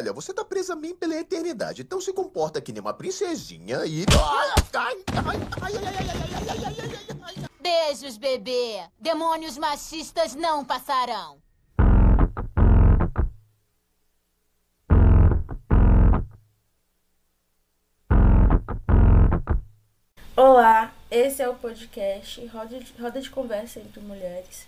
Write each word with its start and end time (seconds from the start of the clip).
Olha, 0.00 0.14
você 0.14 0.32
tá 0.32 0.42
presa 0.42 0.72
a 0.72 0.76
mim 0.76 0.94
pela 0.94 1.14
eternidade, 1.14 1.82
então 1.82 2.00
se 2.00 2.10
comporta 2.10 2.58
que 2.58 2.72
nem 2.72 2.80
uma 2.80 2.94
princesinha 2.94 3.84
e. 3.84 4.06
Beijos, 7.60 8.16
bebê. 8.16 8.82
Demônios 8.98 9.58
machistas 9.58 10.34
não 10.34 10.64
passarão. 10.64 11.36
Olá, 20.34 20.94
esse 21.10 21.42
é 21.42 21.48
o 21.50 21.54
podcast 21.56 22.46
Roda 22.46 22.80
de, 22.80 22.94
Roda 22.98 23.20
de 23.20 23.28
Conversa 23.28 23.80
entre 23.80 24.00
Mulheres. 24.00 24.66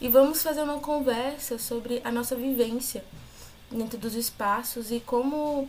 E 0.00 0.08
vamos 0.08 0.42
fazer 0.42 0.62
uma 0.62 0.80
conversa 0.80 1.56
sobre 1.56 2.02
a 2.02 2.10
nossa 2.10 2.34
vivência 2.34 3.04
dentro 3.76 3.98
dos 3.98 4.14
espaços 4.14 4.90
e 4.90 5.00
como 5.00 5.68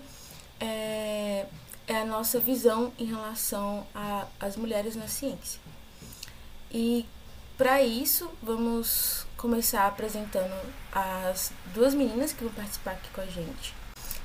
é, 0.59 1.46
é 1.87 1.97
a 1.97 2.05
nossa 2.05 2.39
visão 2.39 2.91
em 2.97 3.05
relação 3.05 3.86
às 4.39 4.55
mulheres 4.55 4.95
na 4.95 5.07
ciência. 5.07 5.59
E 6.71 7.05
para 7.57 7.81
isso, 7.83 8.29
vamos 8.42 9.28
começar 9.37 9.86
apresentando 9.86 10.54
as 10.92 11.51
duas 11.73 11.93
meninas 11.93 12.33
que 12.33 12.43
vão 12.43 12.54
participar 12.54 12.92
aqui 12.92 13.09
com 13.14 13.21
a 13.21 13.25
gente. 13.25 13.73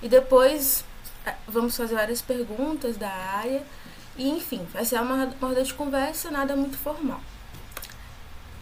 E 0.02 0.08
depois 0.08 0.84
é, 1.26 1.34
vamos 1.46 1.76
fazer 1.76 1.94
várias 1.94 2.22
perguntas 2.22 2.96
da 2.96 3.10
área 3.10 3.62
e, 4.16 4.28
enfim, 4.28 4.66
vai 4.72 4.84
ser 4.84 5.00
uma, 5.00 5.26
uma 5.26 5.48
roda 5.48 5.62
de 5.62 5.74
conversa, 5.74 6.30
nada 6.30 6.56
muito 6.56 6.78
formal. 6.78 7.20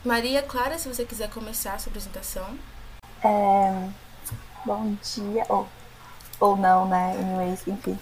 Maria 0.05 0.43
Clara, 0.43 0.79
se 0.79 0.89
você 0.89 1.05
quiser 1.05 1.31
começar 1.31 1.75
a 1.75 1.79
sua 1.79 1.91
apresentação. 1.91 2.59
É, 3.25 3.89
bom 4.67 4.97
dia, 5.15 5.47
ou, 5.49 5.67
ou 6.41 6.57
não, 6.57 6.87
né? 6.87 7.17
Anyways, 7.21 7.67
enfim. 7.69 7.97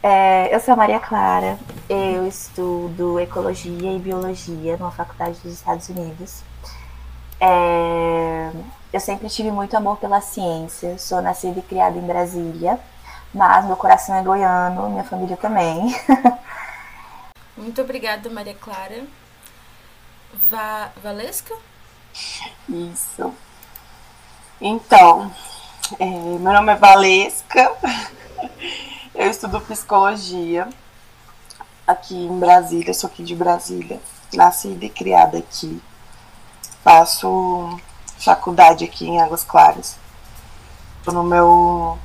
É, 0.00 0.54
eu 0.54 0.60
sou 0.60 0.74
a 0.74 0.76
Maria 0.76 1.00
Clara, 1.00 1.58
eu 1.88 2.28
estudo 2.28 3.18
Ecologia 3.18 3.92
e 3.92 3.98
Biologia 3.98 4.76
numa 4.76 4.92
faculdade 4.92 5.40
dos 5.40 5.52
Estados 5.52 5.88
Unidos. 5.88 6.42
É, 7.40 8.52
eu 8.92 9.00
sempre 9.00 9.28
tive 9.28 9.50
muito 9.50 9.76
amor 9.76 9.96
pela 9.96 10.20
ciência, 10.20 10.96
sou 10.96 11.20
nascida 11.20 11.58
e 11.58 11.62
criada 11.62 11.98
em 11.98 12.06
Brasília, 12.06 12.78
mas 13.34 13.64
meu 13.64 13.76
coração 13.76 14.14
é 14.14 14.22
goiano, 14.22 14.88
minha 14.90 15.04
família 15.04 15.36
também. 15.36 15.92
Muito 17.56 17.82
obrigada, 17.82 18.30
Maria 18.30 18.54
Clara. 18.54 19.04
Va 20.48 20.90
Valesca? 21.02 21.54
Isso. 22.68 23.34
Então, 24.60 25.32
é, 25.98 26.04
meu 26.04 26.52
nome 26.52 26.72
é 26.72 26.76
Valesca, 26.76 27.72
eu 29.14 29.30
estudo 29.30 29.60
psicologia 29.60 30.68
aqui 31.86 32.14
em 32.14 32.38
Brasília, 32.38 32.92
sou 32.92 33.08
aqui 33.08 33.22
de 33.22 33.34
Brasília, 33.34 34.00
nascida 34.34 34.84
e 34.84 34.90
criada 34.90 35.38
aqui. 35.38 35.80
Faço 36.82 37.80
faculdade 38.18 38.84
aqui 38.84 39.06
em 39.06 39.20
Águas 39.20 39.44
Claras. 39.44 39.96
Estou 40.98 41.14
no 41.14 41.22
meu 41.22 41.98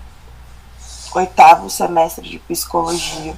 oitavo 1.13 1.69
semestre 1.69 2.29
de 2.29 2.39
psicologia. 2.39 3.35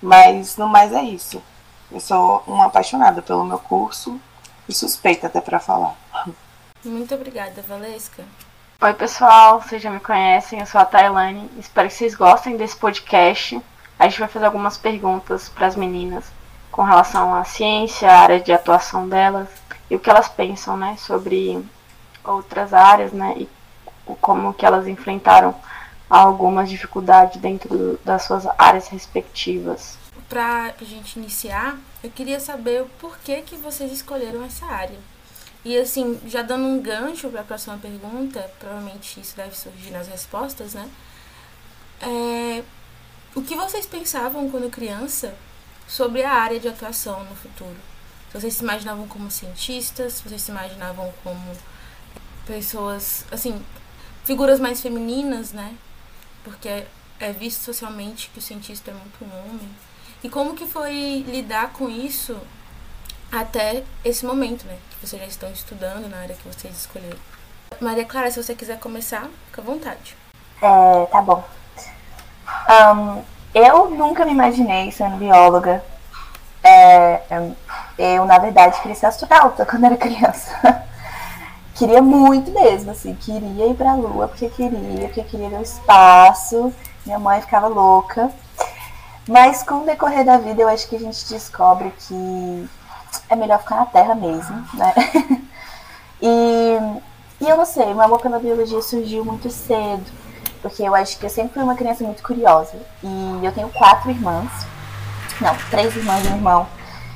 Mas 0.00 0.56
no 0.56 0.68
mais 0.68 0.92
é 0.92 1.02
isso. 1.02 1.42
Eu 1.90 2.00
sou 2.00 2.42
uma 2.46 2.66
apaixonada 2.66 3.22
pelo 3.22 3.44
meu 3.44 3.58
curso 3.58 4.20
e 4.68 4.74
suspeita 4.74 5.26
até 5.26 5.40
para 5.40 5.58
falar. 5.58 5.96
Muito 6.84 7.14
obrigada, 7.14 7.62
Valesca. 7.62 8.24
Oi, 8.80 8.94
pessoal, 8.94 9.60
vocês 9.60 9.82
já 9.82 9.90
me 9.90 9.98
conhecem, 9.98 10.60
eu 10.60 10.66
sou 10.66 10.80
a 10.80 10.84
Tailane. 10.84 11.50
Espero 11.58 11.88
que 11.88 11.94
vocês 11.94 12.14
gostem 12.14 12.56
desse 12.56 12.76
podcast. 12.76 13.60
A 13.98 14.06
gente 14.06 14.20
vai 14.20 14.28
fazer 14.28 14.46
algumas 14.46 14.76
perguntas 14.76 15.48
para 15.48 15.66
as 15.66 15.74
meninas 15.74 16.26
com 16.70 16.82
relação 16.82 17.34
à 17.34 17.42
ciência, 17.42 18.08
a 18.08 18.20
área 18.20 18.38
de 18.38 18.52
atuação 18.52 19.08
delas 19.08 19.48
e 19.90 19.96
o 19.96 19.98
que 19.98 20.08
elas 20.08 20.28
pensam, 20.28 20.76
né, 20.76 20.96
sobre 20.96 21.60
outras 22.22 22.72
áreas, 22.72 23.12
né, 23.12 23.34
e 23.38 23.48
como 24.20 24.54
que 24.54 24.64
elas 24.64 24.86
enfrentaram 24.86 25.56
algumas 26.08 26.70
dificuldades 26.70 27.40
dentro 27.40 27.98
das 28.04 28.22
suas 28.22 28.46
áreas 28.56 28.86
respectivas. 28.86 29.98
Para 30.28 30.72
a 30.80 30.84
gente 30.84 31.18
iniciar, 31.18 31.76
eu 32.00 32.10
queria 32.10 32.38
saber 32.38 32.82
o 32.82 32.88
porquê 33.00 33.42
que 33.42 33.56
vocês 33.56 33.90
escolheram 33.90 34.44
essa 34.44 34.66
área. 34.66 35.17
E 35.68 35.76
assim, 35.76 36.18
já 36.26 36.40
dando 36.40 36.64
um 36.64 36.80
gancho 36.80 37.28
para 37.28 37.42
a 37.42 37.44
próxima 37.44 37.76
pergunta, 37.76 38.40
provavelmente 38.58 39.20
isso 39.20 39.36
deve 39.36 39.54
surgir 39.54 39.90
nas 39.90 40.08
respostas, 40.08 40.72
né? 40.72 40.88
É, 42.00 42.62
o 43.34 43.42
que 43.42 43.54
vocês 43.54 43.84
pensavam 43.84 44.50
quando 44.50 44.70
criança 44.70 45.34
sobre 45.86 46.22
a 46.22 46.32
área 46.32 46.58
de 46.58 46.68
atuação 46.68 47.22
no 47.24 47.36
futuro? 47.36 47.76
Vocês 48.32 48.54
se 48.54 48.62
imaginavam 48.62 49.06
como 49.08 49.30
cientistas, 49.30 50.20
vocês 50.20 50.40
se 50.40 50.50
imaginavam 50.50 51.12
como 51.22 51.52
pessoas, 52.46 53.24
assim, 53.30 53.62
figuras 54.24 54.58
mais 54.58 54.80
femininas, 54.80 55.52
né? 55.52 55.76
porque 56.48 56.84
é 57.20 57.32
visto 57.32 57.62
socialmente 57.62 58.30
que 58.32 58.38
o 58.38 58.42
cientista 58.42 58.90
é 58.90 58.94
muito 58.94 59.24
um 59.24 59.38
homem. 59.38 59.68
E 60.22 60.28
como 60.28 60.54
que 60.54 60.66
foi 60.66 61.24
lidar 61.26 61.72
com 61.72 61.88
isso 61.88 62.36
até 63.30 63.82
esse 64.04 64.24
momento, 64.24 64.66
né? 64.66 64.76
Que 64.90 65.06
vocês 65.06 65.20
já 65.20 65.28
estão 65.28 65.50
estudando 65.50 66.08
na 66.08 66.18
área 66.18 66.34
que 66.34 66.48
vocês 66.48 66.76
escolheram. 66.76 67.18
Maria 67.80 68.04
Clara, 68.04 68.30
se 68.30 68.42
você 68.42 68.54
quiser 68.54 68.78
começar, 68.78 69.28
fica 69.46 69.60
à 69.60 69.64
vontade. 69.64 70.16
É, 70.60 71.06
tá 71.06 71.22
bom. 71.22 71.44
Um, 72.68 73.22
eu 73.54 73.90
nunca 73.90 74.24
me 74.24 74.32
imaginei 74.32 74.90
sendo 74.90 75.16
bióloga. 75.16 75.82
É, 76.62 77.22
eu, 77.98 78.24
na 78.24 78.38
verdade, 78.38 78.80
queria 78.80 78.94
ser 78.94 79.06
astronauta 79.06 79.64
quando 79.64 79.84
era 79.84 79.96
criança. 79.96 80.50
queria 81.74 82.02
muito 82.02 82.50
mesmo, 82.50 82.90
assim, 82.90 83.14
queria 83.14 83.68
ir 83.68 83.74
pra 83.74 83.94
lua 83.94 84.28
porque 84.28 84.48
queria, 84.48 85.06
porque 85.06 85.22
queria 85.22 85.50
ver 85.50 85.60
o 85.60 85.62
espaço. 85.62 86.72
Minha 87.06 87.18
mãe 87.18 87.40
ficava 87.40 87.68
louca. 87.68 88.30
Mas 89.28 89.62
com 89.62 89.82
o 89.82 89.86
decorrer 89.86 90.24
da 90.24 90.38
vida, 90.38 90.62
eu 90.62 90.68
acho 90.68 90.88
que 90.88 90.96
a 90.96 91.00
gente 91.00 91.28
descobre 91.28 91.92
que 91.98 92.68
é 93.28 93.36
melhor 93.36 93.60
ficar 93.60 93.76
na 93.76 93.86
Terra 93.86 94.14
mesmo, 94.14 94.64
né? 94.74 94.94
e, 96.20 96.78
e 97.40 97.48
eu 97.48 97.56
não 97.56 97.66
sei, 97.66 97.86
meu 97.86 98.02
amor 98.02 98.20
pela 98.20 98.38
biologia 98.38 98.80
surgiu 98.82 99.24
muito 99.24 99.50
cedo, 99.50 100.04
porque 100.60 100.82
eu 100.82 100.94
acho 100.94 101.18
que 101.18 101.26
eu 101.26 101.30
sempre 101.30 101.54
fui 101.54 101.62
uma 101.62 101.74
criança 101.76 102.04
muito 102.04 102.22
curiosa. 102.22 102.76
E 103.02 103.40
eu 103.44 103.52
tenho 103.52 103.68
quatro 103.70 104.10
irmãs, 104.10 104.50
não, 105.40 105.54
três 105.70 105.94
irmãs 105.96 106.24
e 106.24 106.28
um 106.28 106.36
irmão. 106.36 106.66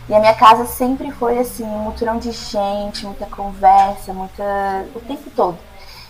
E 0.09 0.15
a 0.15 0.21
minha 0.21 0.35
casa 0.35 0.67
sempre 0.67 1.11
foi 1.13 1.39
assim, 1.39 1.65
um 1.65 1.79
mutirão 1.85 2.19
de 2.19 2.33
gente, 2.33 3.05
muita 3.07 3.27
conversa, 3.27 4.13
muita. 4.13 4.43
o 4.95 5.01
tempo 5.01 5.31
todo. 5.35 5.59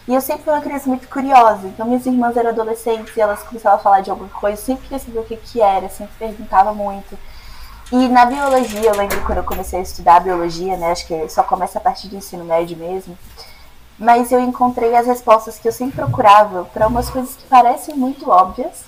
E 0.09 0.15
eu 0.15 0.21
sempre 0.21 0.43
fui 0.43 0.53
uma 0.53 0.61
criança 0.61 0.89
muito 0.89 1.09
curiosa. 1.09 1.69
Então 1.69 1.87
minhas 1.87 2.05
irmãs 2.07 2.37
eram 2.37 2.51
adolescentes 2.51 3.17
e 3.17 3.21
elas 3.21 3.43
começavam 3.43 3.79
a 3.79 3.83
falar 3.83 4.01
de 4.01 4.11
alguma 4.11 4.29
coisa, 4.31 4.61
eu 4.61 4.65
sempre 4.65 4.85
queria 4.85 4.99
saber 4.99 5.19
o 5.19 5.25
que, 5.25 5.37
que 5.37 5.61
era, 5.61 5.89
sempre 5.89 6.15
perguntava 6.19 6.75
muito. 6.75 7.17
E 7.93 8.09
na 8.09 8.25
biologia, 8.25 8.89
eu 8.89 8.97
lembro 8.97 9.21
quando 9.21 9.37
eu 9.37 9.45
comecei 9.45 9.79
a 9.79 9.83
estudar 9.83 10.21
biologia, 10.21 10.79
né? 10.79 10.93
Acho 10.93 11.07
que 11.07 11.29
só 11.29 11.43
começa 11.43 11.77
a 11.77 11.81
partir 11.81 12.09
do 12.09 12.17
ensino 12.17 12.43
médio 12.43 12.75
mesmo. 12.75 13.19
Mas 13.99 14.33
eu 14.33 14.41
encontrei 14.41 14.97
as 14.97 15.07
respostas 15.07 15.59
que 15.59 15.69
eu 15.69 15.73
sempre 15.73 15.97
procurava 15.97 16.65
para 16.65 16.89
umas 16.89 17.11
coisas 17.11 17.37
que 17.37 17.45
parecem 17.45 17.95
muito 17.95 18.31
óbvias, 18.31 18.85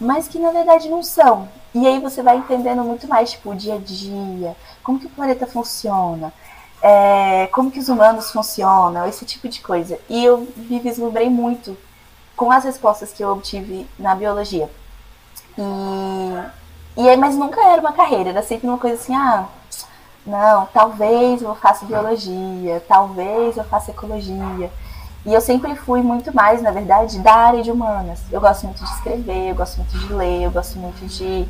mas 0.00 0.28
que 0.28 0.38
na 0.38 0.52
verdade 0.52 0.88
não 0.88 1.02
são. 1.02 1.48
E 1.74 1.84
aí 1.84 1.98
você 1.98 2.22
vai 2.22 2.36
entendendo 2.36 2.84
muito 2.84 3.08
mais, 3.08 3.32
tipo, 3.32 3.50
o 3.50 3.56
dia 3.56 3.74
a 3.74 3.78
dia, 3.78 4.56
como 4.84 5.00
que 5.00 5.06
o 5.06 5.10
planeta 5.10 5.48
funciona, 5.48 6.32
é, 6.80 7.48
como 7.48 7.72
que 7.72 7.80
os 7.80 7.88
humanos 7.88 8.30
funcionam, 8.30 9.04
esse 9.08 9.24
tipo 9.24 9.48
de 9.48 9.60
coisa. 9.62 9.98
E 10.08 10.24
eu 10.24 10.46
me 10.56 10.78
vislumbrei 10.78 11.28
muito 11.28 11.76
com 12.36 12.52
as 12.52 12.62
respostas 12.62 13.10
que 13.12 13.24
eu 13.24 13.32
obtive 13.32 13.84
na 13.98 14.14
biologia. 14.14 14.70
E, 15.58 16.63
e 16.96 17.08
aí, 17.08 17.16
mas 17.16 17.36
nunca 17.36 17.60
era 17.60 17.80
uma 17.80 17.92
carreira, 17.92 18.30
era 18.30 18.42
sempre 18.42 18.68
uma 18.68 18.78
coisa 18.78 18.96
assim, 18.96 19.14
ah, 19.14 19.46
não, 20.26 20.66
talvez 20.72 21.42
eu 21.42 21.54
faça 21.54 21.84
biologia, 21.84 22.82
talvez 22.88 23.56
eu 23.56 23.64
faça 23.64 23.90
ecologia. 23.90 24.70
E 25.26 25.32
eu 25.32 25.40
sempre 25.40 25.74
fui 25.74 26.02
muito 26.02 26.34
mais, 26.34 26.62
na 26.62 26.70
verdade, 26.70 27.18
da 27.18 27.34
área 27.34 27.62
de 27.62 27.70
humanas. 27.70 28.20
Eu 28.30 28.40
gosto 28.40 28.64
muito 28.64 28.84
de 28.84 28.90
escrever, 28.90 29.50
eu 29.50 29.54
gosto 29.54 29.78
muito 29.78 29.98
de 29.98 30.12
ler, 30.12 30.42
eu 30.42 30.50
gosto 30.50 30.78
muito 30.78 31.06
de 31.06 31.46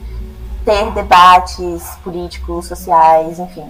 ter 0.64 0.91
debates 0.93 1.97
políticos, 2.02 2.67
sociais, 2.67 3.38
enfim. 3.38 3.69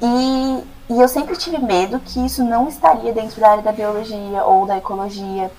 E, 0.00 0.64
e 0.90 1.00
eu 1.00 1.08
sempre 1.08 1.36
tive 1.36 1.58
medo 1.58 2.00
que 2.00 2.24
isso 2.24 2.42
não 2.42 2.68
estaria 2.68 3.12
dentro 3.12 3.40
da 3.40 3.50
área 3.50 3.62
da 3.62 3.72
biologia 3.72 4.44
ou 4.44 4.66
da 4.66 4.78
ecologia. 4.78 5.50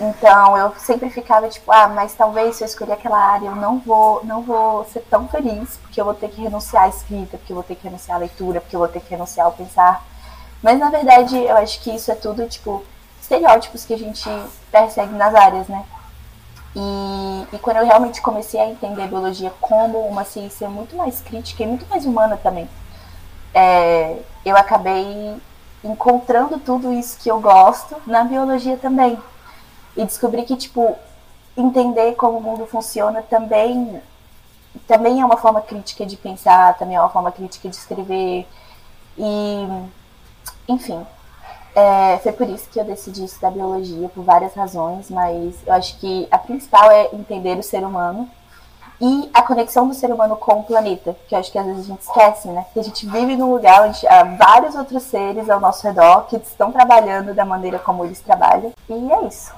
Então 0.00 0.56
eu 0.56 0.74
sempre 0.76 1.08
ficava 1.08 1.48
tipo, 1.48 1.70
ah, 1.70 1.86
mas 1.88 2.14
talvez 2.14 2.56
se 2.56 2.64
eu 2.64 2.66
escolher 2.66 2.94
aquela 2.94 3.18
área 3.18 3.46
eu 3.46 3.54
não 3.54 3.78
vou, 3.78 4.24
não 4.24 4.42
vou 4.42 4.84
ser 4.86 5.00
tão 5.08 5.28
feliz, 5.28 5.76
porque 5.76 6.00
eu 6.00 6.04
vou 6.04 6.14
ter 6.14 6.28
que 6.28 6.42
renunciar 6.42 6.84
à 6.84 6.88
escrita, 6.88 7.38
porque 7.38 7.52
eu 7.52 7.56
vou 7.56 7.62
ter 7.64 7.76
que 7.76 7.84
renunciar 7.84 8.16
à 8.16 8.20
leitura, 8.20 8.60
porque 8.60 8.74
eu 8.74 8.80
vou 8.80 8.88
ter 8.88 9.00
que 9.00 9.10
renunciar 9.10 9.46
ao 9.46 9.52
pensar. 9.52 10.04
Mas 10.62 10.78
na 10.78 10.90
verdade, 10.90 11.36
eu 11.36 11.56
acho 11.56 11.80
que 11.80 11.94
isso 11.94 12.10
é 12.10 12.14
tudo, 12.14 12.48
tipo, 12.48 12.82
estereótipos 13.20 13.84
que 13.84 13.94
a 13.94 13.98
gente 13.98 14.28
persegue 14.70 15.12
nas 15.14 15.34
áreas, 15.34 15.68
né? 15.68 15.84
E, 16.76 17.46
e 17.52 17.58
quando 17.58 17.76
eu 17.76 17.86
realmente 17.86 18.20
comecei 18.20 18.60
a 18.60 18.68
entender 18.68 19.02
a 19.02 19.06
biologia 19.06 19.52
como 19.60 20.00
uma 20.00 20.24
ciência 20.24 20.68
muito 20.68 20.96
mais 20.96 21.20
crítica 21.20 21.62
e 21.62 21.66
muito 21.66 21.86
mais 21.88 22.04
humana 22.04 22.36
também, 22.36 22.68
é, 23.54 24.18
eu 24.44 24.56
acabei 24.56 25.36
encontrando 25.84 26.58
tudo 26.58 26.92
isso 26.92 27.18
que 27.18 27.30
eu 27.30 27.40
gosto 27.40 27.94
na 28.06 28.24
biologia 28.24 28.76
também. 28.76 29.16
E 29.96 30.04
descobri 30.04 30.42
que, 30.42 30.56
tipo, 30.56 30.96
entender 31.56 32.14
como 32.14 32.38
o 32.38 32.42
mundo 32.42 32.66
funciona 32.66 33.22
também 33.22 34.00
também 34.86 35.20
é 35.20 35.24
uma 35.24 35.36
forma 35.36 35.60
crítica 35.60 36.04
de 36.04 36.16
pensar, 36.16 36.76
também 36.76 36.96
é 36.96 37.00
uma 37.00 37.08
forma 37.08 37.30
crítica 37.30 37.68
de 37.68 37.76
escrever. 37.76 38.46
E, 39.16 39.68
enfim, 40.68 41.06
é, 41.74 42.18
foi 42.18 42.32
por 42.32 42.48
isso 42.48 42.68
que 42.70 42.80
eu 42.80 42.84
decidi 42.84 43.24
estudar 43.24 43.50
biologia, 43.50 44.08
por 44.08 44.24
várias 44.24 44.54
razões, 44.54 45.10
mas 45.10 45.54
eu 45.66 45.72
acho 45.72 45.98
que 45.98 46.26
a 46.30 46.38
principal 46.38 46.90
é 46.90 47.08
entender 47.12 47.58
o 47.58 47.62
ser 47.62 47.84
humano 47.84 48.28
e 49.00 49.28
a 49.34 49.42
conexão 49.42 49.88
do 49.88 49.94
ser 49.94 50.12
humano 50.12 50.36
com 50.36 50.60
o 50.60 50.64
planeta, 50.64 51.16
que 51.28 51.34
eu 51.34 51.38
acho 51.38 51.50
que 51.50 51.58
às 51.58 51.66
vezes 51.66 51.84
a 51.84 51.88
gente 51.88 52.02
esquece, 52.02 52.48
né? 52.48 52.64
Que 52.72 52.78
a 52.78 52.82
gente 52.82 53.06
vive 53.06 53.36
num 53.36 53.52
lugar 53.52 53.88
onde 53.88 54.06
há 54.06 54.22
vários 54.22 54.74
outros 54.74 55.02
seres 55.02 55.50
ao 55.50 55.60
nosso 55.60 55.84
redor 55.86 56.26
que 56.26 56.36
estão 56.36 56.70
trabalhando 56.70 57.34
da 57.34 57.44
maneira 57.44 57.78
como 57.78 58.04
eles 58.04 58.20
trabalham. 58.20 58.72
E 58.88 59.12
é 59.12 59.26
isso. 59.26 59.52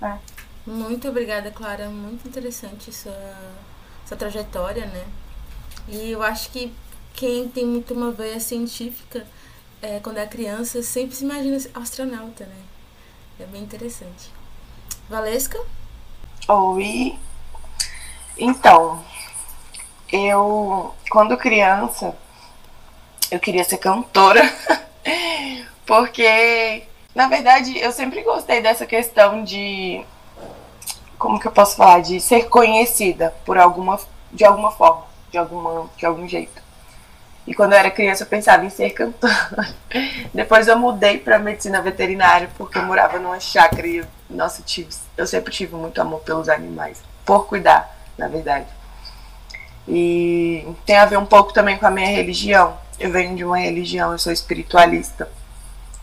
Né? 0.00 0.18
Muito 0.66 1.08
obrigada, 1.08 1.50
Clara. 1.50 1.88
Muito 1.88 2.26
interessante 2.28 2.92
sua, 2.92 3.36
sua 4.06 4.16
trajetória, 4.16 4.86
né? 4.86 5.06
E 5.88 6.10
eu 6.10 6.22
acho 6.22 6.50
que 6.50 6.72
quem 7.14 7.48
tem 7.48 7.66
muito 7.66 7.94
uma 7.94 8.12
veia 8.12 8.38
científica, 8.40 9.26
é, 9.82 9.98
quando 10.00 10.18
é 10.18 10.26
criança, 10.26 10.82
sempre 10.82 11.16
se 11.16 11.24
imagina 11.24 11.56
astronauta, 11.74 12.44
né? 12.44 12.56
É 13.38 13.44
bem 13.44 13.62
interessante. 13.62 14.30
Valesca? 15.08 15.58
Oi. 16.48 17.18
Então, 18.36 19.04
eu, 20.12 20.94
quando 21.10 21.36
criança, 21.36 22.16
eu 23.30 23.38
queria 23.38 23.64
ser 23.64 23.78
cantora, 23.78 24.42
porque, 25.86 26.84
na 27.20 27.28
verdade, 27.28 27.78
eu 27.78 27.92
sempre 27.92 28.22
gostei 28.22 28.62
dessa 28.62 28.86
questão 28.86 29.44
de, 29.44 30.02
como 31.18 31.38
que 31.38 31.46
eu 31.46 31.52
posso 31.52 31.76
falar, 31.76 32.00
de 32.00 32.18
ser 32.18 32.48
conhecida 32.48 33.34
por 33.44 33.58
alguma, 33.58 34.00
de 34.32 34.42
alguma 34.42 34.70
forma, 34.70 35.04
de, 35.30 35.36
alguma, 35.36 35.90
de 35.98 36.06
algum 36.06 36.26
jeito. 36.26 36.62
E 37.46 37.52
quando 37.52 37.72
eu 37.72 37.78
era 37.78 37.90
criança 37.90 38.22
eu 38.22 38.26
pensava 38.26 38.64
em 38.64 38.70
ser 38.70 38.88
cantora. 38.90 39.68
Depois 40.32 40.66
eu 40.66 40.78
mudei 40.78 41.18
para 41.18 41.38
medicina 41.38 41.82
veterinária 41.82 42.48
porque 42.56 42.78
eu 42.78 42.84
morava 42.84 43.18
numa 43.18 43.38
chácara 43.38 43.86
e, 43.86 44.02
nossa, 44.30 44.62
tive, 44.62 44.88
eu 45.14 45.26
sempre 45.26 45.52
tive 45.52 45.76
muito 45.76 46.00
amor 46.00 46.20
pelos 46.20 46.48
animais, 46.48 47.02
por 47.26 47.46
cuidar 47.46 47.94
na 48.16 48.28
verdade. 48.28 48.66
E 49.86 50.66
tem 50.86 50.96
a 50.96 51.04
ver 51.04 51.18
um 51.18 51.26
pouco 51.26 51.52
também 51.52 51.76
com 51.76 51.86
a 51.86 51.90
minha 51.90 52.08
religião. 52.08 52.78
Eu 52.98 53.12
venho 53.12 53.36
de 53.36 53.44
uma 53.44 53.58
religião, 53.58 54.10
eu 54.10 54.18
sou 54.18 54.32
espiritualista. 54.32 55.28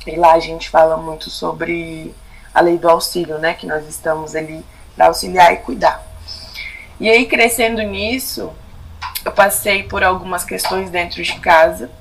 E 0.08 0.16
lá 0.16 0.34
a 0.34 0.40
gente 0.40 0.70
fala 0.70 0.98
muito 0.98 1.30
sobre 1.30 2.14
a 2.54 2.62
lei 2.62 2.78
do 2.78 2.90
auxílio, 2.90 3.38
né? 3.38 3.54
Que 3.54 3.68
nós 3.68 3.88
estamos 3.88 4.36
ali 4.36 4.66
para 4.96 5.08
auxiliar 5.08 5.54
e 5.54 5.58
cuidar. 5.58 6.02
E 7.00 7.10
aí, 7.10 7.26
crescendo 7.26 7.82
nisso, 7.84 8.52
eu 9.24 9.32
passei 9.32 9.84
por 9.84 10.04
algumas 10.04 10.44
questões 10.44 10.90
dentro 10.90 11.22
de 11.22 11.40
casa, 11.40 11.92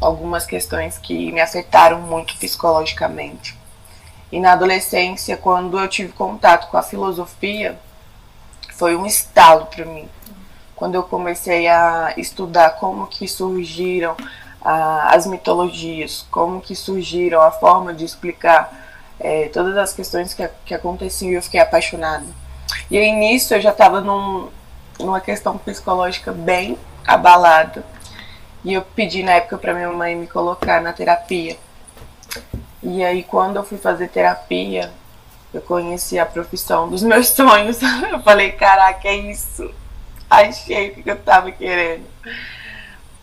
algumas 0.00 0.46
questões 0.46 0.98
que 0.98 1.30
me 1.30 1.40
afetaram 1.40 2.00
muito 2.00 2.36
psicologicamente. 2.36 3.56
E 4.32 4.40
na 4.40 4.52
adolescência, 4.52 5.36
quando 5.36 5.78
eu 5.78 5.86
tive 5.88 6.12
contato 6.12 6.68
com 6.70 6.76
a 6.76 6.82
filosofia, 6.82 7.78
foi 8.74 8.96
um 8.96 9.06
estalo 9.06 9.66
para 9.66 9.84
mim. 9.84 10.08
Quando 10.74 10.94
eu 10.94 11.02
comecei 11.02 11.68
a 11.68 12.14
estudar 12.16 12.70
como 12.70 13.06
que 13.06 13.26
surgiram 13.28 14.16
as 14.60 15.26
mitologias, 15.26 16.26
como 16.30 16.60
que 16.60 16.74
surgiram 16.74 17.40
a 17.40 17.50
forma 17.50 17.94
de 17.94 18.04
explicar 18.04 18.88
é, 19.20 19.48
todas 19.48 19.76
as 19.76 19.92
questões 19.92 20.34
que, 20.34 20.48
que 20.64 20.74
aconteciam, 20.74 21.32
eu 21.32 21.42
fiquei 21.42 21.60
apaixonada. 21.60 22.26
E 22.90 22.98
aí 22.98 23.12
nisso 23.12 23.54
eu 23.54 23.60
já 23.60 23.70
estava 23.70 24.00
num, 24.00 24.48
numa 24.98 25.20
questão 25.20 25.56
psicológica 25.58 26.32
bem 26.32 26.78
abalada. 27.06 27.84
E 28.64 28.74
eu 28.74 28.82
pedi 28.82 29.22
na 29.22 29.32
época 29.32 29.58
para 29.58 29.74
minha 29.74 29.90
mãe 29.90 30.16
me 30.16 30.26
colocar 30.26 30.80
na 30.80 30.92
terapia. 30.92 31.56
E 32.82 33.04
aí 33.04 33.22
quando 33.22 33.56
eu 33.56 33.64
fui 33.64 33.78
fazer 33.78 34.08
terapia, 34.08 34.92
eu 35.52 35.62
conheci 35.62 36.18
a 36.18 36.26
profissão 36.26 36.88
dos 36.88 37.02
meus 37.02 37.28
sonhos. 37.34 37.78
Eu 38.10 38.20
falei, 38.20 38.52
caraca, 38.52 39.08
é 39.08 39.16
isso. 39.16 39.70
Achei 40.28 40.90
o 40.90 41.02
que 41.02 41.10
eu 41.10 41.16
tava 41.16 41.50
querendo. 41.50 42.04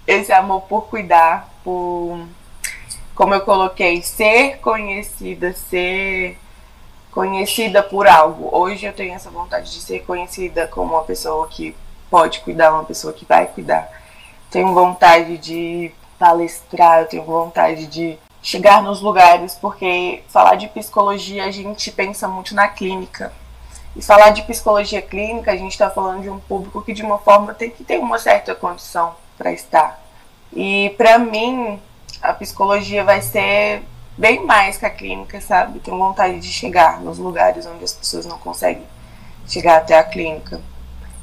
Esse 0.07 0.31
amor 0.31 0.61
por 0.61 0.85
cuidar, 0.85 1.49
por, 1.63 2.27
como 3.15 3.33
eu 3.33 3.41
coloquei, 3.41 4.03
ser 4.03 4.59
conhecida, 4.59 5.51
ser 5.53 6.37
conhecida 7.11 7.81
por 7.81 8.07
algo. 8.07 8.49
Hoje 8.55 8.85
eu 8.85 8.93
tenho 8.93 9.15
essa 9.15 9.31
vontade 9.31 9.71
de 9.71 9.81
ser 9.81 10.05
conhecida 10.05 10.67
como 10.67 10.93
uma 10.93 11.03
pessoa 11.03 11.47
que 11.47 11.75
pode 12.09 12.41
cuidar, 12.41 12.71
uma 12.71 12.83
pessoa 12.83 13.13
que 13.13 13.25
vai 13.25 13.47
cuidar. 13.47 13.89
Tenho 14.51 14.75
vontade 14.75 15.39
de 15.39 15.91
palestrar, 16.19 17.07
tenho 17.07 17.23
vontade 17.23 17.87
de 17.87 18.19
chegar 18.43 18.83
nos 18.83 19.01
lugares, 19.01 19.55
porque 19.55 20.21
falar 20.27 20.53
de 20.53 20.67
psicologia 20.67 21.45
a 21.45 21.51
gente 21.51 21.91
pensa 21.91 22.27
muito 22.27 22.53
na 22.53 22.67
clínica. 22.67 23.33
E 23.95 24.03
falar 24.03 24.29
de 24.29 24.43
psicologia 24.43 25.01
clínica, 25.01 25.51
a 25.51 25.57
gente 25.57 25.71
está 25.71 25.89
falando 25.89 26.21
de 26.21 26.29
um 26.29 26.39
público 26.39 26.83
que 26.83 26.93
de 26.93 27.01
uma 27.01 27.17
forma 27.17 27.55
tem 27.55 27.71
que 27.71 27.83
ter 27.83 27.97
uma 27.97 28.19
certa 28.19 28.53
condição 28.53 29.15
para 29.37 29.51
estar. 29.51 30.03
E 30.53 30.93
para 30.97 31.17
mim, 31.19 31.79
a 32.21 32.33
psicologia 32.33 33.03
vai 33.03 33.21
ser 33.21 33.83
bem 34.17 34.45
mais 34.45 34.77
que 34.77 34.85
a 34.85 34.89
clínica, 34.89 35.41
sabe? 35.41 35.79
Tenho 35.79 35.97
vontade 35.97 36.39
de 36.39 36.47
chegar 36.47 37.01
nos 37.01 37.17
lugares 37.17 37.65
onde 37.65 37.83
as 37.83 37.93
pessoas 37.93 38.25
não 38.25 38.37
conseguem 38.37 38.83
chegar 39.47 39.77
até 39.77 39.97
a 39.97 40.03
clínica. 40.03 40.61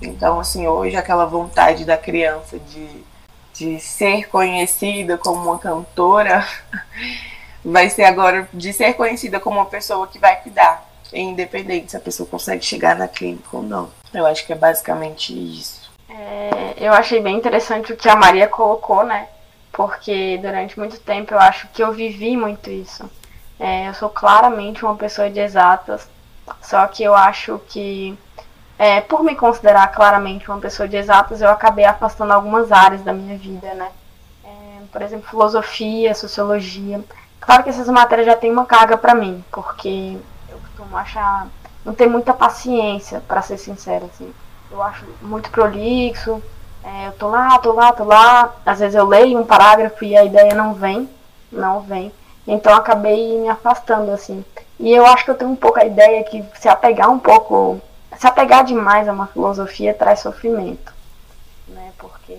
Então, 0.00 0.40
assim, 0.40 0.66
hoje 0.66 0.96
aquela 0.96 1.26
vontade 1.26 1.84
da 1.84 1.96
criança 1.96 2.58
de 2.58 3.04
de 3.52 3.78
ser 3.80 4.28
conhecida 4.28 5.18
como 5.18 5.42
uma 5.42 5.58
cantora 5.58 6.46
vai 7.64 7.88
ser 7.90 8.04
agora 8.04 8.48
de 8.52 8.72
ser 8.72 8.94
conhecida 8.94 9.38
como 9.38 9.58
uma 9.58 9.66
pessoa 9.66 10.06
que 10.06 10.18
vai 10.18 10.40
cuidar, 10.40 10.88
independente 11.12 11.90
se 11.90 11.96
a 11.96 12.00
pessoa 12.00 12.28
consegue 12.28 12.64
chegar 12.64 12.96
na 12.96 13.06
clínica 13.06 13.48
ou 13.52 13.62
não. 13.62 13.90
Eu 14.12 14.26
acho 14.26 14.46
que 14.46 14.52
é 14.52 14.56
basicamente 14.56 15.32
isso. 15.32 15.81
É, 16.22 16.74
eu 16.76 16.92
achei 16.92 17.20
bem 17.20 17.36
interessante 17.36 17.92
o 17.92 17.96
que 17.96 18.08
a 18.08 18.14
Maria 18.14 18.46
colocou, 18.46 19.04
né? 19.04 19.28
Porque 19.72 20.38
durante 20.40 20.78
muito 20.78 21.00
tempo 21.00 21.34
eu 21.34 21.40
acho 21.40 21.66
que 21.68 21.82
eu 21.82 21.92
vivi 21.92 22.36
muito 22.36 22.70
isso. 22.70 23.10
É, 23.58 23.88
eu 23.88 23.94
sou 23.94 24.08
claramente 24.08 24.84
uma 24.84 24.94
pessoa 24.94 25.28
de 25.28 25.40
exatas, 25.40 26.08
só 26.60 26.86
que 26.86 27.02
eu 27.02 27.14
acho 27.14 27.60
que 27.68 28.16
é, 28.78 29.00
por 29.00 29.22
me 29.24 29.34
considerar 29.34 29.88
claramente 29.88 30.48
uma 30.48 30.60
pessoa 30.60 30.88
de 30.88 30.96
exatas, 30.96 31.40
eu 31.40 31.48
acabei 31.48 31.84
afastando 31.84 32.32
algumas 32.32 32.70
áreas 32.70 33.02
da 33.02 33.12
minha 33.12 33.36
vida, 33.36 33.74
né? 33.74 33.90
É, 34.44 34.48
por 34.92 35.02
exemplo, 35.02 35.28
filosofia, 35.28 36.14
sociologia. 36.14 37.02
Claro 37.40 37.64
que 37.64 37.70
essas 37.70 37.88
matérias 37.88 38.26
já 38.26 38.36
têm 38.36 38.52
uma 38.52 38.66
carga 38.66 38.96
para 38.96 39.14
mim, 39.14 39.44
porque 39.50 40.16
eu 40.48 40.58
costumo 40.58 40.96
achar. 40.96 41.48
não 41.84 41.94
ter 41.94 42.06
muita 42.06 42.32
paciência, 42.32 43.20
para 43.26 43.42
ser 43.42 43.58
sincera, 43.58 44.06
assim. 44.06 44.32
Eu 44.72 44.82
acho 44.82 45.04
muito 45.20 45.50
prolixo, 45.50 46.42
é, 46.82 47.08
eu 47.08 47.12
tô 47.12 47.28
lá, 47.28 47.58
tô 47.58 47.72
lá, 47.72 47.92
tô 47.92 48.04
lá. 48.04 48.54
Às 48.66 48.80
vezes 48.80 48.94
eu 48.94 49.06
leio 49.06 49.38
um 49.38 49.46
parágrafo 49.46 50.04
e 50.04 50.16
a 50.16 50.24
ideia 50.24 50.54
não 50.54 50.74
vem, 50.74 51.08
não 51.50 51.80
vem. 51.80 52.10
Então 52.46 52.74
acabei 52.74 53.38
me 53.38 53.48
afastando, 53.48 54.10
assim. 54.10 54.44
E 54.80 54.90
eu 54.92 55.06
acho 55.06 55.24
que 55.24 55.30
eu 55.30 55.36
tenho 55.36 55.50
um 55.50 55.56
pouco 55.56 55.78
a 55.78 55.84
ideia 55.84 56.24
que 56.24 56.44
se 56.58 56.68
apegar 56.68 57.10
um 57.10 57.18
pouco 57.18 57.80
se 58.18 58.26
apegar 58.26 58.64
demais 58.64 59.08
a 59.08 59.12
uma 59.12 59.26
filosofia 59.26 59.94
traz 59.94 60.20
sofrimento, 60.20 60.92
né? 61.68 61.92
Porque 61.98 62.36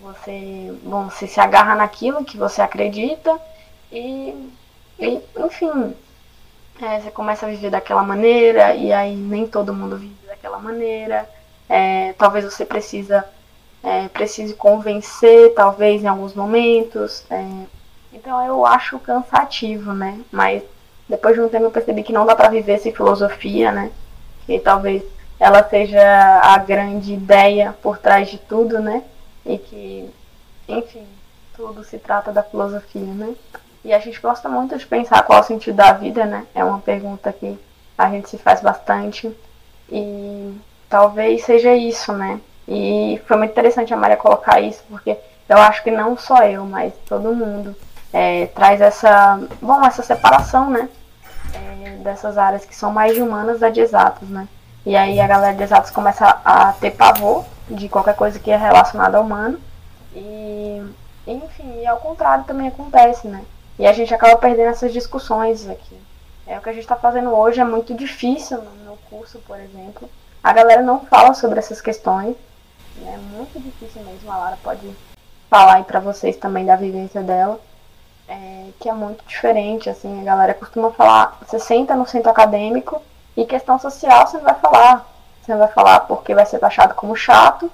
você, 0.00 0.74
bom, 0.82 1.08
você 1.10 1.26
se 1.26 1.40
agarra 1.40 1.74
naquilo 1.74 2.24
que 2.24 2.36
você 2.36 2.62
acredita 2.62 3.38
e, 3.90 4.50
e 4.98 5.20
enfim, 5.38 5.94
é, 6.80 7.00
você 7.00 7.10
começa 7.10 7.46
a 7.46 7.48
viver 7.48 7.70
daquela 7.70 8.02
maneira 8.02 8.74
e 8.74 8.92
aí 8.92 9.14
nem 9.14 9.46
todo 9.46 9.74
mundo 9.74 9.96
vive 9.96 10.26
daquela 10.26 10.58
maneira. 10.58 11.28
É, 11.68 12.12
talvez 12.14 12.44
você 12.44 12.64
precisa 12.64 13.24
é, 13.82 14.08
precise 14.08 14.54
convencer, 14.54 15.54
talvez 15.54 16.02
em 16.02 16.06
alguns 16.06 16.34
momentos. 16.34 17.24
É, 17.30 17.44
então 18.12 18.44
eu 18.44 18.64
acho 18.66 18.98
cansativo, 18.98 19.92
né? 19.92 20.20
Mas 20.30 20.62
depois 21.08 21.34
de 21.34 21.40
um 21.40 21.48
tempo 21.48 21.64
eu 21.64 21.70
percebi 21.70 22.02
que 22.02 22.12
não 22.12 22.26
dá 22.26 22.34
para 22.34 22.48
viver 22.48 22.78
sem 22.78 22.92
filosofia, 22.92 23.70
né? 23.72 23.90
que 24.46 24.58
talvez 24.58 25.02
ela 25.38 25.62
seja 25.68 26.00
a 26.42 26.58
grande 26.58 27.14
ideia 27.14 27.74
por 27.82 27.98
trás 27.98 28.28
de 28.28 28.38
tudo, 28.38 28.78
né? 28.78 29.02
E 29.44 29.58
que, 29.58 30.10
enfim, 30.68 31.06
tudo 31.56 31.84
se 31.84 31.98
trata 31.98 32.32
da 32.32 32.42
filosofia, 32.42 33.02
né? 33.02 33.34
E 33.84 33.92
a 33.92 33.98
gente 33.98 34.20
gosta 34.20 34.48
muito 34.48 34.76
de 34.78 34.86
pensar 34.86 35.22
qual 35.22 35.38
é 35.38 35.42
o 35.42 35.44
sentido 35.44 35.76
da 35.76 35.92
vida, 35.92 36.24
né? 36.24 36.46
É 36.54 36.64
uma 36.64 36.78
pergunta 36.78 37.32
que 37.32 37.58
a 37.98 38.08
gente 38.10 38.28
se 38.30 38.38
faz 38.38 38.60
bastante. 38.60 39.34
E 39.90 40.54
talvez 40.94 41.44
seja 41.44 41.74
isso, 41.74 42.12
né? 42.12 42.40
E 42.68 43.20
foi 43.26 43.36
muito 43.36 43.50
interessante 43.50 43.92
a 43.92 43.96
Maria 43.96 44.16
colocar 44.16 44.60
isso, 44.60 44.84
porque 44.88 45.18
eu 45.48 45.58
acho 45.58 45.82
que 45.82 45.90
não 45.90 46.16
só 46.16 46.44
eu, 46.44 46.64
mas 46.64 46.94
todo 47.08 47.34
mundo 47.34 47.74
é, 48.12 48.46
traz 48.46 48.80
essa, 48.80 49.40
bom, 49.60 49.84
essa 49.84 50.04
separação, 50.04 50.70
né? 50.70 50.88
É, 51.52 51.96
dessas 51.96 52.38
áreas 52.38 52.64
que 52.64 52.76
são 52.76 52.92
mais 52.92 53.12
de 53.12 53.20
humanas 53.20 53.58
da 53.58 53.70
de 53.70 53.80
exatas, 53.80 54.28
né? 54.28 54.46
E 54.86 54.94
aí 54.94 55.18
a 55.18 55.26
galera 55.26 55.56
de 55.56 55.64
exatas 55.64 55.90
começa 55.90 56.28
a 56.44 56.72
ter 56.74 56.92
pavor 56.92 57.44
de 57.68 57.88
qualquer 57.88 58.14
coisa 58.14 58.38
que 58.38 58.52
é 58.52 58.56
relacionada 58.56 59.18
ao 59.18 59.24
humano. 59.24 59.58
E, 60.14 60.80
enfim, 61.26 61.80
e 61.80 61.86
ao 61.88 61.96
contrário 61.96 62.44
também 62.44 62.68
acontece, 62.68 63.26
né? 63.26 63.42
E 63.80 63.84
a 63.84 63.92
gente 63.92 64.14
acaba 64.14 64.36
perdendo 64.36 64.70
essas 64.70 64.92
discussões 64.92 65.68
aqui. 65.68 65.98
É 66.46 66.56
o 66.56 66.62
que 66.62 66.68
a 66.68 66.72
gente 66.72 66.82
está 66.82 66.94
fazendo 66.94 67.30
hoje, 67.30 67.60
é 67.60 67.64
muito 67.64 67.92
difícil 67.94 68.58
no, 68.58 68.92
no 68.92 68.96
curso, 69.10 69.40
por 69.40 69.58
exemplo. 69.58 70.08
A 70.44 70.52
galera 70.52 70.82
não 70.82 71.00
fala 71.06 71.32
sobre 71.32 71.58
essas 71.58 71.80
questões. 71.80 72.36
É 73.02 73.16
muito 73.16 73.58
difícil 73.58 74.02
mesmo. 74.02 74.30
A 74.30 74.36
Lara 74.36 74.58
pode 74.62 74.94
falar 75.48 75.76
aí 75.76 75.84
pra 75.84 76.00
vocês 76.00 76.36
também 76.36 76.66
da 76.66 76.76
vivência 76.76 77.22
dela. 77.22 77.58
É, 78.28 78.68
que 78.78 78.86
é 78.86 78.92
muito 78.92 79.24
diferente, 79.26 79.88
assim, 79.88 80.20
a 80.20 80.24
galera 80.24 80.54
costuma 80.54 80.90
falar, 80.90 81.38
você 81.44 81.58
senta 81.58 81.94
no 81.94 82.06
centro 82.06 82.30
acadêmico 82.30 83.02
e 83.36 83.44
questão 83.44 83.78
social 83.78 84.26
você 84.26 84.36
não 84.36 84.44
vai 84.44 84.54
falar. 84.54 85.06
Você 85.40 85.52
não 85.52 85.58
vai 85.58 85.68
falar 85.68 86.00
porque 86.00 86.34
vai 86.34 86.44
ser 86.44 86.58
taxado 86.58 86.94
como 86.94 87.16
chato, 87.16 87.70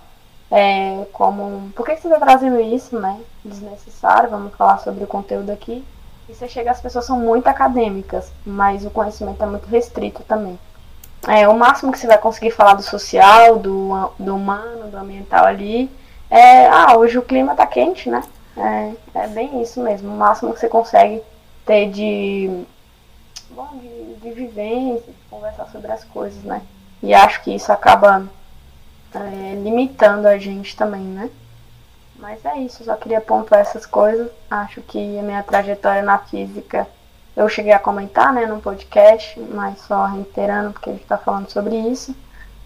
é, 0.49 1.07
como. 1.13 1.73
Por 1.75 1.85
que 1.85 1.97
você 1.97 2.07
está 2.07 2.21
trazendo 2.21 2.61
isso, 2.61 2.99
né? 2.99 3.21
Desnecessário, 3.45 4.31
vamos 4.31 4.55
falar 4.55 4.79
sobre 4.79 5.03
o 5.03 5.09
conteúdo 5.09 5.51
aqui. 5.51 5.85
E 6.29 6.35
você 6.35 6.49
chega, 6.49 6.71
as 6.71 6.81
pessoas 6.81 7.05
são 7.05 7.19
muito 7.19 7.49
acadêmicas, 7.49 8.33
mas 8.47 8.85
o 8.85 8.91
conhecimento 8.91 9.43
é 9.43 9.47
muito 9.47 9.67
restrito 9.67 10.23
também. 10.23 10.57
É, 11.29 11.47
o 11.47 11.57
máximo 11.57 11.93
que 11.93 11.99
você 11.99 12.07
vai 12.07 12.19
conseguir 12.19 12.51
falar 12.51 12.75
do 12.75 12.83
social, 12.83 13.59
do, 13.59 14.11
do 14.19 14.35
humano, 14.35 14.91
do 14.91 14.97
ambiental 14.97 15.45
ali, 15.45 15.91
é, 16.31 16.67
ah, 16.69 16.97
hoje 16.97 17.19
o 17.19 17.23
clima 17.23 17.55
tá 17.55 17.67
quente, 17.67 18.09
né? 18.09 18.23
É, 18.57 18.93
é 19.15 19.27
bem 19.29 19.63
isso 19.63 19.81
mesmo. 19.81 20.13
O 20.13 20.17
máximo 20.17 20.53
que 20.53 20.61
você 20.61 20.69
consegue 20.69 21.23
ter 21.67 21.91
de, 21.91 22.65
bom, 23.51 23.69
de, 23.75 24.15
de 24.15 24.31
vivência, 24.33 25.13
de 25.13 25.19
conversar 25.29 25.67
sobre 25.67 25.93
as 25.93 26.05
coisas, 26.05 26.43
né? 26.43 26.63
E 27.03 27.13
acho 27.13 27.43
que 27.43 27.55
isso 27.55 27.73
acaba 27.73 28.27
é, 29.15 29.55
limitando 29.63 30.27
a 30.27 30.39
gente 30.39 30.77
também, 30.77 31.03
né? 31.03 31.31
Mas 32.17 32.45
é 32.45 32.59
isso, 32.59 32.85
só 32.85 32.97
queria 32.97 33.21
pontuar 33.21 33.61
essas 33.61 33.87
coisas. 33.87 34.31
Acho 34.51 34.83
que 34.83 35.19
a 35.19 35.23
minha 35.23 35.43
trajetória 35.43 36.03
na 36.03 36.19
física 36.19 36.87
eu 37.37 37.49
cheguei 37.49 37.73
a 37.73 37.79
comentar 37.79 38.33
né, 38.33 38.47
no 38.47 38.61
podcast, 38.61 39.39
mas 39.41 39.79
só 39.81 40.07
reiterando 40.07 40.73
porque 40.73 40.91
a 40.91 40.93
gente 40.93 41.03
está 41.03 41.17
falando 41.17 41.51
sobre 41.51 41.77
isso. 41.77 42.15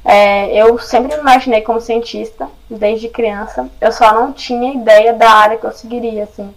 É, 0.05 0.55
eu 0.55 0.79
sempre 0.79 1.15
me 1.15 1.21
imaginei 1.21 1.63
como 1.63 1.81
cientista, 1.81 2.49
desde 2.69 3.09
criança. 3.09 3.69
Eu 3.81 3.91
só 3.91 4.13
não 4.13 4.33
tinha 4.33 4.75
ideia 4.75 5.15
da 5.15 5.31
área 5.31 5.57
que 5.57 5.65
eu 5.65 5.73
seguiria, 5.73 6.25
assim. 6.25 6.55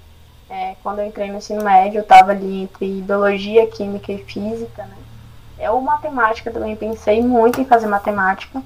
É, 0.50 0.76
quando 0.84 1.00
eu 1.00 1.06
entrei 1.06 1.30
no 1.30 1.38
ensino 1.38 1.64
médio, 1.64 2.00
eu 2.00 2.04
estava 2.04 2.32
ali 2.32 2.64
entre 2.64 3.02
biologia, 3.02 3.68
química 3.68 4.12
e 4.12 4.24
física, 4.24 4.84
né? 4.84 4.96
Eu, 5.60 5.80
matemática, 5.82 6.52
também 6.52 6.76
pensei 6.76 7.22
muito 7.22 7.60
em 7.60 7.66
fazer 7.66 7.88
matemática. 7.88 8.62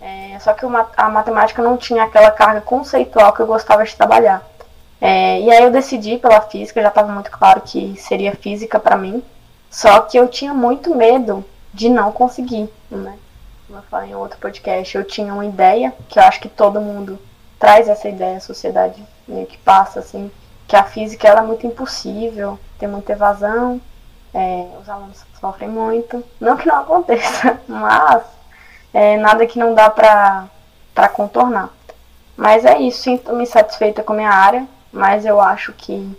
É, 0.00 0.38
só 0.38 0.52
que 0.52 0.64
a 0.96 1.08
matemática 1.08 1.62
não 1.62 1.76
tinha 1.76 2.04
aquela 2.04 2.30
carga 2.30 2.60
conceitual 2.60 3.32
que 3.32 3.40
eu 3.40 3.46
gostava 3.46 3.84
de 3.84 3.96
trabalhar. 3.96 4.46
É, 5.00 5.40
e 5.40 5.50
aí 5.50 5.62
eu 5.62 5.70
decidi 5.70 6.18
pela 6.18 6.40
física, 6.40 6.82
já 6.82 6.88
estava 6.88 7.12
muito 7.12 7.30
claro 7.30 7.60
que 7.60 7.96
seria 7.96 8.34
física 8.34 8.80
para 8.80 8.96
mim. 8.96 9.22
Só 9.70 10.00
que 10.00 10.18
eu 10.18 10.28
tinha 10.28 10.54
muito 10.54 10.94
medo 10.94 11.44
de 11.72 11.88
não 11.88 12.10
conseguir, 12.10 12.68
né? 12.90 13.18
Como 13.66 13.78
eu 13.78 13.82
falei 13.90 14.10
em 14.10 14.14
outro 14.14 14.38
podcast, 14.38 14.96
eu 14.96 15.04
tinha 15.04 15.32
uma 15.32 15.44
ideia, 15.44 15.92
que 16.08 16.18
eu 16.18 16.22
acho 16.22 16.40
que 16.40 16.48
todo 16.48 16.80
mundo 16.80 17.18
traz 17.58 17.88
essa 17.88 18.08
ideia, 18.08 18.38
a 18.38 18.40
sociedade 18.40 19.02
meio 19.26 19.46
que 19.46 19.58
passa, 19.58 20.00
assim, 20.00 20.30
que 20.66 20.74
a 20.74 20.84
física 20.84 21.28
ela 21.28 21.40
é 21.40 21.44
muito 21.44 21.66
impossível, 21.66 22.58
tem 22.78 22.88
muita 22.88 23.12
evasão, 23.12 23.80
é, 24.32 24.66
os 24.80 24.88
alunos 24.88 25.22
sofrem 25.38 25.68
muito. 25.68 26.24
Não 26.40 26.56
que 26.56 26.66
não 26.66 26.80
aconteça, 26.80 27.60
mas 27.68 28.22
é, 28.92 29.16
nada 29.16 29.46
que 29.46 29.58
não 29.58 29.74
dá 29.74 29.90
pra 29.90 30.48
contornar. 31.12 31.70
Mas 32.36 32.64
é 32.64 32.78
isso, 32.78 33.02
sinto-me 33.02 33.46
satisfeita 33.46 34.02
com 34.02 34.12
a 34.12 34.16
minha 34.16 34.30
área, 34.30 34.66
mas 34.92 35.24
eu 35.24 35.40
acho 35.40 35.72
que, 35.72 36.16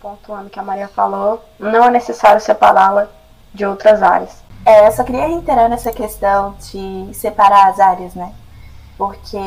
pontuando 0.00 0.46
o 0.46 0.50
que 0.50 0.58
a 0.58 0.62
Maria 0.62 0.88
falou, 0.88 1.44
não 1.58 1.84
é 1.84 1.90
necessário 1.90 2.40
separá-la 2.40 3.08
de 3.52 3.64
outras 3.64 4.02
áreas. 4.02 4.42
É, 4.64 4.86
eu 4.86 4.92
só 4.92 5.02
queria 5.04 5.26
reiterar 5.26 5.68
nessa 5.68 5.92
questão 5.92 6.54
de 6.60 7.10
separar 7.14 7.68
as 7.68 7.80
áreas, 7.80 8.14
né? 8.14 8.32
Porque 8.96 9.38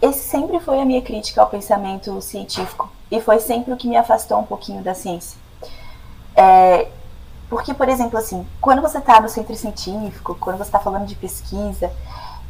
esse 0.00 0.28
sempre 0.28 0.58
foi 0.58 0.80
a 0.80 0.84
minha 0.84 1.02
crítica 1.02 1.40
ao 1.40 1.48
pensamento 1.48 2.20
científico 2.22 2.90
e 3.10 3.20
foi 3.20 3.38
sempre 3.38 3.72
o 3.72 3.76
que 3.76 3.88
me 3.88 3.96
afastou 3.96 4.38
um 4.38 4.44
pouquinho 4.44 4.82
da 4.82 4.94
ciência. 4.94 5.38
É, 6.34 6.88
porque, 7.48 7.72
por 7.72 7.88
exemplo, 7.88 8.18
assim, 8.18 8.46
quando 8.60 8.82
você 8.82 8.98
está 8.98 9.20
no 9.20 9.28
centro 9.28 9.54
científico, 9.54 10.36
quando 10.40 10.56
você 10.56 10.64
está 10.64 10.78
falando 10.78 11.06
de 11.06 11.14
pesquisa, 11.14 11.92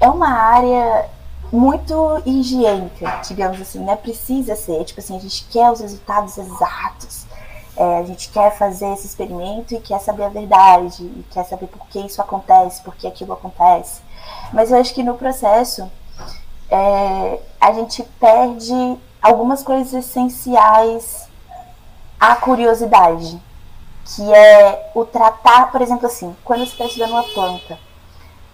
é 0.00 0.08
uma 0.08 0.30
área 0.30 1.08
muito 1.52 2.22
higiênica, 2.26 3.20
digamos 3.26 3.60
assim, 3.60 3.80
né? 3.80 3.96
Precisa 3.96 4.56
ser, 4.56 4.84
tipo 4.84 5.00
assim, 5.00 5.16
a 5.16 5.20
gente 5.20 5.44
quer 5.44 5.70
os 5.70 5.80
resultados 5.80 6.36
exatos, 6.36 7.26
é, 7.76 7.98
a 7.98 8.04
gente 8.04 8.30
quer 8.30 8.56
fazer 8.56 8.92
esse 8.94 9.06
experimento 9.06 9.74
e 9.74 9.80
quer 9.80 10.00
saber 10.00 10.24
a 10.24 10.28
verdade, 10.28 11.02
e 11.02 11.24
quer 11.30 11.44
saber 11.44 11.66
por 11.66 11.86
que 11.88 12.00
isso 12.00 12.20
acontece, 12.20 12.82
por 12.82 12.94
que 12.94 13.06
aquilo 13.06 13.32
acontece. 13.32 14.00
Mas 14.52 14.70
eu 14.70 14.80
acho 14.80 14.94
que 14.94 15.02
no 15.02 15.14
processo 15.14 15.90
é, 16.70 17.40
a 17.60 17.72
gente 17.72 18.02
perde 18.18 18.98
algumas 19.20 19.62
coisas 19.62 19.92
essenciais 19.92 21.28
à 22.18 22.34
curiosidade, 22.36 23.40
que 24.04 24.32
é 24.32 24.90
o 24.94 25.04
tratar, 25.04 25.70
por 25.70 25.82
exemplo, 25.82 26.06
assim, 26.06 26.34
quando 26.44 26.60
você 26.60 26.72
está 26.72 26.84
estudando 26.86 27.10
uma 27.10 27.24
planta, 27.24 27.78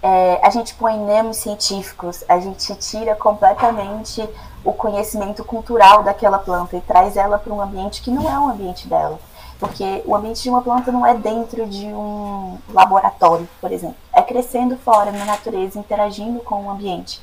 é, 0.03 0.37
a 0.43 0.49
gente 0.49 0.75
põe 0.75 0.97
nomes 0.97 1.37
científicos, 1.37 2.25
a 2.27 2.37
gente 2.37 2.75
tira 2.75 3.15
completamente 3.15 4.21
o 4.61 4.73
conhecimento 4.73 5.45
cultural 5.45 6.03
daquela 6.03 6.37
planta 6.37 6.75
e 6.75 6.81
traz 6.81 7.15
ela 7.15 7.37
para 7.37 7.53
um 7.53 7.61
ambiente 7.61 8.01
que 8.01 8.11
não 8.11 8.29
é 8.29 8.37
o 8.37 8.49
ambiente 8.49 8.85
dela. 8.85 9.17
Porque 9.57 10.03
o 10.05 10.13
ambiente 10.13 10.43
de 10.43 10.49
uma 10.49 10.61
planta 10.61 10.91
não 10.91 11.05
é 11.05 11.13
dentro 11.13 11.65
de 11.65 11.85
um 11.85 12.57
laboratório, 12.73 13.47
por 13.61 13.71
exemplo. 13.71 13.95
É 14.11 14.21
crescendo 14.21 14.75
fora, 14.75 15.09
na 15.09 15.23
natureza, 15.23 15.79
interagindo 15.79 16.41
com 16.41 16.65
o 16.65 16.69
ambiente. 16.69 17.21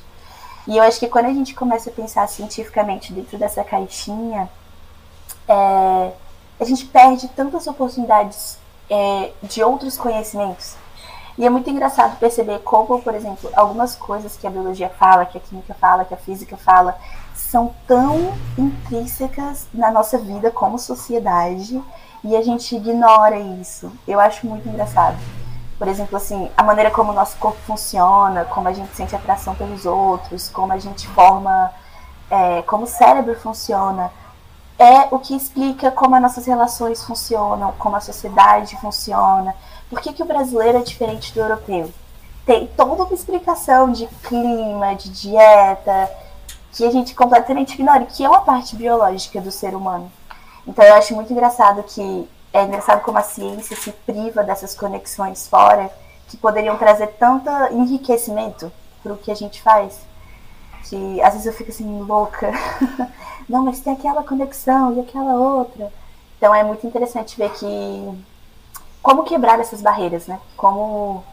E 0.65 0.75
eu 0.75 0.83
acho 0.83 0.99
que 0.99 1.07
quando 1.07 1.25
a 1.25 1.33
gente 1.33 1.53
começa 1.53 1.91
a 1.91 1.93
pensar 1.93 2.27
cientificamente 2.27 3.13
dentro 3.13 3.37
dessa 3.37 3.63
caixinha, 3.63 4.49
é, 5.47 6.11
a 6.59 6.65
gente 6.65 6.85
perde 6.85 7.27
tantas 7.27 7.67
oportunidades 7.67 8.57
é, 8.89 9.31
de 9.43 9.61
outros 9.61 9.95
conhecimentos 9.97 10.80
e 11.41 11.45
é 11.47 11.49
muito 11.49 11.67
engraçado 11.71 12.19
perceber 12.19 12.59
como, 12.59 13.01
por 13.01 13.15
exemplo, 13.15 13.49
algumas 13.55 13.95
coisas 13.95 14.37
que 14.37 14.45
a 14.45 14.49
biologia 14.51 14.89
fala, 14.89 15.25
que 15.25 15.39
a 15.39 15.41
química 15.41 15.73
fala, 15.73 16.05
que 16.05 16.13
a 16.13 16.17
física 16.17 16.55
fala, 16.55 16.95
são 17.33 17.73
tão 17.87 18.31
intrínsecas 18.55 19.67
na 19.73 19.89
nossa 19.89 20.19
vida 20.19 20.51
como 20.51 20.77
sociedade 20.77 21.81
e 22.23 22.35
a 22.35 22.43
gente 22.43 22.75
ignora 22.75 23.39
isso. 23.39 23.91
Eu 24.07 24.19
acho 24.19 24.45
muito 24.45 24.69
engraçado. 24.69 25.17
Por 25.79 25.87
exemplo, 25.87 26.15
assim, 26.15 26.47
a 26.55 26.61
maneira 26.61 26.91
como 26.91 27.11
o 27.11 27.15
nosso 27.15 27.35
corpo 27.37 27.57
funciona, 27.65 28.45
como 28.45 28.67
a 28.67 28.73
gente 28.73 28.95
sente 28.95 29.15
atração 29.15 29.55
pelos 29.55 29.83
outros, 29.83 30.47
como 30.47 30.71
a 30.73 30.77
gente 30.77 31.07
forma, 31.07 31.71
é, 32.29 32.61
como 32.61 32.83
o 32.83 32.87
cérebro 32.87 33.33
funciona, 33.39 34.11
é 34.77 35.07
o 35.09 35.17
que 35.17 35.35
explica 35.35 35.89
como 35.89 36.13
as 36.13 36.21
nossas 36.21 36.45
relações 36.45 37.03
funcionam, 37.03 37.73
como 37.79 37.95
a 37.95 37.99
sociedade 37.99 38.77
funciona. 38.77 39.55
Por 39.91 39.99
que, 39.99 40.13
que 40.13 40.23
o 40.23 40.25
brasileiro 40.25 40.77
é 40.77 40.81
diferente 40.81 41.33
do 41.33 41.41
europeu? 41.41 41.91
Tem 42.45 42.65
toda 42.65 43.03
uma 43.03 43.13
explicação 43.13 43.91
de 43.91 44.07
clima, 44.23 44.95
de 44.95 45.09
dieta, 45.09 46.09
que 46.71 46.85
a 46.85 46.89
gente 46.89 47.13
completamente 47.13 47.73
ignora, 47.73 48.05
que 48.05 48.23
é 48.23 48.29
uma 48.29 48.39
parte 48.39 48.73
biológica 48.73 49.41
do 49.41 49.51
ser 49.51 49.75
humano. 49.75 50.09
Então 50.65 50.85
eu 50.85 50.93
acho 50.93 51.13
muito 51.13 51.33
engraçado 51.33 51.83
que 51.83 52.25
é 52.53 52.63
engraçado 52.63 53.01
como 53.01 53.17
a 53.17 53.21
ciência 53.21 53.75
se 53.75 53.91
priva 53.91 54.45
dessas 54.45 54.73
conexões 54.73 55.45
fora 55.49 55.91
que 56.29 56.37
poderiam 56.37 56.77
trazer 56.77 57.07
tanto 57.19 57.49
enriquecimento 57.73 58.71
para 59.03 59.11
o 59.11 59.17
que 59.17 59.29
a 59.29 59.35
gente 59.35 59.61
faz. 59.61 59.99
Que 60.85 61.21
às 61.21 61.33
vezes 61.33 61.47
eu 61.47 61.53
fico 61.53 61.69
assim 61.69 62.01
louca. 62.03 62.49
Não, 63.49 63.65
mas 63.65 63.81
tem 63.81 63.91
aquela 63.91 64.23
conexão 64.23 64.95
e 64.95 65.01
aquela 65.01 65.33
outra. 65.33 65.91
Então 66.37 66.55
é 66.55 66.63
muito 66.63 66.87
interessante 66.87 67.35
ver 67.35 67.51
que 67.51 68.23
como 69.01 69.23
quebrar 69.23 69.59
essas 69.59 69.81
barreiras, 69.81 70.27
né? 70.27 70.39
Como 70.55 71.23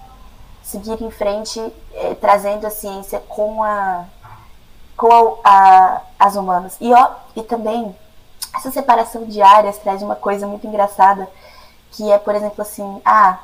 seguir 0.63 1.03
em 1.03 1.11
frente, 1.11 1.61
eh, 1.95 2.15
trazendo 2.21 2.67
a 2.67 2.71
ciência 2.71 3.21
com 3.21 3.63
a 3.63 4.05
com 4.97 5.13
a, 5.13 5.39
a, 5.45 6.03
as 6.19 6.35
humanas. 6.35 6.77
E, 6.81 6.93
ó, 6.93 7.11
e 7.37 7.43
também 7.43 7.95
essa 8.55 8.71
separação 8.73 9.25
de 9.27 9.41
áreas 9.41 9.79
traz 9.79 10.03
uma 10.03 10.17
coisa 10.17 10.45
muito 10.47 10.67
engraçada, 10.67 11.31
que 11.93 12.11
é, 12.11 12.19
por 12.19 12.35
exemplo, 12.35 12.61
assim, 12.63 13.01
ah, 13.05 13.39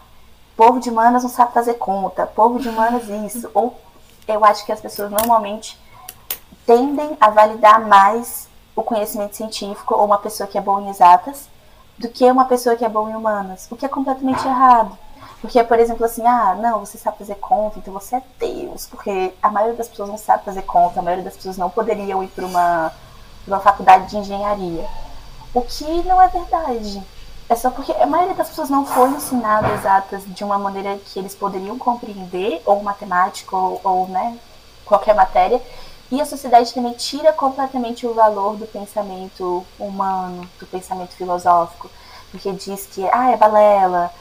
povo 0.57 0.81
de 0.81 0.91
humanas 0.91 1.23
não 1.23 1.31
sabe 1.31 1.53
fazer 1.53 1.75
conta, 1.75 2.27
povo 2.27 2.59
de 2.59 2.69
humanas 2.69 3.09
isso, 3.09 3.49
ou 3.55 3.79
eu 4.27 4.45
acho 4.45 4.67
que 4.67 4.73
as 4.73 4.81
pessoas 4.81 5.13
normalmente 5.13 5.79
tendem 6.67 7.17
a 7.21 7.31
validar 7.31 7.87
mais 7.87 8.49
o 8.75 8.83
conhecimento 8.83 9.37
científico 9.37 9.95
ou 9.95 10.05
uma 10.05 10.19
pessoa 10.19 10.49
que 10.49 10.59
é 10.59 10.61
boa 10.61 10.81
em 10.81 10.89
exatas 10.89 11.49
do 11.99 12.09
que 12.09 12.25
uma 12.31 12.45
pessoa 12.45 12.77
que 12.77 12.85
é 12.85 12.89
boa 12.89 13.11
em 13.11 13.15
humanas, 13.15 13.67
o 13.71 13.77
que 13.77 13.87
é 13.87 13.89
completamente 13.89 14.47
errado. 14.47 14.99
Porque, 15.41 15.63
por 15.63 15.79
exemplo, 15.79 16.07
assim, 16.07 16.27
ah, 16.27 16.57
não, 16.59 16.81
você 16.81 16.97
sabe 16.97 17.19
fazer 17.19 17.35
conta, 17.35 17.79
então 17.79 17.93
você 17.93 18.17
é 18.17 18.23
Deus. 18.39 18.87
Porque 18.87 19.35
a 19.43 19.51
maioria 19.51 19.77
das 19.77 19.89
pessoas 19.89 20.09
não 20.09 20.17
sabe 20.17 20.43
fazer 20.43 20.63
conta, 20.63 21.01
a 21.01 21.03
maioria 21.03 21.25
das 21.25 21.37
pessoas 21.37 21.59
não 21.59 21.69
poderiam 21.69 22.23
ir 22.25 22.29
para 22.29 22.47
uma, 22.47 22.91
uma 23.47 23.61
faculdade 23.61 24.09
de 24.09 24.17
engenharia. 24.17 24.89
O 25.53 25.61
que 25.61 26.03
não 26.05 26.21
é 26.21 26.29
verdade. 26.29 27.03
É 27.47 27.55
só 27.55 27.71
porque 27.71 27.93
a 27.93 28.07
maioria 28.07 28.35
das 28.35 28.49
pessoas 28.49 28.71
não 28.71 28.87
foi 28.87 29.11
ensinada 29.11 29.71
exatas 29.75 30.23
de 30.27 30.43
uma 30.43 30.59
maneira 30.59 30.97
que 30.97 31.19
eles 31.19 31.35
poderiam 31.35 31.79
compreender, 31.79 32.63
ou 32.65 32.83
matemática, 32.83 33.55
ou, 33.55 33.79
ou 33.85 34.09
né, 34.09 34.39
qualquer 34.87 35.15
matéria. 35.15 35.61
E 36.15 36.21
a 36.21 36.25
sociedade 36.25 36.73
também 36.73 36.93
tira 36.93 37.33
completamente 37.33 38.07
o 38.07 38.15
valor 38.15 38.55
do 38.55 38.67
pensamento 38.67 39.67
humano, 39.81 40.49
do 40.61 40.67
pensamento 40.67 41.13
filosófico. 41.17 41.91
Porque 42.31 42.53
diz 42.53 42.87
que, 42.87 43.05
ah, 43.13 43.33
é 43.33 43.37
balela, 43.37 44.13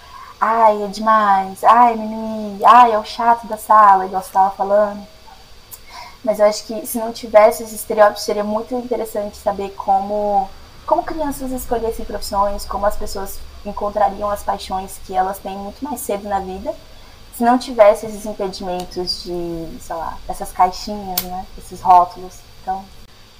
ai, 0.41 0.81
é 0.81 0.87
demais, 0.87 1.63
ai, 1.63 1.95
mimimi, 1.95 2.65
ai, 2.65 2.93
é 2.93 2.97
o 2.97 3.05
chato 3.05 3.45
da 3.45 3.57
sala, 3.57 4.07
igual 4.07 4.23
você 4.23 4.29
estava 4.29 4.49
falando. 4.55 5.05
Mas 6.23 6.39
eu 6.39 6.47
acho 6.47 6.65
que 6.65 6.83
se 6.87 6.97
não 6.97 7.13
tivesse 7.13 7.61
esses 7.61 7.75
estereótipos, 7.75 8.23
seria 8.23 8.43
muito 8.43 8.73
interessante 8.73 9.37
saber 9.37 9.69
como, 9.75 10.49
como 10.87 11.03
crianças 11.03 11.51
escolhessem 11.51 12.05
profissões, 12.05 12.65
como 12.65 12.87
as 12.87 12.97
pessoas 12.97 13.39
encontrariam 13.63 14.31
as 14.31 14.41
paixões 14.41 14.99
que 15.05 15.13
elas 15.13 15.37
têm 15.37 15.55
muito 15.55 15.83
mais 15.83 15.99
cedo 15.99 16.27
na 16.27 16.39
vida, 16.39 16.73
se 17.35 17.43
não 17.43 17.57
tivesse 17.57 18.05
esses 18.05 18.25
impedimentos 18.25 19.23
de, 19.23 19.79
sei 19.81 19.95
lá, 19.95 20.17
essas 20.27 20.51
caixinhas, 20.51 21.21
né, 21.21 21.45
esses 21.57 21.81
rótulos. 21.81 22.35
Então. 22.61 22.85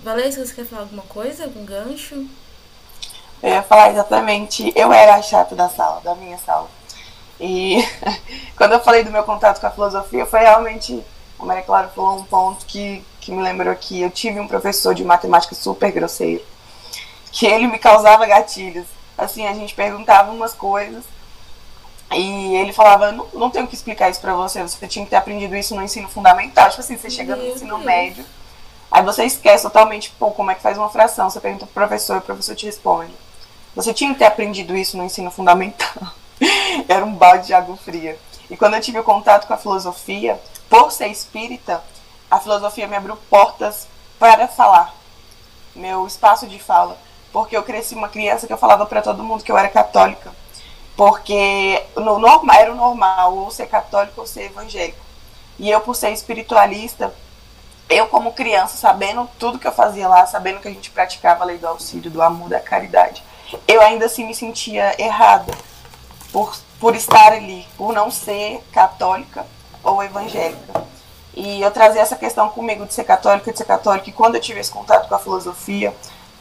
Valência, 0.04 0.46
você 0.46 0.54
quer 0.54 0.66
falar 0.66 0.82
alguma 0.84 1.04
coisa, 1.04 1.44
algum 1.44 1.64
gancho? 1.64 2.28
Eu 3.42 3.50
ia 3.50 3.64
falar 3.64 3.92
exatamente, 3.92 4.72
eu 4.76 4.92
era 4.92 5.16
a 5.16 5.22
chata 5.22 5.56
da 5.56 5.70
sala, 5.70 6.02
da 6.02 6.16
minha 6.16 6.38
sala. 6.38 6.70
E 7.40 7.78
quando 8.58 8.74
eu 8.74 8.80
falei 8.80 9.04
do 9.04 9.12
meu 9.12 9.24
contato 9.24 9.60
com 9.60 9.68
a 9.68 9.72
filosofia, 9.72 10.26
foi 10.26 10.40
realmente, 10.40 11.04
a 11.38 11.46
Maria 11.46 11.64
Clara 11.64 11.90
falou 11.90 12.20
um 12.20 12.24
ponto 12.24 12.66
que, 12.66 13.04
que 13.20 13.32
me 13.32 13.44
lembrou 13.44 13.76
que 13.76 14.02
eu 14.02 14.10
tive 14.10 14.40
um 14.40 14.48
professor 14.48 14.96
de 14.96 15.04
matemática 15.04 15.54
super 15.54 15.92
grosseiro, 15.92 16.44
que 17.32 17.46
ele 17.46 17.68
me 17.68 17.78
causava 17.78 18.26
gatilhos. 18.26 18.88
Assim, 19.18 19.46
a 19.46 19.54
gente 19.54 19.76
perguntava 19.76 20.32
umas 20.32 20.54
coisas 20.54 21.04
e 22.16 22.56
ele 22.56 22.74
falava, 22.74 23.12
não, 23.12 23.28
não 23.34 23.50
tenho 23.50 23.68
que 23.68 23.76
explicar 23.76 24.10
isso 24.10 24.22
pra 24.22 24.34
você, 24.34 24.62
você 24.62 24.88
tinha 24.88 25.06
que 25.06 25.12
ter 25.12 25.18
aprendido 25.18 25.56
isso 25.56 25.76
no 25.76 25.84
ensino 25.84 26.08
fundamental. 26.08 26.70
Tipo 26.70 26.82
assim, 26.82 26.98
você 26.98 27.10
chega 27.10 27.36
no 27.36 27.46
ensino 27.46 27.78
médio, 27.80 28.26
aí 28.92 29.04
você 29.04 29.24
esquece 29.26 29.64
totalmente, 29.64 30.12
pô, 30.20 30.32
como 30.32 30.52
é 30.52 30.56
que 30.56 30.62
faz 30.62 30.78
uma 30.78 30.90
fração. 30.90 31.30
Você 31.30 31.40
pergunta 31.40 31.66
pro 31.66 31.74
professor 31.74 32.18
o 32.18 32.22
professor 32.22 32.56
te 32.56 32.66
responde. 32.66 33.14
Você 33.76 33.94
tinha 33.94 34.12
que 34.14 34.20
ter 34.20 34.26
aprendido 34.26 34.76
isso 34.76 34.98
no 34.98 35.04
ensino 35.04 35.32
fundamental. 35.32 36.14
Era 36.88 37.06
um 37.06 37.14
balde 37.14 37.48
de 37.48 37.54
água 37.54 37.76
fria. 37.78 38.18
E 38.50 38.58
quando 38.58 38.76
eu 38.76 38.82
tive 38.82 39.00
o 39.00 39.04
contato 39.04 39.48
com 39.48 39.54
a 39.54 39.58
filosofia, 39.58 40.40
por 40.70 40.92
ser 40.92 41.08
espírita, 41.08 41.84
a 42.30 42.40
filosofia 42.40 42.88
me 42.88 42.96
abriu 42.96 43.16
portas 43.30 43.88
para 44.20 44.48
falar, 44.48 44.94
meu 45.76 46.06
espaço 46.06 46.48
de 46.48 46.60
fala, 46.60 46.98
porque 47.32 47.58
eu 47.58 47.64
cresci 47.64 47.96
uma 47.96 48.10
criança 48.10 48.46
que 48.46 48.54
eu 48.54 48.58
falava 48.58 48.86
para 48.86 49.02
todo 49.02 49.24
mundo 49.24 49.44
que 49.44 49.52
eu 49.52 49.58
era 49.58 49.70
católica, 49.70 50.32
porque 50.96 51.84
no 51.96 52.20
normal 52.20 52.56
era 52.56 52.72
o 52.72 52.76
normal 52.76 53.36
ou 53.36 53.52
ser 53.52 53.68
católico 53.68 54.22
ou 54.22 54.28
ser 54.28 54.46
evangélico. 54.46 55.04
E 55.58 55.70
eu 55.70 55.82
por 55.82 55.96
ser 55.96 56.12
espiritualista, 56.12 57.14
eu 57.90 58.08
como 58.08 58.34
criança, 58.34 58.78
sabendo 58.78 59.30
tudo 59.40 59.60
que 59.60 59.68
eu 59.68 59.72
fazia 59.72 60.08
lá, 60.08 60.26
sabendo 60.26 60.60
que 60.60 60.68
a 60.68 60.72
gente 60.72 60.92
praticava 60.92 61.44
a 61.44 61.48
lei 61.48 61.58
do 61.58 61.68
auxílio, 61.68 62.10
do 62.10 62.22
amor, 62.22 62.50
da 62.50 62.60
caridade, 62.60 63.24
eu 63.68 63.82
ainda 63.82 64.06
assim 64.06 64.26
me 64.26 64.34
sentia 64.34 64.96
errada 65.00 65.54
por, 66.32 66.56
por 66.80 66.96
estar 66.96 67.34
ali, 67.34 67.68
por 67.78 67.94
não 67.94 68.10
ser 68.10 68.64
católica 68.72 69.46
ou 69.84 70.02
evangélica. 70.04 70.84
E 71.36 71.62
eu 71.62 71.72
trazia 71.72 72.02
essa 72.02 72.16
questão 72.16 72.50
comigo 72.50 72.86
de 72.86 72.94
ser 72.94 73.04
católica, 73.04 73.52
de 73.52 73.58
ser 73.58 73.66
católica, 73.66 74.10
e 74.10 74.14
quando 74.14 74.36
eu 74.36 74.42
tive 74.42 74.60
esse 74.60 74.72
contato 74.72 75.08
com 75.08 75.16
a 75.16 75.20
filosofia, 75.20 75.94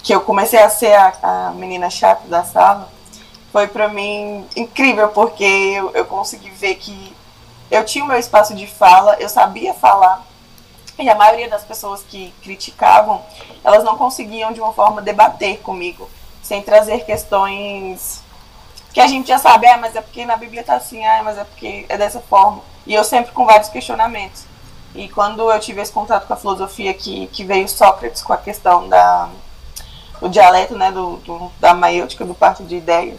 que 0.03 0.15
eu 0.15 0.21
comecei 0.21 0.61
a 0.61 0.69
ser 0.69 0.93
a, 0.95 1.15
a 1.23 1.51
menina 1.53 1.89
chata 1.89 2.27
da 2.29 2.45
sala, 2.45 2.89
foi 3.53 3.69
para 3.69 3.89
mim 3.89 4.47
incrível, 4.57 5.09
porque 5.11 5.45
eu, 5.45 5.91
eu 5.91 6.07
consegui 6.07 6.51
ver 6.51 6.77
que 6.77 7.15
eu 7.71 7.85
tinha 7.85 8.05
o 8.05 8.09
meu 8.09 8.19
espaço 8.19 8.55
de 8.55 8.67
fala, 8.67 9.17
eu 9.21 9.29
sabia 9.29 9.75
falar, 9.75 10.27
e 10.99 11.09
a 11.09 11.15
maioria 11.15 11.49
das 11.49 11.63
pessoas 11.63 12.03
que 12.03 12.33
criticavam, 12.43 13.23
elas 13.63 13.85
não 13.85 13.97
conseguiam 13.97 14.53
de 14.53 14.61
uma 14.61 14.73
forma 14.73 15.03
debater 15.03 15.61
comigo, 15.61 16.09
sem 16.43 16.63
trazer 16.63 17.05
questões 17.05 18.23
que 18.93 19.01
a 19.01 19.07
gente 19.07 19.29
já 19.29 19.39
sabe, 19.39 19.67
é, 19.67 19.77
mas 19.77 19.97
é 19.97 20.01
porque 20.01 20.27
na 20.27 20.37
Bíblia 20.37 20.63
tá 20.63 20.75
assim, 20.75 21.05
ah, 21.05 21.23
mas 21.25 21.39
é 21.39 21.45
porque 21.45 21.87
é 21.89 21.97
dessa 21.97 22.21
forma. 22.21 22.63
E 22.87 22.93
eu 22.93 23.05
sempre 23.05 23.33
com 23.33 23.47
vários 23.47 23.71
questionamentos. 23.71 24.45
E 24.95 25.09
quando 25.09 25.51
eu 25.51 25.61
tive 25.61 25.81
esse 25.81 25.91
contato 25.91 26.27
com 26.27 26.35
a 26.35 26.37
filosofia 26.37 26.93
que, 26.93 27.27
que 27.29 27.43
veio 27.43 27.67
Sócrates 27.69 28.23
com 28.23 28.33
a 28.33 28.37
questão 28.37 28.89
da 28.89 29.31
do 30.21 30.29
dialeto, 30.29 30.77
né, 30.77 30.93
do, 30.93 31.17
do 31.17 31.51
da 31.59 31.75
maêutica, 31.75 32.25
do 32.25 32.35
parto 32.35 32.63
de 32.63 32.77
ideias, 32.77 33.19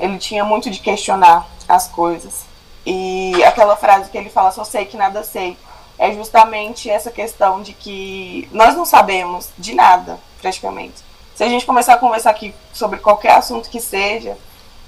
ele 0.00 0.18
tinha 0.18 0.44
muito 0.44 0.70
de 0.70 0.80
questionar 0.80 1.46
as 1.68 1.86
coisas. 1.86 2.44
E 2.84 3.44
aquela 3.44 3.76
frase 3.76 4.10
que 4.10 4.16
ele 4.16 4.30
fala, 4.30 4.50
só 4.50 4.64
sei 4.64 4.86
que 4.86 4.96
nada 4.96 5.22
sei, 5.22 5.56
é 5.98 6.12
justamente 6.12 6.88
essa 6.88 7.10
questão 7.10 7.60
de 7.60 7.74
que 7.74 8.48
nós 8.50 8.74
não 8.74 8.86
sabemos 8.86 9.50
de 9.58 9.74
nada, 9.74 10.18
praticamente. 10.40 11.04
Se 11.34 11.44
a 11.44 11.48
gente 11.48 11.66
começar 11.66 11.94
a 11.94 11.98
conversar 11.98 12.30
aqui 12.30 12.54
sobre 12.72 12.98
qualquer 12.98 13.32
assunto 13.32 13.68
que 13.68 13.80
seja, 13.80 14.36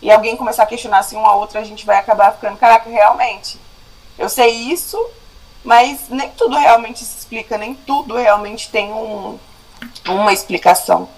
e 0.01 0.11
alguém 0.11 0.37
começar 0.37 0.62
a 0.62 0.66
questionar 0.66 0.98
assim 0.98 1.16
um 1.16 1.27
a 1.27 1.35
outro, 1.35 1.59
a 1.59 1.64
gente 1.64 1.85
vai 1.85 1.98
acabar 1.98 2.33
ficando, 2.33 2.57
caraca, 2.57 2.88
realmente, 2.88 3.61
eu 4.18 4.29
sei 4.29 4.51
isso, 4.51 4.98
mas 5.62 6.09
nem 6.09 6.31
tudo 6.31 6.57
realmente 6.57 7.05
se 7.05 7.18
explica, 7.18 7.59
nem 7.59 7.75
tudo 7.75 8.16
realmente 8.16 8.70
tem 8.70 8.92
um, 8.92 9.38
uma 10.09 10.33
explicação. 10.33 11.09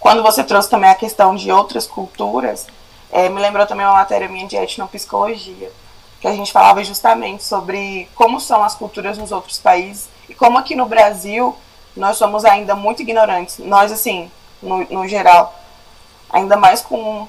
Quando 0.00 0.22
você 0.22 0.42
trouxe 0.42 0.68
também 0.68 0.90
a 0.90 0.94
questão 0.94 1.34
de 1.36 1.52
outras 1.52 1.86
culturas, 1.86 2.66
é, 3.14 3.28
me 3.28 3.40
lembrou 3.40 3.64
também 3.64 3.86
uma 3.86 3.94
matéria 3.94 4.28
minha 4.28 4.44
de 4.48 4.56
etnopsicologia, 4.56 5.70
que 6.20 6.26
a 6.26 6.32
gente 6.32 6.50
falava 6.50 6.82
justamente 6.82 7.44
sobre 7.44 8.08
como 8.12 8.40
são 8.40 8.64
as 8.64 8.74
culturas 8.74 9.16
nos 9.16 9.30
outros 9.30 9.60
países 9.60 10.08
e 10.28 10.34
como 10.34 10.58
aqui 10.58 10.74
no 10.74 10.84
Brasil 10.84 11.54
nós 11.96 12.16
somos 12.16 12.44
ainda 12.44 12.74
muito 12.74 13.02
ignorantes. 13.02 13.58
Nós, 13.58 13.92
assim, 13.92 14.28
no, 14.60 14.84
no 14.86 15.06
geral, 15.06 15.54
ainda 16.28 16.56
mais 16.56 16.82
com 16.82 17.28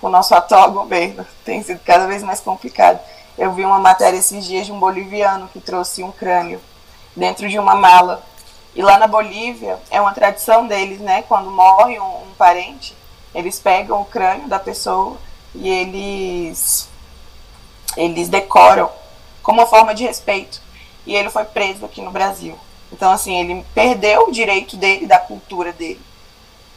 o 0.00 0.08
nosso 0.08 0.34
atual 0.34 0.72
governo. 0.72 1.26
Tem 1.44 1.62
sido 1.62 1.80
cada 1.84 2.06
vez 2.06 2.22
mais 2.22 2.40
complicado. 2.40 2.98
Eu 3.36 3.52
vi 3.52 3.66
uma 3.66 3.78
matéria 3.78 4.16
esses 4.16 4.42
dias 4.46 4.64
de 4.64 4.72
um 4.72 4.80
boliviano 4.80 5.46
que 5.52 5.60
trouxe 5.60 6.02
um 6.02 6.10
crânio 6.10 6.58
dentro 7.14 7.50
de 7.50 7.58
uma 7.58 7.74
mala. 7.74 8.24
E 8.74 8.80
lá 8.80 8.96
na 8.96 9.06
Bolívia, 9.06 9.78
é 9.90 10.00
uma 10.00 10.14
tradição 10.14 10.66
deles, 10.66 11.00
né? 11.00 11.20
Quando 11.28 11.50
morre 11.50 12.00
um, 12.00 12.22
um 12.22 12.34
parente, 12.38 12.96
eles 13.34 13.58
pegam 13.58 14.00
o 14.00 14.04
crânio 14.04 14.48
da 14.48 14.58
pessoa 14.58 15.16
e 15.54 15.68
eles, 15.68 16.88
eles 17.96 18.28
decoram 18.28 18.90
como 19.42 19.60
uma 19.60 19.66
forma 19.66 19.94
de 19.94 20.04
respeito. 20.04 20.60
E 21.06 21.14
ele 21.14 21.30
foi 21.30 21.44
preso 21.44 21.84
aqui 21.84 22.00
no 22.00 22.10
Brasil. 22.10 22.58
Então, 22.92 23.10
assim, 23.10 23.40
ele 23.40 23.64
perdeu 23.74 24.28
o 24.28 24.32
direito 24.32 24.76
dele, 24.76 25.06
da 25.06 25.18
cultura 25.18 25.72
dele. 25.72 26.00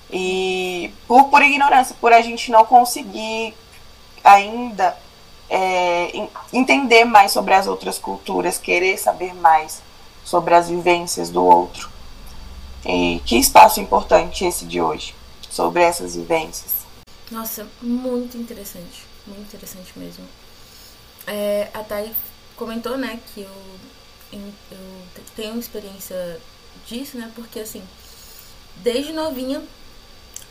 E 0.09 0.93
por, 1.07 1.25
por 1.25 1.41
ignorância, 1.41 1.95
por 1.99 2.13
a 2.13 2.21
gente 2.21 2.51
não 2.51 2.65
conseguir 2.65 3.53
ainda 4.23 4.97
é, 5.49 6.27
entender 6.51 7.05
mais 7.05 7.31
sobre 7.31 7.53
as 7.53 7.67
outras 7.67 7.99
culturas, 7.99 8.57
querer 8.57 8.97
saber 8.97 9.33
mais 9.33 9.81
sobre 10.23 10.55
as 10.55 10.69
vivências 10.69 11.29
do 11.29 11.43
outro. 11.43 11.89
E 12.85 13.21
que 13.25 13.37
espaço 13.37 13.79
importante 13.79 14.45
esse 14.45 14.65
de 14.65 14.81
hoje, 14.81 15.13
sobre 15.55 15.81
essas 15.81 16.17
vivências. 16.17 16.73
Nossa, 17.31 17.65
muito 17.81 18.37
interessante, 18.37 19.05
muito 19.25 19.43
interessante 19.43 19.97
mesmo. 19.97 20.25
É, 21.25 21.69
a 21.73 21.81
Thay 21.81 22.13
comentou, 22.57 22.97
né, 22.97 23.21
que 23.33 23.41
eu, 23.41 24.43
eu 24.69 25.23
tenho 25.33 25.57
experiência 25.57 26.41
disso, 26.85 27.17
né, 27.17 27.31
porque 27.33 27.61
assim, 27.61 27.81
desde 28.83 29.13
novinha 29.13 29.63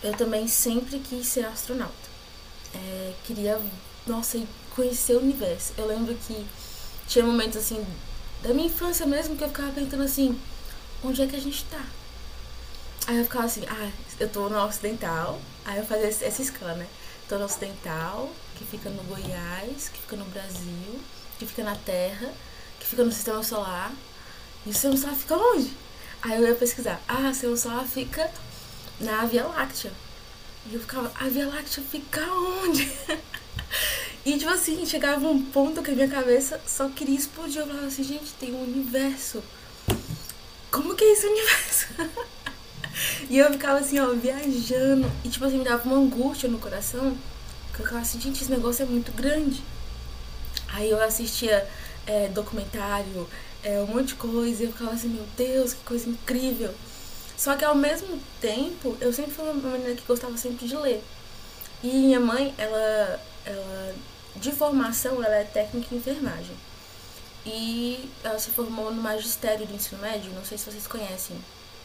eu 0.03 0.17
também 0.17 0.49
sempre 0.49 0.99
quis 0.99 1.27
ser 1.27 1.45
astronauta. 1.45 1.93
É, 2.75 3.13
queria, 3.25 3.61
nossa, 4.07 4.41
conhecer 4.75 5.17
o 5.17 5.21
universo. 5.21 5.75
Eu 5.77 5.87
lembro 5.87 6.15
que 6.15 6.47
tinha 7.07 7.27
momentos 7.27 7.59
assim, 7.59 7.87
da 8.43 8.55
minha 8.55 8.69
infância 8.69 9.05
mesmo, 9.05 9.37
que 9.37 9.45
eu 9.45 9.49
ficava 9.49 9.71
pensando 9.71 10.03
assim, 10.03 10.41
onde 11.05 11.21
é 11.21 11.27
que 11.27 11.37
a 11.37 11.41
gente 11.41 11.63
tá? 11.67 11.85
Aí 13.07 13.19
eu 13.19 13.25
ficava 13.25 13.45
assim, 13.45 13.63
ah, 13.69 13.91
eu 14.19 14.29
tô 14.31 14.49
no 14.49 14.59
Ocidental, 14.65 15.39
aí 15.67 15.77
eu 15.79 15.85
fazia 15.85 16.07
essa 16.07 16.41
escala, 16.41 16.75
né? 16.75 16.87
Tô 17.29 17.37
no 17.37 17.45
Ocidental, 17.45 18.31
que 18.57 18.65
fica 18.65 18.89
no 18.89 19.03
Goiás, 19.03 19.91
que 19.91 20.01
fica 20.01 20.17
no 20.17 20.25
Brasil, 20.27 21.01
que 21.39 21.45
fica 21.45 21.63
na 21.63 21.77
Terra, 21.77 22.33
que 22.81 22.87
fica 22.87 23.05
no 23.05 23.13
sistema 23.13 23.43
solar. 23.43 23.93
E 24.65 24.71
o 24.71 24.73
sistema 24.73 24.97
solar 24.97 25.17
fica 25.17 25.37
onde? 25.37 25.71
Aí 26.23 26.41
eu 26.41 26.49
ia 26.49 26.55
pesquisar. 26.55 26.99
Ah, 27.07 27.29
o 27.29 27.33
sistema 27.33 27.57
solar 27.59 27.85
fica 27.85 28.31
na 28.99 29.27
Via 29.27 29.45
Láctea. 29.45 29.93
E 30.67 30.75
eu 30.75 30.81
ficava, 30.81 31.13
a 31.15 31.29
Via 31.29 31.47
Láctea 31.47 31.85
fica 31.85 32.23
onde? 32.33 32.91
e 34.25 34.39
tipo 34.39 34.51
assim, 34.51 34.87
chegava 34.87 35.29
um 35.29 35.43
ponto 35.43 35.83
que 35.83 35.91
a 35.91 35.95
minha 35.95 36.09
cabeça 36.09 36.59
só 36.67 36.89
queria 36.89 37.19
explodir. 37.19 37.61
Eu 37.61 37.67
falava 37.67 37.87
assim, 37.87 38.03
gente, 38.03 38.33
tem 38.41 38.55
um 38.55 38.63
universo. 38.63 39.43
Como 40.71 40.95
que 40.95 41.05
é 41.05 41.13
esse 41.13 41.27
universo? 41.27 41.89
e 43.29 43.39
eu 43.39 43.51
ficava 43.53 43.79
assim, 43.79 43.99
ó, 43.99 44.13
viajando. 44.13 45.11
E 45.25 45.29
tipo 45.29 45.45
assim, 45.45 45.59
me 45.59 45.65
dava 45.65 45.89
uma 45.89 45.97
angústia 45.97 46.49
no 46.49 46.59
coração. 46.59 47.17
Que 47.73 47.81
eu 47.81 47.85
ficava 47.85 48.03
assim, 48.03 48.21
gente, 48.21 48.43
esse 48.43 48.51
negócio 48.51 48.83
é 48.83 48.87
muito 48.87 49.13
grande. 49.13 49.63
Aí 50.69 50.91
eu 50.91 51.03
assistia 51.03 51.67
é, 52.07 52.29
documentário, 52.29 53.29
é, 53.63 53.81
um 53.81 53.87
monte 53.87 54.09
de 54.09 54.15
coisa, 54.15 54.63
e 54.63 54.67
eu 54.67 54.73
ficava 54.73 54.93
assim, 54.93 55.09
meu 55.09 55.25
Deus, 55.37 55.75
que 55.75 55.85
coisa 55.85 56.09
incrível. 56.09 56.73
Só 57.37 57.57
que 57.57 57.65
ao 57.65 57.75
mesmo 57.75 58.21
tempo, 58.41 58.97
eu 59.01 59.13
sempre 59.13 59.33
fui 59.33 59.45
uma 59.49 59.71
menina 59.71 59.95
que 59.95 60.07
gostava 60.07 60.37
sempre 60.37 60.67
de 60.67 60.77
ler. 60.77 61.03
E 61.83 61.89
minha 61.89 62.21
mãe, 62.21 62.55
ela, 62.57 63.21
ela 63.45 63.95
de 64.37 64.53
formação, 64.53 65.23
ela 65.23 65.37
é 65.37 65.45
técnica 65.45 65.95
em 65.95 65.99
enfermagem. 65.99 66.57
E 67.47 68.11
ela 68.23 68.39
se 68.39 68.51
formou 68.51 68.93
no 68.93 69.03
magistério 69.03 69.67
do 69.67 69.75
ensino 69.75 70.01
médio, 70.01 70.33
não 70.33 70.45
sei 70.45 70.57
se 70.57 70.65
vocês 70.65 70.87
conhecem 70.87 71.37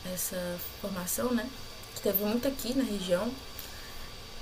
essa 0.05 0.57
formação, 0.81 1.33
né? 1.33 1.47
Que 1.95 2.01
teve 2.01 2.23
muito 2.23 2.47
aqui 2.47 2.73
na 2.73 2.83
região. 2.83 3.31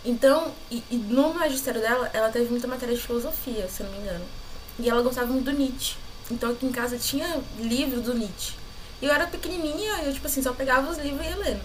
Então, 0.06 0.54
e, 0.72 0.84
e 0.90 0.96
no 0.96 1.34
magistério 1.34 1.82
dela, 1.82 2.10
ela 2.14 2.30
teve 2.30 2.50
muita 2.50 2.68
matéria 2.68 2.96
de 2.96 3.02
filosofia, 3.02 3.68
se 3.68 3.82
eu 3.82 3.88
não 3.88 3.94
me 3.94 4.00
engano. 4.00 4.26
E 4.80 4.90
ela 4.90 5.02
gostava 5.02 5.32
muito 5.32 5.46
do 5.46 5.52
Nietzsche. 5.52 5.96
Então 6.30 6.52
aqui 6.52 6.66
em 6.66 6.72
casa 6.72 6.98
tinha 6.98 7.42
livro 7.60 8.02
do 8.02 8.14
Nietzsche. 8.14 8.54
E 9.02 9.06
eu 9.06 9.14
era 9.14 9.28
pequenininha, 9.28 10.04
eu, 10.04 10.14
tipo 10.14 10.28
assim, 10.28 10.42
só 10.42 10.54
pegava 10.54 10.90
os 10.90 10.98
livros 10.98 11.26
e 11.26 11.30
ia 11.30 11.36
lendo. 11.38 11.62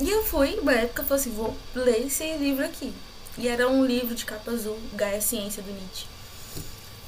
E 0.00 0.10
eu 0.10 0.22
fui, 0.22 0.58
uma 0.60 0.72
época, 0.72 1.02
falei 1.04 1.20
assim, 1.20 1.32
vou 1.32 1.56
ler 1.74 2.06
esse 2.06 2.24
livro 2.36 2.64
aqui. 2.64 2.92
E 3.38 3.48
era 3.48 3.68
um 3.68 3.84
livro 3.84 4.14
de 4.14 4.24
capa 4.24 4.50
azul, 4.50 4.78
Gaia 4.94 5.20
Ciência, 5.20 5.62
do 5.62 5.70
Nietzsche. 5.70 6.06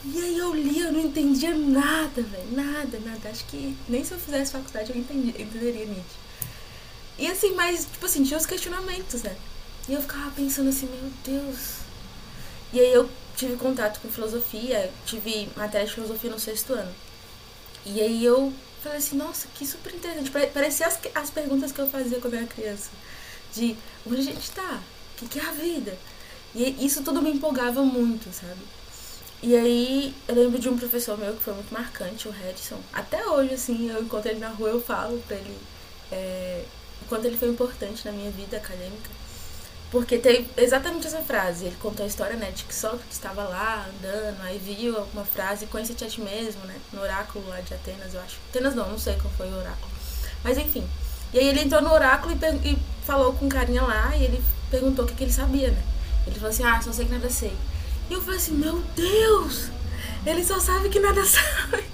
E 0.05 0.21
aí 0.21 0.39
eu 0.39 0.55
li, 0.55 0.81
eu 0.81 0.93
não 0.93 1.01
entendia 1.01 1.55
nada, 1.55 2.23
velho, 2.23 2.53
nada, 2.53 2.99
nada. 3.01 3.29
Acho 3.29 3.45
que 3.47 3.77
nem 3.89 4.05
se 4.05 4.13
eu 4.13 4.19
fizesse 4.19 4.53
faculdade 4.53 4.91
eu 4.91 4.97
entendi, 4.97 5.31
entenderia 5.31 5.87
Nietzsche. 5.87 6.17
E 7.19 7.27
assim, 7.27 7.53
mas, 7.55 7.85
tipo 7.85 8.07
assim, 8.07 8.23
tinha 8.23 8.39
os 8.39 8.47
questionamentos, 8.47 9.23
né? 9.25 9.37
E 9.89 9.93
eu 9.93 10.01
ficava 10.01 10.31
pensando 10.31 10.69
assim, 10.69 10.87
meu 10.87 11.11
Deus. 11.25 11.79
E 12.73 12.79
aí 12.79 12.93
eu 12.93 13.11
tive 13.37 13.57
contato 13.57 14.01
com 14.01 14.09
filosofia, 14.09 14.93
tive 15.05 15.49
matéria 15.57 15.87
de 15.87 15.95
filosofia 15.95 16.31
no 16.31 16.39
sexto 16.39 16.75
ano. 16.75 16.95
E 17.85 18.01
aí 18.01 18.25
eu 18.25 18.53
falei 18.83 18.99
assim, 18.99 19.17
nossa, 19.17 19.49
que 19.55 19.67
super 19.67 19.93
interessante. 19.95 20.31
Parecia 20.31 20.87
as, 20.87 20.99
as 21.15 21.31
perguntas 21.31 21.73
que 21.73 21.81
eu 21.81 21.91
fazia 21.91 22.21
quando 22.21 22.35
eu 22.35 22.41
era 22.41 22.49
criança. 22.49 22.91
De 23.53 23.77
onde 24.07 24.21
a 24.21 24.25
gente 24.25 24.51
tá? 24.53 24.81
O 25.15 25.19
que, 25.19 25.27
que 25.27 25.41
é 25.41 25.45
a 25.45 25.53
vida? 25.53 25.99
E 26.55 26.85
isso 26.85 27.03
tudo 27.03 27.21
me 27.21 27.31
empolgava 27.31 27.83
muito, 27.83 28.33
sabe? 28.33 28.61
E 29.41 29.55
aí 29.55 30.15
eu 30.27 30.35
lembro 30.35 30.59
de 30.59 30.69
um 30.69 30.77
professor 30.77 31.17
meu 31.17 31.35
que 31.35 31.43
foi 31.43 31.55
muito 31.55 31.73
marcante, 31.73 32.27
o 32.27 32.31
Harrison. 32.33 32.81
Até 32.93 33.25
hoje, 33.27 33.55
assim, 33.55 33.89
eu 33.89 34.03
encontro 34.03 34.31
ele 34.31 34.41
na 34.41 34.49
rua, 34.49 34.71
eu 34.71 34.83
falo 34.83 35.19
pra 35.29 35.37
ele 35.37 35.57
é, 36.11 36.65
o 37.03 37.05
quanto 37.07 37.25
ele 37.27 37.37
foi 37.37 37.49
importante 37.49 38.05
na 38.05 38.11
minha 38.11 38.31
vida 38.33 38.57
acadêmica. 38.57 39.11
Porque 39.91 40.19
tem 40.19 40.47
exatamente 40.57 41.07
essa 41.07 41.21
frase. 41.21 41.67
Ele 41.67 41.77
contou 41.77 42.05
a 42.05 42.09
história, 42.09 42.37
né, 42.37 42.51
de 42.51 42.65
que 42.65 42.75
Sócrates 42.75 43.13
estava 43.13 43.45
lá 43.45 43.89
andando, 43.89 44.43
aí 44.43 44.59
viu 44.59 44.99
alguma 44.99 45.25
frase, 45.25 45.67
conhece-te 45.67 46.05
a 46.05 46.09
ti 46.09 46.21
mesmo, 46.21 46.63
né, 46.65 46.75
no 46.93 47.01
oráculo 47.01 47.49
lá 47.49 47.61
de 47.61 47.73
Atenas, 47.75 48.13
eu 48.13 48.21
acho. 48.21 48.39
Atenas 48.51 48.75
não, 48.75 48.91
não 48.91 48.99
sei 48.99 49.15
qual 49.17 49.33
foi 49.35 49.49
o 49.49 49.57
oráculo. 49.57 49.91
Mas 50.43 50.59
enfim. 50.59 50.87
E 51.33 51.39
aí 51.39 51.47
ele 51.47 51.61
entrou 51.61 51.81
no 51.81 51.93
oráculo 51.93 52.35
e, 52.35 52.69
e 52.71 52.79
falou 53.05 53.35
com 53.35 53.47
um 53.47 53.49
carinha 53.49 53.83
lá 53.83 54.17
e 54.17 54.25
ele 54.25 54.43
perguntou 54.71 55.05
o 55.05 55.09
que, 55.09 55.15
que 55.15 55.25
ele 55.25 55.33
sabia, 55.33 55.71
né. 55.71 55.83
Ele 56.27 56.35
falou 56.35 56.51
assim, 56.51 56.65
ah, 56.65 56.81
só 56.83 56.93
sei 56.93 57.07
que 57.07 57.13
nada 57.13 57.31
sei. 57.31 57.57
E 58.09 58.15
eu 58.15 58.23
falei 58.23 58.39
assim, 58.39 58.55
meu 58.55 58.79
Deus! 58.95 59.69
Ele 60.27 60.45
só 60.45 60.59
sabe 60.59 60.89
que 60.89 60.99
nada 60.99 61.25
sabe. 61.25 61.85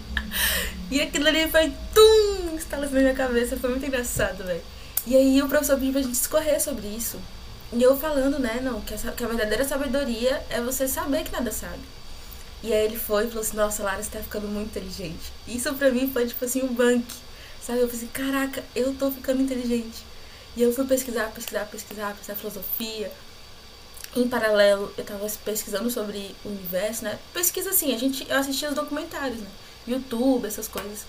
e 0.90 1.00
aquilo 1.00 1.28
ali 1.28 1.48
foi 1.48 1.72
tum! 1.94 2.54
Instalou 2.54 2.88
na 2.90 3.00
minha 3.00 3.14
cabeça, 3.14 3.56
foi 3.56 3.70
muito 3.70 3.86
engraçado, 3.86 4.44
velho. 4.44 4.62
E 5.06 5.14
aí 5.14 5.42
o 5.42 5.48
professor 5.48 5.76
pediu 5.76 5.92
pra 5.92 6.02
gente 6.02 6.12
discorrer 6.12 6.60
sobre 6.60 6.86
isso. 6.86 7.18
E 7.72 7.82
eu 7.82 7.96
falando, 7.96 8.38
né, 8.38 8.60
não, 8.62 8.80
que, 8.80 8.94
essa, 8.94 9.12
que 9.12 9.24
a 9.24 9.28
verdadeira 9.28 9.64
sabedoria 9.64 10.42
é 10.48 10.60
você 10.60 10.86
saber 10.88 11.24
que 11.24 11.32
nada 11.32 11.50
sabe. 11.50 11.80
E 12.62 12.72
aí 12.72 12.86
ele 12.86 12.96
foi 12.96 13.24
e 13.24 13.28
falou 13.28 13.42
assim, 13.42 13.56
nossa, 13.56 13.82
Lara, 13.82 14.02
você 14.02 14.10
tá 14.10 14.20
ficando 14.20 14.48
muito 14.48 14.68
inteligente. 14.68 15.32
Isso 15.46 15.72
pra 15.74 15.90
mim 15.90 16.10
foi 16.10 16.26
tipo 16.26 16.44
assim, 16.44 16.62
um 16.62 16.72
bank. 16.72 17.04
Sabe? 17.60 17.80
Eu 17.80 17.88
falei 17.88 18.04
assim, 18.04 18.12
caraca, 18.12 18.64
eu 18.74 18.94
tô 18.94 19.10
ficando 19.10 19.42
inteligente. 19.42 20.04
E 20.56 20.62
eu 20.62 20.72
fui 20.72 20.86
pesquisar, 20.86 21.30
pesquisar, 21.32 21.66
pesquisar, 21.66 22.12
pesquisar 22.12 22.34
filosofia. 22.36 23.12
Em 24.16 24.28
paralelo, 24.28 24.92
eu 24.96 25.04
tava 25.04 25.26
pesquisando 25.44 25.90
sobre 25.90 26.34
o 26.44 26.48
universo, 26.48 27.04
né? 27.04 27.18
Pesquisa 27.32 27.70
assim, 27.70 27.94
a 27.94 27.98
gente, 27.98 28.24
eu 28.28 28.36
assistia 28.36 28.68
os 28.68 28.74
documentários, 28.74 29.40
né? 29.40 29.48
YouTube, 29.86 30.46
essas 30.46 30.68
coisas. 30.68 31.04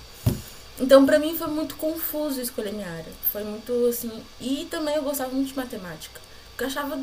Então, 0.79 1.05
pra 1.05 1.19
mim 1.19 1.37
foi 1.37 1.47
muito 1.47 1.75
confuso 1.75 2.41
escolher 2.41 2.73
minha 2.73 2.89
área. 2.89 3.11
Foi 3.31 3.43
muito 3.43 3.71
assim. 3.87 4.23
E 4.41 4.67
também 4.69 4.95
eu 4.95 5.03
gostava 5.03 5.31
muito 5.31 5.49
de 5.49 5.55
matemática. 5.55 6.19
Porque 6.49 6.63
eu 6.63 6.67
achava 6.67 6.99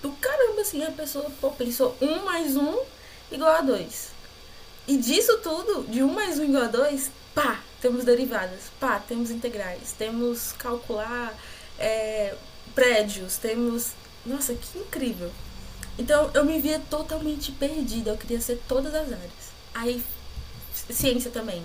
do 0.00 0.12
caramba, 0.12 0.60
assim, 0.62 0.82
a 0.84 0.90
pessoa, 0.90 1.30
pô, 1.40 1.50
pensou 1.50 1.96
um 2.00 2.24
mais 2.24 2.56
um 2.56 2.78
igual 3.30 3.50
a 3.50 3.60
dois. 3.60 4.10
E 4.86 4.96
disso 4.96 5.38
tudo, 5.38 5.84
de 5.88 6.02
um 6.02 6.12
mais 6.12 6.38
um 6.38 6.44
igual 6.44 6.64
a 6.64 6.68
dois, 6.68 7.10
pá, 7.34 7.60
temos 7.80 8.04
derivadas, 8.04 8.60
pá, 8.80 8.98
temos 9.00 9.30
integrais, 9.30 9.92
temos 9.96 10.52
calcular 10.52 11.34
é, 11.78 12.34
prédios, 12.74 13.36
temos. 13.36 13.90
Nossa, 14.24 14.54
que 14.54 14.78
incrível! 14.78 15.30
Então 15.98 16.30
eu 16.32 16.44
me 16.44 16.60
via 16.60 16.80
totalmente 16.90 17.52
perdida, 17.52 18.10
eu 18.10 18.16
queria 18.16 18.40
ser 18.40 18.60
todas 18.68 18.94
as 18.94 19.12
áreas. 19.12 19.52
Aí, 19.74 20.02
ciência 20.90 21.30
também 21.30 21.62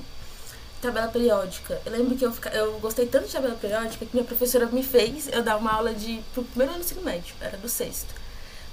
tabela 0.81 1.07
periódica. 1.07 1.81
Eu 1.85 1.91
lembro 1.91 2.15
que 2.15 2.25
eu, 2.25 2.31
fica, 2.31 2.49
eu 2.49 2.79
gostei 2.79 3.05
tanto 3.05 3.25
de 3.27 3.33
tabela 3.33 3.55
periódica 3.55 4.05
que 4.05 4.13
minha 4.13 4.25
professora 4.25 4.67
me 4.67 4.83
fez 4.83 5.27
eu 5.27 5.41
dar 5.41 5.57
uma 5.57 5.71
aula 5.71 5.93
de 5.93 6.21
pro 6.33 6.43
primeiro 6.43 6.73
ano 6.73 6.83
do 6.83 6.85
ensino 6.85 7.01
médio, 7.01 7.35
era 7.41 7.57
do 7.57 7.67
sexto. 7.67 8.13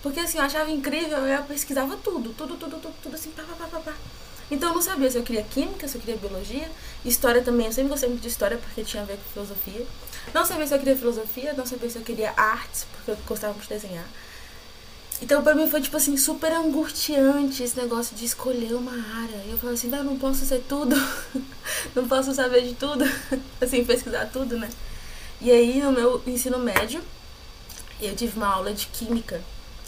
Porque 0.03 0.21
assim, 0.21 0.39
eu 0.39 0.45
achava 0.45 0.71
incrível, 0.71 1.19
eu 1.19 1.43
pesquisava 1.45 1.97
tudo, 1.97 2.35
tudo, 2.35 2.57
tudo, 2.57 2.77
tudo, 2.77 2.95
tudo 3.03 3.15
assim, 3.15 3.31
pá, 3.31 3.43
pá, 3.43 3.55
pá, 3.55 3.67
pá, 3.67 3.81
pá. 3.81 3.95
Então 4.51 4.69
eu 4.69 4.75
não 4.75 4.83
sabia 4.83 5.11
se 5.11 5.17
eu 5.17 5.23
queria 5.23 5.43
química, 5.43 5.89
se 5.89 5.97
eu 5.97 6.01
queria 6.01 6.17
biologia, 6.17 6.71
história 7.05 7.43
também, 7.43 7.67
eu 7.67 7.73
sempre 7.73 7.89
gostei 7.89 8.11
muito 8.11 8.21
de 8.21 8.29
história 8.29 8.59
porque 8.59 8.85
tinha 8.85 9.03
a 9.03 9.07
ver 9.07 9.17
com 9.17 9.33
filosofia. 9.33 9.87
Não 10.33 10.45
sabia 10.45 10.67
se 10.67 10.75
eu 10.75 10.79
queria 10.79 10.97
filosofia, 10.97 11.53
não 11.53 11.67
sabia 11.67 11.91
se 11.91 11.97
eu 11.97 12.03
queria 12.03 12.33
artes, 12.37 12.87
porque 12.93 13.11
eu 13.11 13.17
gostava 13.27 13.53
muito 13.53 13.69
de 13.69 13.75
desenhar. 13.75 14.07
Então 15.23 15.43
pra 15.43 15.55
mim 15.55 15.71
foi 15.71 15.81
tipo 15.81 15.97
assim, 15.97 16.17
super 16.17 16.53
angustiante 16.53 17.63
esse 17.63 17.77
negócio 17.77 18.17
de 18.17 18.25
escolher 18.25 18.75
uma 18.75 18.93
área. 18.93 19.37
E 19.47 19.51
eu 19.51 19.59
falei 19.59 19.75
assim, 19.75 19.95
eu 19.95 20.05
não 20.05 20.19
posso 20.19 20.45
ser 20.45 20.63
tudo, 20.69 20.97
não 21.95 22.09
posso 22.09 22.35
saber 22.35 22.63
de 22.63 22.75
tudo, 22.75 23.05
assim, 23.61 23.85
pesquisar 23.85 24.27
tudo, 24.27 24.59
né? 24.59 24.69
E 25.41 25.51
aí 25.51 25.81
no 25.81 25.93
meu 25.93 26.23
ensino 26.27 26.59
médio, 26.59 27.03
eu 28.01 28.15
tive 28.15 28.37
uma 28.37 28.49
aula 28.49 28.73
de 28.73 28.87
química, 28.87 29.41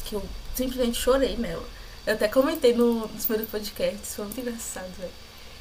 que 0.05 0.15
eu 0.15 0.23
simplesmente 0.55 1.01
chorei 1.01 1.37
nela. 1.37 1.67
Eu 2.07 2.15
até 2.15 2.29
comentei 2.29 2.73
no, 2.73 3.09
nos 3.09 3.27
meus 3.27 3.49
podcasts, 3.49 4.15
foi 4.15 4.25
muito 4.25 4.41
engraçado, 4.41 4.91
velho. 4.99 5.13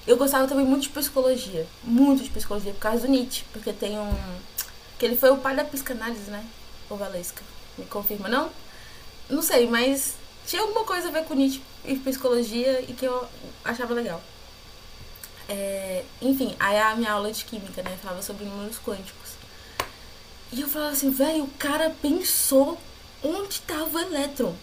Eu 0.07 0.17
gostava 0.17 0.47
também 0.47 0.63
muito 0.63 0.83
de 0.83 0.89
psicologia, 0.89 1.65
muito 1.83 2.23
de 2.23 2.29
psicologia, 2.29 2.71
por 2.73 2.79
causa 2.79 3.07
do 3.07 3.07
Nietzsche, 3.07 3.43
porque 3.51 3.73
tem 3.73 3.97
um. 3.97 4.13
Que 4.97 5.05
ele 5.05 5.17
foi 5.17 5.29
o 5.31 5.37
pai 5.37 5.55
da 5.55 5.63
psicanálise, 5.63 6.29
né? 6.31 6.45
O 6.89 6.95
Valesca. 6.95 7.43
Me 7.77 7.85
confirma, 7.85 8.29
não? 8.29 8.49
Não 9.29 9.41
sei, 9.41 9.67
mas 9.67 10.15
tinha 10.45 10.61
alguma 10.61 10.83
coisa 10.83 11.07
a 11.07 11.11
ver 11.11 11.25
com 11.25 11.33
Nietzsche 11.33 11.61
e 11.83 11.95
psicologia 11.95 12.81
e 12.81 12.93
que 12.93 13.05
eu 13.05 13.27
achava 13.63 13.93
legal. 13.93 14.21
É, 15.47 16.03
enfim, 16.21 16.55
aí 16.59 16.77
a 16.77 16.95
minha 16.95 17.11
aula 17.11 17.31
de 17.31 17.43
química, 17.45 17.83
né, 17.83 17.97
falava 18.01 18.21
sobre 18.21 18.45
números 18.45 18.77
quânticos. 18.79 19.31
E 20.51 20.61
eu 20.61 20.67
falava 20.67 20.91
assim, 20.91 21.11
velho, 21.11 21.43
o 21.43 21.51
cara 21.57 21.95
pensou 22.01 22.77
onde 23.23 23.55
estava 23.55 23.97
o 23.97 23.99
elétron. 23.99 24.55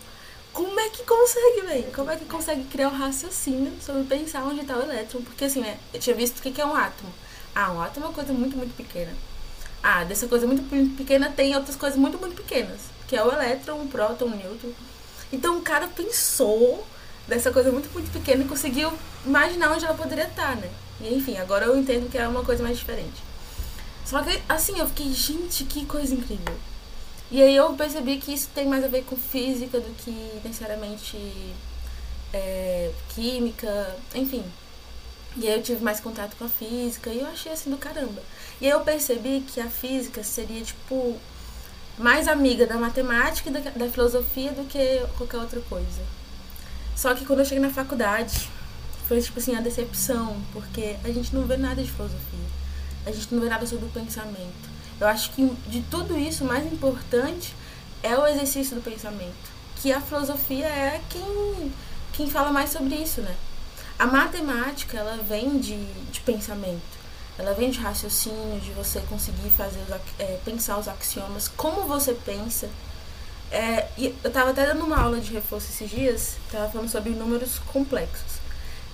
Como 0.52 0.78
é 0.78 0.88
que 0.90 1.02
consegue, 1.04 1.66
velho? 1.66 1.92
Como 1.92 2.10
é 2.10 2.16
que 2.16 2.24
consegue 2.26 2.64
criar 2.64 2.88
o 2.88 2.92
um 2.92 2.98
raciocínio 2.98 3.72
sobre 3.80 4.04
pensar 4.04 4.44
onde 4.44 4.60
está 4.60 4.76
o 4.76 4.82
elétron? 4.82 5.22
Porque 5.22 5.44
assim, 5.44 5.60
né, 5.60 5.78
eu 5.92 6.00
tinha 6.00 6.14
visto 6.14 6.38
o 6.38 6.42
que 6.42 6.60
é 6.60 6.66
um 6.66 6.74
átomo. 6.74 7.12
Ah, 7.54 7.72
um 7.72 7.80
átomo 7.80 8.06
é 8.06 8.08
uma 8.08 8.14
coisa 8.14 8.32
muito, 8.32 8.56
muito 8.56 8.76
pequena. 8.76 9.12
Ah, 9.82 10.04
dessa 10.04 10.28
coisa 10.28 10.46
muito 10.46 10.62
pequena 10.96 11.28
tem 11.30 11.56
outras 11.56 11.76
coisas 11.76 11.98
muito, 11.98 12.18
muito 12.18 12.36
pequenas 12.36 12.92
que 13.12 13.16
é 13.16 13.22
o 13.22 13.30
elétron, 13.30 13.82
o 13.82 13.88
próton, 13.88 14.24
o 14.24 14.30
nêutron. 14.30 14.70
Então 15.30 15.58
o 15.58 15.60
cara 15.60 15.86
pensou 15.86 16.82
dessa 17.28 17.52
coisa 17.52 17.70
muito, 17.70 17.92
muito 17.92 18.10
pequena 18.10 18.42
e 18.42 18.48
conseguiu 18.48 18.90
imaginar 19.26 19.70
onde 19.70 19.84
ela 19.84 19.92
poderia 19.92 20.24
estar, 20.24 20.56
né? 20.56 20.70
E 20.98 21.14
enfim, 21.14 21.36
agora 21.36 21.66
eu 21.66 21.76
entendo 21.76 22.10
que 22.10 22.16
é 22.16 22.26
uma 22.26 22.42
coisa 22.42 22.62
mais 22.62 22.78
diferente. 22.78 23.22
Só 24.06 24.22
que 24.22 24.42
assim, 24.48 24.78
eu 24.78 24.86
fiquei, 24.86 25.12
gente, 25.12 25.64
que 25.64 25.84
coisa 25.84 26.14
incrível. 26.14 26.54
E 27.30 27.42
aí 27.42 27.54
eu 27.54 27.74
percebi 27.74 28.16
que 28.16 28.32
isso 28.32 28.48
tem 28.54 28.66
mais 28.66 28.82
a 28.82 28.88
ver 28.88 29.04
com 29.04 29.14
física 29.14 29.78
do 29.78 29.94
que 29.96 30.40
necessariamente 30.42 31.18
é, 32.32 32.92
química, 33.10 33.94
enfim. 34.14 34.42
E 35.36 35.48
aí 35.48 35.54
eu 35.54 35.62
tive 35.62 35.82
mais 35.82 35.98
contato 36.00 36.36
com 36.36 36.44
a 36.44 36.48
física 36.48 37.10
e 37.10 37.20
eu 37.20 37.26
achei 37.26 37.52
assim 37.52 37.70
do 37.70 37.78
caramba. 37.78 38.22
E 38.60 38.66
aí 38.66 38.72
eu 38.72 38.80
percebi 38.80 39.40
que 39.40 39.60
a 39.60 39.68
física 39.68 40.22
seria, 40.22 40.62
tipo, 40.62 41.18
mais 41.98 42.28
amiga 42.28 42.66
da 42.66 42.76
matemática 42.76 43.48
e 43.48 43.52
da, 43.52 43.60
da 43.60 43.88
filosofia 43.88 44.52
do 44.52 44.64
que 44.64 45.02
qualquer 45.16 45.38
outra 45.38 45.60
coisa. 45.62 46.02
Só 46.94 47.14
que 47.14 47.24
quando 47.24 47.40
eu 47.40 47.44
cheguei 47.44 47.62
na 47.62 47.70
faculdade, 47.70 48.48
foi 49.08 49.20
tipo 49.20 49.38
assim, 49.38 49.56
a 49.56 49.60
decepção, 49.60 50.36
porque 50.52 50.96
a 51.04 51.10
gente 51.10 51.34
não 51.34 51.42
vê 51.42 51.56
nada 51.56 51.82
de 51.82 51.90
filosofia. 51.90 52.46
A 53.06 53.10
gente 53.10 53.34
não 53.34 53.42
vê 53.42 53.48
nada 53.48 53.66
sobre 53.66 53.86
o 53.86 53.90
pensamento. 53.90 54.70
Eu 55.00 55.06
acho 55.06 55.30
que 55.32 55.50
de 55.66 55.82
tudo 55.90 56.16
isso, 56.18 56.44
o 56.44 56.46
mais 56.46 56.64
importante 56.70 57.54
é 58.02 58.16
o 58.16 58.26
exercício 58.26 58.76
do 58.76 58.82
pensamento. 58.82 59.50
Que 59.76 59.92
a 59.92 60.00
filosofia 60.00 60.66
é 60.66 61.00
quem, 61.08 61.72
quem 62.12 62.30
fala 62.30 62.52
mais 62.52 62.70
sobre 62.70 62.94
isso, 62.94 63.20
né? 63.20 63.34
A 64.02 64.06
matemática, 64.08 64.98
ela 64.98 65.16
vem 65.22 65.60
de, 65.60 65.76
de 66.10 66.18
pensamento. 66.22 66.82
Ela 67.38 67.54
vem 67.54 67.70
de 67.70 67.78
raciocínio, 67.78 68.58
de 68.58 68.72
você 68.72 68.98
conseguir 69.08 69.48
fazer 69.50 69.78
os, 69.78 69.90
é, 70.18 70.40
pensar 70.44 70.76
os 70.76 70.88
axiomas, 70.88 71.46
como 71.46 71.82
você 71.84 72.12
pensa. 72.12 72.68
É, 73.48 73.86
e 73.96 74.06
eu 74.06 74.28
estava 74.28 74.50
até 74.50 74.66
dando 74.66 74.84
uma 74.84 75.00
aula 75.00 75.20
de 75.20 75.32
reforço 75.32 75.68
esses 75.70 75.88
dias, 75.88 76.36
estava 76.46 76.68
falando 76.68 76.88
sobre 76.88 77.10
números 77.10 77.60
complexos. 77.72 78.40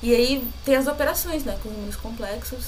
E 0.02 0.14
aí 0.14 0.46
tem 0.62 0.76
as 0.76 0.86
operações, 0.86 1.42
né, 1.42 1.58
com 1.62 1.70
números 1.70 1.96
complexos. 1.96 2.66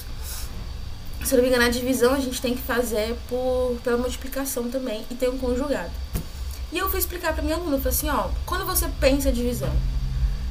Se 1.23 1.35
não 1.35 1.43
me 1.43 1.49
engano, 1.49 1.65
a 1.65 1.69
divisão 1.69 2.15
a 2.15 2.19
gente 2.19 2.41
tem 2.41 2.55
que 2.55 2.63
fazer 2.63 3.15
por, 3.29 3.77
pela 3.83 3.97
multiplicação 3.97 4.67
também 4.67 5.05
e 5.11 5.13
tem 5.13 5.29
um 5.29 5.37
conjugado. 5.37 5.91
E 6.71 6.79
eu 6.79 6.89
fui 6.89 6.97
explicar 6.97 7.33
para 7.33 7.43
minha 7.43 7.55
aluna, 7.55 7.75
eu 7.75 7.81
falei 7.81 7.95
assim, 7.95 8.09
ó, 8.09 8.29
quando 8.47 8.65
você 8.65 8.89
pensa 8.99 9.31
divisão, 9.31 9.71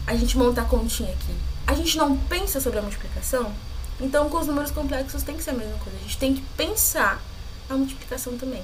a 0.06 0.14
gente 0.14 0.38
monta 0.38 0.62
a 0.62 0.64
continha 0.64 1.10
aqui, 1.10 1.34
a 1.66 1.74
gente 1.74 1.96
não 1.96 2.16
pensa 2.16 2.60
sobre 2.60 2.78
a 2.78 2.82
multiplicação, 2.82 3.52
então 4.00 4.28
com 4.28 4.38
os 4.38 4.46
números 4.46 4.70
complexos 4.70 5.22
tem 5.22 5.36
que 5.36 5.42
ser 5.42 5.50
a 5.50 5.54
mesma 5.54 5.78
coisa. 5.78 5.98
A 5.98 6.02
gente 6.02 6.18
tem 6.18 6.34
que 6.34 6.42
pensar 6.56 7.22
a 7.68 7.74
multiplicação 7.74 8.36
também. 8.36 8.62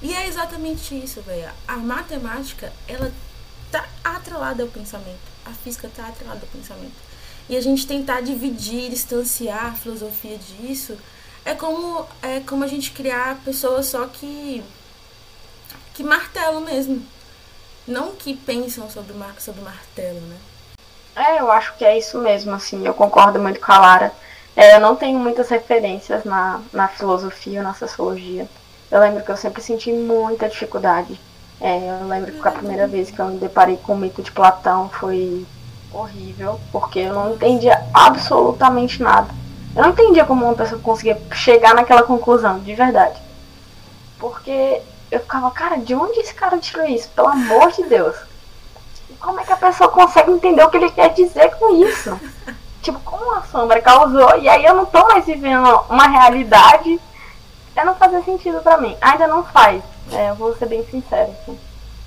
E 0.00 0.14
é 0.14 0.26
exatamente 0.26 0.94
isso, 0.94 1.20
velho. 1.22 1.50
A 1.66 1.76
matemática, 1.76 2.72
ela 2.88 3.12
tá 3.70 3.88
atrelada 4.02 4.62
ao 4.62 4.68
pensamento. 4.68 5.20
A 5.44 5.50
física 5.50 5.90
tá 5.94 6.08
atrelada 6.08 6.40
ao 6.40 6.48
pensamento. 6.48 6.94
E 7.48 7.56
a 7.56 7.60
gente 7.60 7.86
tentar 7.86 8.20
dividir, 8.20 8.90
distanciar 8.90 9.66
a 9.66 9.72
filosofia 9.74 10.38
disso, 10.38 10.96
é 11.44 11.54
como 11.54 12.06
é 12.20 12.40
como 12.40 12.64
a 12.64 12.68
gente 12.68 12.92
criar 12.92 13.40
pessoas 13.44 13.86
só 13.86 14.06
que 14.06 14.62
que 15.94 16.02
martelam 16.02 16.60
mesmo. 16.60 17.04
Não 17.86 18.14
que 18.14 18.36
pensam 18.36 18.88
sobre, 18.88 19.12
mar, 19.12 19.40
sobre 19.40 19.60
martelo, 19.60 20.20
né? 20.20 20.38
É, 21.14 21.40
eu 21.40 21.50
acho 21.50 21.74
que 21.76 21.84
é 21.84 21.96
isso 21.96 22.18
mesmo, 22.18 22.54
assim, 22.54 22.86
eu 22.86 22.94
concordo 22.94 23.38
muito 23.38 23.60
com 23.60 23.70
a 23.70 23.78
Lara. 23.78 24.12
É, 24.56 24.76
eu 24.76 24.80
não 24.80 24.96
tenho 24.96 25.18
muitas 25.18 25.48
referências 25.48 26.24
na, 26.24 26.60
na 26.72 26.88
filosofia 26.88 27.60
ou 27.60 27.64
na 27.64 27.74
sociologia. 27.74 28.46
Eu 28.90 29.00
lembro 29.00 29.22
que 29.22 29.30
eu 29.30 29.36
sempre 29.36 29.62
senti 29.62 29.92
muita 29.92 30.48
dificuldade. 30.48 31.18
É, 31.60 32.00
eu 32.02 32.08
lembro 32.08 32.32
que 32.32 32.48
a 32.48 32.50
primeira 32.50 32.86
vez 32.86 33.10
que 33.10 33.18
eu 33.18 33.26
me 33.26 33.38
deparei 33.38 33.76
com 33.76 33.94
o 33.94 33.96
mito 33.96 34.22
de 34.22 34.32
Platão 34.32 34.88
foi 34.88 35.46
horrível, 35.92 36.58
porque 36.70 37.00
eu 37.00 37.14
não 37.14 37.34
entendia 37.34 37.82
absolutamente 37.92 39.02
nada. 39.02 39.28
Eu 39.76 39.82
não 39.82 39.90
entendia 39.90 40.24
como 40.24 40.44
uma 40.44 40.54
pessoa 40.54 40.80
conseguia 40.80 41.20
chegar 41.32 41.74
naquela 41.74 42.02
conclusão, 42.02 42.58
de 42.58 42.74
verdade. 42.74 43.20
Porque 44.18 44.82
eu 45.10 45.20
ficava, 45.20 45.50
cara, 45.50 45.76
de 45.76 45.94
onde 45.94 46.20
esse 46.20 46.34
cara 46.34 46.58
tirou 46.58 46.86
isso? 46.86 47.08
Pelo 47.10 47.28
amor 47.28 47.70
de 47.72 47.84
Deus 47.84 48.16
como 49.22 49.40
é 49.40 49.44
que 49.44 49.52
a 49.52 49.56
pessoa 49.56 49.88
consegue 49.88 50.32
entender 50.32 50.62
o 50.64 50.70
que 50.70 50.76
ele 50.76 50.90
quer 50.90 51.10
dizer 51.10 51.54
com 51.56 51.82
isso? 51.84 52.18
tipo, 52.82 52.98
como 53.00 53.32
a 53.34 53.42
sombra 53.42 53.80
causou, 53.80 54.36
e 54.38 54.48
aí 54.48 54.64
eu 54.64 54.74
não 54.74 54.84
tô 54.84 55.06
mais 55.06 55.24
vivendo 55.24 55.68
uma 55.88 56.08
realidade, 56.08 57.00
é 57.74 57.84
não 57.84 57.94
fazer 57.94 58.22
sentido 58.24 58.60
para 58.60 58.76
mim. 58.76 58.96
Ainda 59.00 59.26
não 59.26 59.44
faz, 59.44 59.82
é, 60.10 60.30
eu 60.30 60.34
vou 60.34 60.54
ser 60.56 60.66
bem 60.66 60.84
sincera. 60.86 61.30
Assim. 61.30 61.58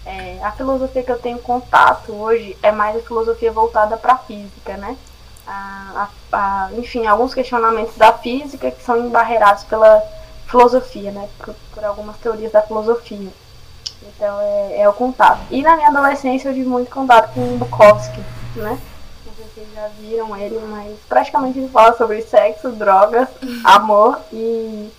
É, 0.06 0.40
a 0.44 0.52
filosofia 0.52 1.02
que 1.02 1.12
eu 1.12 1.18
tenho 1.18 1.40
contato 1.40 2.12
hoje 2.14 2.56
é 2.62 2.72
mais 2.72 2.98
a 2.98 3.00
filosofia 3.00 3.52
voltada 3.52 3.98
para 3.98 4.14
a 4.14 4.18
física, 4.18 4.78
né? 4.78 4.96
A, 5.48 6.08
a, 6.32 6.38
a, 6.38 6.70
enfim, 6.74 7.08
alguns 7.08 7.34
questionamentos 7.34 7.96
da 7.96 8.14
física 8.14 8.70
que 8.70 8.84
são 8.84 8.98
embarreirados 8.98 9.64
pela 9.64 10.04
filosofia, 10.46 11.12
né? 11.12 11.28
Por, 11.40 11.56
por 11.74 11.84
algumas 11.84 12.18
teorias 12.18 12.52
da 12.52 12.62
filosofia. 12.62 13.32
Então 14.02 14.40
é, 14.40 14.82
é, 14.82 14.90
o 14.90 14.94
contato. 14.94 15.42
E 15.52 15.62
na 15.62 15.76
minha 15.76 15.90
adolescência 15.90 16.50
eu 16.50 16.54
tive 16.54 16.68
muito 16.68 16.92
contato 16.92 17.34
com 17.34 17.58
Bukowski, 17.58 18.20
né? 18.56 18.80
Não 19.26 19.34
sei 19.36 19.46
se 19.46 19.52
vocês 19.54 19.68
já 19.74 19.88
viram 20.00 20.36
ele, 20.38 20.60
mas 20.68 20.98
praticamente 21.08 21.60
ele 21.60 21.70
fala 21.70 21.96
sobre 21.98 22.22
sexo, 22.22 22.72
drogas, 22.72 23.28
amor 23.64 24.20
e, 24.32 24.92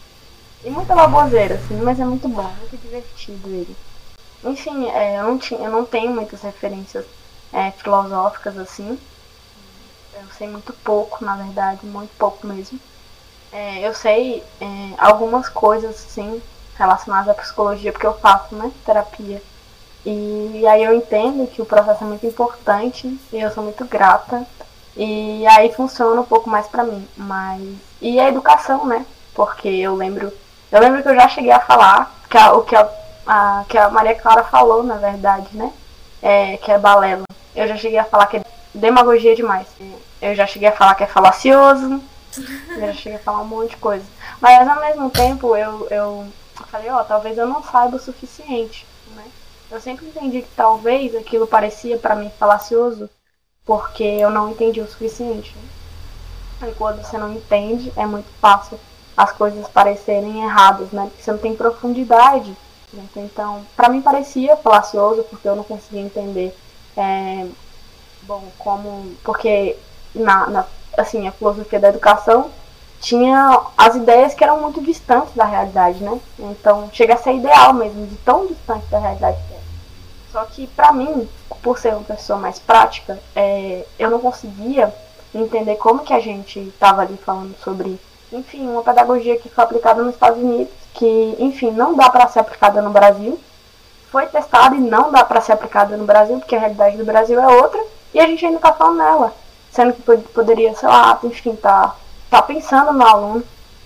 e 0.65 0.71
muita 0.71 0.95
baboseira, 0.95 1.55
assim, 1.55 1.81
mas 1.81 2.01
é 2.01 2.05
muito 2.05 2.29
bom, 2.29 2.51
muito 2.61 2.77
divertido 2.77 3.49
ele. 3.49 3.77
Enfim, 4.45 4.89
é, 4.91 5.19
eu, 5.19 5.25
não 5.25 5.39
tinha, 5.39 5.61
eu 5.61 5.71
não 5.71 5.85
tenho 5.85 6.13
muitas 6.13 6.43
referências 6.43 7.05
é, 7.53 7.71
filosóficas 7.71 8.59
assim. 8.59 8.99
Eu 10.15 10.27
sei 10.37 10.49
muito 10.49 10.73
pouco, 10.73 11.25
na 11.25 11.37
verdade, 11.37 11.85
muito 11.87 12.11
pouco 12.19 12.47
mesmo. 12.47 12.79
É, 13.53 13.87
eu 13.87 13.95
sei 13.95 14.43
é, 14.61 14.67
algumas 14.99 15.49
coisas, 15.49 15.95
assim, 15.95 16.43
relacionadas 16.79 17.29
à 17.29 17.35
psicologia, 17.35 17.93
porque 17.93 18.07
eu 18.07 18.15
faço, 18.15 18.55
né, 18.55 18.71
terapia. 18.85 19.43
E, 20.07 20.65
aí 20.69 20.85
eu 20.85 20.95
entendo 20.95 21.49
que 21.49 21.61
o 21.61 21.67
processo 21.67 22.05
é 22.05 22.07
muito 22.07 22.25
importante 22.25 23.19
e 23.33 23.41
eu 23.41 23.51
sou 23.51 23.65
muito 23.65 23.85
grata. 23.85 24.47
E 24.97 25.45
aí 25.49 25.73
funciona 25.73 26.21
um 26.21 26.25
pouco 26.25 26.49
mais 26.49 26.67
para 26.69 26.85
mim, 26.85 27.07
mas 27.17 27.61
e 28.01 28.19
a 28.19 28.29
educação, 28.29 28.87
né? 28.87 29.05
Porque 29.35 29.69
eu 29.69 29.95
lembro, 29.95 30.33
eu 30.73 30.81
lembro 30.81 31.03
que 31.03 31.09
eu 31.09 31.15
já 31.15 31.29
cheguei 31.29 31.51
a 31.51 31.61
falar 31.61 32.15
que 32.31 32.39
a, 32.39 32.53
o 32.53 32.63
que 32.63 32.75
a, 32.75 32.89
a, 33.27 33.65
que 33.69 33.77
a 33.77 33.91
Maria 33.91 34.15
Clara 34.15 34.45
falou, 34.45 34.83
na 34.83 34.95
verdade, 34.95 35.49
né? 35.53 35.71
É, 36.23 36.57
que 36.57 36.71
é 36.73 36.79
balela. 36.79 37.25
Eu 37.55 37.69
já 37.69 37.77
cheguei 37.77 37.99
a 37.99 38.05
falar 38.05 38.27
que 38.27 38.39
é 38.39 38.43
demagogia 38.75 39.35
demais. 39.35 39.67
Eu 40.23 40.35
já 40.35 40.47
cheguei 40.47 40.69
a 40.69 40.73
falar 40.73 40.95
que 40.95 41.05
é 41.05 41.07
falacioso. 41.07 42.01
Eu 42.71 42.87
já 42.87 42.93
cheguei 42.95 43.19
a 43.19 43.23
falar 43.23 43.41
um 43.41 43.47
monte 43.47 43.71
de 43.71 43.77
coisa. 43.77 44.05
Mas 44.41 44.67
ao 44.67 44.81
mesmo 44.81 45.11
tempo 45.11 45.57
eu, 45.57 45.87
eu 45.91 46.27
eu 46.59 46.67
falei, 46.67 46.91
ó, 46.91 47.01
oh, 47.01 47.05
talvez 47.05 47.37
eu 47.37 47.47
não 47.47 47.63
saiba 47.63 47.97
o 47.97 48.01
suficiente, 48.01 48.87
né? 49.15 49.25
Eu 49.71 49.81
sempre 49.81 50.07
entendi 50.07 50.43
que 50.43 50.51
talvez 50.55 51.15
aquilo 51.15 51.47
parecia 51.47 51.99
para 51.99 52.15
mim 52.15 52.31
falacioso 52.39 53.11
porque 53.65 54.05
eu 54.05 54.31
não 54.31 54.51
entendi 54.51 54.81
o 54.81 54.89
suficiente. 54.89 55.55
Né? 56.61 56.71
E 56.71 56.75
quando 56.75 57.03
você 57.03 57.19
não 57.19 57.33
entende, 57.33 57.93
é 57.97 58.07
muito 58.07 58.29
fácil 58.41 58.79
as 59.17 59.33
coisas 59.33 59.67
parecerem 59.69 60.45
erradas, 60.45 60.93
né? 60.93 61.07
Porque 61.07 61.23
você 61.23 61.33
não 61.33 61.39
tem 61.39 61.57
profundidade. 61.57 62.57
Né? 62.93 63.05
Então, 63.17 63.67
para 63.75 63.89
mim 63.89 64.01
parecia 64.01 64.57
falacioso 64.57 65.25
porque 65.25 65.49
eu 65.49 65.57
não 65.57 65.65
conseguia 65.65 66.03
entender. 66.03 66.57
É, 66.97 67.47
bom, 68.23 68.45
como. 68.59 69.17
Porque 69.25 69.77
na, 70.15 70.47
na, 70.47 70.67
assim, 70.97 71.27
a 71.27 71.33
filosofia 71.33 71.81
da 71.81 71.89
educação 71.89 72.51
tinha 73.01 73.61
as 73.77 73.95
ideias 73.95 74.35
que 74.35 74.43
eram 74.43 74.61
muito 74.61 74.81
distantes 74.81 75.35
da 75.35 75.45
realidade, 75.45 76.03
né? 76.03 76.19
Então 76.39 76.89
chega 76.93 77.15
a 77.15 77.19
ser 77.19 77.35
ideal 77.35 77.73
mesmo, 77.73 78.07
de 78.07 78.17
tão 78.17 78.47
distante 78.47 78.87
da 78.87 78.99
realidade 78.99 79.39
que 79.49 79.55
é. 79.55 79.61
Só 80.33 80.45
que 80.45 80.67
para 80.69 80.93
mim, 80.93 81.29
por 81.63 81.79
ser 81.79 81.95
uma 81.95 82.03
pessoa 82.03 82.39
mais 82.39 82.59
prática, 82.59 83.19
é, 83.35 83.85
eu 83.99 84.11
não 84.11 84.19
conseguia 84.19 84.93
entender 85.35 85.77
como 85.77 86.01
que 86.01 86.13
a 86.13 86.21
gente 86.21 86.59
estava 86.61 87.03
ali 87.03 87.17
falando 87.17 87.55
sobre, 87.63 87.99
enfim, 88.33 88.69
uma 88.69 88.83
pedagogia 88.83 89.39
que 89.39 89.49
foi 89.49 89.65
aplicada 89.65 90.03
nos 90.03 90.15
Estados 90.15 90.43
Unidos, 90.43 90.73
que, 90.95 91.37
enfim, 91.39 91.71
não 91.71 91.95
dá 91.95 92.09
para 92.11 92.29
ser 92.29 92.41
aplicada 92.41 92.81
no 92.81 92.91
Brasil. 92.91 93.39
Foi 94.11 94.27
testada 94.27 94.75
e 94.77 94.81
não 94.81 95.11
dá 95.11 95.25
para 95.25 95.41
ser 95.41 95.53
aplicada 95.53 95.97
no 95.97 96.05
Brasil, 96.05 96.39
porque 96.39 96.57
a 96.57 96.61
realidade 96.61 96.97
do 96.97 97.05
Brasil 97.05 97.39
é 97.41 97.47
outra, 97.47 97.83
e 98.15 98.21
a 98.21 98.27
gente 98.27 98.45
ainda 98.47 98.57
está 98.57 98.73
falando 98.73 98.99
nela. 98.99 99.33
Sendo 99.71 99.93
que 99.93 100.03
poderia, 100.33 100.75
sei 100.75 100.89
lá, 100.89 101.19
enfim, 101.23 101.55
tá 101.55 101.95
tá 102.31 102.43
pensando 102.43 102.93
no 102.93 103.07
aluno, 103.07 103.45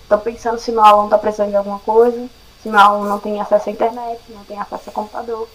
tô 0.09 0.18
pensando 0.18 0.59
se 0.59 0.72
meu 0.72 0.85
aluno 0.85 1.09
tá 1.09 1.18
precisando 1.18 1.50
de 1.50 1.57
alguma 1.57 1.79
coisa, 1.81 2.29
se 2.62 2.68
meu 2.68 2.79
aluno 2.79 3.09
não 3.09 3.18
tem 3.18 3.40
acesso 3.40 3.68
à 3.68 3.72
internet, 3.72 4.20
não 4.29 4.44
tem 4.44 4.59
acesso 4.59 4.85
ao 4.88 4.92
computador, 4.92 5.48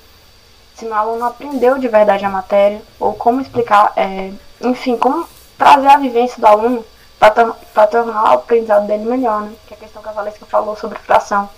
se 0.76 0.86
meu 0.86 0.96
aluno 0.96 1.26
aprendeu 1.26 1.78
de 1.78 1.88
verdade 1.88 2.26
a 2.26 2.30
matéria, 2.30 2.82
ou 3.00 3.14
como 3.14 3.42
explicar, 3.42 3.94
é, 3.96 4.32
enfim, 4.62 4.98
como 4.98 5.28
trazer 5.58 5.88
a 5.88 5.98
vivência 5.98 6.40
do 6.40 6.48
aluno 6.48 6.86
para 7.18 7.88
tornar 7.88 8.24
o 8.24 8.34
aprendizado 8.34 8.86
dele 8.86 9.06
melhor, 9.06 9.42
né? 9.42 9.54
Que 9.66 9.74
é 9.74 9.78
a 9.78 9.80
questão 9.80 10.02
que 10.02 10.10
a 10.10 10.12
Valesca 10.12 10.46
falou 10.46 10.76
sobre 10.76 11.00
fração. 11.00 11.50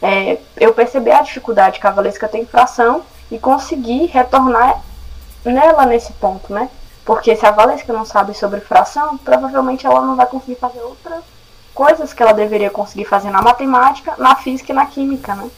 É, 0.00 0.38
eu 0.56 0.74
percebi 0.74 1.10
a 1.10 1.22
dificuldade 1.22 1.80
que 1.80 1.86
a 1.86 1.90
Valesca 1.90 2.28
tem 2.28 2.42
em 2.42 2.46
fração 2.46 3.02
e 3.30 3.38
conseguir 3.38 4.06
retornar 4.06 4.82
nela 5.44 5.86
nesse 5.86 6.12
ponto, 6.12 6.52
né? 6.52 6.68
Porque 7.06 7.36
se 7.36 7.46
a 7.46 7.52
Valesca 7.52 7.92
não 7.92 8.04
sabe 8.04 8.34
sobre 8.34 8.60
fração, 8.60 9.16
provavelmente 9.16 9.86
ela 9.86 10.00
não 10.00 10.16
vai 10.16 10.26
conseguir 10.26 10.56
fazer 10.56 10.80
outras 10.80 11.22
coisas 11.72 12.12
que 12.12 12.20
ela 12.20 12.34
deveria 12.34 12.68
conseguir 12.68 13.04
fazer 13.04 13.30
na 13.30 13.40
matemática, 13.40 14.14
na 14.18 14.34
física 14.34 14.72
e 14.72 14.74
na 14.74 14.86
química, 14.86 15.36
né? 15.36 15.48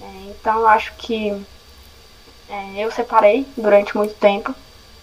É, 0.00 0.30
então 0.30 0.64
acho 0.68 0.92
que 0.96 1.44
é, 2.48 2.84
eu 2.84 2.90
separei 2.92 3.44
durante 3.56 3.96
muito 3.96 4.14
tempo 4.14 4.54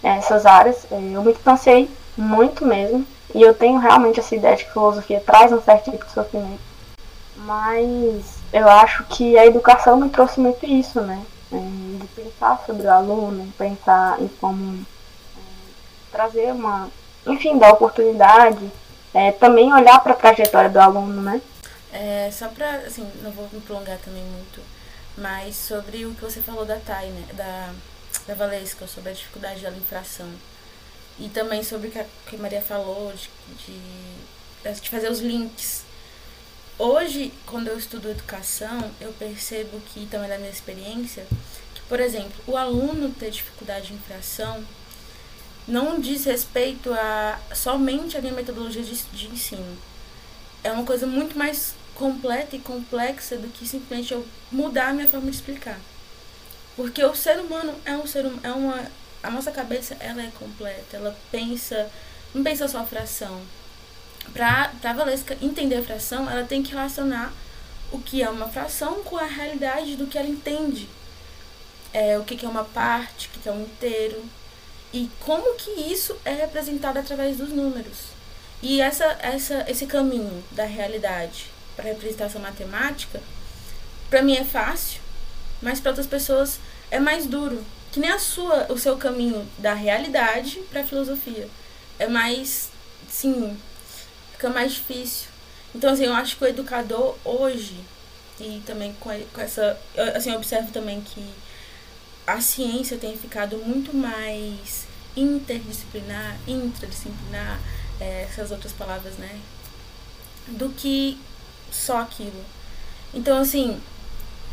é, 0.01 0.17
essas 0.17 0.45
áreas. 0.45 0.87
É, 0.89 0.95
eu 0.95 1.21
me 1.21 1.33
distanciei 1.33 1.91
muito 2.15 2.65
mesmo 2.65 3.05
E 3.35 3.41
eu 3.41 3.53
tenho 3.53 3.77
realmente 3.77 4.19
essa 4.19 4.35
ideia 4.35 4.55
de 4.55 4.63
que 4.63 4.71
filosofia 4.71 5.19
traz 5.19 5.51
um 5.51 5.61
certo 5.61 5.91
tipo 5.91 6.05
de 6.05 6.11
sofrimento. 6.11 6.61
Mas 7.35 8.37
eu 8.53 8.69
acho 8.69 9.03
que 9.03 9.37
a 9.37 9.45
educação 9.45 9.97
me 9.97 10.09
trouxe 10.09 10.39
muito 10.39 10.65
isso, 10.65 11.01
né? 11.01 11.21
É, 11.51 11.57
de 11.57 12.07
pensar 12.15 12.63
sobre 12.65 12.87
o 12.87 12.91
aluno, 12.91 13.51
pensar 13.57 14.21
em 14.21 14.29
como 14.39 14.85
trazer 16.11 16.51
uma. 16.51 16.89
Enfim, 17.25 17.57
dar 17.57 17.73
oportunidade. 17.73 18.71
É, 19.13 19.31
também 19.31 19.73
olhar 19.73 19.99
para 20.03 20.13
a 20.13 20.15
trajetória 20.15 20.69
do 20.69 20.79
aluno, 20.79 21.21
né? 21.21 21.41
É, 21.91 22.29
só 22.31 22.47
pra, 22.49 22.69
assim, 22.79 23.09
não 23.23 23.31
vou 23.31 23.49
me 23.51 23.61
prolongar 23.61 23.97
também 23.99 24.23
muito, 24.23 24.61
mas 25.17 25.55
sobre 25.55 26.05
o 26.05 26.13
que 26.13 26.21
você 26.21 26.41
falou 26.41 26.65
da 26.65 26.77
Thay, 26.77 27.09
né? 27.09 27.25
Da, 27.33 27.73
da 28.27 28.35
Valesca, 28.35 28.85
sobre 28.85 29.09
a 29.09 29.13
dificuldade 29.13 29.61
da 29.61 29.71
infração. 29.71 30.29
E 31.19 31.29
também 31.29 31.63
sobre 31.63 31.87
o 31.87 31.91
que 31.91 31.99
a, 31.99 32.05
que 32.27 32.37
Maria 32.37 32.61
falou, 32.61 33.11
de, 33.13 33.29
de, 33.65 34.81
de 34.81 34.89
fazer 34.89 35.09
os 35.09 35.19
links. 35.19 35.83
Hoje, 36.77 37.33
quando 37.47 37.69
eu 37.69 37.77
estudo 37.77 38.11
educação, 38.11 38.91
eu 39.01 39.11
percebo 39.13 39.79
que, 39.79 40.05
também 40.05 40.29
da 40.29 40.37
minha 40.37 40.51
experiência, 40.51 41.25
que, 41.73 41.81
por 41.89 41.99
exemplo, 41.99 42.39
o 42.45 42.55
aluno 42.55 43.09
ter 43.09 43.31
dificuldade 43.31 43.87
de 43.87 43.93
infração 43.95 44.63
não 45.67 45.99
diz 45.99 46.25
respeito 46.25 46.93
a 46.93 47.39
somente 47.53 48.17
a 48.17 48.21
minha 48.21 48.33
metodologia 48.33 48.83
de, 48.83 48.95
de 48.95 49.27
ensino. 49.27 49.77
É 50.63 50.71
uma 50.71 50.83
coisa 50.83 51.05
muito 51.05 51.37
mais 51.37 51.75
completa 51.95 52.55
e 52.55 52.59
complexa 52.59 53.37
do 53.37 53.47
que 53.47 53.67
simplesmente 53.67 54.13
eu 54.13 54.25
mudar 54.51 54.89
a 54.89 54.93
minha 54.93 55.07
forma 55.07 55.29
de 55.29 55.35
explicar. 55.35 55.79
Porque 56.75 57.03
o 57.03 57.15
ser 57.15 57.39
humano 57.39 57.73
é 57.83 57.97
um 57.97 58.05
ser 58.05 58.25
hum, 58.25 58.39
é 58.43 58.51
uma 58.51 58.85
a 59.21 59.31
nossa 59.31 59.51
cabeça 59.51 59.97
ela 59.99 60.21
é 60.21 60.31
completa, 60.39 60.97
ela 60.97 61.17
pensa, 61.31 61.89
não 62.33 62.43
pensa 62.43 62.67
só 62.67 62.79
a 62.79 62.85
fração. 62.85 63.41
Para 64.33 64.71
a 64.83 64.93
Valesca 64.93 65.37
entender 65.41 65.75
a 65.75 65.83
fração, 65.83 66.29
ela 66.29 66.45
tem 66.45 66.61
que 66.61 66.71
relacionar 66.71 67.33
o 67.91 67.99
que 67.99 68.21
é 68.21 68.29
uma 68.29 68.47
fração 68.47 69.03
com 69.03 69.17
a 69.17 69.25
realidade 69.25 69.95
do 69.95 70.07
que 70.07 70.17
ela 70.17 70.27
entende. 70.27 70.87
É, 71.93 72.17
o 72.17 72.23
que, 72.23 72.35
que 72.35 72.45
é 72.45 72.49
uma 72.49 72.63
parte, 72.63 73.27
o 73.27 73.31
que, 73.31 73.39
que 73.39 73.49
é 73.49 73.51
um 73.51 73.63
inteiro. 73.63 74.23
E 74.97 75.11
como 75.19 75.53
que 75.53 75.69
isso 75.69 76.17
é 76.25 76.31
representado 76.31 76.97
através 76.97 77.37
dos 77.37 77.49
números. 77.49 78.07
E 78.63 78.81
essa, 78.81 79.05
essa, 79.21 79.63
esse 79.69 79.85
caminho 79.85 80.43
da 80.53 80.65
realidade 80.65 81.51
para 81.75 81.85
representação 81.85 82.41
matemática, 82.41 83.21
para 84.09 84.23
mim 84.23 84.35
é 84.35 84.43
fácil, 84.43 84.99
mas 85.61 85.79
para 85.79 85.91
outras 85.91 86.07
pessoas 86.07 86.59
é 86.89 86.99
mais 86.99 87.27
duro. 87.27 87.63
Que 87.91 87.99
nem 87.99 88.09
a 88.09 88.17
sua, 88.17 88.71
o 88.71 88.77
seu 88.79 88.97
caminho 88.97 89.47
da 89.59 89.75
realidade 89.75 90.61
para 90.71 90.81
a 90.81 90.83
filosofia. 90.83 91.47
É 91.99 92.07
mais, 92.07 92.71
sim, 93.07 93.55
fica 94.31 94.49
mais 94.49 94.73
difícil. 94.73 95.27
Então, 95.75 95.93
assim, 95.93 96.05
eu 96.05 96.13
acho 96.13 96.37
que 96.37 96.43
o 96.43 96.47
educador 96.47 97.15
hoje, 97.23 97.79
e 98.39 98.63
também 98.65 98.93
com, 98.99 99.11
com 99.31 99.41
essa. 99.41 99.79
Assim, 100.15 100.31
eu 100.31 100.37
observo 100.37 100.71
também 100.71 101.01
que 101.01 101.23
a 102.25 102.41
ciência 102.41 102.97
tem 102.97 103.15
ficado 103.15 103.57
muito 103.57 103.95
mais 103.95 104.86
interdisciplinar, 105.19 106.37
intradisciplinar, 106.47 107.59
é, 107.99 108.23
essas 108.23 108.51
outras 108.51 108.71
palavras, 108.71 109.15
né? 109.15 109.39
Do 110.47 110.69
que 110.69 111.17
só 111.71 112.01
aquilo. 112.01 112.43
Então, 113.13 113.37
assim, 113.37 113.79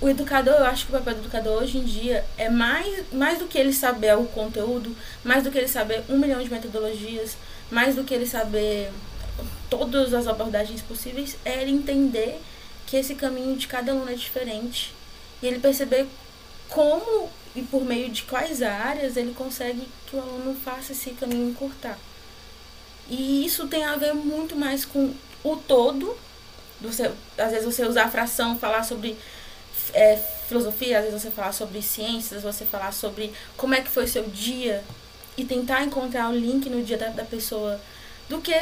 o 0.00 0.08
educador, 0.08 0.54
eu 0.54 0.64
acho 0.64 0.86
que 0.86 0.94
o 0.94 0.98
papel 0.98 1.14
do 1.14 1.20
educador 1.20 1.62
hoje 1.62 1.78
em 1.78 1.84
dia 1.84 2.24
é 2.36 2.48
mais, 2.48 3.04
mais 3.12 3.38
do 3.38 3.46
que 3.46 3.58
ele 3.58 3.72
saber 3.72 4.16
o 4.16 4.24
conteúdo, 4.26 4.94
mais 5.22 5.44
do 5.44 5.50
que 5.50 5.58
ele 5.58 5.68
saber 5.68 6.02
um 6.08 6.18
milhão 6.18 6.42
de 6.42 6.50
metodologias, 6.50 7.36
mais 7.70 7.94
do 7.94 8.04
que 8.04 8.14
ele 8.14 8.26
saber 8.26 8.90
todas 9.70 10.14
as 10.14 10.26
abordagens 10.26 10.82
possíveis, 10.82 11.36
é 11.44 11.62
ele 11.62 11.72
entender 11.72 12.40
que 12.86 12.96
esse 12.96 13.14
caminho 13.14 13.56
de 13.56 13.66
cada 13.66 13.92
aluno 13.92 14.10
é 14.10 14.14
diferente. 14.14 14.92
E 15.42 15.46
ele 15.46 15.58
perceber 15.58 16.06
como 16.68 17.30
e 17.54 17.62
por 17.62 17.84
meio 17.84 18.10
de 18.10 18.22
quais 18.24 18.62
áreas 18.62 19.16
ele 19.16 19.32
consegue 19.32 19.86
que 20.06 20.16
o 20.16 20.20
aluno 20.20 20.54
faça 20.54 20.92
esse 20.92 21.10
caminho 21.10 21.50
encurtar. 21.50 21.98
E 23.08 23.44
isso 23.44 23.68
tem 23.68 23.84
a 23.84 23.96
ver 23.96 24.14
muito 24.14 24.56
mais 24.56 24.84
com 24.84 25.14
o 25.42 25.56
todo. 25.56 26.16
Às 27.38 27.52
vezes 27.52 27.64
você 27.64 27.86
usar 27.86 28.04
a 28.04 28.10
fração, 28.10 28.58
falar 28.58 28.82
sobre 28.82 29.16
é, 29.92 30.16
filosofia, 30.48 30.98
às 30.98 31.04
vezes 31.04 31.22
você 31.22 31.30
falar 31.30 31.52
sobre 31.52 31.80
ciências, 31.80 32.42
você 32.42 32.64
falar 32.64 32.92
sobre 32.92 33.32
como 33.56 33.74
é 33.74 33.80
que 33.80 33.88
foi 33.88 34.06
seu 34.06 34.24
dia 34.24 34.82
e 35.36 35.44
tentar 35.44 35.84
encontrar 35.84 36.30
o 36.30 36.36
link 36.36 36.68
no 36.68 36.82
dia 36.82 36.96
da, 36.96 37.08
da 37.08 37.24
pessoa 37.24 37.80
do 38.28 38.40
que, 38.40 38.54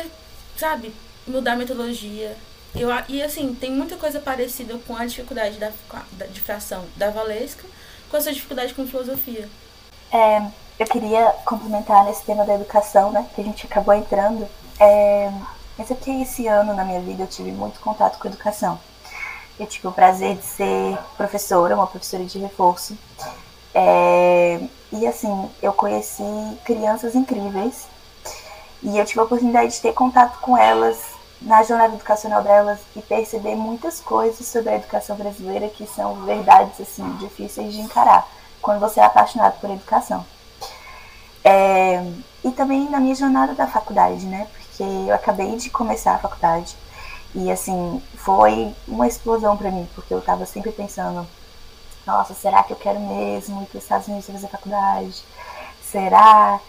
sabe, 0.57 0.93
mudar 1.27 1.53
a 1.53 1.57
metodologia. 1.57 2.37
Eu, 2.75 2.89
e 3.09 3.23
assim, 3.23 3.55
tem 3.55 3.71
muita 3.71 3.97
coisa 3.97 4.19
parecida 4.21 4.79
com 4.87 4.97
a 4.97 5.05
dificuldade 5.05 5.59
da, 5.59 5.71
da, 6.13 6.27
de 6.27 6.41
fração 6.41 6.87
da 6.97 7.11
Valesca 7.11 7.65
com 8.13 8.19
essa 8.19 8.31
dificuldade 8.31 8.75
com 8.75 8.87
filosofia. 8.87 9.49
É, 10.13 10.43
eu 10.79 10.87
queria 10.87 11.35
complementar 11.47 12.05
nesse 12.05 12.23
tema 12.25 12.45
da 12.45 12.55
educação, 12.55 13.11
né, 13.11 13.27
que 13.35 13.41
a 13.41 13.45
gente 13.45 13.67
acabou 13.67 13.95
entrando. 13.95 14.47
É, 14.79 15.33
mas 15.79 15.91
é 15.91 15.97
esse 16.21 16.47
ano 16.47 16.75
na 16.75 16.85
minha 16.85 17.01
vida 17.01 17.23
eu 17.23 17.27
tive 17.27 17.51
muito 17.51 17.81
contato 17.81 18.19
com 18.19 18.29
educação. 18.29 18.79
Eu 19.59 19.67
tive 19.67 19.89
o 19.89 19.93
prazer 19.93 20.37
de 20.37 20.45
ser 20.45 20.99
professora, 21.17 21.75
uma 21.75 21.87
professora 21.87 22.25
de 22.25 22.39
reforço. 22.39 22.97
É, 23.75 24.61
e 24.93 25.07
assim, 25.07 25.51
eu 25.63 25.73
conheci 25.73 26.23
crianças 26.67 27.15
incríveis 27.15 27.87
e 28.83 28.99
eu 28.99 29.07
tive 29.07 29.21
a 29.21 29.25
oportunidade 29.25 29.73
de 29.73 29.81
ter 29.81 29.95
contato 29.95 30.39
com 30.41 30.59
elas 30.59 30.99
na 31.45 31.63
jornada 31.63 31.95
educacional 31.95 32.43
delas 32.43 32.79
e 32.95 33.03
perceber 33.03 33.55
muitas 33.55 34.01
coisas 34.01 34.47
sobre 34.47 34.71
a 34.71 34.77
educação 34.77 35.17
brasileira 35.17 35.69
que 35.69 35.87
são 35.87 36.25
verdades 36.25 36.81
assim 36.81 37.09
difíceis 37.17 37.73
de 37.73 37.81
encarar 37.81 38.27
quando 38.61 38.81
você 38.81 39.01
é 39.01 39.05
apaixonado 39.05 39.59
por 39.61 39.71
educação. 39.71 40.25
É, 41.45 42.05
e 42.45 42.51
também 42.53 42.89
na 42.89 43.01
minha 43.01 43.15
jornada 43.15 43.55
da 43.55 43.67
faculdade, 43.67 44.25
né? 44.27 44.47
Porque 44.53 44.83
eu 44.83 45.15
acabei 45.15 45.57
de 45.57 45.71
começar 45.71 46.15
a 46.15 46.19
faculdade 46.19 46.77
e 47.35 47.51
assim 47.51 48.03
foi 48.15 48.75
uma 48.87 49.07
explosão 49.07 49.57
para 49.57 49.71
mim, 49.71 49.89
porque 49.95 50.13
eu 50.13 50.19
estava 50.19 50.47
sempre 50.47 50.71
pensando, 50.71 51.27
nossa, 52.07 52.35
será 52.35 52.63
que 52.63 52.73
eu 52.73 52.77
quero 52.77 53.01
mesmo 53.01 53.63
ir 53.63 53.67
para 53.67 53.79
os 53.79 53.83
Estados 53.83 54.09
Unidos 54.09 54.27
fazer 54.27 54.49
faculdade? 54.49 55.25
Será? 55.83 56.61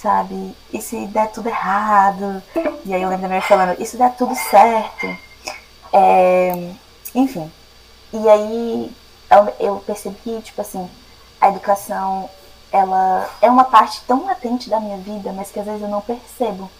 Sabe? 0.00 0.56
E 0.72 0.80
se 0.80 1.06
der 1.08 1.30
tudo 1.30 1.48
errado? 1.48 2.42
E 2.86 2.94
aí 2.94 3.02
eu 3.02 3.08
lembro 3.08 3.22
da 3.22 3.28
minha 3.28 3.42
falando, 3.42 3.84
se 3.84 3.96
der 3.98 4.16
tudo 4.16 4.34
certo? 4.34 5.06
É, 5.92 6.72
enfim. 7.14 7.52
E 8.12 8.28
aí 8.28 8.90
eu 9.58 9.76
percebi, 9.86 10.40
tipo 10.40 10.60
assim, 10.60 10.88
a 11.40 11.50
educação 11.50 12.30
ela 12.72 13.28
é 13.42 13.50
uma 13.50 13.64
parte 13.64 14.00
tão 14.06 14.24
latente 14.24 14.70
da 14.70 14.80
minha 14.80 14.96
vida, 14.96 15.32
mas 15.32 15.50
que 15.50 15.60
às 15.60 15.66
vezes 15.66 15.82
eu 15.82 15.88
não 15.88 16.00
percebo. 16.00 16.70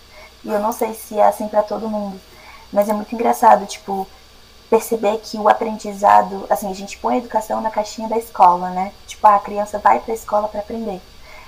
E 0.43 0.49
eu 0.49 0.59
não 0.59 0.73
sei 0.73 0.95
se 0.95 1.19
é 1.19 1.27
assim 1.27 1.47
para 1.47 1.63
todo 1.63 1.91
mundo. 1.91 2.19
Mas 2.73 2.89
é 2.89 2.93
muito 2.95 3.15
engraçado, 3.15 3.67
tipo, 3.67 4.07
perceber 4.71 5.19
que 5.19 5.37
o 5.37 5.49
aprendizado, 5.49 6.47
assim, 6.49 6.71
a 6.71 6.75
gente 6.75 6.97
põe 6.97 7.17
a 7.17 7.19
educação 7.19 7.61
na 7.61 7.71
caixinha 7.71 8.09
da 8.09 8.17
escola, 8.17 8.71
né? 8.71 8.93
Tipo, 9.07 9.27
a 9.27 9.39
criança 9.41 9.79
vai 9.79 9.99
para 10.01 10.13
a 10.13 10.17
escola 10.17 10.49
para 10.49 10.61
aprender. 10.61 11.03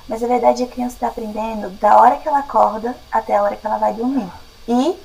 Mas 0.09 0.23
a 0.23 0.27
verdade 0.27 0.62
é 0.62 0.67
que 0.67 0.73
a 0.73 0.75
criança 0.75 0.95
está 0.95 1.09
aprendendo 1.09 1.71
da 1.79 1.97
hora 2.01 2.17
que 2.17 2.29
ela 2.29 2.41
acorda 2.41 2.97
até 3.11 3.37
a 3.37 3.43
hora 3.43 3.57
que 3.57 3.67
ela 3.67 3.79
vai 3.79 3.95
dormir. 3.95 4.29
E 4.67 4.99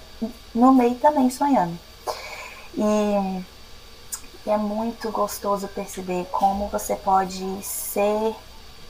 no 0.54 0.74
meio 0.74 0.96
também 0.96 1.30
sonhando. 1.30 1.78
E, 2.76 3.44
e 4.46 4.50
é 4.50 4.58
muito 4.58 5.12
gostoso 5.12 5.68
perceber 5.68 6.26
como 6.32 6.68
você 6.68 6.96
pode 6.96 7.64
ser 7.64 8.36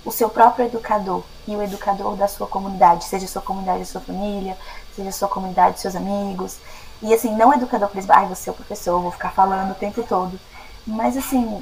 o 0.06 0.12
seu 0.12 0.30
próprio 0.30 0.66
educador 0.66 1.24
e 1.48 1.56
o 1.56 1.62
educador 1.62 2.16
da 2.16 2.28
sua 2.28 2.48
comunidade, 2.48 3.04
seja 3.04 3.28
sua 3.28 3.42
comunidade, 3.42 3.86
sua 3.86 4.00
família, 4.00 4.58
seja 4.96 5.12
sua 5.12 5.28
comunidade, 5.28 5.80
seus 5.80 5.96
amigos. 5.96 6.58
E 7.02 7.14
assim, 7.14 7.36
não 7.36 7.54
educador 7.54 7.90
por 7.90 7.98
exemplo, 7.98 8.16
ah, 8.18 8.26
você 8.26 8.50
é 8.50 8.54
o 8.54 8.56
professor, 8.56 9.02
vou 9.02 9.12
ficar 9.12 9.32
falando 9.32 9.72
o 9.72 9.76
tempo 9.76 10.04
todo. 10.04 10.40
Mas 10.86 11.18
assim, 11.18 11.62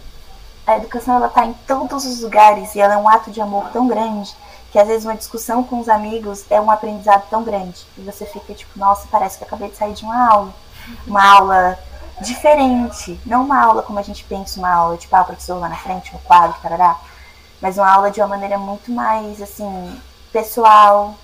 a 0.66 0.78
educação 0.78 1.16
ela 1.16 1.30
tá 1.30 1.46
em 1.46 1.54
todos 1.68 2.06
os 2.06 2.22
lugares 2.22 2.76
e 2.76 2.80
ela 2.80 2.94
é 2.94 2.98
um 2.98 3.10
ato 3.10 3.32
de 3.32 3.42
amor 3.42 3.70
tão 3.72 3.88
grande 3.88 4.36
que 4.76 4.80
às 4.80 4.90
vezes 4.90 5.06
uma 5.06 5.16
discussão 5.16 5.64
com 5.64 5.80
os 5.80 5.88
amigos 5.88 6.44
é 6.50 6.60
um 6.60 6.70
aprendizado 6.70 7.30
tão 7.30 7.46
grande. 7.46 7.88
E 7.98 8.02
você 8.02 8.26
fica 8.26 8.54
tipo, 8.54 8.78
nossa, 8.78 9.08
parece 9.10 9.38
que 9.38 9.46
eu 9.46 9.48
acabei 9.48 9.70
de 9.70 9.78
sair 9.78 9.94
de 9.94 10.04
uma 10.04 10.30
aula. 10.30 10.54
Uma 11.08 11.24
aula 11.24 11.80
diferente, 12.20 13.18
não 13.26 13.46
uma 13.46 13.58
aula 13.58 13.84
como 13.84 14.00
a 14.00 14.02
gente 14.02 14.26
pensa, 14.26 14.60
uma 14.60 14.70
aula 14.70 14.98
tipo, 14.98 15.16
ah, 15.16 15.22
o 15.22 15.26
professor 15.28 15.58
lá 15.62 15.70
na 15.70 15.78
frente, 15.78 16.12
no 16.12 16.20
quadro, 16.20 16.58
tarará 16.62 17.00
mas 17.62 17.78
uma 17.78 17.90
aula 17.90 18.12
de 18.12 18.20
uma 18.20 18.28
maneira 18.28 18.58
muito 18.58 18.92
mais 18.92 19.42
assim 19.42 19.98
pessoal, 20.34 21.16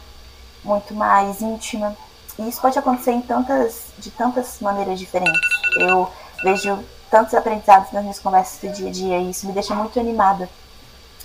muito 0.64 0.94
mais 0.94 1.42
íntima. 1.42 1.94
E 2.40 2.48
isso 2.48 2.62
pode 2.62 2.80
acontecer 2.80 3.12
em 3.12 3.22
tantas, 3.22 3.88
de 3.98 4.12
tantas 4.12 4.62
maneiras 4.62 4.98
diferentes. 4.98 5.42
Eu 5.76 6.10
vejo 6.42 6.80
tantos 7.10 7.34
aprendizados 7.34 7.92
nas 7.92 8.02
minhas 8.02 8.20
conversas 8.20 8.62
do 8.62 8.74
dia 8.74 8.88
a 8.88 8.92
dia 8.94 9.18
e 9.18 9.32
isso 9.32 9.46
me 9.46 9.52
deixa 9.52 9.76
muito 9.76 10.00
animada 10.00 10.50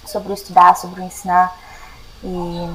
sobre 0.05 0.33
o 0.33 0.35
estudar, 0.35 0.77
sobre 0.77 1.01
o 1.01 1.05
ensinar. 1.05 1.57
E 2.27 2.69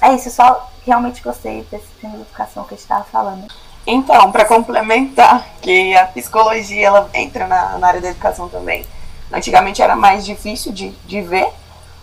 é 0.00 0.14
isso, 0.14 0.30
só 0.30 0.70
realmente 0.86 1.22
gostei 1.22 1.62
desse 1.70 1.86
tema 2.00 2.14
de 2.14 2.22
educação 2.22 2.64
que 2.64 2.72
a 2.72 2.76
gente 2.76 2.84
estava 2.84 3.04
falando. 3.04 3.46
Então, 3.86 4.32
para 4.32 4.46
complementar, 4.46 5.46
que 5.60 5.94
a 5.94 6.06
psicologia 6.06 6.86
ela 6.86 7.10
entra 7.12 7.46
na, 7.46 7.78
na, 7.78 7.86
área 7.86 8.00
da 8.00 8.08
educação 8.08 8.48
também. 8.48 8.86
Antigamente 9.30 9.82
era 9.82 9.94
mais 9.94 10.24
difícil 10.24 10.72
de, 10.72 10.90
de 11.04 11.20
ver, 11.20 11.48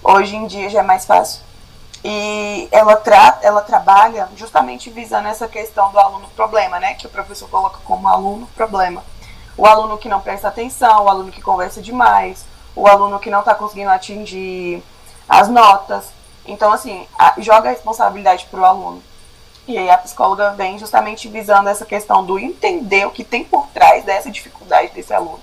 hoje 0.04 0.36
em 0.36 0.46
dia 0.46 0.70
já 0.70 0.80
é 0.80 0.84
mais 0.84 1.06
fácil. 1.06 1.42
E 2.04 2.68
ela, 2.72 2.96
tra 2.96 3.40
ela 3.42 3.62
trabalha 3.62 4.30
justamente 4.36 4.90
visando 4.90 5.28
essa 5.28 5.48
questão 5.48 5.92
do 5.92 6.00
aluno 6.00 6.28
problema, 6.36 6.80
né? 6.80 6.94
Que 6.94 7.08
o 7.08 7.10
professor 7.10 7.50
coloca 7.50 7.80
como 7.84 8.08
aluno 8.08 8.48
problema. 8.56 9.04
O 9.58 9.66
aluno 9.66 9.98
que 9.98 10.08
não 10.08 10.22
presta 10.22 10.48
atenção, 10.48 11.06
o 11.06 11.10
aluno 11.10 11.32
que 11.32 11.42
conversa 11.42 11.82
demais, 11.82 12.46
o 12.76 12.88
aluno 12.88 13.20
que 13.20 13.32
não 13.32 13.40
está 13.40 13.56
conseguindo 13.56 13.90
atingir 13.90 14.84
as 15.28 15.50
notas. 15.50 16.17
Então, 16.48 16.72
assim, 16.72 17.06
a, 17.18 17.36
joga 17.38 17.70
a 17.70 17.72
responsabilidade 17.72 18.48
para 18.50 18.62
o 18.62 18.66
aluno. 18.66 19.04
E 19.68 19.78
aí 19.78 19.90
a 19.90 19.98
psicóloga 19.98 20.52
vem 20.52 20.80
justamente 20.80 21.28
visando 21.28 21.68
essa 21.68 21.86
questão 21.86 22.26
do 22.26 22.40
entender 22.40 23.06
o 23.06 23.12
que 23.12 23.24
tem 23.24 23.44
por 23.44 23.68
trás 23.68 24.06
dessa 24.06 24.32
dificuldade 24.32 24.94
desse 24.94 25.14
aluno. 25.14 25.42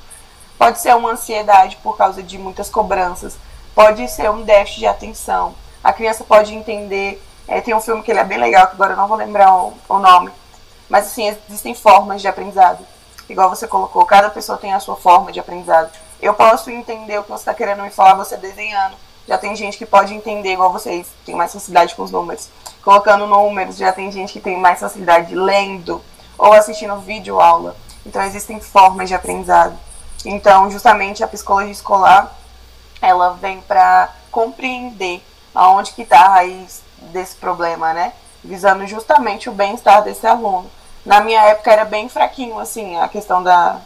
Pode 0.56 0.80
ser 0.80 0.96
uma 0.96 1.10
ansiedade 1.10 1.76
por 1.82 1.96
causa 1.96 2.22
de 2.22 2.38
muitas 2.38 2.70
cobranças, 2.70 3.36
pode 3.74 4.08
ser 4.08 4.30
um 4.30 4.42
déficit 4.42 4.78
de 4.78 4.86
atenção. 4.86 5.54
A 5.82 5.92
criança 5.92 6.24
pode 6.24 6.54
entender. 6.54 7.22
É, 7.46 7.60
tem 7.60 7.74
um 7.74 7.80
filme 7.80 8.02
que 8.02 8.10
ele 8.10 8.20
é 8.20 8.24
bem 8.24 8.38
legal, 8.38 8.66
que 8.68 8.72
agora 8.72 8.94
eu 8.94 8.96
não 8.96 9.06
vou 9.06 9.18
lembrar 9.18 9.54
o, 9.54 9.74
o 9.86 9.98
nome. 9.98 10.32
Mas 10.88 11.08
assim, 11.08 11.28
existem 11.48 11.74
formas 11.74 12.22
de 12.22 12.28
aprendizado. 12.28 12.86
Igual 13.28 13.50
você 13.50 13.68
colocou, 13.68 14.06
cada 14.06 14.30
pessoa 14.30 14.56
tem 14.56 14.72
a 14.72 14.80
sua 14.80 14.96
forma 14.96 15.32
de 15.32 15.40
aprendizado. 15.40 15.90
Eu 16.20 16.32
posso 16.32 16.70
entender 16.70 17.18
o 17.18 17.24
que 17.24 17.30
você 17.30 17.42
está 17.42 17.52
querendo 17.52 17.82
me 17.82 17.90
falar, 17.90 18.14
você 18.14 18.38
desenhando. 18.38 18.96
Já 19.26 19.38
tem 19.38 19.56
gente 19.56 19.78
que 19.78 19.86
pode 19.86 20.12
entender, 20.12 20.52
igual 20.52 20.72
vocês, 20.72 21.06
tem 21.24 21.34
mais 21.34 21.52
facilidade 21.52 21.94
com 21.94 22.02
os 22.02 22.10
números 22.10 22.48
colocando 22.84 23.26
números, 23.26 23.78
já 23.78 23.90
tem 23.92 24.12
gente 24.12 24.34
que 24.34 24.40
tem 24.40 24.58
mais 24.58 24.78
facilidade 24.78 25.34
lendo 25.34 26.04
ou 26.36 26.52
assistindo 26.52 27.00
vídeo 27.00 27.40
aula. 27.40 27.74
Então 28.04 28.22
existem 28.22 28.60
formas 28.60 29.08
de 29.08 29.14
aprendizado. 29.14 29.76
Então, 30.24 30.70
justamente 30.70 31.24
a 31.24 31.28
psicologia 31.28 31.72
escolar, 31.72 32.32
ela 33.00 33.30
vem 33.30 33.60
para 33.62 34.10
compreender 34.30 35.22
aonde 35.54 35.92
que 35.92 36.02
está 36.02 36.20
a 36.20 36.28
raiz 36.28 36.82
desse 36.98 37.36
problema, 37.36 37.92
né? 37.92 38.12
Visando 38.42 38.86
justamente 38.86 39.48
o 39.48 39.52
bem-estar 39.52 40.02
desse 40.02 40.26
aluno. 40.26 40.70
Na 41.04 41.20
minha 41.20 41.40
época 41.42 41.72
era 41.72 41.84
bem 41.84 42.08
fraquinho, 42.08 42.58
assim, 42.58 42.96
a 42.98 43.08
questão 43.08 43.42
da. 43.42 43.80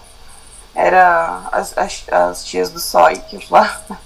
Era 0.75 1.49
as, 1.51 1.77
as, 1.77 2.05
as 2.09 2.45
tias 2.45 2.71
do 2.71 2.79
SOI 2.79 3.17
que 3.19 3.45
falavam 3.47 3.97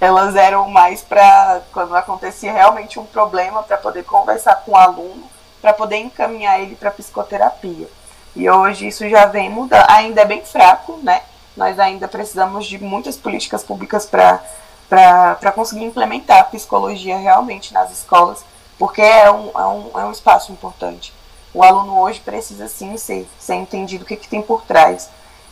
elas 0.00 0.36
eram 0.36 0.68
mais 0.68 1.02
para 1.02 1.62
quando 1.72 1.94
acontecia 1.96 2.52
realmente 2.52 2.98
um 2.98 3.06
problema 3.06 3.62
para 3.62 3.76
poder 3.76 4.04
conversar 4.04 4.56
com 4.56 4.72
o 4.72 4.76
aluno, 4.76 5.24
para 5.60 5.72
poder 5.72 5.96
encaminhar 5.96 6.60
ele 6.60 6.74
para 6.74 6.90
psicoterapia. 6.90 7.88
E 8.36 8.50
hoje 8.50 8.88
isso 8.88 9.08
já 9.08 9.26
vem 9.26 9.48
mudando, 9.48 9.84
ainda 9.88 10.22
é 10.22 10.24
bem 10.24 10.44
fraco, 10.44 10.98
né? 11.02 11.22
Nós 11.56 11.78
ainda 11.78 12.08
precisamos 12.08 12.66
de 12.66 12.78
muitas 12.78 13.16
políticas 13.16 13.62
públicas 13.62 14.06
para 14.06 15.52
conseguir 15.54 15.84
implementar 15.84 16.40
a 16.40 16.44
psicologia 16.44 17.16
realmente 17.16 17.72
nas 17.72 17.92
escolas, 17.92 18.44
porque 18.78 19.00
é 19.00 19.30
um, 19.30 19.50
é 19.56 19.66
um, 19.66 20.00
é 20.00 20.04
um 20.04 20.10
espaço 20.10 20.50
importante. 20.50 21.14
O 21.52 21.62
aluno 21.62 22.00
hoje 22.00 22.18
precisa 22.18 22.66
sim 22.66 22.96
ser, 22.96 23.28
ser 23.38 23.54
entendido 23.54 24.02
o 24.02 24.06
que, 24.06 24.16
que 24.16 24.28
tem 24.28 24.42
por 24.42 24.62
trás 24.62 25.08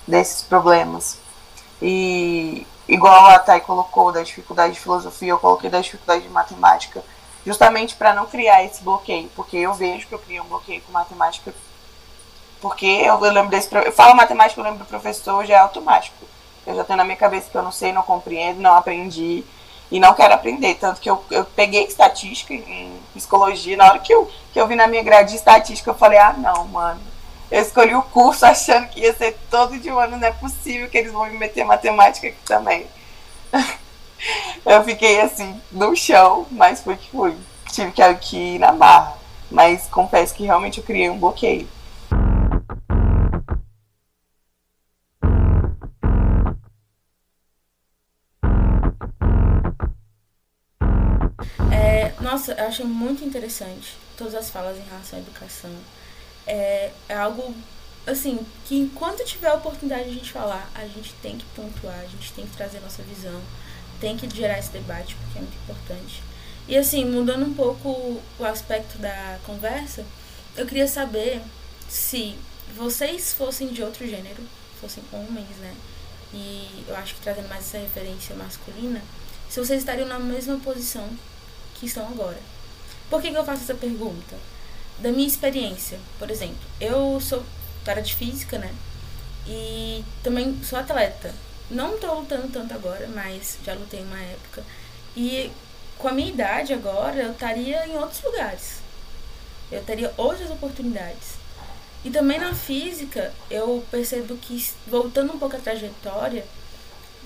desses 0.07 0.43
problemas. 0.43 1.19
E, 1.81 2.67
igual 2.93 3.27
a 3.27 3.39
Thay 3.39 3.61
colocou 3.61 4.13
da 4.13 4.23
dificuldade 4.23 4.75
de 4.75 4.81
filosofia, 4.81 5.31
eu 5.31 5.39
coloquei 5.39 5.71
da 5.71 5.81
dificuldade 5.81 6.25
de 6.25 6.29
matemática, 6.29 7.03
justamente 7.45 7.97
para 7.97 8.13
não 8.13 8.27
criar 8.27 8.63
esse 8.65 8.83
bloqueio, 8.83 9.31
porque 9.35 9.57
eu 9.57 9.73
vejo 9.73 10.07
que 10.07 10.15
eu 10.15 10.19
criei 10.19 10.41
um 10.41 10.45
bloqueio 10.45 10.83
com 10.83 10.93
matemática, 10.93 11.55
porque 12.61 12.85
eu, 12.85 13.15
eu 13.25 13.33
lembro 13.33 13.51
desse, 13.51 13.75
eu 13.75 13.93
falo 13.93 14.15
matemática, 14.15 14.61
eu 14.61 14.65
lembro 14.65 14.81
do 14.81 14.85
professor, 14.85 15.45
já 15.47 15.55
é 15.55 15.59
automático. 15.59 16.25
Eu 16.67 16.77
já 16.77 16.85
tenho 16.85 16.99
na 16.99 17.05
minha 17.05 17.17
cabeça 17.17 17.51
que 17.51 17.57
eu 17.57 17.63
não 17.63 17.73
sei, 17.73 17.93
não 17.93 18.03
compreendo, 18.03 18.61
não 18.61 18.75
aprendi 18.75 19.43
e 19.91 19.99
não 19.99 20.15
quero 20.15 20.35
aprender. 20.35 20.75
Tanto 20.75 21.01
que 21.01 21.11
eu, 21.11 21.25
eu 21.31 21.45
peguei 21.45 21.85
estatística 21.85 22.55
em 22.55 23.01
psicologia, 23.15 23.77
na 23.77 23.89
hora 23.89 23.99
que 23.99 24.15
eu, 24.15 24.31
que 24.53 24.61
eu 24.61 24.67
vi 24.69 24.77
na 24.77 24.87
minha 24.87 25.03
grade 25.03 25.31
de 25.31 25.37
estatística, 25.37 25.91
eu 25.91 25.95
falei, 25.95 26.19
ah 26.19 26.35
não, 26.39 26.69
mano, 26.69 27.01
eu 27.53 27.61
escolhi 27.61 27.95
o 27.95 28.03
curso 28.03 28.47
achando 28.47 28.89
que 28.89 29.01
ia 29.01 29.13
ser 29.13 29.37
todo 29.51 29.79
de 29.79 29.91
um 29.91 29.99
ano, 29.99 30.17
não 30.17 30.27
é 30.27 30.33
possível 30.33 30.89
que 30.89 30.97
eles 30.97 31.13
vão 31.13 31.27
me 31.27 31.39
meter 31.39 31.67
matemática 31.67 32.29
aqui 32.29 32.39
também. 32.47 32.87
eu 34.65 34.83
fiquei 34.85 35.21
assim, 35.21 35.61
no 35.71 35.95
chão, 35.95 36.47
mas 36.51 36.83
foi 36.83 36.97
que 36.97 37.11
fui. 37.11 37.37
Tive 37.71 37.93
que, 37.93 38.37
ir 38.37 38.59
na 38.59 38.73
barra. 38.73 39.19
Mas 39.51 39.87
confesso 39.89 40.35
que 40.35 40.45
realmente 40.45 40.79
eu 40.79 40.85
criei 40.85 41.11
um 41.11 41.19
bloqueio. 41.19 41.69
É, 51.71 52.15
nossa, 52.19 52.53
eu 52.53 52.67
achei 52.67 52.87
muito 52.87 53.23
interessante 53.23 53.95
todas 54.17 54.35
as 54.35 54.49
falas 54.49 54.79
em 54.79 54.89
relação 54.89 55.19
à 55.19 55.23
educação 55.23 55.71
é, 56.47 56.91
é 57.09 57.15
algo 57.15 57.55
assim, 58.07 58.45
que 58.67 58.77
enquanto 58.77 59.25
tiver 59.25 59.49
a 59.49 59.55
oportunidade 59.55 60.05
de 60.05 60.11
a 60.11 60.15
gente 60.15 60.33
falar, 60.33 60.71
a 60.75 60.87
gente 60.87 61.13
tem 61.23 61.39
que 61.39 61.45
pontuar, 61.55 61.99
a 62.01 62.07
gente 62.07 62.33
tem 62.33 62.47
que 62.47 62.57
trazer 62.57 62.81
nossa 62.81 63.03
visão, 63.03 63.41
tem 64.01 64.17
que 64.17 64.29
gerar 64.35 64.59
esse 64.59 64.71
debate, 64.71 65.15
porque 65.15 65.39
é 65.39 65.43
muito 65.43 65.57
importante. 65.63 66.23
E 66.67 66.77
assim, 66.77 67.05
mudando 67.05 67.45
um 67.45 67.55
pouco 67.55 68.21
o 68.39 68.45
aspecto 68.45 68.99
da 68.99 69.39
conversa, 69.45 70.05
eu 70.57 70.67
queria 70.67 70.89
saber 70.89 71.41
se 71.89 72.37
vocês 72.75 73.33
fossem 73.33 73.69
de 73.69 73.83
outro 73.83 74.07
gênero, 74.07 74.43
fossem 74.81 75.03
homens, 75.13 75.57
né? 75.59 75.75
E 76.33 76.85
eu 76.89 76.97
acho 76.97 77.15
que 77.15 77.21
trazendo 77.21 77.49
mais 77.49 77.67
essa 77.67 77.79
referência 77.79 78.35
masculina, 78.35 79.03
se 79.49 79.61
vocês 79.61 79.81
estariam 79.81 80.09
na 80.09 80.19
mesma 80.19 80.59
posição 80.59 81.09
que 81.75 81.87
estão 81.87 82.07
agora. 82.09 82.39
Por 83.11 83.21
que, 83.21 83.31
que 83.31 83.37
eu 83.37 83.45
faço 83.45 83.65
essa 83.65 83.75
pergunta? 83.75 84.37
Da 85.03 85.11
minha 85.11 85.27
experiência, 85.27 85.99
por 86.19 86.31
exemplo, 86.31 86.57
eu 86.81 87.21
sou 87.21 87.43
cara 87.85 88.01
de 88.01 88.15
física, 88.15 88.57
né? 88.57 88.73
E 89.47 90.05
também 90.23 90.59
sou 90.63 90.79
atleta. 90.79 91.35
Não 91.69 91.99
tô 91.99 92.15
lutando 92.15 92.49
tanto 92.49 92.73
agora, 92.73 93.09
mas 93.09 93.59
já 93.65 93.75
lutei 93.75 94.01
uma 94.01 94.21
época. 94.21 94.63
E 95.17 95.51
com 95.99 96.09
a 96.09 96.13
minha 96.13 96.31
idade 96.31 96.73
agora, 96.73 97.17
eu 97.17 97.33
estaria 97.33 97.87
em 97.87 97.97
outros 97.97 98.23
lugares. 98.23 98.77
Eu 99.71 99.83
teria 99.83 100.13
outras 100.17 100.51
oportunidades. 100.51 101.43
E 102.05 102.11
também 102.11 102.39
na 102.39 102.55
física, 102.55 103.33
eu 103.51 103.85
percebo 103.91 104.37
que, 104.37 104.71
voltando 104.87 105.33
um 105.33 105.39
pouco 105.39 105.57
à 105.57 105.59
trajetória, 105.59 106.45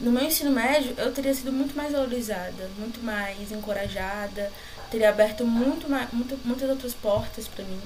no 0.00 0.12
meu 0.12 0.24
ensino 0.24 0.50
médio, 0.50 0.94
eu 0.98 1.12
teria 1.12 1.34
sido 1.34 1.52
muito 1.52 1.74
mais 1.74 1.92
valorizada, 1.92 2.70
muito 2.78 3.02
mais 3.02 3.50
encorajada, 3.50 4.52
teria 4.90 5.08
aberto 5.08 5.44
muito, 5.44 5.88
muito 6.12 6.38
muitas 6.44 6.68
outras 6.68 6.94
portas 6.94 7.48
para 7.48 7.64
mim. 7.64 7.80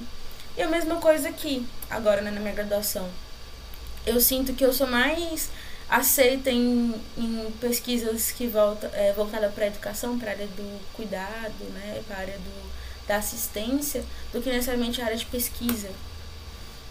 E 0.57 0.63
a 0.63 0.69
mesma 0.69 0.97
coisa 0.97 1.29
aqui, 1.29 1.67
agora 1.89 2.21
né, 2.21 2.31
na 2.31 2.41
minha 2.41 2.53
graduação. 2.53 3.09
Eu 4.07 4.21
sinto 4.21 4.55
que 4.55 4.65
eu 4.65 4.73
sou 4.73 4.87
mais 4.87 5.51
aceita 5.91 6.51
em, 6.51 6.95
em 7.19 7.51
pesquisas 7.61 8.31
que 8.31 8.47
volta 8.47 8.89
é, 8.95 9.13
voltada 9.13 9.49
para 9.49 9.65
a 9.65 9.67
educação, 9.67 10.19
para 10.19 10.31
a 10.31 10.33
área 10.35 10.47
do 10.47 10.81
cuidado, 10.93 11.65
né, 11.75 12.01
para 12.07 12.17
a 12.17 12.21
área 12.21 12.39
do, 12.39 12.71
da 13.09 13.17
assistência, 13.17 14.05
do 14.33 14.41
que 14.41 14.49
necessariamente 14.51 15.03
a 15.03 15.07
área 15.07 15.17
de 15.17 15.27
pesquisa. 15.27 15.91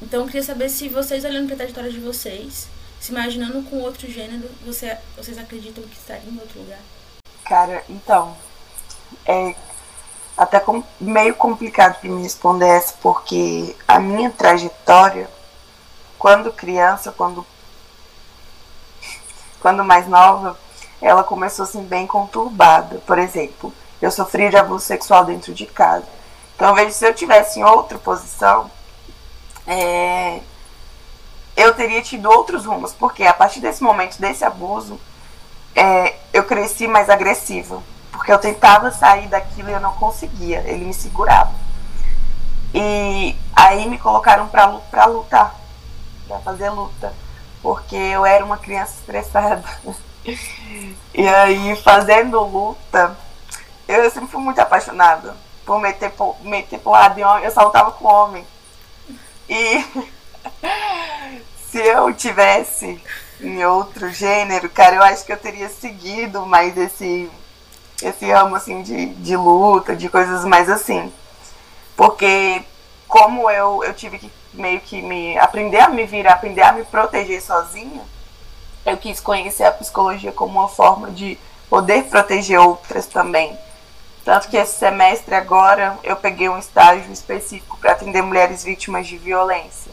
Então, 0.02 0.22
eu 0.22 0.26
queria 0.26 0.44
saber 0.44 0.70
se 0.70 0.90
vocês, 0.90 1.24
olhando 1.24 1.48
para 1.48 1.56
a 1.56 1.58
trajetória 1.60 1.92
de 1.92 2.00
vocês, 2.00 2.68
se 3.00 3.12
imaginando 3.12 3.62
com 3.70 3.80
outro 3.80 4.10
gênero, 4.12 4.50
você, 4.66 4.98
vocês 5.16 5.38
acreditam 5.38 5.84
que 5.86 5.96
estaria 5.96 6.30
em 6.30 6.38
outro 6.38 6.60
lugar? 6.60 6.80
Cara, 7.46 7.84
então, 7.90 8.38
é, 9.26 9.56
até 10.40 10.58
com, 10.58 10.82
meio 11.02 11.36
complicado 11.36 12.00
para 12.00 12.10
me 12.10 12.24
responder 12.24 12.66
essa, 12.66 12.94
porque 13.02 13.76
a 13.86 14.00
minha 14.00 14.32
trajetória, 14.32 15.30
quando 16.18 16.50
criança, 16.50 17.12
quando, 17.12 17.46
quando 19.60 19.84
mais 19.84 20.08
nova, 20.08 20.58
ela 21.02 21.26
começou 21.26 21.64
assim 21.64 21.84
bem 21.84 22.08
conturbada. 22.08 23.00
Por 23.06 23.20
exemplo, 23.20 23.74
eu 24.02 24.10
sofri 24.10 24.50
de 24.50 24.56
abuso 24.56 24.86
sexual 24.86 25.26
dentro 25.26 25.54
de 25.54 25.66
casa. 25.66 26.06
Então, 26.56 26.74
vejo 26.74 26.94
se 26.94 27.06
eu 27.06 27.14
tivesse 27.14 27.60
em 27.60 27.66
outra 27.66 27.98
posição, 27.98 28.72
é, 29.68 30.40
eu 31.58 31.74
teria 31.74 32.02
tido 32.02 32.30
outros 32.30 32.66
rumos, 32.66 32.94
porque 32.94 33.26
a 33.26 33.34
partir 33.34 33.60
desse 33.60 33.84
momento, 33.84 34.18
desse 34.18 34.46
abuso, 34.46 34.98
é, 35.76 36.16
eu 36.32 36.46
cresci 36.46 36.88
mais 36.88 37.10
agressiva 37.10 37.84
porque 38.20 38.34
eu 38.34 38.38
tentava 38.38 38.92
sair 38.92 39.28
daquilo 39.28 39.70
e 39.70 39.72
eu 39.72 39.80
não 39.80 39.94
conseguia, 39.94 40.60
ele 40.68 40.84
me 40.84 40.94
segurava. 40.94 41.54
E 42.74 43.34
aí 43.56 43.88
me 43.88 43.98
colocaram 43.98 44.46
para 44.50 45.06
lutar, 45.06 45.56
para 46.28 46.40
fazer 46.40 46.70
luta, 46.70 47.14
porque 47.62 47.96
eu 47.96 48.26
era 48.26 48.44
uma 48.44 48.58
criança 48.58 48.96
estressada. 49.00 49.64
e 51.16 51.26
aí, 51.30 51.78
fazendo 51.78 52.44
luta, 52.44 53.16
eu 53.88 54.12
sempre 54.12 54.30
fui 54.30 54.42
muito 54.42 54.60
apaixonada 54.60 55.34
por 55.66 55.80
meter, 55.80 56.12
por, 56.12 56.36
meter 56.44 56.78
porrada 56.80 57.18
em 57.18 57.24
homem, 57.24 57.46
eu 57.46 57.52
só 57.52 57.64
lutava 57.64 57.92
com 57.94 58.06
homem. 58.06 58.46
E 59.48 59.86
se 61.72 61.78
eu 61.78 62.14
tivesse 62.14 63.02
em 63.40 63.64
outro 63.64 64.12
gênero, 64.12 64.70
cara, 64.70 64.98
eu 64.98 65.04
acho 65.04 65.26
que 65.26 65.32
eu 65.32 65.38
teria 65.38 65.70
seguido 65.70 66.46
mais 66.46 66.78
esse, 66.78 67.32
esse 68.02 68.32
ramo 68.32 68.56
assim 68.56 68.82
de, 68.82 69.08
de 69.08 69.36
luta, 69.36 69.96
de 69.96 70.10
coisas 70.10 70.46
mais 70.46 70.70
assim. 70.70 71.12
Porque 71.96 72.64
como 73.08 73.50
eu, 73.50 73.84
eu 73.84 73.94
tive 73.94 74.20
que 74.20 74.32
meio 74.54 74.80
que 74.80 75.02
me 75.02 75.38
aprender 75.38 75.80
a 75.80 75.90
me 75.90 76.06
virar, 76.06 76.34
aprender 76.34 76.62
a 76.62 76.72
me 76.72 76.84
proteger 76.86 77.42
sozinha, 77.42 78.02
eu 78.86 78.98
quis 78.98 79.20
conhecer 79.20 79.64
a 79.64 79.72
psicologia 79.72 80.32
como 80.32 80.60
uma 80.60 80.68
forma 80.68 81.12
de 81.12 81.38
poder 81.70 82.06
proteger 82.06 82.60
outras 82.60 83.06
também. 83.06 83.58
Tanto 84.24 84.48
que 84.48 84.58
esse 84.58 84.78
semestre 84.78 85.34
agora 85.36 85.98
eu 86.04 86.16
peguei 86.16 86.50
um 86.50 86.58
estágio 86.58 87.12
específico 87.12 87.78
para 87.78 87.92
atender 87.92 88.22
mulheres 88.22 88.64
vítimas 88.64 89.08
de 89.08 89.18
violência. 89.18 89.92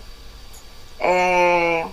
É... 0.98 1.86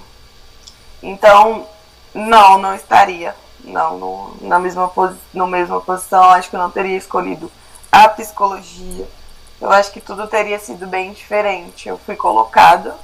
Então, 1.01 1.67
não, 2.13 2.57
não 2.57 2.73
estaria. 2.73 3.35
Não, 3.63 3.97
no, 3.97 4.37
na 4.41 4.59
mesma, 4.59 4.91
no 5.33 5.47
mesma 5.47 5.79
posição, 5.81 6.23
acho 6.31 6.49
que 6.49 6.55
eu 6.55 6.59
não 6.59 6.69
teria 6.69 6.97
escolhido 6.97 7.51
a 7.91 8.09
psicologia. 8.09 9.07
Eu 9.61 9.71
acho 9.71 9.91
que 9.91 10.01
tudo 10.01 10.27
teria 10.27 10.59
sido 10.59 10.85
bem 10.85 11.13
diferente. 11.13 11.87
Eu 11.87 11.97
fui 11.97 12.15
colocada 12.15 12.95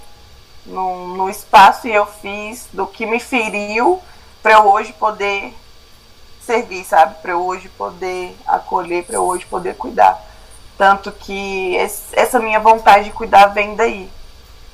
no, 0.66 1.16
no 1.16 1.30
espaço 1.30 1.88
e 1.88 1.94
eu 1.94 2.06
fiz 2.06 2.68
do 2.74 2.86
que 2.86 3.06
me 3.06 3.20
feriu 3.20 4.02
para 4.42 4.54
eu 4.54 4.68
hoje 4.68 4.94
poder 4.94 5.54
servir, 6.42 6.84
sabe? 6.84 7.16
Para 7.22 7.32
eu 7.32 7.46
hoje 7.46 7.70
poder 7.70 8.36
acolher, 8.46 9.06
para 9.06 9.16
eu 9.16 9.24
hoje 9.24 9.46
poder 9.46 9.76
cuidar. 9.76 10.20
Tanto 10.78 11.12
que 11.12 11.76
esse, 11.76 12.18
essa 12.18 12.40
minha 12.40 12.60
vontade 12.60 13.06
de 13.06 13.12
cuidar 13.12 13.48
vem 13.48 13.76
daí. 13.76 14.10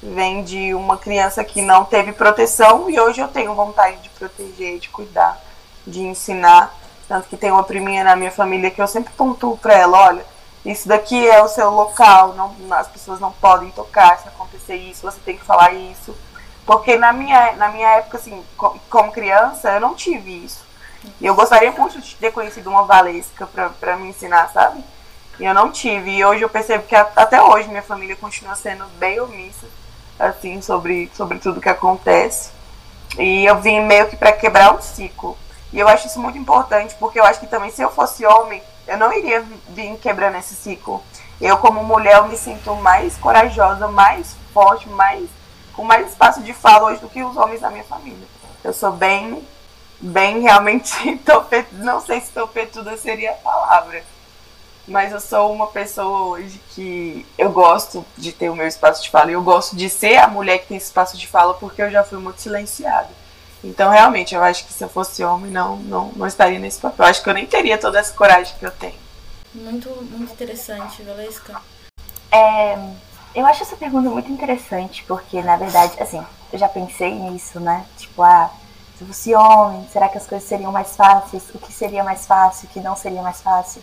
Vem 0.01 0.43
de 0.43 0.73
uma 0.73 0.97
criança 0.97 1.43
que 1.43 1.61
não 1.61 1.83
teve 1.83 2.13
proteção 2.13 2.89
e 2.89 2.99
hoje 2.99 3.21
eu 3.21 3.27
tenho 3.27 3.55
vontade 3.55 3.97
de 3.97 4.09
proteger, 4.09 4.79
de 4.79 4.89
cuidar, 4.89 5.41
de 5.86 6.01
ensinar. 6.01 6.73
Tanto 7.07 7.27
que 7.27 7.38
tem 7.38 7.51
uma 7.51 7.63
priminha 7.63 8.03
na 8.03 8.15
minha 8.15 8.31
família 8.31 8.71
que 8.71 8.81
eu 8.81 8.88
sempre 8.88 9.13
pontuo 9.13 9.57
para 9.57 9.73
ela: 9.73 10.07
olha, 10.07 10.25
isso 10.65 10.88
daqui 10.88 11.27
é 11.27 11.41
o 11.41 11.47
seu 11.47 11.69
local, 11.69 12.33
não, 12.33 12.55
as 12.73 12.88
pessoas 12.88 13.19
não 13.19 13.31
podem 13.31 13.69
tocar 13.71 14.17
se 14.17 14.27
acontecer 14.27 14.75
isso, 14.75 15.03
você 15.03 15.19
tem 15.23 15.38
que 15.38 15.45
falar 15.45 15.73
isso. 15.73 16.15
Porque 16.65 16.95
na 16.97 17.13
minha, 17.13 17.53
na 17.53 17.69
minha 17.69 17.88
época, 17.97 18.17
assim, 18.17 18.43
como 18.89 19.11
criança, 19.11 19.71
eu 19.73 19.79
não 19.79 19.93
tive 19.93 20.43
isso. 20.43 20.65
E 21.21 21.25
eu 21.25 21.36
gostaria 21.36 21.71
muito 21.71 22.01
de 22.01 22.15
ter 22.15 22.31
conhecido 22.31 22.71
uma 22.71 22.83
Valesca 22.83 23.47
para 23.79 23.95
me 23.95 24.09
ensinar, 24.09 24.49
sabe? 24.51 24.83
E 25.39 25.45
eu 25.45 25.53
não 25.53 25.71
tive. 25.71 26.09
E 26.09 26.25
hoje 26.25 26.41
eu 26.41 26.49
percebo 26.49 26.86
que 26.86 26.95
até 26.95 27.39
hoje 27.41 27.67
minha 27.67 27.83
família 27.83 28.15
continua 28.15 28.55
sendo 28.55 28.86
bem 28.97 29.19
omissa, 29.19 29.67
assim, 30.17 30.59
sobre, 30.63 31.11
sobre 31.13 31.38
tudo 31.38 31.61
que 31.61 31.69
acontece. 31.69 32.49
E 33.19 33.45
eu 33.45 33.61
vim 33.61 33.81
meio 33.81 34.09
que 34.09 34.15
para 34.15 34.31
quebrar 34.31 34.73
um 34.73 34.81
ciclo. 34.81 35.38
E 35.76 35.80
eu 35.82 35.89
acho 35.89 36.07
isso 36.07 36.21
muito 36.21 36.38
importante, 36.38 36.95
porque 36.97 37.19
eu 37.19 37.26
acho 37.26 37.41
que 37.41 37.47
também 37.47 37.69
se 37.69 37.82
eu 37.82 37.91
fosse 37.91 38.26
homem, 38.26 38.63
eu 38.88 38.97
não 38.97 39.11
iria 39.11 39.41
vir 39.67 39.97
quebrando 39.97 40.38
esse 40.38 40.55
ciclo. 40.55 41.03
Eu, 41.41 41.57
como 41.57 41.84
mulher, 41.84 42.15
eu 42.15 42.30
me 42.30 42.38
sinto 42.38 42.73
mais 42.76 43.17
corajosa, 43.17 43.86
mais 43.89 44.38
forte, 44.53 44.88
mais 44.88 45.30
com 45.73 45.84
mais 45.84 46.07
espaço 46.07 46.41
de 46.41 46.53
fala 46.53 46.86
hoje 46.86 47.01
do 47.01 47.09
que 47.09 47.21
os 47.21 47.36
homens 47.36 47.59
da 47.59 47.69
minha 47.69 47.84
família. 47.84 48.26
Eu 48.63 48.71
sou 48.71 48.93
bem 48.93 49.45
bem 49.99 50.39
realmente 50.39 51.17
tope, 51.26 51.65
não 51.73 51.99
sei 51.99 52.21
se 52.21 52.32
topetuda 52.32 52.95
seria 52.95 53.32
a 53.32 53.36
palavra, 53.36 54.01
mas 54.88 55.11
eu 55.11 55.19
sou 55.19 55.51
uma 55.51 55.67
pessoa 55.67 56.38
hoje 56.38 56.61
que 56.69 57.26
eu 57.38 57.51
gosto 57.51 58.05
de 58.17 58.32
ter 58.32 58.49
o 58.49 58.55
meu 58.55 58.67
espaço 58.67 59.03
de 59.03 59.09
fala 59.09 59.32
e 59.32 59.34
eu 59.34 59.41
gosto 59.43 59.76
de 59.76 59.89
ser 59.89 60.17
a 60.17 60.28
mulher 60.28 60.59
que 60.59 60.67
tem 60.67 60.78
espaço 60.78 61.17
de 61.17 61.28
fala 61.28 61.53
porque 61.53 61.82
eu 61.82 61.91
já 61.91 62.01
fui 62.01 62.19
muito 62.19 62.39
silenciada. 62.39 63.24
Então, 63.66 63.89
realmente, 63.89 64.36
eu 64.36 64.43
acho 64.43 64.63
que 64.66 64.72
se 64.72 64.84
eu 64.84 64.89
fosse 64.89 65.24
homem, 65.24 65.49
não, 65.49 65.78
não, 65.78 66.11
não 66.16 66.28
estaria 66.28 66.59
nesse 66.59 66.80
papel. 66.80 67.03
Eu 67.03 67.09
acho 67.09 67.24
que 67.24 67.30
eu 67.30 67.34
nem 67.34 67.47
teria 67.47 67.80
toda 67.80 67.97
essa 67.97 68.13
coragem 68.13 68.55
que 68.59 68.66
eu 68.66 68.72
tenho. 68.72 68.93
Muito, 69.55 69.89
muito 70.11 70.34
interessante, 70.34 71.01
Valesca. 71.01 71.59
É, 72.32 72.78
eu 73.34 73.43
acho 73.43 73.63
essa 73.63 73.76
pergunta 73.76 74.07
muito 74.07 74.32
interessante, 74.32 75.03
porque, 75.07 75.41
na 75.41 75.57
verdade, 75.57 75.99
assim, 75.99 76.24
eu 76.53 76.59
já 76.59 76.70
pensei 76.70 77.16
nisso, 77.16 77.59
né? 77.59 77.86
Tipo, 77.97 78.22
ah, 78.22 78.51
se 78.99 79.03
fosse 79.03 79.34
homem, 79.34 79.88
será 79.91 80.09
que 80.09 80.20
as 80.20 80.28
coisas 80.28 80.47
seriam 80.47 80.72
mais 80.72 80.95
fáceis? 80.95 81.43
O 81.53 81.57
que 81.57 81.74
seria 81.74 82.03
mais 82.03 82.28
fácil? 82.28 82.68
O 82.68 82.72
que 82.72 82.80
não 82.80 82.95
seria 82.95 83.24
mais 83.24 83.41
fácil? 83.41 83.82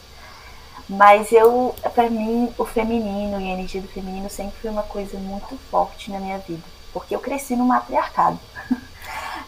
Mas 0.89 1.33
eu, 1.33 1.75
para 1.93 2.09
mim, 2.09 2.53
o 2.57 2.65
feminino 2.65 3.41
e 3.41 3.51
a 3.51 3.55
energia 3.55 3.81
do 3.81 3.89
feminino 3.89 4.31
sempre 4.31 4.61
foi 4.61 4.71
uma 4.71 4.83
coisa 4.85 5.19
muito 5.19 5.59
forte 5.71 6.09
na 6.11 6.21
minha 6.21 6.39
vida, 6.39 6.63
porque 6.93 7.17
eu 7.17 7.21
cresci 7.21 7.57
no 7.57 7.65
matriarcado. 7.65 8.39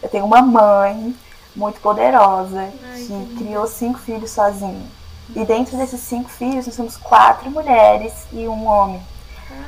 Eu 0.01 0.09
tenho 0.09 0.25
uma 0.25 0.41
mãe 0.41 1.15
muito 1.55 1.79
poderosa 1.79 2.69
Ai, 2.91 2.99
que 2.99 3.35
criou 3.37 3.67
cinco 3.67 3.99
filhos 3.99 4.31
sozinha. 4.31 4.85
E 5.35 5.43
dentro 5.43 5.77
desses 5.77 6.01
cinco 6.01 6.29
filhos, 6.29 6.65
nós 6.67 6.75
somos 6.75 6.97
quatro 6.97 7.49
mulheres 7.49 8.13
e 8.31 8.47
um 8.47 8.67
homem. 8.67 9.01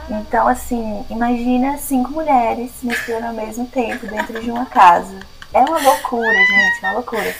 Então, 0.10 0.48
assim, 0.48 1.06
imagina 1.10 1.78
cinco 1.78 2.12
mulheres 2.12 2.72
misturando 2.84 3.28
ao 3.28 3.34
mesmo 3.34 3.66
tempo 3.68 4.08
dentro 4.08 4.42
de 4.42 4.52
uma 4.52 4.66
casa. 4.66 5.20
É 5.54 5.60
uma 5.60 5.80
loucura, 5.80 6.34
gente, 6.34 6.84
é 6.84 6.88
uma 6.88 6.94
loucura. 6.94 7.36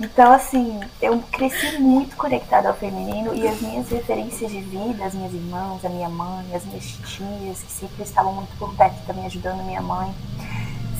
Então, 0.00 0.32
assim, 0.32 0.78
eu 1.02 1.20
cresci 1.32 1.78
muito 1.78 2.16
conectada 2.16 2.68
ao 2.68 2.74
feminino 2.74 3.34
e 3.34 3.48
as 3.48 3.60
minhas 3.60 3.88
referências 3.88 4.50
de 4.50 4.60
vida, 4.60 5.04
as 5.04 5.12
minhas 5.12 5.34
irmãs, 5.34 5.84
a 5.84 5.88
minha 5.88 6.08
mãe, 6.08 6.46
as 6.54 6.64
minhas 6.64 6.84
tias, 6.84 7.62
que 7.62 7.72
sempre 7.72 8.04
estavam 8.04 8.32
muito 8.32 8.56
por 8.58 8.72
perto 8.76 8.96
também 9.06 9.26
ajudando 9.26 9.64
minha 9.64 9.82
mãe, 9.82 10.14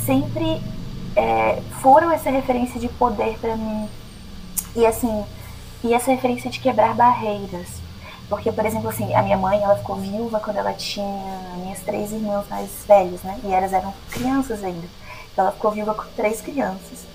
sempre 0.05 0.61
é, 1.19 1.61
foram 1.83 2.13
essa 2.13 2.31
referência 2.31 2.79
de 2.79 2.89
poder 2.89 3.37
para 3.41 3.57
mim. 3.57 3.89
E, 4.77 4.87
assim, 4.87 5.25
e 5.83 5.93
essa 5.93 6.13
referência 6.13 6.49
de 6.49 6.61
quebrar 6.61 6.95
barreiras. 6.95 7.67
Porque, 8.29 8.53
por 8.53 8.65
exemplo, 8.65 8.89
assim, 8.89 9.13
a 9.15 9.23
minha 9.23 9.37
mãe, 9.37 9.61
ela 9.63 9.77
ficou 9.77 9.97
viúva 9.97 10.39
quando 10.39 10.59
ela 10.59 10.73
tinha 10.75 11.57
minhas 11.57 11.81
três 11.81 12.13
irmãs 12.13 12.47
mais 12.49 12.71
velhas, 12.87 13.23
né? 13.23 13.41
E 13.43 13.53
elas 13.53 13.73
eram 13.73 13.93
crianças 14.11 14.63
ainda. 14.63 14.87
Ela 15.37 15.51
ficou 15.53 15.71
viva 15.71 15.95
com 15.95 16.05
três 16.15 16.41
crianças. 16.41 17.07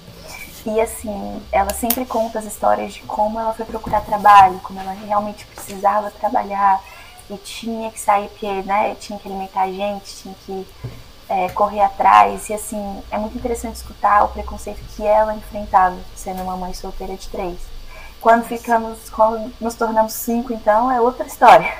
E 0.65 0.79
assim, 0.81 1.41
ela 1.51 1.73
sempre 1.73 2.05
conta 2.05 2.39
as 2.39 2.45
histórias 2.45 2.93
de 2.93 3.01
como 3.01 3.39
ela 3.39 3.53
foi 3.53 3.65
procurar 3.65 4.01
trabalho, 4.01 4.59
como 4.63 4.79
ela 4.79 4.93
realmente 4.93 5.45
precisava 5.45 6.09
trabalhar 6.11 6.81
e 7.29 7.37
tinha 7.37 7.91
que 7.91 7.99
sair 7.99 8.29
porque, 8.29 8.47
né, 8.47 8.95
tinha 8.95 9.19
que 9.19 9.27
alimentar 9.27 9.63
a 9.63 9.71
gente, 9.71 10.15
tinha 10.15 10.35
que 10.45 10.65
é, 11.29 11.49
correr 11.49 11.81
atrás. 11.81 12.49
E 12.49 12.53
assim, 12.53 13.03
é 13.11 13.17
muito 13.17 13.37
interessante 13.37 13.75
escutar 13.75 14.23
o 14.23 14.29
preconceito 14.29 14.81
que 14.95 15.05
ela 15.05 15.35
enfrentava, 15.35 15.97
sendo 16.15 16.41
uma 16.43 16.57
mãe 16.57 16.73
solteira 16.73 17.15
de 17.15 17.27
três. 17.29 17.59
Quando 18.21 18.45
ficamos, 18.45 19.09
quando 19.09 19.53
nos 19.59 19.75
tornamos 19.75 20.13
cinco, 20.13 20.53
então, 20.53 20.91
é 20.91 21.01
outra 21.01 21.27
história. 21.27 21.73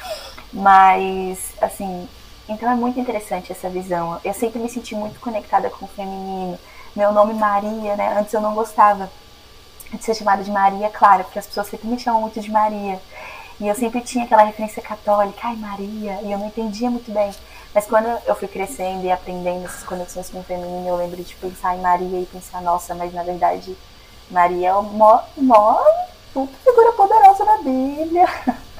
Mas, 0.52 1.52
assim, 1.60 2.08
então 2.48 2.70
é 2.70 2.74
muito 2.74 2.98
interessante 2.98 3.52
essa 3.52 3.68
visão. 3.68 4.20
Eu 4.24 4.34
sempre 4.34 4.58
me 4.58 4.68
senti 4.68 4.94
muito 4.94 5.20
conectada 5.20 5.70
com 5.70 5.84
o 5.84 5.88
feminino. 5.88 6.58
Meu 6.96 7.12
nome 7.12 7.34
Maria, 7.34 7.94
né? 7.94 8.18
Antes 8.18 8.32
eu 8.32 8.40
não 8.40 8.54
gostava 8.54 9.10
de 9.92 10.04
ser 10.04 10.14
chamada 10.14 10.42
de 10.42 10.50
Maria 10.50 10.88
Clara, 10.90 11.22
porque 11.22 11.38
as 11.38 11.46
pessoas 11.46 11.68
sempre 11.68 11.86
me 11.88 11.98
chamam 11.98 12.22
muito 12.22 12.40
de 12.40 12.50
Maria. 12.50 13.00
E 13.60 13.68
eu 13.68 13.74
sempre 13.74 14.00
tinha 14.00 14.24
aquela 14.24 14.42
referência 14.42 14.82
católica, 14.82 15.40
ai 15.44 15.54
Maria, 15.56 16.18
e 16.22 16.32
eu 16.32 16.38
não 16.38 16.46
entendia 16.46 16.90
muito 16.90 17.12
bem. 17.12 17.30
Mas 17.74 17.86
quando 17.86 18.06
eu 18.26 18.34
fui 18.34 18.48
crescendo 18.48 19.04
e 19.04 19.12
aprendendo 19.12 19.64
essas 19.64 19.84
conexões 19.84 20.28
com 20.28 20.40
o 20.40 20.44
feminino, 20.44 20.88
eu 20.88 20.96
lembro 20.96 21.22
de 21.22 21.34
pensar 21.36 21.76
em 21.76 21.80
Maria 21.80 22.20
e 22.20 22.26
pensar, 22.26 22.60
nossa, 22.60 22.94
mas 22.94 23.12
na 23.12 23.22
verdade 23.22 23.76
Maria 24.30 24.70
é 24.70 24.74
uma 24.74 25.24
mó 25.36 25.78
puta 26.32 26.56
figura 26.64 26.92
poderosa 26.92 27.44
na 27.44 27.58
Bíblia. 27.58 28.26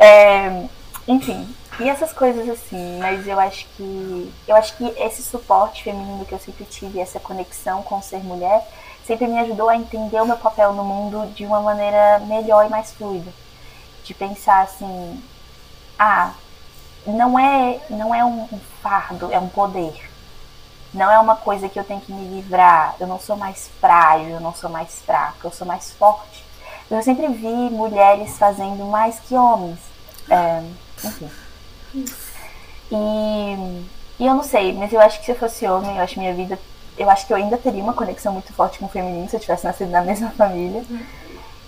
É, 0.00 0.64
enfim, 1.06 1.48
e 1.78 1.88
essas 1.88 2.12
coisas 2.12 2.48
assim, 2.48 2.98
mas 2.98 3.26
eu 3.26 3.38
acho 3.38 3.66
que 3.76 4.32
eu 4.48 4.56
acho 4.56 4.76
que 4.76 4.84
esse 4.98 5.22
suporte 5.22 5.84
feminino 5.84 6.24
que 6.24 6.32
eu 6.34 6.38
sempre 6.38 6.64
tive, 6.64 6.98
essa 6.98 7.20
conexão 7.20 7.82
com 7.82 8.02
ser 8.02 8.18
mulher, 8.18 8.66
sempre 9.06 9.26
me 9.26 9.38
ajudou 9.38 9.68
a 9.68 9.76
entender 9.76 10.20
o 10.20 10.26
meu 10.26 10.36
papel 10.36 10.72
no 10.72 10.84
mundo 10.84 11.32
de 11.34 11.46
uma 11.46 11.60
maneira 11.60 12.18
melhor 12.20 12.66
e 12.66 12.68
mais 12.68 12.92
fluida. 12.92 13.32
De 14.04 14.12
pensar 14.12 14.62
assim, 14.62 15.22
ah, 15.98 16.32
não 17.06 17.38
é 17.38 17.80
não 17.90 18.14
é 18.14 18.24
um 18.24 18.48
fardo, 18.82 19.32
é 19.32 19.38
um 19.38 19.48
poder. 19.48 20.10
Não 20.92 21.10
é 21.10 21.18
uma 21.18 21.36
coisa 21.36 21.68
que 21.68 21.78
eu 21.78 21.84
tenho 21.84 22.00
que 22.00 22.12
me 22.12 22.36
livrar. 22.36 22.96
Eu 23.00 23.06
não 23.06 23.18
sou 23.18 23.36
mais 23.36 23.70
frágil, 23.80 24.28
eu 24.28 24.40
não 24.40 24.54
sou 24.54 24.68
mais 24.68 25.00
fraca, 25.00 25.46
eu 25.46 25.50
sou 25.50 25.66
mais 25.66 25.92
forte. 25.92 26.44
Eu 26.90 27.02
sempre 27.02 27.26
vi 27.28 27.46
mulheres 27.46 28.36
fazendo 28.36 28.84
mais 28.84 29.18
que 29.20 29.34
homens. 29.34 29.78
É, 30.28 30.62
enfim. 31.02 31.30
E, 32.90 33.84
e 34.18 34.26
eu 34.26 34.34
não 34.34 34.42
sei, 34.42 34.74
mas 34.74 34.92
eu 34.92 35.00
acho 35.00 35.18
que 35.20 35.24
se 35.24 35.32
eu 35.32 35.36
fosse 35.36 35.66
homem, 35.66 35.96
eu 35.96 36.02
acho 36.02 36.18
minha 36.18 36.34
vida. 36.34 36.58
Eu 36.98 37.08
acho 37.08 37.26
que 37.26 37.32
eu 37.32 37.38
ainda 37.38 37.56
teria 37.56 37.82
uma 37.82 37.94
conexão 37.94 38.34
muito 38.34 38.52
forte 38.52 38.78
com 38.78 38.84
o 38.84 38.88
feminino 38.90 39.26
se 39.28 39.34
eu 39.34 39.40
tivesse 39.40 39.64
nascido 39.64 39.90
na 39.90 40.02
mesma 40.02 40.30
família. 40.30 40.84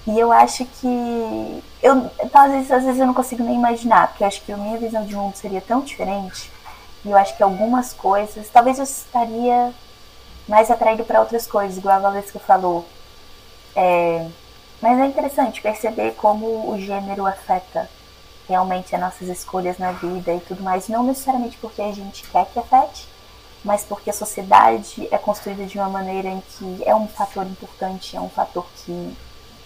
E 0.06 0.18
eu 0.18 0.30
acho 0.32 0.64
que. 0.66 1.62
Eu, 1.82 2.10
vezes, 2.50 2.70
às 2.70 2.84
vezes 2.84 3.00
eu 3.00 3.06
não 3.06 3.14
consigo 3.14 3.42
nem 3.42 3.54
imaginar, 3.54 4.08
porque 4.08 4.22
eu 4.22 4.28
acho 4.28 4.42
que 4.42 4.52
a 4.52 4.56
minha 4.56 4.76
visão 4.76 5.04
de 5.04 5.14
mundo 5.14 5.36
seria 5.36 5.60
tão 5.60 5.80
diferente. 5.80 6.50
E 7.04 7.10
eu 7.10 7.16
acho 7.16 7.36
que 7.36 7.42
algumas 7.42 7.92
coisas. 7.92 8.48
Talvez 8.50 8.78
eu 8.78 8.84
estaria 8.84 9.72
mais 10.48 10.70
atraído 10.70 11.04
para 11.04 11.20
outras 11.20 11.46
coisas, 11.46 11.78
igual 11.78 11.96
a 11.96 12.00
Valesca 12.00 12.38
falou. 12.38 12.84
É, 13.74 14.26
mas 14.80 14.98
é 14.98 15.06
interessante 15.06 15.62
perceber 15.62 16.12
como 16.12 16.70
o 16.70 16.78
gênero 16.78 17.26
afeta 17.26 17.88
realmente 18.48 18.94
as 18.94 19.00
nossas 19.00 19.28
escolhas 19.28 19.78
na 19.78 19.92
vida 19.92 20.34
e 20.34 20.40
tudo 20.40 20.62
mais. 20.62 20.88
Não 20.88 21.02
necessariamente 21.02 21.56
porque 21.58 21.80
a 21.80 21.92
gente 21.92 22.28
quer 22.28 22.46
que 22.46 22.58
afete, 22.58 23.08
mas 23.64 23.82
porque 23.82 24.10
a 24.10 24.12
sociedade 24.12 25.08
é 25.10 25.16
construída 25.16 25.64
de 25.64 25.78
uma 25.78 25.88
maneira 25.88 26.28
em 26.28 26.42
que 26.42 26.82
é 26.84 26.94
um 26.94 27.08
fator 27.08 27.46
importante, 27.46 28.16
é 28.16 28.20
um 28.20 28.28
fator 28.28 28.66
que, 28.76 29.16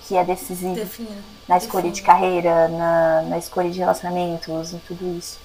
que 0.09 0.17
é 0.17 0.25
decisivo 0.25 0.89
na 1.47 1.59
escolha 1.59 1.91
de 1.91 2.01
carreira, 2.01 2.67
na, 2.69 3.23
na 3.23 3.39
escolha 3.39 3.71
de 3.71 3.79
relacionamentos 3.79 4.73
e 4.73 4.79
tudo 4.79 5.19
isso. 5.19 5.39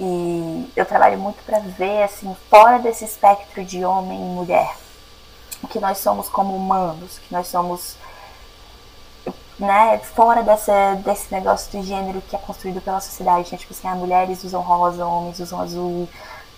E 0.00 0.70
eu 0.74 0.84
trabalho 0.84 1.18
muito 1.18 1.42
para 1.44 1.60
ver, 1.60 2.02
assim, 2.02 2.36
fora 2.50 2.78
desse 2.78 3.04
espectro 3.04 3.64
de 3.64 3.84
homem 3.84 4.18
e 4.18 4.24
mulher, 4.24 4.76
o 5.62 5.68
que 5.68 5.78
nós 5.78 5.98
somos 5.98 6.28
como 6.28 6.54
humanos, 6.54 7.18
que 7.20 7.32
nós 7.32 7.46
somos, 7.46 7.96
né, 9.58 9.98
fora 9.98 10.42
dessa, 10.42 10.96
desse 10.96 11.32
negócio 11.32 11.70
de 11.70 11.86
gênero 11.86 12.20
que 12.20 12.34
é 12.34 12.38
construído 12.40 12.80
pela 12.80 13.00
sociedade, 13.00 13.52
né? 13.52 13.58
tipo 13.58 13.72
assim, 13.72 13.86
ah, 13.88 13.94
mulheres 13.94 14.42
usam 14.42 14.60
rosa, 14.60 15.06
homens 15.06 15.38
usam 15.38 15.60
azul, 15.60 16.08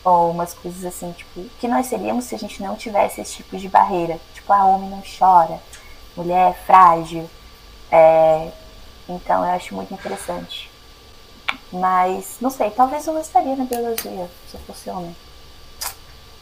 ou 0.02 0.30
umas 0.30 0.54
coisas 0.54 0.84
assim, 0.84 1.12
tipo, 1.12 1.40
o 1.40 1.50
que 1.60 1.68
nós 1.68 1.86
seríamos 1.86 2.24
se 2.24 2.34
a 2.34 2.38
gente 2.38 2.62
não 2.62 2.74
tivesse 2.74 3.20
esse 3.20 3.34
tipo 3.34 3.56
de 3.56 3.68
barreira? 3.68 4.18
Tipo, 4.34 4.52
ah, 4.52 4.64
homem 4.64 4.88
não 4.90 5.02
chora, 5.02 5.60
mulher 6.18 6.50
é 6.50 6.54
frágil. 6.66 7.30
É... 7.90 8.50
Então 9.08 9.44
eu 9.44 9.52
acho 9.52 9.74
muito 9.74 9.94
interessante. 9.94 10.70
Mas, 11.72 12.36
não 12.40 12.50
sei, 12.50 12.70
talvez 12.70 13.06
eu 13.06 13.18
estaria 13.18 13.56
na 13.56 13.64
biologia 13.64 14.28
se 14.50 14.54
eu 14.54 14.60
fosse 14.60 14.90
homem. 14.90 15.14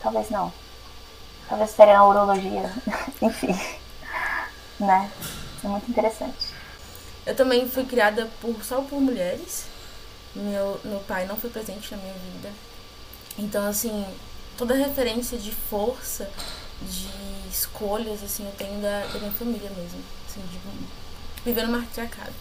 Talvez 0.02 0.30
não. 0.30 0.52
Talvez 1.48 1.70
estaria 1.70 1.94
na 1.94 2.06
urologia. 2.06 2.72
Enfim. 3.22 3.54
Né? 4.80 5.10
É 5.64 5.68
muito 5.68 5.90
interessante. 5.90 6.54
Eu 7.24 7.34
também 7.34 7.68
fui 7.68 7.84
criada 7.84 8.28
por, 8.40 8.64
só 8.64 8.80
por 8.82 9.00
mulheres. 9.00 9.66
Meu, 10.34 10.80
meu 10.84 11.00
pai 11.00 11.26
não 11.26 11.36
foi 11.36 11.50
presente 11.50 11.92
na 11.92 11.98
minha 11.98 12.14
vida. 12.14 12.52
Então, 13.38 13.66
assim, 13.66 14.06
toda 14.56 14.74
referência 14.74 15.38
de 15.38 15.52
força, 15.52 16.30
de 16.82 17.08
escolhas, 17.50 18.22
assim, 18.22 18.44
eu 18.44 18.52
tenho 18.52 18.80
da, 18.80 19.00
da 19.12 19.18
minha 19.18 19.32
família 19.32 19.70
mesmo. 19.70 20.00
Assim, 20.28 20.40
de 20.50 20.58
viver 21.44 21.66
no 21.66 21.78
matriarcado. 21.78 22.32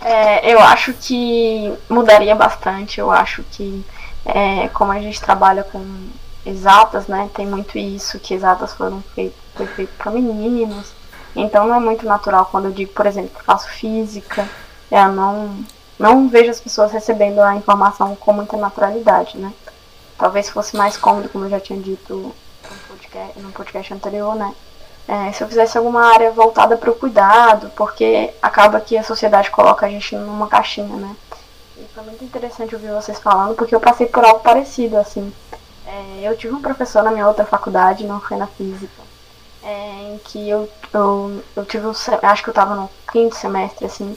É, 0.00 0.52
eu 0.52 0.58
acho 0.60 0.92
que 0.94 1.72
mudaria 1.88 2.34
bastante. 2.34 2.98
Eu 2.98 3.10
acho 3.10 3.42
que, 3.44 3.84
é, 4.24 4.68
como 4.68 4.92
a 4.92 5.00
gente 5.00 5.20
trabalha 5.20 5.62
com 5.62 6.08
exatas, 6.44 7.06
né, 7.06 7.30
tem 7.34 7.46
muito 7.46 7.78
isso, 7.78 8.18
que 8.18 8.34
exatas 8.34 8.72
foram 8.74 9.00
feitas 9.14 9.42
foi 9.54 9.66
feito 9.66 9.92
para 9.96 10.10
meninos. 10.10 10.92
Então 11.34 11.66
não 11.66 11.76
é 11.76 11.80
muito 11.80 12.04
natural 12.04 12.46
quando 12.46 12.66
eu 12.66 12.72
digo, 12.72 12.92
por 12.92 13.06
exemplo, 13.06 13.38
que 13.38 13.44
faço 13.44 13.68
física, 13.68 14.48
eu 14.90 15.12
não, 15.12 15.64
não 15.98 16.28
vejo 16.28 16.50
as 16.50 16.60
pessoas 16.60 16.92
recebendo 16.92 17.40
a 17.40 17.56
informação 17.56 18.14
com 18.16 18.32
muita 18.32 18.56
naturalidade, 18.56 19.38
né? 19.38 19.52
Talvez 20.18 20.48
fosse 20.50 20.76
mais 20.76 20.96
cômodo, 20.96 21.28
como 21.28 21.46
eu 21.46 21.50
já 21.50 21.60
tinha 21.60 21.80
dito 21.80 22.34
podcast, 23.12 23.38
no 23.40 23.52
podcast 23.52 23.94
anterior, 23.94 24.34
né? 24.34 24.54
É, 25.06 25.32
se 25.32 25.42
eu 25.42 25.48
fizesse 25.48 25.76
alguma 25.76 26.12
área 26.12 26.30
voltada 26.30 26.76
para 26.76 26.90
o 26.90 26.94
cuidado, 26.94 27.70
porque 27.76 28.32
acaba 28.40 28.80
que 28.80 28.96
a 28.96 29.02
sociedade 29.02 29.50
coloca 29.50 29.84
a 29.84 29.88
gente 29.88 30.16
numa 30.16 30.46
caixinha, 30.46 30.96
né? 30.96 31.14
E 31.76 31.84
foi 31.94 32.04
muito 32.04 32.24
interessante 32.24 32.74
ouvir 32.74 32.92
vocês 32.92 33.18
falando, 33.18 33.54
porque 33.54 33.74
eu 33.74 33.80
passei 33.80 34.06
por 34.06 34.24
algo 34.24 34.40
parecido, 34.40 34.96
assim. 34.96 35.32
É, 35.86 36.20
eu 36.22 36.36
tive 36.36 36.54
um 36.54 36.62
professor 36.62 37.02
na 37.02 37.10
minha 37.10 37.26
outra 37.26 37.44
faculdade, 37.44 38.06
não 38.06 38.20
foi 38.20 38.36
na 38.36 38.46
física, 38.46 39.02
é, 39.62 40.14
em 40.14 40.18
que 40.18 40.48
eu, 40.48 40.68
eu, 40.94 41.42
eu 41.56 41.64
tive 41.66 41.86
um, 41.86 41.90
acho 41.90 42.42
que 42.42 42.48
eu 42.48 42.52
estava 42.52 42.74
no 42.74 42.88
quinto 43.10 43.34
semestre, 43.34 43.84
assim, 43.84 44.16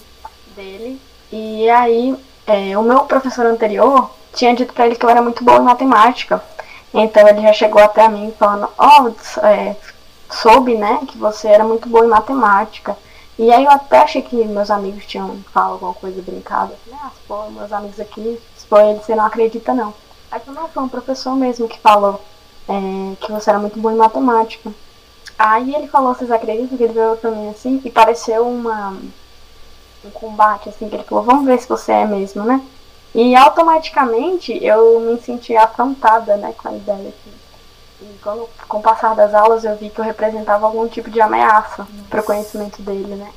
dele, 0.56 1.02
e 1.32 1.68
aí 1.70 2.16
é, 2.46 2.78
o 2.78 2.84
meu 2.84 3.02
professor 3.02 3.46
anterior 3.48 4.12
tinha 4.34 4.56
dito 4.56 4.74
para 4.74 4.86
ele 4.86 4.96
que 4.96 5.06
eu 5.06 5.10
era 5.10 5.22
muito 5.22 5.44
boa 5.44 5.58
em 5.58 5.64
matemática, 5.64 6.42
então 7.00 7.28
ele 7.28 7.42
já 7.42 7.54
chegou 7.54 7.82
até 7.82 8.08
mim 8.08 8.34
falando, 8.38 8.70
ó, 8.78 9.04
oh, 9.04 9.46
é, 9.46 9.76
soube, 10.32 10.76
né, 10.76 11.00
que 11.08 11.18
você 11.18 11.48
era 11.48 11.64
muito 11.64 11.88
boa 11.90 12.06
em 12.06 12.10
matemática. 12.10 12.98
E 13.38 13.52
aí 13.52 13.66
eu 13.66 13.72
até 13.72 14.00
achei 14.00 14.22
que 14.22 14.36
meus 14.46 14.72
amigos 14.72 15.06
tinham 15.06 15.38
falado 15.54 15.74
alguma 15.74 15.94
coisa 15.94 16.22
brincada. 16.22 16.74
Eu 16.88 16.96
ah, 16.96 17.12
pô, 17.28 17.50
meus 17.52 17.72
amigos 17.72 18.00
aqui, 18.00 18.40
for 18.70 18.82
ele, 18.82 19.00
você 19.00 19.14
não 19.14 19.26
acredita 19.26 19.74
não. 19.74 19.94
Aí 20.32 20.40
falou, 20.40 20.62
não, 20.62 20.70
foi 20.70 20.84
um 20.84 20.90
professor 20.90 21.36
mesmo 21.36 21.68
que 21.68 21.80
falou 21.80 22.22
é, 22.68 23.16
que 23.20 23.32
você 23.32 23.50
era 23.50 23.60
muito 23.60 23.80
boa 23.80 23.94
em 23.94 23.98
matemática. 23.98 24.72
Aí 25.38 25.76
ele 25.76 25.88
falou, 25.88 26.14
vocês 26.14 26.32
acreditam 26.32 26.78
que 26.78 26.84
ele 26.84 26.94
veio 26.94 27.18
pra 27.18 27.30
mim 27.32 27.50
assim 27.50 27.82
e 27.84 27.92
pareceu 27.92 28.48
uma 28.48 28.98
um 30.06 30.10
combate, 30.12 30.70
assim, 30.70 30.88
que 30.88 30.96
ele 30.96 31.04
falou, 31.04 31.24
vamos 31.24 31.46
ver 31.46 31.60
se 31.60 31.68
você 31.68 31.92
é 31.92 32.06
mesmo, 32.06 32.44
né? 32.44 32.62
E 33.16 33.34
automaticamente 33.34 34.52
eu 34.62 35.00
me 35.00 35.18
senti 35.22 35.56
afrontada, 35.56 36.36
né, 36.36 36.54
com 36.58 36.68
a 36.68 36.74
ideia. 36.74 37.14
E 38.02 38.20
quando, 38.22 38.50
com 38.68 38.80
o 38.80 38.82
passar 38.82 39.16
das 39.16 39.34
aulas, 39.34 39.64
eu 39.64 39.74
vi 39.78 39.90
que 39.90 40.00
eu 40.00 40.04
representava 40.04 40.66
algum 40.66 40.86
tipo 40.86 41.10
de 41.10 41.22
ameaça 41.22 41.88
para 42.10 42.20
o 42.20 42.24
conhecimento 42.26 42.82
dele, 42.82 43.16
né? 43.16 43.32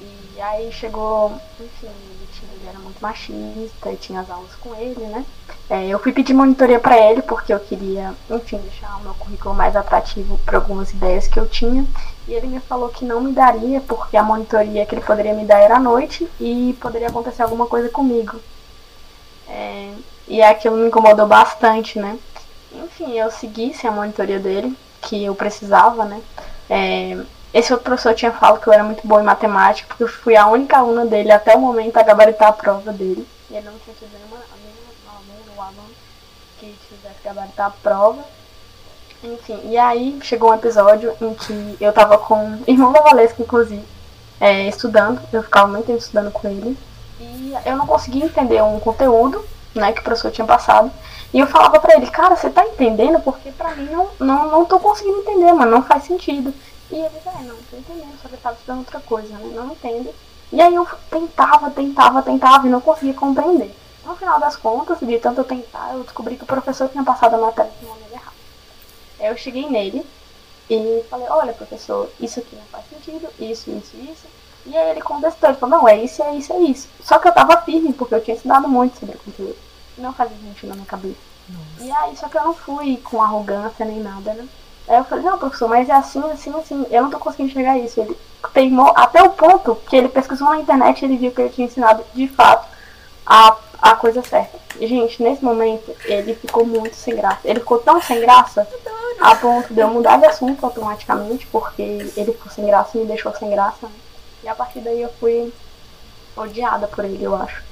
E 0.00 0.40
aí 0.40 0.72
chegou, 0.72 1.32
enfim, 1.58 1.88
ele, 1.88 2.28
tinha, 2.32 2.52
ele 2.52 2.68
era 2.68 2.78
muito 2.78 3.00
machista 3.00 3.90
e 3.90 3.96
tinha 3.96 4.20
as 4.20 4.30
aulas 4.30 4.54
com 4.60 4.76
ele, 4.76 5.04
né? 5.06 5.26
É, 5.68 5.88
eu 5.88 5.98
fui 5.98 6.12
pedir 6.12 6.32
monitoria 6.32 6.78
para 6.78 6.96
ele 6.96 7.20
porque 7.20 7.52
eu 7.52 7.58
queria, 7.58 8.14
enfim, 8.30 8.58
deixar 8.58 8.96
o 8.98 9.02
meu 9.02 9.14
currículo 9.14 9.56
mais 9.56 9.74
atrativo 9.74 10.38
para 10.46 10.58
algumas 10.58 10.92
ideias 10.92 11.26
que 11.26 11.40
eu 11.40 11.48
tinha. 11.48 11.84
E 12.28 12.32
ele 12.32 12.46
me 12.46 12.60
falou 12.60 12.88
que 12.90 13.04
não 13.04 13.20
me 13.20 13.32
daria 13.32 13.80
porque 13.80 14.16
a 14.16 14.22
monitoria 14.22 14.86
que 14.86 14.94
ele 14.94 15.02
poderia 15.02 15.34
me 15.34 15.44
dar 15.44 15.58
era 15.58 15.78
à 15.78 15.80
noite 15.80 16.30
e 16.38 16.78
poderia 16.80 17.08
acontecer 17.08 17.42
alguma 17.42 17.66
coisa 17.66 17.88
comigo. 17.88 18.40
É, 19.50 19.92
e 20.28 20.42
aquilo 20.42 20.76
me 20.76 20.86
incomodou 20.88 21.26
bastante, 21.26 21.98
né? 21.98 22.18
enfim, 23.00 23.18
eu 23.18 23.30
segui 23.30 23.74
sem 23.74 23.88
a 23.88 23.92
monitoria 23.92 24.38
dele, 24.38 24.76
que 25.00 25.24
eu 25.24 25.34
precisava, 25.34 26.04
né? 26.04 26.20
É, 26.68 27.18
esse 27.52 27.72
outro 27.72 27.84
professor 27.84 28.14
tinha 28.14 28.30
falado 28.30 28.60
que 28.60 28.68
eu 28.68 28.72
era 28.72 28.84
muito 28.84 29.06
boa 29.06 29.20
em 29.20 29.24
matemática, 29.24 29.88
porque 29.88 30.04
eu 30.04 30.08
fui 30.08 30.36
a 30.36 30.46
única 30.46 30.76
aluna 30.76 31.04
dele 31.04 31.32
até 31.32 31.56
o 31.56 31.60
momento 31.60 31.96
a 31.96 32.02
gabaritar 32.02 32.48
a 32.48 32.52
prova 32.52 32.92
dele. 32.92 33.26
E 33.50 33.56
ele 33.56 33.66
não 33.66 33.78
tinha 33.78 33.96
tido 33.96 34.10
nenhuma 34.12 34.36
aluna 34.36 35.52
ou 35.56 35.62
aluno 35.62 35.94
que 36.58 36.76
tivesse 36.88 37.22
gabaritar 37.24 37.66
a 37.66 37.70
prova. 37.70 38.22
Enfim, 39.22 39.60
e 39.64 39.76
aí 39.76 40.18
chegou 40.22 40.50
um 40.50 40.54
episódio 40.54 41.12
em 41.20 41.34
que 41.34 41.76
eu 41.80 41.92
tava 41.92 42.16
com 42.18 42.54
o 42.54 42.64
irmão 42.66 42.92
da 42.92 43.00
Valesca, 43.00 43.42
inclusive, 43.42 43.84
é, 44.40 44.68
estudando, 44.68 45.20
eu 45.32 45.42
ficava 45.42 45.66
muito 45.66 45.86
tempo 45.86 45.98
estudando 45.98 46.30
com 46.30 46.48
ele. 46.48 46.78
E 47.20 47.54
eu 47.66 47.76
não 47.76 47.86
conseguia 47.86 48.24
entender 48.24 48.62
um 48.62 48.80
conteúdo, 48.80 49.44
né, 49.74 49.92
que 49.92 50.00
o 50.00 50.04
professor 50.04 50.30
tinha 50.30 50.46
passado. 50.46 50.90
E 51.32 51.38
eu 51.38 51.46
falava 51.46 51.78
pra 51.78 51.94
ele, 51.94 52.06
cara, 52.10 52.34
você 52.34 52.50
tá 52.50 52.64
entendendo? 52.66 53.20
Porque 53.20 53.52
pra 53.52 53.74
mim 53.76 53.88
não, 53.90 54.08
não, 54.18 54.50
não 54.50 54.64
tô 54.64 54.80
conseguindo 54.80 55.18
entender, 55.18 55.52
mas 55.52 55.70
não 55.70 55.82
faz 55.82 56.04
sentido. 56.04 56.52
E 56.90 56.94
ele, 56.94 57.06
é, 57.06 57.42
não, 57.42 57.56
tô 57.70 57.76
entendendo, 57.76 58.18
só 58.20 58.28
que 58.28 58.34
eu 58.34 58.40
tava 58.40 58.56
estudando 58.56 58.78
outra 58.78 59.00
coisa, 59.00 59.28
né? 59.34 59.52
Não 59.54 59.70
entendo. 59.70 60.12
E 60.52 60.60
aí 60.60 60.74
eu 60.74 60.86
tentava, 61.08 61.70
tentava, 61.70 62.22
tentava 62.22 62.66
e 62.66 62.70
não 62.70 62.80
conseguia 62.80 63.14
compreender. 63.14 63.72
No 64.04 64.16
final 64.16 64.40
das 64.40 64.56
contas, 64.56 64.98
de 64.98 65.18
tanto 65.18 65.42
eu 65.42 65.44
tentar, 65.44 65.92
eu 65.92 66.02
descobri 66.02 66.36
que 66.36 66.42
o 66.42 66.46
professor 66.46 66.88
tinha 66.88 67.04
passado 67.04 67.34
a 67.34 67.38
matéria 67.38 67.70
de 67.78 67.86
maneira 67.86 68.14
errada. 68.14 68.36
Eu 69.20 69.36
cheguei 69.36 69.68
nele 69.68 70.04
e 70.68 71.04
falei, 71.08 71.28
olha 71.28 71.52
professor, 71.52 72.10
isso 72.18 72.40
aqui 72.40 72.56
não 72.56 72.64
faz 72.64 72.84
sentido, 72.88 73.28
isso, 73.38 73.70
isso, 73.70 73.96
isso. 73.96 74.26
E 74.66 74.76
aí 74.76 74.90
ele 74.90 75.00
contestou, 75.00 75.48
ele 75.48 75.58
falou, 75.58 75.78
não, 75.78 75.88
é 75.88 76.02
isso, 76.02 76.22
é 76.22 76.34
isso, 76.34 76.52
é 76.52 76.58
isso. 76.60 76.88
Só 77.02 77.18
que 77.18 77.28
eu 77.28 77.32
tava 77.32 77.60
firme, 77.62 77.92
porque 77.92 78.14
eu 78.14 78.22
tinha 78.22 78.36
estudado 78.36 78.68
muito 78.68 78.98
sobre 78.98 79.16
conteúdo 79.16 79.56
não 80.00 80.12
fazia 80.12 80.36
sentido 80.36 80.70
na 80.70 80.74
minha 80.74 80.86
cabeça. 80.86 81.18
Nossa. 81.48 81.84
E 81.84 81.92
aí, 81.92 82.16
só 82.16 82.28
que 82.28 82.38
eu 82.38 82.44
não 82.44 82.54
fui 82.54 82.96
com 82.98 83.22
arrogância 83.22 83.84
nem 83.84 84.00
nada, 84.00 84.32
né? 84.34 84.46
Aí 84.88 84.96
eu 84.96 85.04
falei, 85.04 85.24
não, 85.24 85.38
professor, 85.38 85.68
mas 85.68 85.88
é 85.88 85.92
assim, 85.92 86.22
assim, 86.30 86.52
assim. 86.58 86.86
Eu 86.90 87.02
não 87.02 87.10
tô 87.10 87.18
conseguindo 87.18 87.50
enxergar 87.50 87.78
isso. 87.78 88.00
Ele 88.00 88.16
teimou 88.52 88.92
até 88.96 89.22
o 89.22 89.30
ponto 89.30 89.76
que 89.88 89.96
ele 89.96 90.08
pesquisou 90.08 90.48
na 90.48 90.58
internet 90.58 91.00
e 91.00 91.04
ele 91.04 91.16
viu 91.16 91.30
que 91.30 91.40
eu 91.40 91.50
tinha 91.50 91.66
ensinado 91.66 92.04
de 92.14 92.26
fato 92.28 92.66
a, 93.24 93.56
a 93.80 93.94
coisa 93.94 94.22
certa. 94.22 94.58
E, 94.80 94.86
gente, 94.86 95.22
nesse 95.22 95.44
momento, 95.44 95.94
ele 96.04 96.34
ficou 96.34 96.64
muito 96.64 96.96
sem 96.96 97.14
graça. 97.14 97.40
Ele 97.44 97.60
ficou 97.60 97.78
tão 97.78 98.00
sem 98.00 98.20
graça 98.20 98.66
a 99.20 99.34
ponto 99.36 99.72
de 99.72 99.80
eu 99.80 99.88
mudar 99.88 100.16
de 100.16 100.26
assunto 100.26 100.64
automaticamente, 100.64 101.46
porque 101.48 101.82
ele 101.82 102.32
ficou 102.32 102.50
sem 102.50 102.64
graça 102.66 102.96
e 102.96 103.00
me 103.00 103.06
deixou 103.06 103.34
sem 103.36 103.50
graça. 103.50 103.86
Né? 103.86 103.92
E 104.42 104.48
a 104.48 104.54
partir 104.54 104.80
daí 104.80 105.02
eu 105.02 105.12
fui 105.20 105.52
odiada 106.36 106.86
por 106.86 107.04
ele, 107.04 107.22
eu 107.22 107.34
acho. 107.34 107.62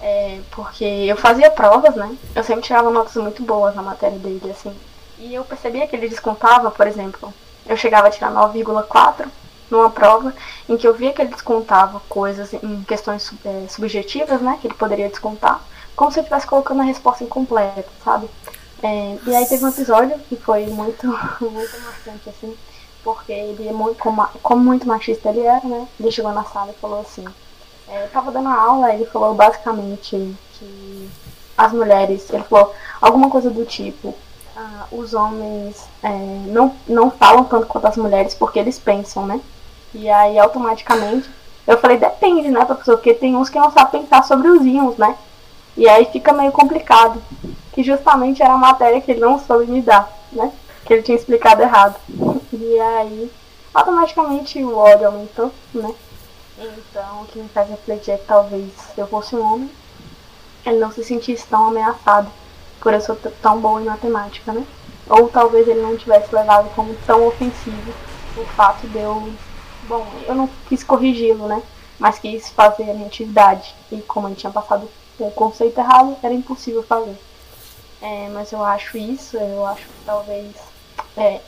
É, 0.00 0.40
porque 0.50 0.84
eu 0.84 1.16
fazia 1.16 1.50
provas, 1.50 1.94
né? 1.94 2.16
Eu 2.34 2.44
sempre 2.44 2.62
tirava 2.62 2.90
notas 2.90 3.16
muito 3.16 3.42
boas 3.42 3.74
na 3.74 3.82
matéria 3.82 4.18
dele, 4.18 4.50
assim. 4.50 4.74
E 5.18 5.34
eu 5.34 5.44
percebia 5.44 5.86
que 5.86 5.96
ele 5.96 6.08
descontava, 6.08 6.70
por 6.70 6.86
exemplo, 6.86 7.32
eu 7.66 7.76
chegava 7.76 8.08
a 8.08 8.10
tirar 8.10 8.30
9,4 8.30 9.26
numa 9.70 9.90
prova 9.90 10.34
em 10.68 10.76
que 10.76 10.86
eu 10.86 10.94
via 10.94 11.12
que 11.12 11.22
ele 11.22 11.30
descontava 11.30 12.00
coisas 12.08 12.52
em 12.52 12.82
questões 12.84 13.32
é, 13.44 13.66
subjetivas, 13.68 14.40
né? 14.40 14.58
Que 14.60 14.66
ele 14.66 14.74
poderia 14.74 15.08
descontar, 15.08 15.60
como 15.94 16.12
se 16.12 16.18
eu 16.18 16.22
estivesse 16.22 16.46
colocando 16.46 16.82
a 16.82 16.84
resposta 16.84 17.24
incompleta, 17.24 17.88
sabe? 18.04 18.28
É, 18.82 19.18
e 19.26 19.34
aí 19.34 19.46
teve 19.46 19.64
um 19.64 19.68
episódio 19.68 20.18
que 20.28 20.36
foi 20.36 20.66
muito, 20.66 21.06
muito 21.40 21.80
marcante, 21.80 22.28
assim, 22.28 22.56
porque 23.06 23.30
ele 23.30 23.68
é 23.68 23.72
muito, 23.72 23.98
como, 24.00 24.26
como, 24.42 24.64
muito 24.64 24.84
machista 24.84 25.28
ele 25.28 25.42
era, 25.42 25.64
né? 25.64 25.86
Ele 26.00 26.10
chegou 26.10 26.32
na 26.32 26.42
sala 26.42 26.72
e 26.72 26.80
falou 26.80 27.00
assim, 27.00 27.24
é, 27.88 28.08
tava 28.08 28.32
dando 28.32 28.48
aula, 28.48 28.92
ele 28.92 29.06
falou 29.06 29.32
basicamente 29.32 30.34
que 30.54 31.08
as 31.56 31.72
mulheres, 31.72 32.28
ele 32.30 32.42
falou 32.42 32.74
alguma 33.00 33.30
coisa 33.30 33.48
do 33.48 33.64
tipo, 33.64 34.12
ah, 34.56 34.86
os 34.90 35.14
homens 35.14 35.86
é, 36.02 36.08
não, 36.48 36.74
não 36.88 37.08
falam 37.08 37.44
tanto 37.44 37.68
quanto 37.68 37.86
as 37.86 37.96
mulheres 37.96 38.34
porque 38.34 38.58
eles 38.58 38.76
pensam, 38.76 39.24
né? 39.24 39.40
E 39.94 40.10
aí 40.10 40.36
automaticamente 40.36 41.30
eu 41.64 41.78
falei, 41.78 41.98
depende, 41.98 42.48
né, 42.48 42.64
professor? 42.64 42.96
Porque 42.96 43.14
tem 43.14 43.36
uns 43.36 43.48
que 43.48 43.58
não 43.58 43.70
sabem 43.70 44.02
pensar 44.02 44.24
sobre 44.24 44.48
os 44.48 44.66
íons, 44.66 44.96
né? 44.96 45.16
E 45.76 45.88
aí 45.88 46.06
fica 46.06 46.32
meio 46.32 46.50
complicado. 46.50 47.22
Que 47.72 47.84
justamente 47.84 48.42
era 48.42 48.54
a 48.54 48.58
matéria 48.58 49.00
que 49.00 49.12
ele 49.12 49.20
não 49.20 49.38
soube 49.38 49.70
me 49.70 49.80
dar, 49.80 50.10
né? 50.32 50.50
Que 50.86 50.92
ele 50.92 51.02
tinha 51.02 51.16
explicado 51.16 51.62
errado. 51.62 51.96
E 52.52 52.80
aí, 52.80 53.30
automaticamente 53.74 54.62
o 54.62 54.76
ódio 54.76 55.06
aumentou, 55.06 55.52
né? 55.74 55.94
Então, 56.58 57.22
o 57.22 57.26
que 57.26 57.38
me 57.38 57.48
faz 57.48 57.68
refletir 57.68 58.12
é 58.12 58.16
que 58.16 58.24
talvez 58.24 58.72
se 58.94 59.00
eu 59.00 59.06
fosse 59.06 59.36
um 59.36 59.44
homem, 59.44 59.70
ele 60.64 60.78
não 60.78 60.90
se 60.90 61.04
sentisse 61.04 61.46
tão 61.46 61.68
ameaçado 61.68 62.30
por 62.80 62.94
eu 62.94 63.00
ser 63.00 63.16
tão 63.42 63.60
bom 63.60 63.80
em 63.80 63.84
matemática, 63.84 64.52
né? 64.52 64.64
Ou 65.08 65.28
talvez 65.28 65.68
ele 65.68 65.82
não 65.82 65.96
tivesse 65.96 66.34
levado 66.34 66.72
como 66.74 66.94
tão 67.06 67.26
ofensivo 67.26 67.92
o 68.36 68.44
fato 68.44 68.86
de 68.86 68.98
eu. 68.98 69.32
Bom, 69.88 70.06
eu 70.26 70.34
não 70.34 70.48
quis 70.68 70.82
corrigi-lo, 70.82 71.46
né? 71.46 71.62
Mas 71.98 72.18
quis 72.18 72.48
fazer 72.50 72.90
a 72.90 72.94
minha 72.94 73.06
atividade. 73.06 73.74
E 73.92 74.00
como 74.02 74.28
ele 74.28 74.34
tinha 74.34 74.52
passado 74.52 74.88
o 75.18 75.30
conceito 75.30 75.78
errado, 75.78 76.16
era 76.22 76.34
impossível 76.34 76.82
fazer. 76.82 77.16
É, 78.00 78.28
mas 78.28 78.52
eu 78.52 78.62
acho 78.62 78.98
isso, 78.98 79.36
eu 79.36 79.66
acho 79.66 79.82
que 79.82 80.04
talvez. 80.04 80.54
É, 81.16 81.40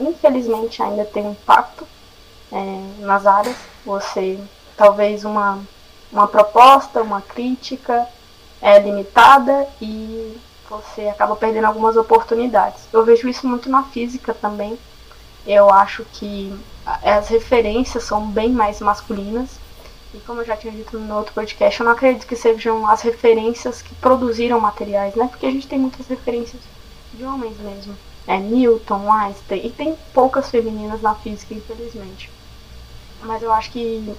infelizmente 0.00 0.82
ainda 0.82 1.04
tem 1.04 1.30
impacto 1.30 1.86
é, 2.52 3.04
nas 3.04 3.26
áreas. 3.26 3.56
Você, 3.84 4.38
talvez 4.76 5.24
uma, 5.24 5.60
uma 6.12 6.26
proposta, 6.26 7.02
uma 7.02 7.20
crítica 7.20 8.08
é 8.60 8.78
limitada 8.78 9.68
e 9.80 10.36
você 10.68 11.08
acaba 11.08 11.36
perdendo 11.36 11.66
algumas 11.66 11.96
oportunidades. 11.96 12.84
Eu 12.92 13.04
vejo 13.04 13.28
isso 13.28 13.46
muito 13.46 13.68
na 13.68 13.84
física 13.84 14.34
também. 14.34 14.78
Eu 15.46 15.72
acho 15.72 16.04
que 16.12 16.52
as 16.84 17.28
referências 17.28 18.04
são 18.04 18.26
bem 18.26 18.50
mais 18.50 18.80
masculinas. 18.80 19.60
E 20.14 20.18
como 20.20 20.40
eu 20.40 20.46
já 20.46 20.56
tinha 20.56 20.72
dito 20.72 20.98
no 20.98 21.16
outro 21.16 21.34
podcast, 21.34 21.78
eu 21.78 21.84
não 21.84 21.92
acredito 21.92 22.26
que 22.26 22.34
sejam 22.34 22.86
as 22.88 23.02
referências 23.02 23.82
que 23.82 23.94
produziram 23.96 24.58
materiais, 24.58 25.14
né? 25.14 25.28
Porque 25.28 25.46
a 25.46 25.50
gente 25.50 25.68
tem 25.68 25.78
muitas 25.78 26.06
referências 26.06 26.62
de 27.12 27.24
homens 27.24 27.58
mesmo. 27.58 27.96
É 28.26 28.38
Newton, 28.38 29.10
Einstein, 29.10 29.66
e 29.66 29.70
tem 29.70 29.96
poucas 30.12 30.50
femininas 30.50 31.00
na 31.00 31.14
física, 31.14 31.54
infelizmente. 31.54 32.30
Mas 33.22 33.42
eu 33.42 33.52
acho 33.52 33.70
que 33.70 34.14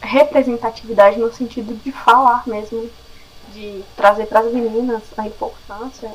representatividade 0.00 1.18
no 1.18 1.32
sentido 1.32 1.74
de 1.82 1.90
falar 1.90 2.42
mesmo 2.46 2.88
de 3.52 3.82
trazer 3.96 4.26
para 4.26 4.40
as 4.40 4.52
meninas 4.52 5.02
a 5.16 5.26
importância 5.26 6.12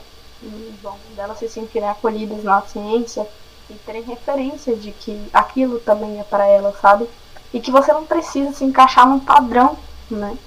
bom, 0.81 0.97
delas 1.15 1.37
se 1.37 1.47
sentirem 1.47 1.89
acolhidas 1.89 2.43
na 2.43 2.61
ciência 2.61 3.27
e 3.69 3.73
terem 3.73 4.01
referência 4.03 4.75
de 4.75 4.91
que 4.91 5.29
aquilo 5.33 5.79
também 5.79 6.19
é 6.19 6.23
para 6.23 6.45
elas, 6.45 6.79
sabe? 6.79 7.07
E 7.53 7.59
que 7.59 7.71
você 7.71 7.91
não 7.93 8.05
precisa 8.05 8.53
se 8.53 8.63
encaixar 8.63 9.07
num 9.07 9.19
padrão, 9.19 9.77
né? 10.09 10.37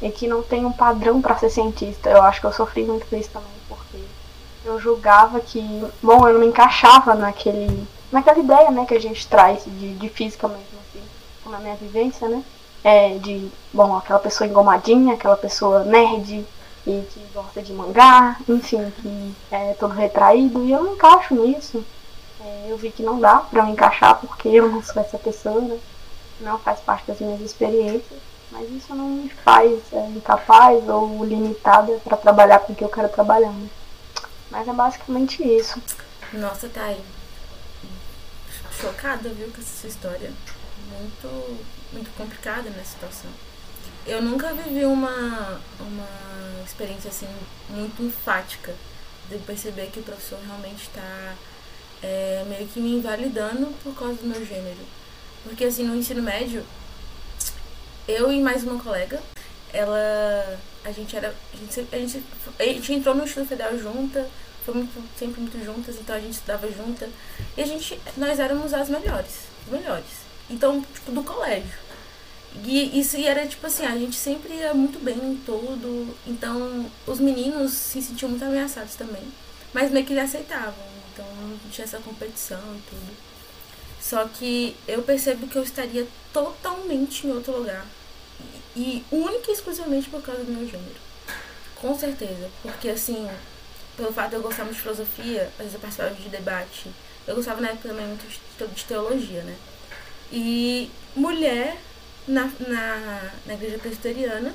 E 0.00 0.10
que 0.10 0.26
não 0.26 0.42
tem 0.42 0.64
um 0.64 0.72
padrão 0.72 1.20
para 1.20 1.36
ser 1.36 1.50
cientista. 1.50 2.10
Eu 2.10 2.22
acho 2.22 2.40
que 2.40 2.46
eu 2.46 2.52
sofri 2.52 2.84
muito 2.84 3.06
com 3.06 3.16
isso 3.16 3.30
também, 3.30 3.48
eu 4.64 4.80
julgava 4.80 5.40
que, 5.40 5.60
bom, 6.02 6.26
eu 6.26 6.34
não 6.34 6.40
me 6.40 6.46
encaixava 6.46 7.14
naquele, 7.14 7.86
naquela 8.10 8.38
ideia, 8.38 8.70
né, 8.70 8.84
que 8.86 8.94
a 8.94 9.00
gente 9.00 9.26
traz 9.26 9.64
de, 9.64 9.94
de 9.94 10.08
física 10.08 10.48
mesmo, 10.48 10.78
assim, 10.88 11.50
na 11.50 11.58
minha 11.58 11.76
vivência, 11.76 12.28
né? 12.28 12.42
é, 12.84 13.16
de, 13.16 13.50
bom, 13.72 13.96
aquela 13.96 14.18
pessoa 14.18 14.46
engomadinha, 14.46 15.14
aquela 15.14 15.36
pessoa 15.36 15.82
nerd 15.84 16.46
e 16.86 17.02
que 17.10 17.26
gosta 17.32 17.62
de 17.62 17.72
mangá, 17.72 18.36
enfim, 18.46 18.92
que 19.00 19.34
é 19.50 19.72
todo 19.72 19.94
retraído, 19.94 20.62
e 20.62 20.70
eu 20.70 20.84
não 20.84 20.92
encaixo 20.92 21.34
nisso. 21.34 21.82
É, 22.38 22.66
eu 22.68 22.76
vi 22.76 22.90
que 22.90 23.02
não 23.02 23.18
dá 23.18 23.38
pra 23.38 23.62
eu 23.62 23.68
encaixar 23.68 24.20
porque 24.20 24.48
eu 24.48 24.68
não 24.68 24.82
sou 24.82 25.00
essa 25.00 25.18
pessoa, 25.18 25.62
né? 25.62 25.78
não 26.40 26.58
faz 26.58 26.78
parte 26.80 27.06
das 27.06 27.20
minhas 27.20 27.40
experiências, 27.40 28.20
mas 28.52 28.70
isso 28.70 28.94
não 28.94 29.06
me 29.06 29.30
faz 29.30 29.80
é, 29.90 30.06
incapaz 30.08 30.86
ou 30.86 31.24
limitada 31.24 31.98
para 32.04 32.18
trabalhar 32.18 32.58
com 32.58 32.74
o 32.74 32.76
que 32.76 32.84
eu 32.84 32.90
quero 32.90 33.08
trabalhar. 33.08 33.50
Né? 33.50 33.68
Mas 34.54 34.68
é 34.68 34.72
basicamente 34.72 35.42
isso. 35.42 35.82
Nossa, 36.32 36.68
tá 36.68 36.84
aí. 36.84 37.04
Chocada, 38.80 39.28
viu, 39.30 39.50
com 39.50 39.60
essa 39.60 39.88
história. 39.88 40.32
Muito 40.88 41.58
muito 41.92 42.10
complicada 42.16 42.68
nessa 42.70 42.92
situação. 42.92 43.30
Eu 44.06 44.20
nunca 44.20 44.52
vivi 44.52 44.84
uma, 44.84 45.60
uma 45.80 46.08
experiência 46.64 47.08
assim 47.08 47.28
muito 47.68 48.02
enfática 48.02 48.74
de 49.28 49.38
perceber 49.38 49.90
que 49.90 50.00
o 50.00 50.02
professor 50.02 50.38
realmente 50.44 50.82
está 50.82 51.34
é, 52.02 52.44
meio 52.46 52.66
que 52.68 52.80
me 52.80 52.96
invalidando 52.96 53.66
por 53.82 53.94
causa 53.94 54.14
do 54.14 54.26
meu 54.26 54.44
gênero. 54.44 54.84
Porque 55.42 55.64
assim, 55.64 55.84
no 55.84 55.96
ensino 55.96 56.22
médio, 56.22 56.64
eu 58.06 58.32
e 58.32 58.40
mais 58.40 58.62
uma 58.62 58.82
colega, 58.82 59.20
ela. 59.72 60.58
A 60.84 60.92
gente 60.92 61.16
era. 61.16 61.34
A 61.52 61.56
gente, 61.56 61.88
a 61.92 61.98
gente, 61.98 62.22
a 62.58 62.64
gente 62.64 62.92
entrou 62.92 63.14
no 63.14 63.24
Instituto 63.24 63.48
Federal 63.48 63.76
junta, 63.78 64.28
foi 64.64 64.74
muito, 64.74 65.18
sempre 65.18 65.40
muito 65.40 65.62
juntas, 65.64 65.96
então 65.96 66.16
a 66.16 66.20
gente 66.20 66.34
estudava 66.34 66.70
junta. 66.70 67.08
E 67.56 67.62
a 67.62 67.66
gente. 67.66 68.00
Nós 68.16 68.38
éramos 68.38 68.72
as 68.72 68.88
melhores. 68.88 69.40
Melhores. 69.70 70.24
Então, 70.48 70.80
tipo, 70.80 71.12
do 71.12 71.22
colégio. 71.22 71.84
E 72.62 73.00
isso 73.00 73.16
era 73.16 73.46
tipo 73.46 73.66
assim, 73.66 73.84
a 73.84 73.96
gente 73.96 74.14
sempre 74.14 74.52
ia 74.54 74.72
muito 74.72 75.02
bem 75.02 75.16
em 75.16 75.36
tudo. 75.44 76.14
Então 76.26 76.88
os 77.06 77.18
meninos 77.18 77.72
se 77.72 78.00
sentiam 78.00 78.30
muito 78.30 78.44
ameaçados 78.44 78.94
também. 78.94 79.22
Mas 79.72 79.90
meio 79.90 80.06
que 80.06 80.12
eles 80.12 80.24
aceitavam. 80.24 80.84
Então 81.12 81.26
não 81.26 81.58
tinha 81.70 81.84
essa 81.84 81.98
competição 81.98 82.60
e 82.76 82.82
tudo. 82.88 83.16
Só 84.00 84.26
que 84.28 84.76
eu 84.86 85.02
percebo 85.02 85.48
que 85.48 85.56
eu 85.56 85.62
estaria 85.62 86.06
totalmente 86.32 87.26
em 87.26 87.32
outro 87.32 87.56
lugar. 87.58 87.84
E, 88.76 88.80
e 88.80 89.04
única 89.10 89.50
e 89.50 89.54
exclusivamente 89.54 90.08
por 90.08 90.22
causa 90.22 90.44
do 90.44 90.52
meu 90.52 90.66
gênero. 90.66 91.04
Com 91.80 91.98
certeza. 91.98 92.48
Porque 92.62 92.88
assim, 92.88 93.28
pelo 93.96 94.12
fato 94.12 94.30
de 94.30 94.36
eu 94.36 94.42
gostar 94.42 94.64
muito 94.64 94.76
de 94.76 94.82
filosofia, 94.82 95.44
às 95.52 95.58
vezes 95.58 95.74
eu 95.74 95.80
participava 95.80 96.14
de 96.14 96.28
debate. 96.28 96.90
Eu 97.26 97.34
gostava 97.36 97.60
na 97.60 97.68
época 97.68 97.88
também 97.88 98.06
muito 98.06 98.26
de 98.74 98.84
teologia, 98.84 99.42
né? 99.42 99.56
E 100.32 100.90
mulher 101.14 101.76
na, 102.26 102.50
na, 102.60 103.32
na 103.46 103.54
igreja 103.54 103.78
presbiteriana, 103.78 104.54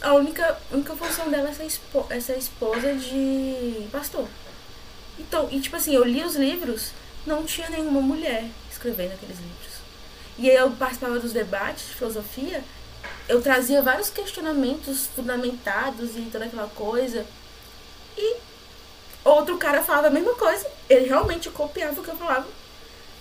a 0.00 0.14
única, 0.14 0.58
única 0.70 0.94
função 0.96 1.30
dela 1.30 1.48
é 1.48 1.52
ser, 1.52 1.66
espo, 1.66 2.06
é 2.10 2.20
ser 2.20 2.38
esposa 2.38 2.94
de 2.94 3.88
pastor. 3.90 4.26
Então, 5.18 5.48
e 5.50 5.60
tipo 5.60 5.76
assim, 5.76 5.94
eu 5.94 6.04
li 6.04 6.22
os 6.24 6.34
livros, 6.34 6.92
não 7.26 7.44
tinha 7.44 7.68
nenhuma 7.68 8.00
mulher 8.00 8.48
escrevendo 8.70 9.12
aqueles 9.12 9.38
livros. 9.38 9.74
E 10.38 10.50
aí 10.50 10.56
eu 10.56 10.70
participava 10.72 11.18
dos 11.18 11.32
debates 11.32 11.86
de 11.86 11.94
filosofia, 11.94 12.62
eu 13.28 13.40
trazia 13.40 13.82
vários 13.82 14.10
questionamentos 14.10 15.06
fundamentados 15.14 16.16
e 16.16 16.22
toda 16.30 16.44
aquela 16.44 16.68
coisa. 16.68 17.24
E 18.16 18.36
outro 19.30 19.56
cara 19.58 19.82
falava 19.82 20.08
a 20.08 20.10
mesma 20.10 20.34
coisa, 20.34 20.66
ele 20.88 21.06
realmente 21.06 21.50
copiava 21.50 22.00
o 22.00 22.04
que 22.04 22.10
eu 22.10 22.16
falava. 22.16 22.46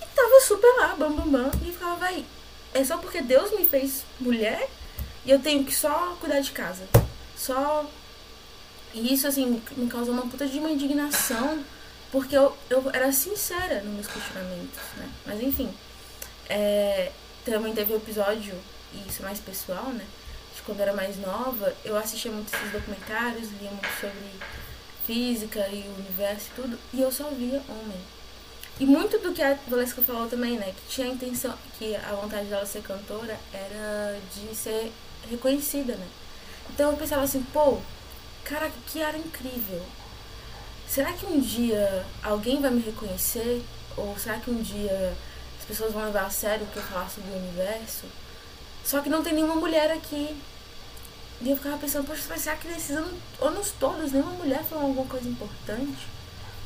E 0.02 0.06
tava 0.16 0.42
super 0.42 0.74
lá, 0.78 0.96
bam 0.96 1.12
bam 1.12 1.30
bam, 1.30 1.52
e 1.66 1.72
ficava 1.72 2.06
aí 2.06 2.26
é 2.74 2.84
só 2.84 2.98
porque 2.98 3.22
Deus 3.22 3.52
me 3.52 3.66
fez 3.66 4.04
mulher 4.20 4.68
e 5.26 5.32
eu 5.32 5.40
tenho 5.40 5.64
que 5.64 5.74
só 5.74 6.18
cuidar 6.20 6.40
de 6.40 6.52
casa. 6.52 6.88
Só. 7.38 7.86
E 8.94 9.14
isso, 9.14 9.28
assim, 9.28 9.62
me 9.78 9.88
causou 9.88 10.14
uma 10.14 10.28
puta 10.28 10.48
de 10.48 10.60
uma 10.60 10.70
indignação, 10.70 11.64
porque 12.12 12.36
eu, 12.36 12.56
eu 12.70 12.90
era 12.92 13.12
sincera 13.12 13.82
nos 13.82 13.94
meus 13.94 14.08
questionamentos, 14.08 14.80
né? 14.98 15.10
Mas 15.26 15.42
enfim. 15.42 15.74
É, 16.50 17.12
também 17.46 17.74
teve 17.74 17.94
um 17.94 17.98
episódio, 17.98 18.54
e 18.94 19.08
isso 19.08 19.22
é 19.22 19.26
mais 19.26 19.40
pessoal, 19.40 19.88
né? 19.88 20.06
De 20.56 20.62
quando 20.62 20.80
eu 20.80 20.84
era 20.84 20.94
mais 20.94 21.18
nova, 21.18 21.74
eu 21.84 21.98
assistia 21.98 22.32
muito 22.32 22.54
esses 22.54 22.72
documentários, 22.72 23.50
lia 23.60 23.72
muito 23.72 23.88
sobre 24.00 24.20
física 25.06 25.68
e 25.70 25.82
o 25.82 26.00
universo 26.00 26.48
e 26.52 26.62
tudo, 26.62 26.80
e 26.94 27.02
eu 27.02 27.12
só 27.12 27.30
via 27.30 27.62
homem. 27.70 27.98
E 28.80 28.86
muito 28.86 29.20
do 29.20 29.34
que 29.34 29.42
a 29.42 29.58
Valesca 29.68 30.02
falou 30.02 30.28
também, 30.28 30.58
né? 30.58 30.74
Que 30.76 30.96
tinha 30.96 31.08
a 31.08 31.12
intenção, 31.12 31.54
que 31.78 31.96
a 31.96 32.16
vontade 32.16 32.48
dela 32.48 32.66
ser 32.66 32.82
cantora 32.82 33.38
era 33.54 34.20
de 34.34 34.56
ser 34.56 34.92
reconhecida, 35.30 35.96
né? 35.96 36.08
Então 36.70 36.92
eu 36.92 36.98
pensava 36.98 37.22
assim, 37.24 37.44
pô, 37.54 37.78
cara, 38.44 38.72
que 38.88 39.00
era 39.00 39.18
incrível. 39.18 39.82
Será 40.88 41.14
que 41.14 41.26
um 41.26 41.40
dia 41.40 42.06
alguém 42.24 42.62
vai 42.62 42.72
me 42.72 42.82
reconhecer? 42.82 43.64
Ou 43.96 44.18
será 44.18 44.40
que 44.40 44.50
um 44.50 44.62
dia, 44.62 45.14
as 45.60 45.66
pessoas 45.66 45.94
vão 45.94 46.04
levar 46.06 46.26
a 46.26 46.30
sério 46.30 46.66
o 46.66 46.70
que 46.70 46.78
eu 46.78 46.84
falar 46.84 47.10
sobre 47.10 47.30
o 47.30 47.36
universo. 47.36 48.06
Só 48.84 49.02
que 49.02 49.10
não 49.10 49.24
tem 49.24 49.34
nenhuma 49.34 49.56
mulher 49.56 49.92
aqui. 49.92 50.36
E 51.44 51.50
eu 51.50 51.58
ficava 51.58 51.78
pensando, 51.78 52.08
poxa, 52.08 52.26
vai 52.26 52.40
ser 52.40 52.56
que 52.56 52.70
nesses 52.70 52.96
anos, 52.96 53.12
anos 53.42 53.74
todos 53.78 54.14
nenhuma 54.14 54.32
mulher 54.32 54.64
falou 54.64 54.86
alguma 54.86 55.06
coisa 55.06 55.28
importante? 55.28 56.08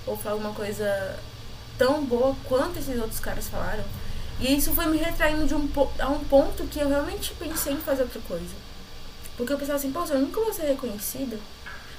Ou 0.06 0.16
falou 0.16 0.38
alguma 0.38 0.54
coisa 0.54 1.20
tão 1.80 2.06
boa 2.06 2.36
quanto 2.44 2.78
esses 2.78 3.00
outros 3.00 3.20
caras 3.20 3.48
falaram? 3.48 3.84
E 4.40 4.56
isso 4.56 4.72
foi 4.74 4.86
me 4.86 4.98
retraindo 4.98 5.48
de 5.48 5.56
um, 5.56 5.68
a 6.00 6.10
um 6.10 6.24
ponto 6.26 6.64
que 6.68 6.80
eu 6.80 6.88
realmente 6.88 7.34
pensei 7.40 7.74
em 7.74 7.78
fazer 7.78 8.04
outra 8.04 8.22
coisa. 8.22 8.54
Porque 9.36 9.52
eu 9.52 9.58
pensava 9.58 9.80
assim, 9.80 9.92
poxa, 9.92 10.14
eu 10.14 10.22
nunca 10.22 10.40
vou 10.40 10.54
ser 10.54 10.68
reconhecida. 10.68 11.40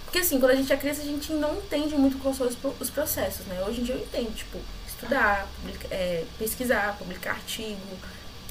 Porque 0.04 0.18
assim, 0.18 0.38
quando 0.38 0.52
a 0.52 0.54
gente 0.54 0.72
é 0.72 0.76
criança, 0.76 1.02
a 1.02 1.04
gente 1.04 1.32
não 1.32 1.56
entende 1.56 1.96
muito 1.96 2.16
quais 2.18 2.36
são 2.36 2.46
os 2.46 2.90
processos, 2.90 3.44
né? 3.46 3.60
Hoje 3.66 3.80
em 3.80 3.84
dia 3.84 3.96
eu 3.96 4.00
entendo, 4.00 4.32
tipo, 4.36 4.58
estudar, 4.86 5.48
publica, 5.56 5.88
é, 5.90 6.24
pesquisar, 6.38 6.96
publicar 6.96 7.32
artigo, 7.32 7.98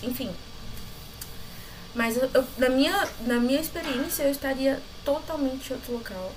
enfim. 0.03 0.30
Mas 1.97 2.15
eu, 2.15 2.29
eu, 2.31 2.45
na, 2.59 2.69
minha, 2.69 3.07
na 3.21 3.39
minha 3.39 3.59
experiência 3.59 4.21
eu 4.21 4.29
estaria 4.29 4.79
totalmente 5.03 5.71
em 5.71 5.73
outro 5.73 5.93
local. 5.93 6.31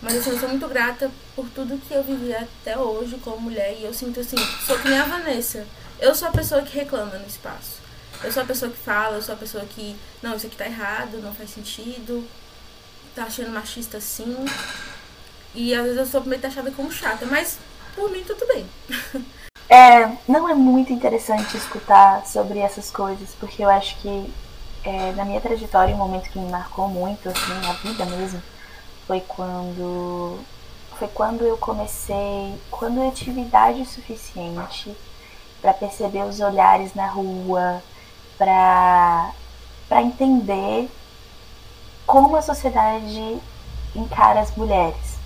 Mas 0.00 0.16
assim, 0.16 0.30
eu 0.30 0.38
sou 0.40 0.48
muito 0.48 0.66
grata 0.66 1.10
por 1.36 1.46
tudo 1.50 1.78
que 1.86 1.92
eu 1.92 2.02
vivi 2.02 2.34
até 2.34 2.78
hoje 2.78 3.18
como 3.22 3.42
mulher. 3.42 3.76
E 3.78 3.84
eu 3.84 3.92
sinto 3.92 4.20
assim, 4.20 4.38
sou 4.66 4.78
que 4.78 4.88
nem 4.88 4.98
a 4.98 5.04
Vanessa. 5.04 5.66
Eu 6.00 6.14
sou 6.14 6.28
a 6.28 6.32
pessoa 6.32 6.62
que 6.62 6.74
reclama 6.74 7.18
no 7.18 7.26
espaço. 7.26 7.82
Eu 8.24 8.32
sou 8.32 8.42
a 8.42 8.46
pessoa 8.46 8.70
que 8.70 8.78
fala, 8.78 9.16
eu 9.16 9.22
sou 9.22 9.34
a 9.34 9.38
pessoa 9.38 9.62
que. 9.66 9.94
Não, 10.22 10.34
isso 10.34 10.46
aqui 10.46 10.56
tá 10.56 10.64
errado, 10.64 11.20
não 11.20 11.34
faz 11.34 11.50
sentido. 11.50 12.26
Tá 13.14 13.24
achando 13.24 13.50
machista 13.50 13.98
assim. 13.98 14.34
E 15.54 15.74
às 15.74 15.82
vezes 15.82 15.98
eu 15.98 16.06
sou 16.06 16.24
meio 16.24 16.40
taxada 16.40 16.70
como 16.70 16.90
chata, 16.90 17.26
mas 17.26 17.58
por 17.94 18.10
mim 18.10 18.24
tudo 18.24 18.46
bem. 18.46 18.66
É, 19.68 20.18
não 20.28 20.46
é 20.46 20.52
muito 20.52 20.92
interessante 20.92 21.56
escutar 21.56 22.26
sobre 22.26 22.58
essas 22.58 22.90
coisas, 22.90 23.30
porque 23.40 23.64
eu 23.64 23.70
acho 23.70 23.96
que 24.02 24.30
é, 24.84 25.12
na 25.12 25.24
minha 25.24 25.40
trajetória, 25.40 25.94
um 25.94 25.98
momento 25.98 26.30
que 26.30 26.38
me 26.38 26.50
marcou 26.50 26.88
muito, 26.88 27.28
assim, 27.28 27.54
na 27.66 27.72
vida 27.74 28.04
mesmo, 28.04 28.42
foi 29.06 29.20
quando 29.20 30.40
foi 30.98 31.08
quando 31.08 31.42
eu 31.42 31.56
comecei, 31.56 32.54
quando 32.70 33.00
eu 33.00 33.10
tive 33.12 33.40
idade 33.40 33.84
suficiente 33.86 34.94
para 35.60 35.72
perceber 35.74 36.22
os 36.24 36.38
olhares 36.40 36.94
na 36.94 37.06
rua, 37.06 37.82
para 38.38 39.32
para 39.88 40.02
entender 40.02 40.88
como 42.06 42.34
a 42.36 42.42
sociedade 42.42 43.38
encara 43.94 44.40
as 44.40 44.54
mulheres. 44.56 45.18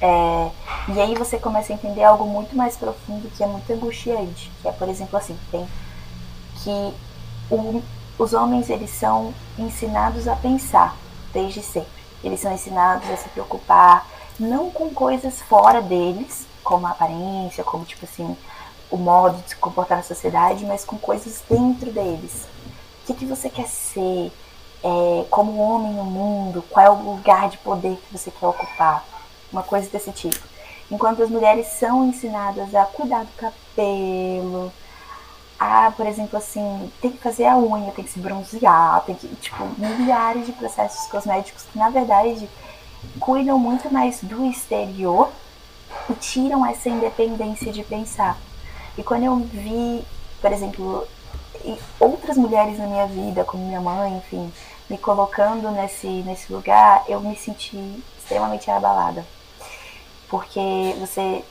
É, 0.00 0.50
e 0.94 1.00
aí 1.00 1.14
você 1.14 1.38
começa 1.38 1.72
a 1.72 1.76
entender 1.76 2.04
algo 2.04 2.26
muito 2.26 2.54
mais 2.56 2.76
profundo 2.76 3.30
que 3.30 3.42
é 3.42 3.46
muito 3.46 3.72
angustiante, 3.72 4.50
que 4.60 4.68
é, 4.68 4.72
por 4.72 4.88
exemplo, 4.88 5.16
assim, 5.16 5.38
tem 5.50 5.66
que 6.62 6.94
o, 7.50 7.82
os 8.18 8.32
homens 8.32 8.70
eles 8.70 8.90
são 8.90 9.34
ensinados 9.58 10.28
a 10.28 10.36
pensar 10.36 10.96
desde 11.32 11.62
sempre. 11.62 12.04
Eles 12.22 12.40
são 12.40 12.52
ensinados 12.52 13.08
a 13.10 13.16
se 13.16 13.28
preocupar 13.28 14.06
não 14.38 14.70
com 14.70 14.90
coisas 14.90 15.40
fora 15.42 15.80
deles, 15.80 16.46
como 16.62 16.86
a 16.86 16.90
aparência, 16.90 17.62
como 17.62 17.84
tipo 17.84 18.04
assim, 18.04 18.36
o 18.90 18.96
modo 18.96 19.40
de 19.42 19.50
se 19.50 19.56
comportar 19.56 19.98
na 19.98 20.04
sociedade, 20.04 20.64
mas 20.64 20.84
com 20.84 20.96
coisas 20.98 21.42
dentro 21.48 21.92
deles. 21.92 22.46
O 23.02 23.06
que, 23.06 23.14
que 23.14 23.26
você 23.26 23.48
quer 23.48 23.66
ser? 23.66 24.32
É, 24.82 25.24
como 25.30 25.60
homem 25.60 25.92
no 25.92 26.04
mundo? 26.04 26.64
Qual 26.70 26.84
é 26.84 26.90
o 26.90 26.94
lugar 26.94 27.48
de 27.48 27.58
poder 27.58 27.96
que 27.96 28.18
você 28.18 28.30
quer 28.30 28.46
ocupar? 28.46 29.04
uma 29.54 29.62
coisa 29.62 29.88
desse 29.88 30.10
tipo. 30.12 30.40
Enquanto 30.90 31.22
as 31.22 31.30
mulheres 31.30 31.66
são 31.68 32.04
ensinadas 32.04 32.74
a 32.74 32.84
cuidar 32.84 33.24
do 33.24 33.32
cabelo, 33.32 34.72
a, 35.58 35.90
por 35.90 36.06
exemplo, 36.06 36.38
assim, 36.38 36.90
tem 37.00 37.12
que 37.12 37.18
fazer 37.18 37.46
a 37.46 37.56
unha, 37.56 37.92
tem 37.92 38.04
que 38.04 38.10
se 38.10 38.18
bronzear, 38.18 39.02
tem 39.04 39.14
que, 39.14 39.28
tipo, 39.36 39.64
milhares 39.78 40.46
de 40.46 40.52
processos 40.52 41.06
cosméticos 41.06 41.64
que, 41.64 41.78
na 41.78 41.90
verdade, 41.90 42.48
cuidam 43.20 43.58
muito 43.58 43.92
mais 43.92 44.20
do 44.22 44.44
exterior 44.46 45.30
e 46.10 46.14
tiram 46.14 46.66
essa 46.66 46.88
independência 46.88 47.72
de 47.72 47.84
pensar. 47.84 48.36
E 48.98 49.02
quando 49.02 49.24
eu 49.24 49.36
vi, 49.36 50.04
por 50.40 50.52
exemplo, 50.52 51.06
outras 51.98 52.36
mulheres 52.36 52.78
na 52.78 52.86
minha 52.86 53.06
vida, 53.06 53.44
como 53.44 53.66
minha 53.66 53.80
mãe, 53.80 54.16
enfim, 54.16 54.52
me 54.90 54.98
colocando 54.98 55.70
nesse, 55.70 56.06
nesse 56.06 56.52
lugar, 56.52 57.04
eu 57.08 57.20
me 57.20 57.36
senti 57.36 58.02
extremamente 58.18 58.70
abalada 58.70 59.24
porque 60.34 60.96
você 60.98 61.44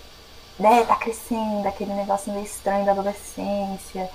né, 0.60 0.84
tá 0.86 0.95
crescendo, 0.95 1.68
aquele 1.68 1.93
negócio 1.93 2.32
meio 2.32 2.45
estranho 2.45 2.86
da 2.86 2.91
adolescência. 2.91 4.10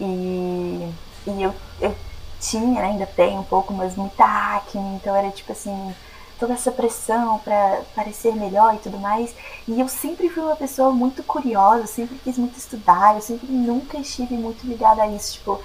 E, 0.00 0.92
e 1.26 1.42
eu, 1.42 1.54
eu 1.80 1.94
tinha, 2.40 2.80
né, 2.80 2.88
ainda 2.88 3.06
tenho 3.06 3.40
um 3.40 3.44
pouco, 3.44 3.72
mas 3.72 3.96
muita 3.96 4.24
acne, 4.24 4.96
então 4.96 5.14
era 5.14 5.30
tipo 5.30 5.52
assim, 5.52 5.94
toda 6.38 6.54
essa 6.54 6.70
pressão 6.70 7.38
para 7.40 7.82
parecer 7.94 8.34
melhor 8.34 8.74
e 8.74 8.78
tudo 8.78 8.98
mais. 8.98 9.34
E 9.66 9.80
eu 9.80 9.88
sempre 9.88 10.28
fui 10.28 10.42
uma 10.42 10.56
pessoa 10.56 10.92
muito 10.92 11.22
curiosa, 11.22 11.86
sempre 11.86 12.18
quis 12.18 12.38
muito 12.38 12.58
estudar, 12.58 13.16
eu 13.16 13.22
sempre 13.22 13.50
nunca 13.50 13.98
estive 13.98 14.34
muito 14.36 14.66
ligada 14.66 15.02
a 15.02 15.08
isso, 15.08 15.34
tipo, 15.34 15.60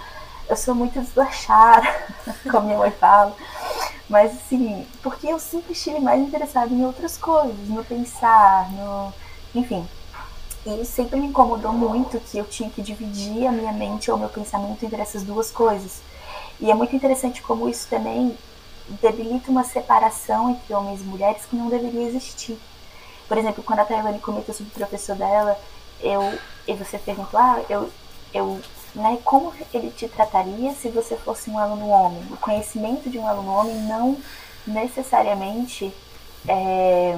eu 0.49 0.55
sou 0.57 0.75
muito 0.75 0.99
desleixada, 0.99 1.87
como 2.49 2.67
minha 2.67 2.77
mãe 2.77 2.91
fala. 2.91 3.35
Mas 4.09 4.33
assim, 4.33 4.85
porque 5.01 5.27
eu 5.27 5.39
sempre 5.39 5.73
estive 5.73 5.99
mais 5.99 6.21
interessada 6.21 6.73
em 6.73 6.85
outras 6.85 7.17
coisas, 7.17 7.69
no 7.69 7.83
pensar, 7.83 8.69
no. 8.71 9.13
Enfim. 9.55 9.87
E 10.65 10.85
sempre 10.85 11.19
me 11.19 11.27
incomodou 11.27 11.73
muito 11.73 12.19
que 12.19 12.37
eu 12.37 12.45
tinha 12.45 12.69
que 12.69 12.81
dividir 12.81 13.47
a 13.47 13.51
minha 13.51 13.71
mente 13.73 14.09
ou 14.09 14.17
meu 14.17 14.29
pensamento 14.29 14.85
entre 14.85 15.01
essas 15.01 15.23
duas 15.23 15.51
coisas. 15.51 16.01
E 16.59 16.71
é 16.71 16.73
muito 16.73 16.95
interessante 16.95 17.41
como 17.41 17.67
isso 17.67 17.87
também 17.89 18.37
debilita 19.01 19.51
uma 19.51 19.63
separação 19.63 20.51
entre 20.51 20.73
homens 20.73 21.01
e 21.01 21.03
mulheres 21.03 21.45
que 21.45 21.55
não 21.55 21.69
deveria 21.69 22.07
existir. 22.07 22.57
Por 23.27 23.37
exemplo, 23.37 23.63
quando 23.63 23.79
a 23.79 23.85
Tailane 23.85 24.19
comentou 24.19 24.53
sobre 24.53 24.71
o 24.71 24.75
professor 24.75 25.15
dela, 25.15 25.57
eu, 26.01 26.37
e 26.67 26.73
você 26.73 26.97
perguntou, 26.97 27.39
ah, 27.39 27.61
eu, 27.69 27.89
eu 28.33 28.59
né, 28.95 29.17
como 29.23 29.53
ele 29.73 29.91
te 29.91 30.07
trataria 30.07 30.73
se 30.73 30.89
você 30.89 31.15
fosse 31.15 31.49
um 31.49 31.57
aluno 31.57 31.87
homem. 31.89 32.23
O 32.31 32.37
conhecimento 32.37 33.09
de 33.09 33.17
um 33.17 33.27
aluno 33.27 33.51
homem 33.51 33.75
não 33.81 34.17
necessariamente 34.65 35.93
é, 36.47 37.17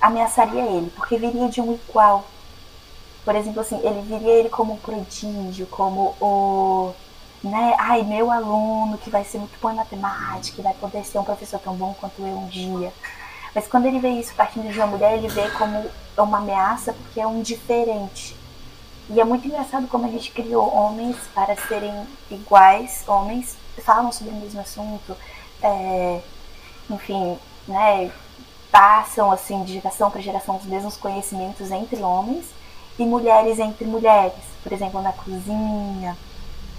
ameaçaria 0.00 0.62
ele, 0.62 0.90
porque 0.94 1.16
viria 1.16 1.48
de 1.48 1.60
um 1.60 1.72
igual. 1.74 2.24
Por 3.24 3.36
exemplo, 3.36 3.60
assim, 3.60 3.78
ele 3.84 4.02
viria 4.02 4.32
ele 4.32 4.48
como 4.48 4.74
um 4.74 4.78
prodígio, 4.78 5.66
como 5.66 6.14
o. 6.20 6.92
Né, 7.42 7.74
ai, 7.78 8.02
meu 8.02 8.30
aluno 8.30 8.96
que 8.98 9.10
vai 9.10 9.24
ser 9.24 9.38
muito 9.38 9.58
bom 9.60 9.72
em 9.72 9.74
matemática, 9.74 10.56
que 10.56 10.62
vai 10.62 10.74
poder 10.74 11.04
ser 11.04 11.18
um 11.18 11.24
professor 11.24 11.58
tão 11.58 11.74
bom 11.74 11.94
quanto 12.00 12.22
eu 12.22 12.38
um 12.38 12.46
dia. 12.46 12.92
Mas 13.54 13.66
quando 13.66 13.86
ele 13.86 13.98
vê 13.98 14.10
isso 14.10 14.32
partindo 14.34 14.70
de 14.70 14.78
uma 14.78 14.86
mulher, 14.86 15.18
ele 15.18 15.28
vê 15.28 15.50
como 15.50 15.84
uma 16.16 16.38
ameaça 16.38 16.92
porque 16.92 17.20
é 17.20 17.26
um 17.26 17.42
diferente. 17.42 18.36
E 19.10 19.20
é 19.20 19.24
muito 19.24 19.46
engraçado 19.46 19.88
como 19.88 20.06
a 20.06 20.08
gente 20.08 20.30
criou 20.30 20.72
homens 20.72 21.16
para 21.34 21.56
serem 21.56 22.06
iguais, 22.30 23.02
homens 23.08 23.56
falam 23.84 24.12
sobre 24.12 24.32
o 24.32 24.36
mesmo 24.36 24.60
assunto, 24.60 25.16
é, 25.60 26.20
enfim, 26.88 27.36
né, 27.66 28.12
passam 28.70 29.30
assim 29.32 29.64
de 29.64 29.74
geração 29.74 30.10
para 30.10 30.20
geração 30.20 30.56
os 30.56 30.64
mesmos 30.64 30.96
conhecimentos 30.96 31.70
entre 31.72 32.00
homens 32.00 32.46
e 32.98 33.04
mulheres 33.04 33.58
entre 33.58 33.84
mulheres, 33.84 34.34
por 34.62 34.72
exemplo, 34.72 35.00
na 35.02 35.12
cozinha, 35.12 36.16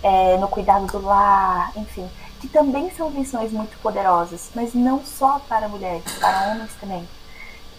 é, 0.02 0.38
no 0.38 0.48
cuidado 0.48 0.86
do 0.88 1.02
lar, 1.02 1.72
enfim, 1.76 2.10
que 2.40 2.48
também 2.48 2.92
são 2.92 3.10
visões 3.10 3.52
muito 3.52 3.78
poderosas, 3.80 4.50
mas 4.54 4.74
não 4.74 5.04
só 5.04 5.40
para 5.48 5.68
mulheres, 5.68 6.04
para 6.20 6.52
homens 6.52 6.72
também. 6.80 7.08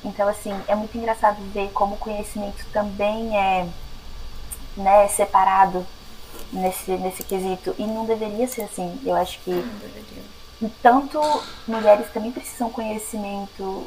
Então, 0.05 0.29
assim, 0.29 0.53
é 0.69 0.75
muito 0.75 0.97
engraçado 0.97 1.37
ver 1.53 1.71
como 1.73 1.95
o 1.95 1.99
conhecimento 1.99 2.65
também 2.73 3.37
é 3.37 3.67
né, 4.77 5.09
separado 5.09 5.87
nesse, 6.53 6.91
nesse 6.93 7.23
quesito. 7.23 7.75
E 7.79 7.87
não 7.87 8.05
deveria 8.05 8.47
ser 8.47 8.63
assim. 8.63 9.01
Eu 9.05 9.15
acho 9.17 9.39
que 9.41 9.65
tanto 10.83 11.21
mulheres 11.67 12.07
também 12.13 12.31
precisam 12.31 12.71
conhecimento 12.71 13.87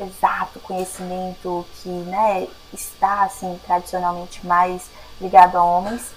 exato, 0.00 0.60
conhecimento 0.60 1.64
que 1.74 1.88
né, 1.88 2.48
está 2.72 3.24
assim 3.24 3.58
tradicionalmente 3.66 4.46
mais 4.46 4.90
ligado 5.20 5.56
a 5.56 5.64
homens, 5.64 6.12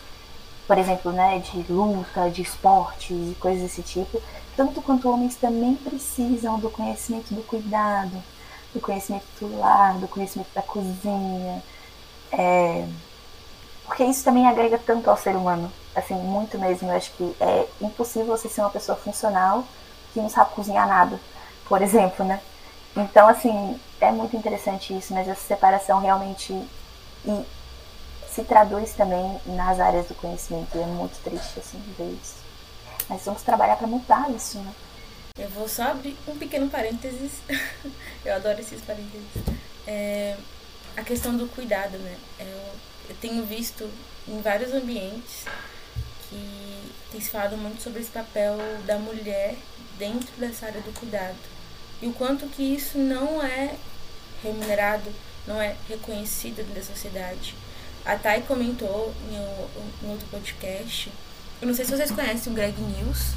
por 0.67 0.77
exemplo, 0.77 1.11
né, 1.11 1.39
de 1.39 1.71
luta, 1.71 2.29
de 2.29 2.41
esporte 2.41 3.13
e 3.13 3.35
coisas 3.39 3.63
desse 3.63 3.81
tipo, 3.81 4.21
tanto 4.55 4.81
quanto 4.81 5.09
homens 5.09 5.35
também 5.35 5.75
precisam 5.75 6.59
do 6.59 6.69
conhecimento 6.69 7.33
do 7.33 7.41
cuidado, 7.43 8.21
do 8.73 8.79
conhecimento 8.79 9.25
do 9.39 9.57
lar, 9.57 9.97
do 9.97 10.07
conhecimento 10.07 10.49
da 10.53 10.61
cozinha, 10.61 11.63
é, 12.31 12.85
porque 13.89 14.03
isso 14.03 14.23
também 14.23 14.47
agrega 14.47 14.77
tanto 14.77 15.09
ao 15.09 15.17
ser 15.17 15.35
humano. 15.35 15.71
Assim, 15.95 16.13
muito 16.13 16.59
mesmo. 16.59 16.89
Eu 16.89 16.95
acho 16.95 17.11
que 17.13 17.35
é 17.39 17.67
impossível 17.81 18.27
você 18.27 18.47
ser 18.47 18.61
uma 18.61 18.69
pessoa 18.69 18.95
funcional 18.95 19.63
que 20.13 20.19
não 20.19 20.29
sabe 20.29 20.51
cozinhar 20.51 20.87
nada, 20.87 21.19
por 21.67 21.81
exemplo, 21.81 22.23
né? 22.23 22.39
Então, 22.95 23.27
assim, 23.27 23.79
é 24.01 24.11
muito 24.11 24.35
interessante 24.35 24.97
isso, 24.97 25.13
mas 25.13 25.27
essa 25.27 25.41
separação 25.41 25.99
realmente. 25.99 26.53
E 27.25 27.45
se 28.29 28.43
traduz 28.43 28.93
também 28.93 29.39
nas 29.45 29.79
áreas 29.79 30.07
do 30.07 30.15
conhecimento. 30.15 30.77
E 30.77 30.81
é 30.81 30.85
muito 30.85 31.21
triste, 31.23 31.59
assim, 31.59 31.81
ver 31.97 32.11
isso. 32.11 32.35
Mas 33.09 33.23
vamos 33.25 33.41
trabalhar 33.41 33.75
para 33.75 33.87
mudar 33.87 34.29
isso, 34.31 34.59
né? 34.59 34.73
Eu 35.37 35.49
vou 35.49 35.67
só 35.67 35.83
abrir 35.83 36.17
um 36.27 36.37
pequeno 36.37 36.69
parênteses. 36.69 37.31
eu 38.23 38.35
adoro 38.35 38.59
esses 38.59 38.81
parênteses. 38.81 39.25
É, 39.87 40.37
a 40.95 41.03
questão 41.03 41.35
do 41.35 41.47
cuidado, 41.47 41.97
né? 41.97 42.17
Eu, 42.39 42.79
eu 43.09 43.15
tenho 43.19 43.43
visto 43.45 43.89
em 44.27 44.41
vários 44.41 44.73
ambientes 44.73 45.45
que 46.29 46.91
tem 47.11 47.19
se 47.19 47.29
falado 47.29 47.57
muito 47.57 47.81
sobre 47.81 48.01
esse 48.01 48.11
papel 48.11 48.57
da 48.85 48.97
mulher 48.99 49.55
dentro 49.97 50.29
dessa 50.37 50.67
área 50.67 50.81
do 50.81 50.93
cuidado. 50.93 51.37
E 52.01 52.07
o 52.07 52.13
quanto 52.13 52.47
que 52.47 52.63
isso 52.63 52.97
não 52.97 53.43
é 53.43 53.75
remunerado, 54.41 55.11
não 55.45 55.61
é 55.61 55.75
reconhecido 55.87 56.63
da 56.73 56.81
sociedade. 56.81 57.55
A 58.05 58.15
Thay 58.15 58.41
comentou 58.43 59.13
em, 59.29 60.05
em 60.05 60.11
outro 60.11 60.25
podcast. 60.31 61.11
Eu 61.61 61.67
não 61.67 61.75
sei 61.75 61.85
se 61.85 61.91
vocês 61.91 62.11
conhecem 62.11 62.51
o 62.51 62.55
Greg 62.55 62.79
News. 62.79 63.33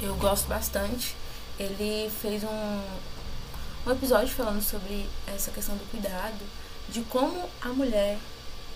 Eu 0.00 0.14
gosto 0.16 0.46
bastante. 0.46 1.16
Ele 1.58 2.10
fez 2.22 2.44
um, 2.44 2.82
um 3.86 3.90
episódio 3.90 4.28
falando 4.28 4.62
sobre 4.62 5.06
essa 5.26 5.50
questão 5.50 5.76
do 5.76 5.90
cuidado, 5.90 6.38
de 6.88 7.02
como 7.02 7.48
a 7.60 7.68
mulher, 7.68 8.16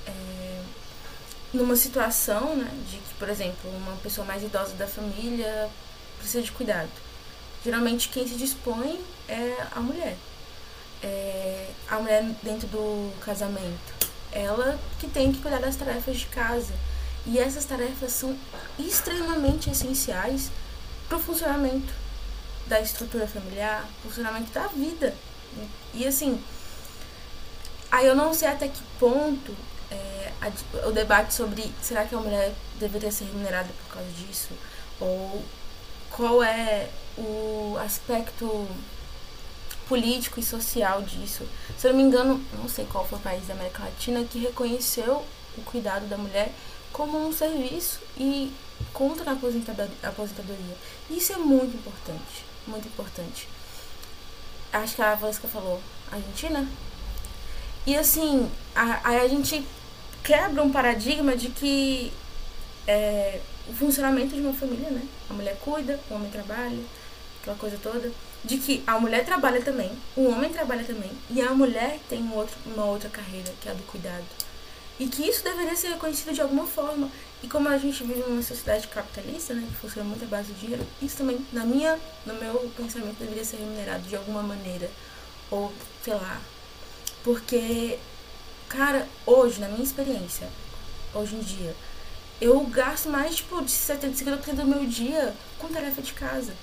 é, 0.07 0.62
numa 1.53 1.77
situação 1.77 2.57
né, 2.57 2.68
de 2.91 2.97
que, 2.99 3.14
por 3.18 3.29
exemplo, 3.29 3.70
uma 3.70 3.97
pessoa 3.97 4.27
mais 4.27 4.43
idosa 4.43 4.75
da 4.75 4.87
família 4.87 5.70
precisa 6.18 6.43
de 6.43 6.53
cuidado. 6.53 6.91
Geralmente 7.65 8.11
quem 8.11 8.29
se 8.29 8.35
dispõe 8.35 9.01
é 9.29 9.57
a 9.73 9.81
mulher. 9.81 10.17
É, 11.03 11.71
a 11.89 11.99
mulher 11.99 12.23
dentro 12.43 12.69
do 12.69 13.12
casamento. 13.21 13.95
Ela 14.31 14.79
que 14.99 15.09
tem 15.09 15.33
que 15.33 15.41
cuidar 15.41 15.61
das 15.61 15.77
tarefas 15.77 16.19
de 16.19 16.27
casa. 16.27 16.75
E 17.27 17.39
essas 17.39 17.65
tarefas 17.65 18.12
são 18.12 18.37
extremamente 18.79 19.71
essenciais 19.71 20.51
para 21.09 21.17
o 21.17 21.21
funcionamento 21.21 21.93
da 22.67 22.81
estrutura 22.81 23.27
familiar, 23.27 23.89
funcionamento 24.03 24.53
da 24.53 24.67
vida. 24.67 25.15
E 25.95 26.07
assim, 26.07 26.43
aí 27.91 28.07
eu 28.07 28.15
não 28.15 28.35
sei 28.35 28.49
até 28.49 28.69
que 28.69 28.83
ponto 28.99 29.55
é, 29.91 30.33
a, 30.41 30.89
o 30.89 30.93
debate 30.93 31.33
sobre 31.33 31.73
será 31.81 32.05
que 32.05 32.15
a 32.15 32.19
mulher 32.19 32.53
deveria 32.79 33.11
ser 33.11 33.25
remunerada 33.25 33.69
por 33.85 33.95
causa 33.95 34.11
disso, 34.11 34.51
ou 35.01 35.43
qual 36.11 36.43
é 36.43 36.89
o 37.17 37.77
aspecto 37.85 38.69
político 39.89 40.41
e 40.41 40.43
social 40.43 41.03
disso. 41.03 41.47
Se 41.79 41.87
eu 41.87 41.93
não 41.93 42.01
me 42.01 42.07
engano, 42.07 42.45
não 42.59 42.69
sei 42.69 42.87
qual 42.87 43.07
foi 43.07 43.19
o 43.19 43.23
país 43.23 43.47
da 43.47 43.55
América 43.55 43.85
Latina 43.85 44.25
que 44.25 44.39
reconheceu 44.39 45.25
o 45.57 45.62
cuidado 45.62 46.09
da 46.09 46.17
mulher 46.17 46.53
como 46.93 47.19
um 47.19 47.33
serviço 47.33 48.01
e 48.17 48.53
contra 48.93 49.31
a 49.31 49.35
aposentadoria. 49.35 50.77
Isso 51.11 51.33
é 51.33 51.37
muito 51.37 51.77
importante, 51.77 52.45
muito 52.67 52.89
importante. 52.89 53.49
Acho 54.73 54.97
que 54.97 55.03
a 55.03 55.15
Valesca 55.15 55.49
falou 55.49 55.81
Argentina. 56.11 56.67
E 57.87 57.97
assim, 57.97 58.51
a, 58.75 59.09
a, 59.09 59.29
gente 59.29 59.65
quebra 60.23 60.62
um 60.62 60.73
paradigma 60.73 61.37
de 61.37 61.49
que 61.49 62.12
é, 62.87 63.41
o 63.69 63.73
funcionamento 63.75 64.35
de 64.35 64.41
uma 64.41 64.55
família, 64.55 64.91
né? 64.91 65.03
A 65.29 65.35
mulher 65.35 65.59
cuida, 65.61 66.01
o 66.11 66.15
homem 66.15 66.31
trabalha, 66.31 66.83
aquela 67.45 67.57
coisa 67.57 67.79
toda. 67.83 68.11
De 68.43 68.59
que 68.59 68.83
a 68.87 68.99
mulher 68.99 69.25
trabalha 69.25 69.63
também, 69.63 69.91
o 70.17 70.29
homem 70.29 70.53
trabalha 70.53 70.85
também, 70.85 71.11
e 71.31 71.41
a 71.41 71.51
mulher 71.51 71.99
tem 72.09 72.23
um 72.23 72.35
outro, 72.35 72.57
uma 72.67 72.85
outra 72.85 73.09
carreira, 73.09 73.53
que 73.61 73.69
é 73.69 73.73
a 73.73 73.75
do 73.75 73.83
cuidado. 73.85 74.25
E 74.99 75.07
que 75.07 75.29
isso 75.29 75.43
deveria 75.43 75.75
ser 75.75 75.89
reconhecido 75.89 76.33
de 76.33 76.41
alguma 76.41 76.67
forma. 76.67 77.11
E 77.43 77.49
como 77.49 77.69
a 77.69 77.77
gente 77.77 78.05
vive 78.05 78.21
numa 78.21 78.43
sociedade 78.43 78.87
capitalista, 78.89 79.55
né, 79.55 79.67
que 79.69 79.77
funciona 79.77 80.09
muito 80.09 80.25
à 80.25 80.29
base 80.29 80.53
do 80.53 80.59
dinheiro, 80.59 80.87
isso 81.03 81.17
também, 81.17 81.45
na 81.53 81.65
minha, 81.65 81.99
no 82.25 82.35
meu 82.35 82.71
pensamento, 82.77 83.19
deveria 83.19 83.45
ser 83.45 83.57
remunerado 83.57 84.03
de 84.03 84.17
alguma 84.17 84.43
maneira. 84.43 84.91
Ou, 85.51 85.73
sei 86.03 86.15
lá. 86.15 86.41
Porque, 87.23 87.99
cara, 88.69 89.09
hoje, 89.27 89.61
na 89.61 89.69
minha 89.69 89.83
experiência, 89.83 90.49
hoje 91.15 91.35
em 91.35 91.41
dia, 91.41 91.75
eu 92.41 92.61
gasto 92.67 93.09
mais, 93.09 93.37
tipo, 93.37 93.63
de 93.63 93.71
70, 93.71 94.25
50% 94.25 94.55
do 94.55 94.67
meu 94.67 94.85
dia 94.87 95.35
com 95.59 95.69
tarefa 95.69 96.03
de 96.03 96.13
casa. 96.13 96.55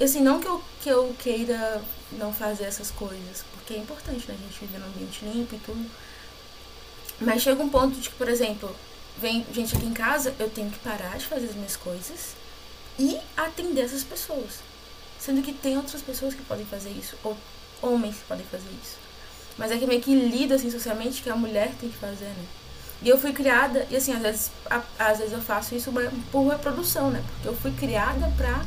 Assim, 0.00 0.20
não 0.20 0.40
que 0.40 0.46
eu, 0.46 0.62
que 0.80 0.88
eu 0.88 1.14
queira 1.18 1.82
não 2.12 2.32
fazer 2.32 2.64
essas 2.64 2.90
coisas, 2.90 3.44
porque 3.52 3.74
é 3.74 3.78
importante, 3.78 4.28
né, 4.28 4.36
a 4.38 4.42
gente 4.42 4.60
viver 4.60 4.78
num 4.78 4.86
ambiente 4.86 5.24
limpo 5.24 5.54
e 5.54 5.58
tudo. 5.58 5.90
Mas 7.20 7.42
chega 7.42 7.62
um 7.62 7.68
ponto 7.68 7.98
de 7.98 8.08
que, 8.08 8.14
por 8.14 8.28
exemplo, 8.28 8.74
vem 9.20 9.44
gente 9.52 9.76
aqui 9.76 9.86
em 9.86 9.92
casa, 9.92 10.34
eu 10.38 10.48
tenho 10.48 10.70
que 10.70 10.78
parar 10.78 11.18
de 11.18 11.26
fazer 11.26 11.46
as 11.46 11.54
minhas 11.54 11.76
coisas 11.76 12.36
e 12.98 13.18
atender 13.36 13.82
essas 13.82 14.04
pessoas. 14.04 14.60
Sendo 15.18 15.42
que 15.42 15.52
tem 15.52 15.76
outras 15.76 16.00
pessoas 16.00 16.34
que 16.34 16.42
podem 16.42 16.64
fazer 16.64 16.90
isso, 16.90 17.16
ou 17.24 17.36
homens 17.82 18.16
que 18.16 18.24
podem 18.24 18.46
fazer 18.46 18.70
isso. 18.82 18.96
Mas 19.56 19.72
é 19.72 19.76
que 19.76 19.86
meio 19.86 20.00
que 20.00 20.14
lida 20.14 20.54
assim 20.54 20.70
socialmente 20.70 21.22
que 21.22 21.28
a 21.28 21.34
mulher 21.34 21.72
tem 21.80 21.90
que 21.90 21.96
fazer, 21.96 22.26
né? 22.26 22.44
E 23.02 23.08
eu 23.08 23.18
fui 23.18 23.32
criada, 23.32 23.86
e 23.90 23.96
assim, 23.96 24.12
às 24.12 24.22
vezes, 24.22 24.50
a, 24.68 24.82
às 24.98 25.18
vezes 25.18 25.32
eu 25.32 25.40
faço 25.40 25.74
isso 25.74 25.92
por 26.32 26.48
reprodução, 26.48 27.10
né? 27.10 27.22
Porque 27.34 27.48
eu 27.48 27.56
fui 27.56 27.72
criada 27.72 28.32
pra. 28.36 28.64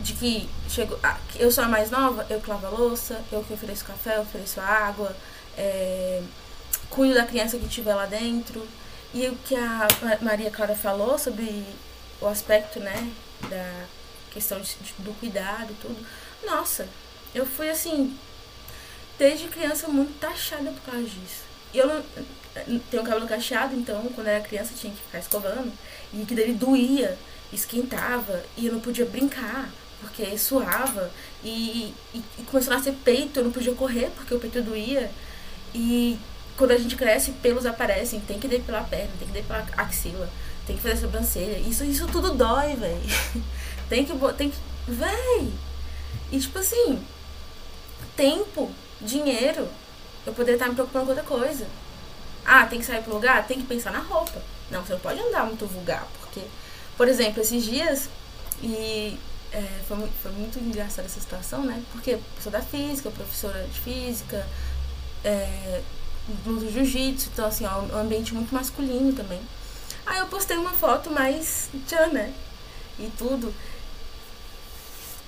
De 0.00 0.12
que 0.12 0.48
chego, 0.68 0.98
eu 1.36 1.50
sou 1.50 1.64
a 1.64 1.68
mais 1.68 1.90
nova, 1.90 2.26
eu 2.30 2.40
que 2.40 2.48
lavo 2.48 2.66
a 2.66 2.70
louça, 2.70 3.20
eu 3.32 3.42
que 3.42 3.52
ofereço 3.52 3.84
café, 3.84 4.18
ofereço 4.20 4.60
água, 4.60 5.14
é, 5.56 6.22
cuido 6.88 7.14
da 7.14 7.26
criança 7.26 7.58
que 7.58 7.66
estiver 7.66 7.94
lá 7.94 8.06
dentro. 8.06 8.66
E 9.12 9.26
o 9.26 9.36
que 9.36 9.56
a 9.56 9.88
Maria 10.20 10.50
Clara 10.50 10.74
falou 10.74 11.18
sobre 11.18 11.64
o 12.20 12.26
aspecto, 12.26 12.78
né, 12.78 13.12
da 13.48 13.84
questão 14.30 14.60
de, 14.60 14.76
do 14.98 15.12
cuidado 15.18 15.74
tudo. 15.80 15.96
Nossa, 16.44 16.86
eu 17.34 17.46
fui 17.46 17.68
assim, 17.70 18.16
desde 19.18 19.48
criança 19.48 19.88
muito 19.88 20.18
taxada 20.20 20.70
por 20.70 20.92
causa 20.92 21.02
disso. 21.02 21.42
E 21.72 21.78
eu 21.78 21.86
não 21.86 22.78
tenho 22.90 23.02
cabelo 23.02 23.26
cacheado, 23.26 23.74
então 23.74 24.02
quando 24.14 24.28
era 24.28 24.42
criança 24.44 24.74
tinha 24.74 24.92
que 24.92 25.02
ficar 25.02 25.18
escovando. 25.18 25.72
E 26.12 26.24
que 26.24 26.34
dele 26.34 26.54
doía, 26.54 27.18
esquentava, 27.52 28.42
e 28.56 28.66
eu 28.66 28.72
não 28.72 28.80
podia 28.80 29.04
brincar, 29.04 29.70
porque 30.00 30.36
suava. 30.38 31.10
E, 31.42 31.94
e, 32.14 32.22
e 32.38 32.42
começou 32.44 32.72
a 32.72 32.76
nascer 32.76 32.94
peito, 33.04 33.40
eu 33.40 33.44
não 33.44 33.52
podia 33.52 33.74
correr 33.74 34.10
porque 34.16 34.34
o 34.34 34.38
peito 34.38 34.62
doía. 34.62 35.10
E 35.74 36.18
quando 36.56 36.72
a 36.72 36.78
gente 36.78 36.96
cresce, 36.96 37.30
pelos 37.32 37.66
aparecem. 37.66 38.20
Tem 38.20 38.38
que 38.38 38.48
depilar 38.48 38.82
a 38.82 38.84
perna, 38.84 39.12
tem 39.18 39.28
que 39.28 39.34
depilar 39.34 39.66
a 39.76 39.82
axila, 39.82 40.28
tem 40.66 40.76
que 40.76 40.82
fazer 40.82 40.94
a 40.94 41.00
sobrancelha. 41.00 41.58
Isso, 41.58 41.84
isso 41.84 42.06
tudo 42.08 42.34
dói, 42.34 42.74
velho. 42.74 43.00
tem 43.88 44.04
que. 44.04 44.12
Tem 44.36 44.50
que. 44.50 44.56
Véi! 44.86 45.52
E 46.32 46.38
tipo 46.38 46.58
assim, 46.58 47.02
tempo, 48.16 48.70
dinheiro. 49.00 49.68
Eu 50.26 50.34
poderia 50.34 50.56
estar 50.56 50.68
me 50.68 50.74
preocupando 50.74 51.06
com 51.06 51.12
outra 51.12 51.24
coisa. 51.24 51.66
Ah, 52.44 52.66
tem 52.66 52.80
que 52.80 52.84
sair 52.84 53.02
pro 53.02 53.14
lugar? 53.14 53.46
Tem 53.46 53.60
que 53.60 53.66
pensar 53.66 53.92
na 53.92 54.00
roupa. 54.00 54.42
Não, 54.70 54.84
você 54.84 54.92
não 54.92 55.00
pode 55.00 55.20
andar 55.20 55.46
muito 55.46 55.66
vulgar, 55.66 56.06
porque, 56.20 56.42
por 56.96 57.08
exemplo, 57.08 57.40
esses 57.40 57.64
dias, 57.64 58.10
e 58.62 59.18
é, 59.52 59.80
foi, 59.86 59.96
foi 60.22 60.32
muito 60.32 60.58
engraçada 60.58 61.06
essa 61.06 61.20
situação, 61.20 61.64
né? 61.64 61.82
Porque 61.92 62.18
sou 62.42 62.52
da 62.52 62.60
física, 62.60 63.10
professora 63.10 63.62
de 63.64 63.80
física, 63.80 64.46
é, 65.24 65.82
do 66.44 66.70
jiu-jitsu, 66.70 67.30
então 67.32 67.46
assim, 67.46 67.64
ó, 67.64 67.80
um 67.80 67.98
ambiente 67.98 68.34
muito 68.34 68.54
masculino 68.54 69.12
também. 69.12 69.40
Aí 70.04 70.18
eu 70.18 70.26
postei 70.26 70.56
uma 70.56 70.72
foto 70.72 71.10
mais 71.10 71.70
tchan, 71.86 72.08
né? 72.08 72.32
E 72.98 73.10
tudo. 73.16 73.54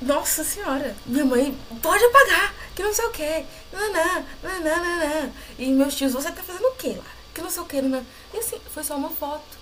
Nossa 0.02 0.42
senhora, 0.42 0.96
minha 1.04 1.24
mãe, 1.24 1.56
pode 1.82 2.02
apagar, 2.04 2.54
que 2.74 2.82
não 2.82 2.94
sei 2.94 3.04
o 3.04 3.10
que, 3.10 3.44
nanã, 3.70 4.24
nanã, 4.42 4.76
nanã. 4.76 5.30
E 5.58 5.66
meus 5.70 5.94
tios, 5.94 6.12
você 6.12 6.32
tá 6.32 6.42
fazendo 6.42 6.68
o 6.68 6.72
que 6.72 6.88
lá? 6.94 7.04
Que 7.34 7.42
não 7.42 7.50
sei 7.50 7.62
o 7.62 7.66
que, 7.66 7.82
nanã. 7.82 8.02
E 8.32 8.38
assim, 8.38 8.58
foi 8.72 8.82
só 8.82 8.96
uma 8.96 9.10
foto. 9.10 9.58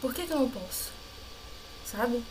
Por 0.00 0.12
que 0.12 0.26
que 0.26 0.32
eu 0.32 0.38
não 0.38 0.50
posso? 0.50 0.90
Sabe? 1.90 2.22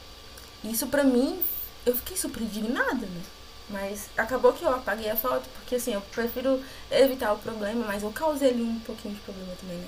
Isso 0.65 0.87
pra 0.87 1.03
mim, 1.03 1.39
eu 1.85 1.95
fiquei 1.95 2.17
super 2.17 2.41
indignada, 2.41 3.05
né? 3.05 3.21
Mas 3.69 4.09
acabou 4.17 4.53
que 4.53 4.63
eu 4.63 4.73
apaguei 4.73 5.09
a 5.09 5.15
foto, 5.15 5.47
porque 5.55 5.75
assim, 5.75 5.93
eu 5.93 6.01
prefiro 6.01 6.61
evitar 6.91 7.33
o 7.33 7.39
problema, 7.39 7.85
mas 7.85 8.03
eu 8.03 8.11
causei 8.11 8.49
ali 8.49 8.61
um 8.61 8.79
pouquinho 8.79 9.15
de 9.15 9.21
problema 9.21 9.53
também, 9.59 9.77
né? 9.77 9.87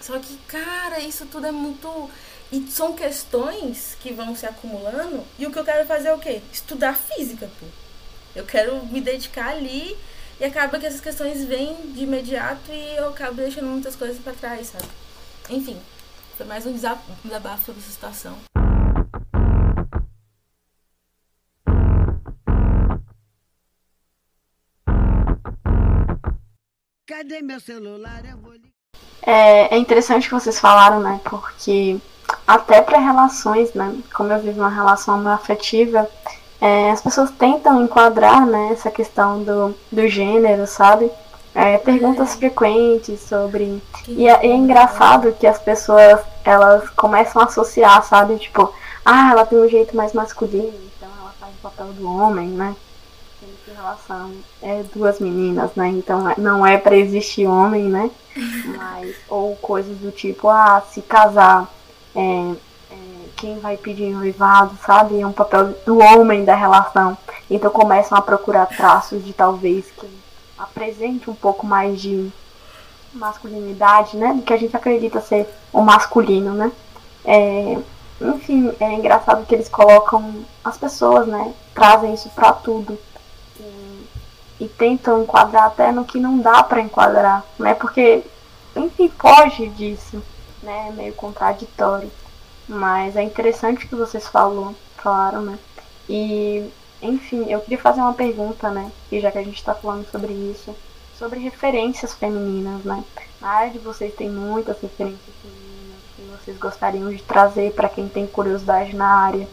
Só 0.00 0.18
que, 0.18 0.36
cara, 0.48 0.98
isso 0.98 1.26
tudo 1.26 1.46
é 1.46 1.52
muito. 1.52 2.10
E 2.50 2.66
são 2.70 2.92
questões 2.92 3.96
que 4.00 4.12
vão 4.12 4.34
se 4.34 4.44
acumulando. 4.44 5.24
E 5.38 5.46
o 5.46 5.50
que 5.50 5.58
eu 5.58 5.64
quero 5.64 5.86
fazer 5.86 6.08
é 6.08 6.14
o 6.14 6.18
quê? 6.18 6.42
Estudar 6.52 6.94
física, 6.94 7.48
pô. 7.58 7.66
Eu 8.34 8.44
quero 8.44 8.84
me 8.86 9.00
dedicar 9.00 9.50
ali 9.50 9.96
e 10.40 10.44
acaba 10.44 10.78
que 10.78 10.86
essas 10.86 11.00
questões 11.00 11.44
vêm 11.44 11.92
de 11.92 12.02
imediato 12.02 12.72
e 12.72 12.96
eu 12.96 13.08
acabo 13.08 13.34
deixando 13.34 13.68
muitas 13.68 13.94
coisas 13.94 14.18
para 14.18 14.32
trás, 14.32 14.68
sabe? 14.68 14.88
Enfim, 15.48 15.80
foi 16.36 16.46
mais 16.46 16.66
um 16.66 16.72
desabafo 16.72 17.64
sobre 17.64 17.80
essa 17.80 17.92
situação. 17.92 18.36
Cadê 27.12 27.42
meu 27.42 27.60
celular? 27.60 28.22
Eu 28.24 28.38
vou 28.38 28.54
é, 29.20 29.74
é 29.74 29.76
interessante 29.76 30.28
que 30.28 30.34
vocês 30.34 30.58
falaram, 30.58 30.98
né? 30.98 31.20
Porque 31.22 31.98
até 32.46 32.80
para 32.80 32.98
relações, 32.98 33.74
né? 33.74 33.94
Como 34.14 34.32
eu 34.32 34.40
vivo 34.40 34.60
uma 34.60 34.70
relação 34.70 35.28
afetiva, 35.28 36.08
é, 36.58 36.90
as 36.90 37.02
pessoas 37.02 37.30
tentam 37.32 37.84
enquadrar, 37.84 38.46
né? 38.46 38.70
Essa 38.72 38.90
questão 38.90 39.44
do, 39.44 39.74
do 39.92 40.08
gênero, 40.08 40.66
sabe? 40.66 41.10
É, 41.54 41.76
perguntas 41.76 42.34
frequentes 42.34 43.20
sobre 43.20 43.82
e 44.08 44.26
é, 44.26 44.46
é, 44.46 44.54
engraçado 44.54 45.36
que 45.38 45.46
as 45.46 45.58
pessoas 45.58 46.18
elas 46.42 46.88
começam 46.96 47.42
a 47.42 47.44
associar, 47.44 48.02
sabe? 48.04 48.38
Tipo, 48.38 48.72
ah, 49.04 49.32
ela 49.32 49.44
tem 49.44 49.58
um 49.58 49.68
jeito 49.68 49.94
mais 49.94 50.14
masculino, 50.14 50.80
então 50.96 51.10
ela 51.20 51.34
faz 51.38 51.52
o 51.52 51.60
papel 51.60 51.88
do 51.88 52.10
homem, 52.10 52.48
né? 52.48 52.74
Em 53.72 53.74
relação 53.74 54.30
é 54.60 54.82
duas 54.94 55.18
meninas, 55.18 55.74
né? 55.74 55.88
Então 55.88 56.34
não 56.36 56.66
é 56.66 56.76
para 56.76 56.94
existir 56.94 57.46
homem, 57.46 57.84
né? 57.84 58.10
Mas, 58.76 59.16
ou 59.30 59.56
coisas 59.56 59.96
do 59.96 60.10
tipo, 60.10 60.46
ah, 60.50 60.82
se 60.92 61.00
casar, 61.00 61.72
é, 62.14 62.52
é, 62.90 62.96
quem 63.34 63.58
vai 63.60 63.78
pedir 63.78 64.10
noivado, 64.10 64.76
sabe? 64.84 65.18
É 65.18 65.26
um 65.26 65.32
papel 65.32 65.74
do 65.86 65.98
homem 65.98 66.44
da 66.44 66.54
relação. 66.54 67.16
Então 67.50 67.70
começam 67.70 68.16
a 68.18 68.20
procurar 68.20 68.66
traços 68.66 69.24
de 69.24 69.32
talvez 69.32 69.90
que 69.90 70.06
apresente 70.58 71.30
um 71.30 71.34
pouco 71.34 71.66
mais 71.66 71.98
de 71.98 72.30
masculinidade, 73.14 74.18
né? 74.18 74.34
Do 74.34 74.42
que 74.42 74.52
a 74.52 74.58
gente 74.58 74.76
acredita 74.76 75.22
ser 75.22 75.48
o 75.72 75.80
masculino, 75.80 76.52
né? 76.52 76.70
É, 77.24 77.78
enfim, 78.20 78.70
é 78.78 78.92
engraçado 78.92 79.46
que 79.46 79.54
eles 79.54 79.70
colocam 79.70 80.44
as 80.62 80.76
pessoas, 80.76 81.26
né? 81.26 81.54
Trazem 81.74 82.12
isso 82.12 82.28
para 82.34 82.52
tudo 82.52 82.98
e 84.62 84.68
tentam 84.68 85.24
enquadrar 85.24 85.64
até 85.64 85.90
no 85.90 86.04
que 86.04 86.20
não 86.20 86.38
dá 86.38 86.62
para 86.62 86.80
enquadrar, 86.80 87.44
né? 87.58 87.74
Porque, 87.74 88.22
enfim, 88.76 89.10
foge 89.18 89.66
disso, 89.70 90.22
né? 90.62 90.86
É 90.88 90.92
meio 90.92 91.12
contraditório. 91.14 92.08
Mas 92.68 93.16
é 93.16 93.22
interessante 93.24 93.88
que 93.88 93.96
vocês 93.96 94.28
falou, 94.28 94.72
falaram, 94.96 95.42
né? 95.42 95.58
E, 96.08 96.70
enfim, 97.02 97.50
eu 97.50 97.58
queria 97.60 97.78
fazer 97.78 98.00
uma 98.00 98.14
pergunta, 98.14 98.70
né? 98.70 98.92
E 99.10 99.18
já 99.18 99.32
que 99.32 99.38
a 99.38 99.42
gente 99.42 99.56
está 99.56 99.74
falando 99.74 100.08
sobre 100.08 100.32
isso, 100.32 100.72
sobre 101.18 101.40
referências 101.40 102.14
femininas, 102.14 102.84
né? 102.84 103.02
Na 103.40 103.48
área 103.48 103.72
de 103.72 103.80
vocês 103.80 104.14
tem 104.14 104.30
muitas 104.30 104.80
referências 104.80 105.34
femininas 105.42 105.98
que 106.14 106.22
vocês 106.22 106.56
gostariam 106.56 107.10
de 107.10 107.20
trazer 107.20 107.72
para 107.72 107.88
quem 107.88 108.08
tem 108.08 108.28
curiosidade 108.28 108.94
na 108.94 109.08
área 109.08 109.48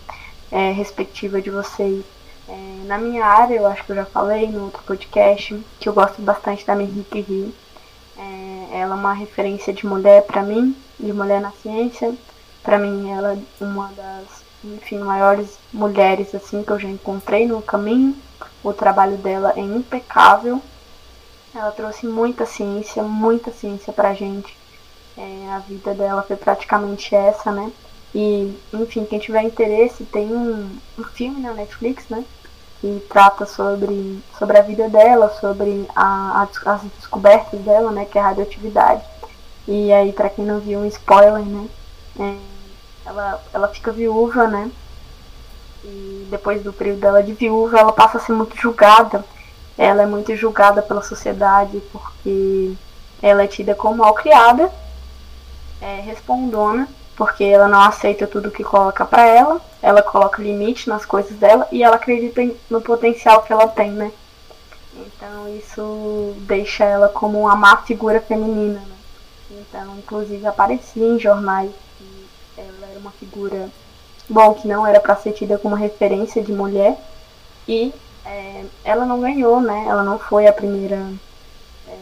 é, 0.52 0.72
respectiva 0.72 1.42
de 1.42 1.50
vocês. 1.50 2.06
É, 2.50 2.84
na 2.88 2.98
minha 2.98 3.24
área, 3.24 3.56
eu 3.56 3.68
acho 3.68 3.84
que 3.84 3.92
eu 3.92 3.96
já 3.96 4.06
falei 4.06 4.48
no 4.48 4.66
outro 4.66 4.82
podcast, 4.82 5.64
que 5.80 5.88
eu 5.88 5.94
gosto 5.94 6.20
bastante 6.20 6.66
da 6.66 6.74
Henrique 6.82 7.22
Rio. 7.22 7.54
É, 8.18 8.80
ela 8.80 8.96
é 8.96 8.98
uma 8.98 9.14
referência 9.14 9.72
de 9.72 9.86
mulher 9.86 10.24
para 10.24 10.42
mim, 10.42 10.76
de 11.00 11.14
mulher 11.14 11.40
na 11.40 11.52
ciência. 11.52 12.16
Para 12.64 12.80
mim, 12.80 13.12
ela 13.12 13.34
é 13.34 13.64
uma 13.64 13.92
das, 13.96 14.44
enfim, 14.64 14.98
maiores 14.98 15.60
mulheres 15.72 16.34
assim 16.34 16.64
que 16.64 16.72
eu 16.72 16.80
já 16.80 16.90
encontrei 16.90 17.46
no 17.46 17.62
caminho. 17.62 18.16
O 18.64 18.74
trabalho 18.74 19.18
dela 19.18 19.54
é 19.56 19.62
impecável. 19.62 20.60
Ela 21.54 21.72
trouxe 21.72 22.08
muita 22.08 22.48
ciência, 22.48 23.04
muita 23.04 23.52
ciência 23.52 23.94
pra 23.94 24.16
gente. 24.16 24.58
É, 25.16 25.52
a 25.52 25.60
vida 25.60 25.94
dela 25.94 26.24
foi 26.24 26.36
praticamente 26.36 27.14
essa, 27.14 27.52
né? 27.52 27.72
E, 28.14 28.58
enfim, 28.74 29.06
quem 29.06 29.20
tiver 29.20 29.44
interesse, 29.44 30.04
tem 30.06 30.34
um, 30.34 30.68
um 30.98 31.04
filme 31.04 31.42
na 31.42 31.54
Netflix, 31.54 32.10
né? 32.10 32.26
Que 32.80 33.06
trata 33.10 33.46
sobre, 33.46 34.24
sobre 34.38 34.58
a 34.58 34.62
vida 34.62 34.88
dela, 34.90 35.30
sobre 35.40 35.88
a, 35.96 36.48
a, 36.66 36.72
as 36.74 36.82
descobertas 36.98 37.60
dela, 37.62 37.92
né, 37.92 38.06
que 38.06 38.18
é 38.18 38.22
a 38.22 38.26
radioatividade. 38.26 39.04
E 39.68 39.92
aí, 39.92 40.14
para 40.14 40.30
quem 40.30 40.46
não 40.46 40.60
viu, 40.60 40.80
um 40.80 40.86
spoiler, 40.86 41.46
né, 41.46 41.68
é, 42.20 42.36
ela, 43.06 43.44
ela 43.54 43.68
fica 43.68 43.92
viúva, 43.92 44.48
né, 44.48 44.72
e 45.84 46.28
depois 46.30 46.64
do 46.64 46.74
período 46.74 47.00
dela 47.00 47.24
de 47.24 47.34
viúva, 47.34 47.80
ela 47.80 47.92
passa 47.92 48.18
a 48.18 48.22
ser 48.22 48.34
muito 48.34 48.56
julgada. 48.56 49.24
Ela 49.78 50.04
é 50.04 50.06
muito 50.06 50.36
julgada 50.36 50.82
pela 50.82 51.02
sociedade 51.02 51.82
porque 51.92 52.74
ela 53.22 53.44
é 53.44 53.48
tida 53.48 53.74
como 53.74 53.98
mal 53.98 54.14
criada, 54.14 54.72
é, 55.82 56.02
respondona, 56.02 56.88
porque 57.20 57.44
ela 57.44 57.68
não 57.68 57.82
aceita 57.82 58.26
tudo 58.26 58.50
que 58.50 58.64
coloca 58.64 59.06
para 59.06 59.28
ela, 59.28 59.60
ela 59.82 60.02
coloca 60.02 60.42
limite 60.42 60.88
nas 60.88 61.06
coisas 61.06 61.36
dela 61.38 61.68
e 61.70 61.84
ela 61.84 61.98
acredita 61.98 62.42
no 62.70 62.80
potencial 62.80 63.44
que 63.44 63.52
ela 63.52 63.68
tem, 63.68 63.92
né? 63.92 64.10
Então 64.96 65.54
isso 65.54 66.34
deixa 66.48 66.86
ela 66.86 67.10
como 67.10 67.42
uma 67.42 67.58
má 67.58 67.76
figura 67.76 68.22
feminina, 68.22 68.80
né? 68.80 68.96
Então, 69.52 69.98
inclusive 69.98 70.48
aparecia 70.48 71.06
em 71.06 71.20
jornais 71.20 71.72
que 71.98 72.26
ela 72.58 72.90
era 72.90 73.00
uma 73.00 73.12
figura, 73.12 73.70
bom, 74.30 74.54
que 74.54 74.66
não 74.66 74.88
era 74.88 75.02
para 75.02 75.18
ser 75.18 75.34
tida 75.34 75.58
como 75.58 75.76
referência 75.76 76.42
de 76.42 76.54
mulher 76.54 76.98
e 77.68 77.94
é, 78.26 78.64
ela 78.86 79.06
não 79.06 79.20
ganhou, 79.20 79.60
né? 79.60 79.88
Ela 79.90 80.04
não 80.04 80.18
foi 80.18 80.48
a 80.48 80.54
primeira, 80.54 81.12
é, 81.86 81.98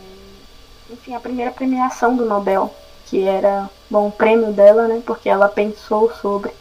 enfim, 0.91 1.15
a 1.15 1.20
primeira 1.20 1.49
premiação 1.49 2.15
do 2.15 2.24
Nobel 2.24 2.72
que 3.10 3.28
era 3.28 3.70
bom 3.89 4.08
o 4.08 4.12
prêmio 4.12 4.51
dela, 4.51 4.88
né? 4.88 5.01
Porque 5.05 5.30
ela 5.30 5.49
pensou 5.49 6.12
sobre 6.14 6.51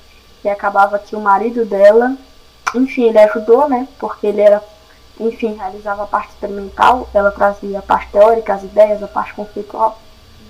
e 0.45 0.49
acabava 0.49 0.99
que 0.99 1.17
o 1.17 1.21
marido 1.21 1.65
dela, 1.65 2.17
enfim, 2.75 3.05
ele 3.05 3.19
ajudou, 3.19 3.69
né? 3.69 3.89
Porque 3.99 4.27
ele 4.27 4.41
era, 4.41 4.63
enfim, 5.19 5.55
realizava 5.55 6.05
a 6.05 6.07
parte 6.07 6.31
experimental, 6.31 7.09
ela 7.13 7.31
trazia 7.31 7.81
a 7.81 7.83
parte 7.83 8.13
teórica, 8.13 8.55
as 8.55 8.63
ideias, 8.63 9.03
a 9.03 9.09
parte 9.09 9.35
conceitual 9.35 9.99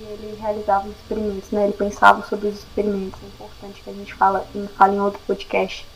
e 0.00 0.04
ele 0.04 0.38
realizava 0.40 0.86
os 0.86 0.94
experimentos, 0.94 1.50
né? 1.50 1.64
Ele 1.64 1.72
pensava 1.72 2.26
sobre 2.26 2.48
os 2.48 2.56
experimentos. 2.56 3.18
É 3.22 3.26
importante 3.26 3.82
que 3.82 3.90
a 3.90 3.92
gente 3.92 4.14
fala, 4.14 4.46
fale 4.76 4.96
em 4.96 5.00
outro 5.00 5.20
podcast 5.26 5.86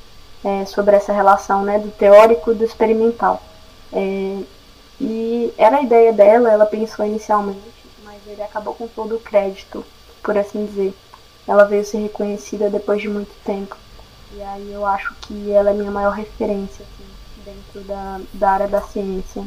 é, 0.44 0.64
sobre 0.64 0.96
essa 0.96 1.12
relação, 1.12 1.62
né? 1.62 1.78
Do 1.78 1.90
teórico 1.90 2.52
e 2.52 2.54
do 2.54 2.64
experimental. 2.64 3.42
É, 3.92 4.38
e 5.00 5.52
era 5.56 5.78
a 5.78 5.82
ideia 5.82 6.12
dela, 6.12 6.50
ela 6.50 6.66
pensou 6.66 7.04
inicialmente 7.04 7.60
ele 8.30 8.42
acabou 8.42 8.74
com 8.74 8.86
todo 8.86 9.16
o 9.16 9.20
crédito, 9.20 9.84
por 10.22 10.36
assim 10.36 10.66
dizer. 10.66 10.94
Ela 11.46 11.64
veio 11.64 11.84
ser 11.84 11.98
reconhecida 11.98 12.70
depois 12.70 13.00
de 13.00 13.08
muito 13.08 13.32
tempo. 13.44 13.76
E 14.32 14.42
aí 14.42 14.72
eu 14.72 14.86
acho 14.86 15.14
que 15.22 15.50
ela 15.50 15.70
é 15.70 15.74
minha 15.74 15.90
maior 15.90 16.12
referência 16.12 16.84
assim, 16.84 17.44
dentro 17.44 17.80
da, 17.82 18.20
da 18.32 18.50
área 18.50 18.68
da 18.68 18.80
ciência. 18.80 19.44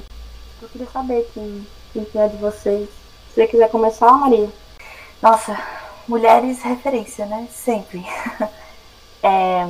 Eu 0.62 0.68
queria 0.70 0.88
saber 0.88 1.30
quem, 1.34 1.66
quem 1.94 2.08
é 2.16 2.28
de 2.28 2.38
vocês. 2.38 2.90
Se 3.30 3.36
você 3.36 3.48
quiser 3.48 3.70
começar, 3.70 4.12
Maria. 4.12 4.50
Nossa, 5.22 5.58
mulheres 6.08 6.62
referência, 6.62 7.26
né? 7.26 7.48
Sempre. 7.50 8.06
é, 9.24 9.66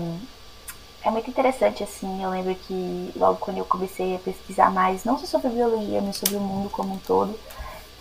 é 1.04 1.12
muito 1.12 1.30
interessante, 1.30 1.84
assim. 1.84 2.24
Eu 2.24 2.32
lembro 2.32 2.56
que 2.56 3.12
logo 3.16 3.38
quando 3.38 3.58
eu 3.58 3.66
comecei 3.66 4.16
a 4.16 4.20
pesquisar 4.20 4.72
mais, 4.72 5.04
não 5.04 5.18
só 5.18 5.26
sobre 5.26 5.50
biologia, 5.50 6.02
mas 6.02 6.16
sobre 6.16 6.36
o 6.36 6.40
mundo 6.40 6.70
como 6.70 6.96
um 6.96 7.00
todo, 7.00 7.38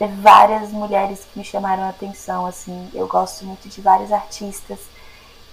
várias 0.08 0.70
mulheres 0.70 1.20
que 1.20 1.38
me 1.38 1.44
chamaram 1.44 1.84
a 1.84 1.88
atenção, 1.88 2.46
assim. 2.46 2.88
Eu 2.94 3.06
gosto 3.06 3.44
muito 3.44 3.68
de 3.68 3.80
vários 3.80 4.12
artistas 4.12 4.78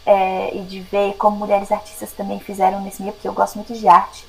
é, 0.05 0.55
e 0.55 0.61
de 0.63 0.79
ver 0.81 1.15
como 1.17 1.37
mulheres 1.37 1.71
artistas 1.71 2.11
também 2.11 2.39
fizeram 2.39 2.81
nesse 2.81 3.01
meio, 3.01 3.13
porque 3.13 3.27
eu 3.27 3.33
gosto 3.33 3.55
muito 3.55 3.73
de 3.73 3.87
arte. 3.87 4.25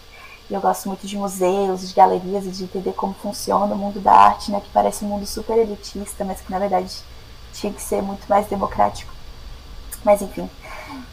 Eu 0.51 0.61
gosto 0.61 0.89
muito 0.89 1.07
de 1.07 1.17
museus, 1.17 1.89
de 1.89 1.95
galerias 1.95 2.45
e 2.45 2.51
de 2.51 2.65
entender 2.65 2.93
como 2.93 3.15
funciona 3.15 3.73
o 3.73 3.79
mundo 3.79 4.01
da 4.01 4.13
arte, 4.13 4.51
né? 4.51 4.61
Que 4.61 4.69
parece 4.71 5.05
um 5.05 5.09
mundo 5.09 5.25
super 5.25 5.57
elitista, 5.57 6.25
mas 6.25 6.41
que 6.41 6.51
na 6.51 6.59
verdade 6.59 6.93
tinha 7.53 7.73
que 7.73 7.81
ser 7.81 8.03
muito 8.03 8.27
mais 8.29 8.47
democrático. 8.49 9.13
Mas 10.05 10.21
enfim. 10.23 10.51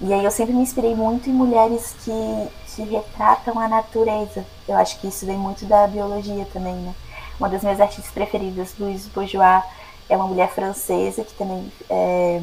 E 0.02 0.12
aí 0.12 0.24
eu 0.24 0.32
sempre 0.32 0.54
me 0.54 0.62
inspirei 0.62 0.96
muito 0.96 1.30
em 1.30 1.34
mulheres 1.34 1.96
que, 2.04 2.48
que 2.68 2.82
retratam 2.84 3.60
a 3.60 3.68
natureza. 3.68 4.44
Eu 4.68 4.76
acho 4.76 5.00
que 5.00 5.08
isso 5.08 5.26
vem 5.26 5.38
muito 5.38 5.66
da 5.66 5.86
biologia 5.86 6.48
também, 6.52 6.76
né? 6.76 6.96
Uma 7.40 7.50
das 7.50 7.62
minhas 7.62 7.80
artistas 7.80 8.12
preferidas, 8.12 8.74
Louise 8.80 9.10
Bourgeois, 9.10 9.64
é 10.10 10.16
uma 10.16 10.28
mulher 10.28 10.50
francesa 10.50 11.24
que 11.24 11.34
também 11.34 11.72
é, 11.90 12.42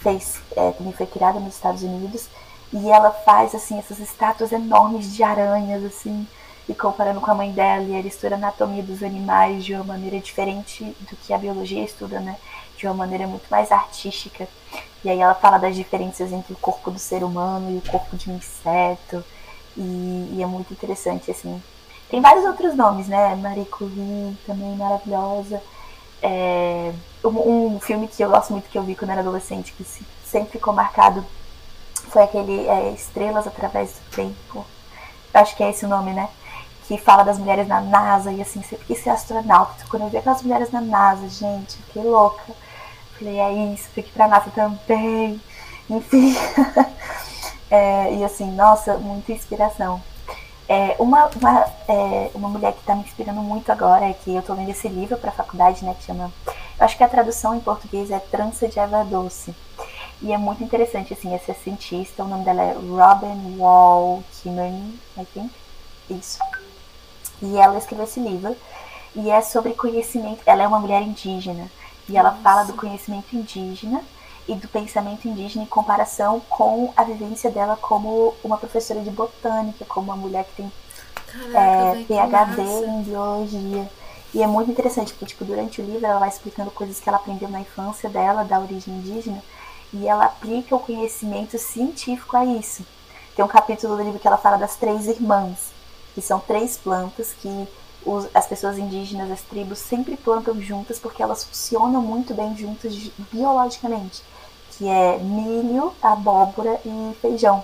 fez, 0.00 0.40
é, 0.56 0.72
também 0.72 0.92
foi 0.92 1.06
criada 1.06 1.38
nos 1.40 1.54
Estados 1.54 1.82
Unidos 1.82 2.28
e 2.72 2.90
ela 2.90 3.10
faz 3.10 3.54
assim 3.54 3.78
essas 3.78 3.98
estátuas 3.98 4.52
enormes 4.52 5.14
de 5.14 5.22
aranhas 5.22 5.84
assim 5.84 6.26
e 6.68 6.74
comparando 6.74 7.20
com 7.20 7.30
a 7.30 7.34
mãe 7.34 7.50
dela 7.52 7.82
e 7.82 7.92
ela 7.92 8.06
estuda 8.06 8.34
a 8.34 8.38
anatomia 8.38 8.82
dos 8.82 9.02
animais 9.02 9.64
de 9.64 9.74
uma 9.74 9.84
maneira 9.84 10.18
diferente 10.20 10.84
do 11.00 11.16
que 11.16 11.32
a 11.32 11.38
biologia 11.38 11.82
estuda, 11.82 12.20
né? 12.20 12.36
De 12.76 12.86
uma 12.86 12.94
maneira 12.94 13.26
muito 13.26 13.48
mais 13.50 13.72
artística. 13.72 14.46
E 15.02 15.10
aí 15.10 15.18
ela 15.18 15.34
fala 15.34 15.58
das 15.58 15.74
diferenças 15.74 16.32
entre 16.32 16.52
o 16.52 16.56
corpo 16.56 16.90
do 16.90 16.98
ser 16.98 17.24
humano 17.24 17.70
e 17.72 17.78
o 17.78 17.90
corpo 17.90 18.16
de 18.16 18.30
um 18.30 18.36
inseto 18.36 19.24
e, 19.76 20.34
e 20.36 20.42
é 20.42 20.46
muito 20.46 20.72
interessante 20.72 21.30
assim 21.30 21.60
tem 22.10 22.20
vários 22.20 22.44
outros 22.44 22.74
nomes, 22.74 23.08
né? 23.08 23.34
Marie 23.36 23.64
Curie, 23.66 24.36
também 24.46 24.76
maravilhosa. 24.76 25.62
É, 26.22 26.92
um, 27.24 27.74
um, 27.76 27.80
filme 27.80 28.08
que 28.08 28.22
eu 28.22 28.30
gosto 28.30 28.52
muito, 28.52 28.68
que 28.68 28.76
eu 28.76 28.82
vi 28.82 28.94
quando 28.94 29.10
era 29.10 29.20
adolescente, 29.20 29.72
que 29.72 29.84
sempre 30.24 30.52
ficou 30.52 30.74
marcado, 30.74 31.24
foi 32.08 32.22
aquele 32.22 32.66
é, 32.66 32.90
Estrelas 32.92 33.46
Através 33.46 33.92
do 33.92 34.16
Tempo. 34.16 34.66
Acho 35.32 35.56
que 35.56 35.62
é 35.62 35.70
esse 35.70 35.84
o 35.84 35.88
nome, 35.88 36.12
né? 36.12 36.28
que 36.90 36.98
fala 36.98 37.22
das 37.22 37.38
mulheres 37.38 37.68
na 37.68 37.80
NASA, 37.80 38.32
e 38.32 38.42
assim, 38.42 38.64
sempre 38.64 38.84
quis 38.84 38.98
ser 38.98 39.10
astronauta. 39.10 39.84
Quando 39.88 40.02
eu 40.02 40.08
vi 40.08 40.16
aquelas 40.16 40.42
mulheres 40.42 40.72
na 40.72 40.80
NASA, 40.80 41.28
gente, 41.28 41.76
fiquei 41.76 42.02
louca. 42.02 42.42
Falei, 43.16 43.38
é 43.38 43.52
isso, 43.72 43.88
fui 43.94 44.02
aqui 44.02 44.10
pra 44.10 44.26
NASA 44.26 44.50
também. 44.50 45.40
Enfim. 45.88 46.34
é, 47.70 48.12
e 48.12 48.24
assim, 48.24 48.50
nossa, 48.56 48.94
muita 48.98 49.30
inspiração. 49.30 50.02
É, 50.72 50.94
uma, 51.00 51.28
uma, 51.34 51.66
é, 51.88 52.30
uma 52.32 52.48
mulher 52.48 52.72
que 52.72 52.78
está 52.78 52.94
me 52.94 53.02
inspirando 53.02 53.40
muito 53.40 53.72
agora 53.72 54.08
é 54.08 54.12
que 54.12 54.32
eu 54.32 54.38
estou 54.38 54.54
lendo 54.54 54.70
esse 54.70 54.86
livro 54.86 55.18
para 55.18 55.30
a 55.30 55.32
faculdade, 55.32 55.84
né, 55.84 55.96
que 55.98 56.04
chama... 56.04 56.32
Eu 56.78 56.84
acho 56.84 56.96
que 56.96 57.02
a 57.02 57.08
tradução 57.08 57.56
em 57.56 57.60
português 57.60 58.08
é 58.08 58.20
Trança 58.20 58.68
de 58.68 58.78
Eva 58.78 59.02
Doce. 59.02 59.52
E 60.22 60.32
é 60.32 60.38
muito 60.38 60.62
interessante, 60.62 61.12
assim, 61.12 61.34
essa 61.34 61.52
cientista, 61.54 62.22
o 62.22 62.28
nome 62.28 62.44
dela 62.44 62.62
é 62.62 62.72
Robin 62.72 63.58
Wall 63.58 64.22
Kimmerer, 64.30 64.70
I 65.18 65.24
think. 65.34 65.50
Isso. 66.08 66.38
E 67.42 67.56
ela 67.56 67.76
escreveu 67.76 68.04
esse 68.04 68.20
livro. 68.20 68.56
E 69.16 69.28
é 69.28 69.40
sobre 69.40 69.74
conhecimento. 69.74 70.40
Ela 70.46 70.62
é 70.62 70.68
uma 70.68 70.78
mulher 70.78 71.02
indígena. 71.02 71.68
E 72.08 72.16
ela 72.16 72.30
Nossa. 72.30 72.42
fala 72.42 72.62
do 72.62 72.74
conhecimento 72.74 73.34
indígena 73.34 74.04
e 74.50 74.54
do 74.56 74.66
pensamento 74.66 75.28
indígena 75.28 75.62
em 75.62 75.68
comparação 75.68 76.40
com 76.48 76.92
a 76.96 77.04
vivência 77.04 77.48
dela 77.50 77.78
como 77.80 78.34
uma 78.42 78.58
professora 78.58 79.00
de 79.00 79.10
botânica, 79.10 79.84
como 79.84 80.10
uma 80.10 80.16
mulher 80.16 80.44
que 80.44 80.56
tem 80.56 80.72
Caraca, 81.28 81.98
é, 81.98 82.04
PhD 82.04 82.86
em 82.86 83.02
biologia. 83.04 83.88
E 84.34 84.42
é 84.42 84.46
muito 84.48 84.68
interessante, 84.68 85.12
porque 85.12 85.26
tipo, 85.26 85.44
durante 85.44 85.80
o 85.80 85.84
livro 85.84 86.04
ela 86.04 86.18
vai 86.18 86.28
explicando 86.28 86.70
coisas 86.72 86.98
que 86.98 87.08
ela 87.08 87.18
aprendeu 87.18 87.48
na 87.48 87.60
infância 87.60 88.10
dela, 88.10 88.42
da 88.42 88.58
origem 88.58 88.94
indígena, 88.94 89.40
e 89.92 90.08
ela 90.08 90.24
aplica 90.24 90.74
o 90.74 90.80
conhecimento 90.80 91.56
científico 91.56 92.36
a 92.36 92.44
isso. 92.44 92.84
Tem 93.36 93.44
um 93.44 93.48
capítulo 93.48 93.96
do 93.96 94.02
livro 94.02 94.18
que 94.18 94.26
ela 94.26 94.36
fala 94.36 94.56
das 94.56 94.74
três 94.74 95.06
irmãs, 95.06 95.72
que 96.12 96.20
são 96.20 96.40
três 96.40 96.76
plantas 96.76 97.32
que 97.32 97.68
os, 98.04 98.28
as 98.34 98.46
pessoas 98.46 98.78
indígenas, 98.78 99.30
as 99.30 99.42
tribos, 99.42 99.78
sempre 99.78 100.16
plantam 100.16 100.60
juntas 100.60 100.98
porque 100.98 101.22
elas 101.22 101.44
funcionam 101.44 102.02
muito 102.02 102.34
bem 102.34 102.56
juntas 102.56 102.96
biologicamente, 103.32 104.22
que 104.80 104.88
é 104.88 105.18
milho, 105.18 105.92
abóbora 106.02 106.80
e 106.86 107.14
feijão. 107.20 107.62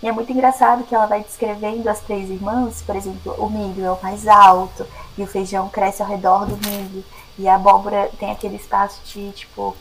E 0.00 0.06
é 0.06 0.12
muito 0.12 0.32
engraçado 0.32 0.84
que 0.84 0.94
ela 0.94 1.06
vai 1.06 1.20
descrevendo 1.20 1.88
as 1.88 1.98
três 1.98 2.30
irmãs, 2.30 2.82
por 2.86 2.94
exemplo, 2.94 3.34
o 3.36 3.50
milho 3.50 3.84
é 3.84 3.90
o 3.90 4.00
mais 4.00 4.28
alto 4.28 4.86
e 5.18 5.24
o 5.24 5.26
feijão 5.26 5.68
cresce 5.68 6.02
ao 6.02 6.08
redor 6.08 6.46
do 6.46 6.56
milho 6.56 7.04
e 7.36 7.48
a 7.48 7.56
abóbora 7.56 8.08
tem 8.16 8.30
aquele 8.30 8.54
espaço 8.54 9.00
de 9.06 9.32
tipo 9.32 9.76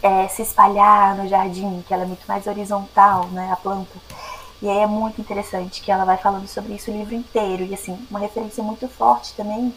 é, 0.00 0.28
se 0.28 0.42
espalhar 0.42 1.16
no 1.16 1.26
jardim, 1.26 1.82
que 1.84 1.92
ela 1.92 2.04
é 2.04 2.06
muito 2.06 2.24
mais 2.28 2.46
horizontal, 2.46 3.26
né, 3.32 3.50
a 3.52 3.56
planta. 3.56 3.98
E 4.62 4.68
aí 4.68 4.78
é 4.78 4.86
muito 4.86 5.20
interessante 5.20 5.82
que 5.82 5.90
ela 5.90 6.04
vai 6.04 6.18
falando 6.18 6.46
sobre 6.46 6.74
isso 6.74 6.88
o 6.88 6.94
livro 6.94 7.16
inteiro. 7.16 7.64
E 7.64 7.74
assim, 7.74 7.98
uma 8.08 8.20
referência 8.20 8.62
muito 8.62 8.86
forte 8.86 9.34
também 9.34 9.74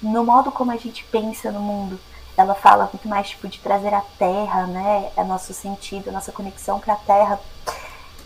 no 0.00 0.24
modo 0.24 0.52
como 0.52 0.70
a 0.70 0.76
gente 0.76 1.04
pensa 1.10 1.50
no 1.50 1.60
mundo. 1.60 1.98
Ela 2.36 2.54
fala 2.54 2.88
muito 2.92 3.08
mais 3.08 3.28
tipo 3.28 3.46
de 3.48 3.58
trazer 3.58 3.92
a 3.92 4.00
terra, 4.18 4.66
né, 4.66 5.10
a 5.16 5.24
nosso 5.24 5.52
sentido, 5.52 6.08
a 6.08 6.12
nossa 6.12 6.32
conexão 6.32 6.80
com 6.80 6.90
a 6.90 6.96
terra, 6.96 7.38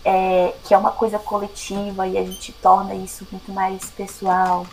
é, 0.05 0.53
que 0.63 0.73
é 0.73 0.77
uma 0.77 0.91
coisa 0.91 1.19
coletiva 1.19 2.07
e 2.07 2.17
a 2.17 2.23
gente 2.23 2.53
torna 2.53 2.95
isso 2.95 3.27
muito 3.31 3.51
mais 3.51 3.89
pessoal. 3.91 4.65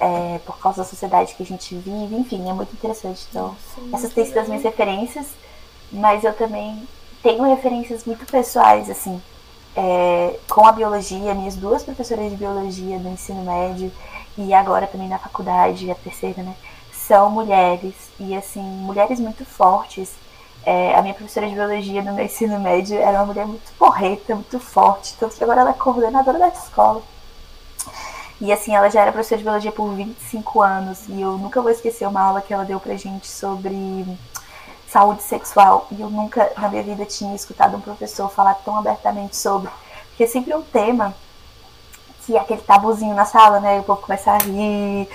É, 0.00 0.38
por 0.46 0.56
causa 0.60 0.82
da 0.82 0.88
sociedade 0.88 1.34
que 1.34 1.42
a 1.42 1.46
gente 1.46 1.74
vive, 1.74 2.14
enfim, 2.14 2.48
é 2.48 2.52
muito 2.52 2.72
interessante. 2.72 3.26
Então, 3.28 3.56
Sim, 3.74 3.90
essas 3.92 4.12
têm 4.12 4.24
sido 4.24 4.38
as 4.38 4.46
minhas 4.46 4.62
referências 4.62 5.26
mas 5.90 6.24
eu 6.24 6.32
também 6.34 6.86
tenho 7.22 7.42
referências 7.44 8.04
muito 8.04 8.24
pessoais, 8.26 8.90
assim, 8.90 9.20
é, 9.76 10.38
com 10.48 10.66
a 10.66 10.72
biologia, 10.72 11.34
minhas 11.34 11.56
duas 11.56 11.82
professoras 11.82 12.30
de 12.30 12.36
biologia 12.36 12.98
do 12.98 13.08
ensino 13.08 13.42
médio 13.44 13.90
e 14.36 14.52
agora 14.52 14.86
também 14.86 15.08
na 15.08 15.18
faculdade, 15.18 15.90
a 15.90 15.94
terceira, 15.94 16.42
né, 16.42 16.54
são 17.08 17.30
mulheres, 17.30 17.94
e 18.20 18.36
assim, 18.36 18.60
mulheres 18.60 19.18
muito 19.18 19.44
fortes. 19.44 20.12
É, 20.64 20.94
a 20.94 21.00
minha 21.00 21.14
professora 21.14 21.48
de 21.48 21.54
biologia 21.54 22.02
no 22.02 22.12
meu 22.12 22.26
ensino 22.26 22.60
médio 22.60 22.98
era 22.98 23.18
uma 23.18 23.26
mulher 23.26 23.46
muito 23.46 23.72
porreta, 23.78 24.34
muito 24.34 24.60
forte, 24.60 25.14
que 25.14 25.42
agora 25.42 25.62
ela 25.62 25.70
é 25.70 25.72
coordenadora 25.72 26.38
da 26.38 26.48
escola. 26.48 27.02
E 28.40 28.52
assim, 28.52 28.74
ela 28.76 28.90
já 28.90 29.00
era 29.00 29.10
professora 29.10 29.38
de 29.38 29.44
biologia 29.44 29.72
por 29.72 29.90
25 29.94 30.60
anos, 30.60 31.08
e 31.08 31.20
eu 31.20 31.38
nunca 31.38 31.62
vou 31.62 31.70
esquecer 31.70 32.06
uma 32.06 32.20
aula 32.20 32.42
que 32.42 32.52
ela 32.52 32.64
deu 32.64 32.78
pra 32.78 32.94
gente 32.96 33.26
sobre 33.26 34.06
saúde 34.88 35.22
sexual 35.22 35.86
e 35.90 36.00
eu 36.00 36.08
nunca 36.08 36.50
na 36.56 36.66
minha 36.68 36.82
vida 36.82 37.04
tinha 37.04 37.34
escutado 37.34 37.76
um 37.76 37.80
professor 37.80 38.30
falar 38.30 38.54
tão 38.54 38.74
abertamente 38.74 39.36
sobre, 39.36 39.70
porque 40.08 40.24
é 40.24 40.26
sempre 40.26 40.54
um 40.54 40.62
tema 40.62 41.14
que 42.24 42.36
é 42.36 42.40
aquele 42.40 42.60
tabuzinho 42.62 43.14
na 43.14 43.24
sala, 43.24 43.60
né? 43.60 43.76
E 43.76 43.80
o 43.80 43.82
povo 43.82 44.02
começa 44.02 44.30
a 44.30 44.38
rir, 44.38 45.08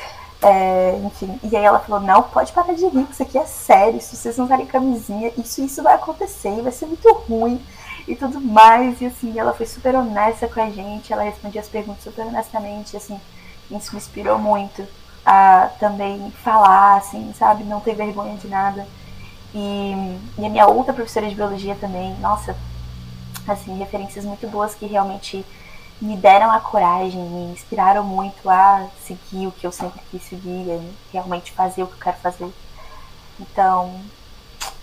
é, 0.44 1.00
enfim. 1.06 1.40
E 1.42 1.56
aí 1.56 1.64
ela 1.64 1.80
falou: 1.80 2.02
não, 2.02 2.24
pode 2.24 2.52
parar 2.52 2.74
de 2.74 2.86
rir, 2.86 3.08
isso 3.10 3.24
aqui 3.24 3.38
é 3.38 3.46
sério, 3.46 4.00
se 4.02 4.16
vocês 4.16 4.38
não 4.38 4.46
usarem 4.46 4.66
camisinha, 4.66 5.32
isso 5.38 5.62
isso 5.62 5.82
vai 5.82 5.94
acontecer, 5.96 6.62
vai 6.62 6.72
ser 6.72 6.86
muito 6.86 7.12
ruim 7.28 7.62
e 8.08 8.16
tudo 8.16 8.42
mais. 8.42 9.02
E 9.02 9.06
assim, 9.06 9.40
ela 9.40 9.54
foi 9.54 9.66
super 9.66 9.96
honesta 9.96 10.48
com 10.48 10.62
a 10.62 10.70
gente, 10.70 11.14
ela 11.14 11.24
respondia 11.24 11.62
as 11.62 11.70
perguntas 11.70 12.04
super 12.04 12.26
honestamente, 12.26 12.98
assim, 12.98 13.20
isso 13.72 13.92
me 13.92 13.98
inspirou 13.98 14.38
muito 14.38 14.86
a 15.26 15.70
também 15.80 16.32
falar, 16.44 16.98
assim, 16.98 17.34
sabe? 17.34 17.64
Não 17.64 17.80
ter 17.80 17.96
vergonha 17.96 18.36
de 18.36 18.48
nada. 18.48 18.86
E, 19.56 20.18
e 20.38 20.46
a 20.46 20.50
minha 20.50 20.68
outra 20.68 20.94
professora 20.94 21.30
de 21.30 21.36
biologia 21.36 21.76
também, 21.76 22.16
nossa, 22.20 22.56
assim, 23.48 23.78
referências 23.78 24.26
muito 24.26 24.48
boas 24.48 24.76
que 24.76 24.86
realmente 24.86 25.46
me 26.02 26.18
deram 26.18 26.52
a 26.52 26.60
coragem, 26.60 27.22
me 27.22 27.54
inspiraram 27.54 28.04
muito 28.04 28.50
a 28.50 28.88
seguir 29.06 29.48
o 29.48 29.52
que 29.52 29.66
eu 29.66 29.72
sempre 29.72 30.02
quis 30.12 30.24
seguir, 30.24 30.68
e 30.68 30.94
realmente 31.12 31.52
fazer 31.52 31.84
o 31.84 31.88
que 31.88 31.94
eu 31.94 32.00
quero 32.00 32.18
fazer. 32.18 32.54
Então, 33.40 34.02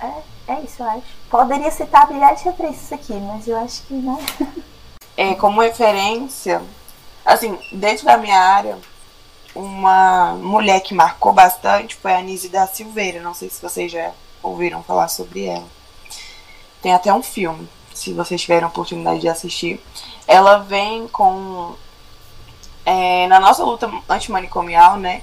é, 0.01 0.53
é 0.55 0.61
isso, 0.61 0.83
eu 0.83 0.89
acho. 0.89 1.03
Poderia 1.29 1.71
citar 1.71 2.11
milhares 2.11 2.41
de 2.41 2.47
referências 2.47 2.93
aqui, 2.93 3.13
mas 3.13 3.47
eu 3.47 3.59
acho 3.59 3.83
que 3.83 3.95
não. 3.95 4.19
É, 5.17 5.35
como 5.35 5.61
referência, 5.61 6.63
assim, 7.25 7.59
dentro 7.73 8.07
da 8.07 8.17
minha 8.17 8.39
área, 8.39 8.79
uma 9.55 10.35
mulher 10.35 10.81
que 10.81 10.95
marcou 10.95 11.33
bastante 11.33 11.97
foi 11.97 12.13
a 12.13 12.19
Anise 12.19 12.49
da 12.49 12.67
Silveira. 12.67 13.21
Não 13.21 13.35
sei 13.35 13.51
se 13.51 13.61
vocês 13.61 13.93
já 13.93 14.13
ouviram 14.43 14.83
falar 14.83 15.09
sobre 15.09 15.47
ela. 15.47 15.67
Tem 16.81 16.95
até 16.95 17.13
um 17.13 17.23
filme, 17.23 17.69
se 18.01 18.15
vocês 18.15 18.41
tiverem 18.41 18.65
a 18.65 18.69
oportunidade 18.69 19.21
de 19.21 19.29
assistir. 19.29 19.79
Ela 20.27 20.59
vem 20.59 21.07
com. 21.09 21.75
É, 22.85 23.27
na 23.29 23.39
nossa 23.39 23.63
luta 23.63 23.91
antimanicomial, 24.09 24.97
né? 24.97 25.23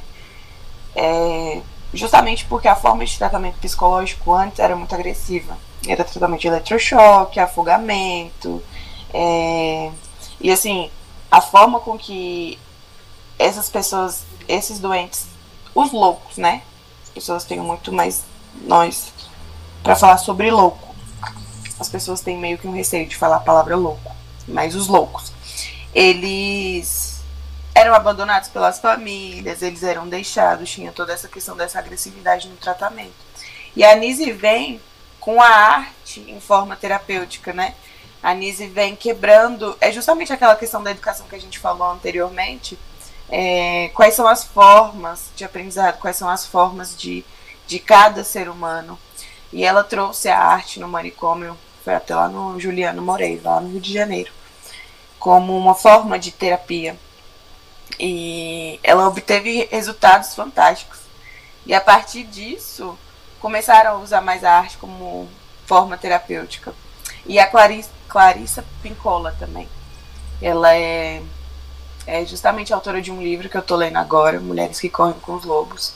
É, 0.95 1.61
justamente 1.91 2.45
porque 2.45 2.67
a 2.67 2.75
forma 2.75 3.03
de 3.03 3.17
tratamento 3.17 3.57
psicológico 3.59 4.31
antes 4.31 4.59
era 4.59 4.75
muito 4.75 4.93
agressiva. 4.93 5.57
Era 5.87 6.03
tratamento 6.03 6.41
de 6.41 6.47
eletrochoque, 6.47 7.39
afogamento. 7.39 8.61
É, 9.11 9.91
e 10.39 10.51
assim, 10.51 10.91
a 11.31 11.41
forma 11.41 11.79
com 11.79 11.97
que 11.97 12.59
essas 13.39 13.69
pessoas, 13.69 14.23
esses 14.47 14.79
doentes, 14.79 15.25
os 15.73 15.91
loucos, 15.91 16.37
né? 16.37 16.61
As 17.03 17.09
pessoas 17.09 17.43
têm 17.43 17.59
muito 17.59 17.91
mais 17.91 18.23
nós 18.65 19.11
para 19.81 19.95
falar 19.95 20.17
sobre 20.17 20.51
louco. 20.51 20.86
As 21.79 21.89
pessoas 21.89 22.21
têm 22.21 22.37
meio 22.37 22.57
que 22.57 22.67
um 22.67 22.73
receio 22.73 23.07
de 23.07 23.15
falar 23.15 23.37
a 23.37 23.41
palavra 23.41 23.75
louco, 23.75 24.15
mas 24.47 24.75
os 24.75 24.87
loucos, 24.87 25.31
eles 25.93 27.21
eram 27.75 27.93
abandonados 27.93 28.49
pelas 28.49 28.79
famílias, 28.79 29.61
eles 29.61 29.83
eram 29.83 30.07
deixados, 30.07 30.69
tinha 30.69 30.91
toda 30.91 31.13
essa 31.13 31.27
questão 31.27 31.55
dessa 31.55 31.77
agressividade 31.77 32.47
no 32.47 32.55
tratamento. 32.55 33.13
E 33.75 33.83
a 33.83 33.95
Nise 33.95 34.31
vem 34.31 34.81
com 35.19 35.41
a 35.41 35.47
arte 35.47 36.21
em 36.27 36.39
forma 36.39 36.75
terapêutica, 36.75 37.53
né? 37.53 37.75
A 38.23 38.33
Nise 38.33 38.65
vem 38.67 38.95
quebrando, 38.95 39.77
é 39.79 39.91
justamente 39.91 40.33
aquela 40.33 40.55
questão 40.55 40.81
da 40.81 40.89
educação 40.89 41.27
que 41.27 41.35
a 41.35 41.39
gente 41.39 41.59
falou 41.59 41.91
anteriormente, 41.91 42.77
é, 43.29 43.91
quais 43.93 44.15
são 44.15 44.27
as 44.27 44.43
formas 44.43 45.29
de 45.35 45.45
aprendizado, 45.45 45.99
quais 45.99 46.15
são 46.15 46.27
as 46.27 46.45
formas 46.45 46.97
de 46.97 47.23
de 47.67 47.77
cada 47.77 48.23
ser 48.23 48.49
humano. 48.49 48.97
E 49.51 49.63
ela 49.63 49.83
trouxe 49.83 50.29
a 50.29 50.39
arte 50.39 50.79
no 50.79 50.87
manicômio, 50.87 51.57
foi 51.87 51.95
até 51.95 52.13
lá 52.13 52.27
no 52.27 52.59
Juliano 52.59 53.01
Moreira, 53.01 53.49
lá 53.49 53.61
no 53.61 53.69
Rio 53.69 53.79
de 53.79 53.93
Janeiro, 53.93 54.29
como 55.17 55.57
uma 55.57 55.73
forma 55.73 56.19
de 56.19 56.33
terapia. 56.33 56.97
E 57.97 58.77
ela 58.83 59.07
obteve 59.07 59.69
resultados 59.71 60.35
fantásticos. 60.35 60.99
E 61.65 61.73
a 61.73 61.79
partir 61.79 62.25
disso, 62.25 62.99
começaram 63.39 63.91
a 63.91 63.99
usar 63.99 64.19
mais 64.19 64.43
a 64.43 64.51
arte 64.51 64.77
como 64.77 65.29
forma 65.65 65.97
terapêutica. 65.97 66.73
E 67.25 67.39
a 67.39 67.47
Clarissa, 67.47 67.91
Clarissa 68.09 68.65
Pincola 68.83 69.33
também. 69.39 69.69
Ela 70.41 70.75
é, 70.75 71.21
é 72.05 72.25
justamente 72.25 72.73
autora 72.73 73.01
de 73.01 73.13
um 73.13 73.21
livro 73.21 73.47
que 73.47 73.55
eu 73.55 73.61
tô 73.61 73.77
lendo 73.77 73.95
agora, 73.95 74.41
Mulheres 74.41 74.77
que 74.77 74.89
Correm 74.89 75.17
com 75.21 75.35
os 75.35 75.45
Lobos 75.45 75.95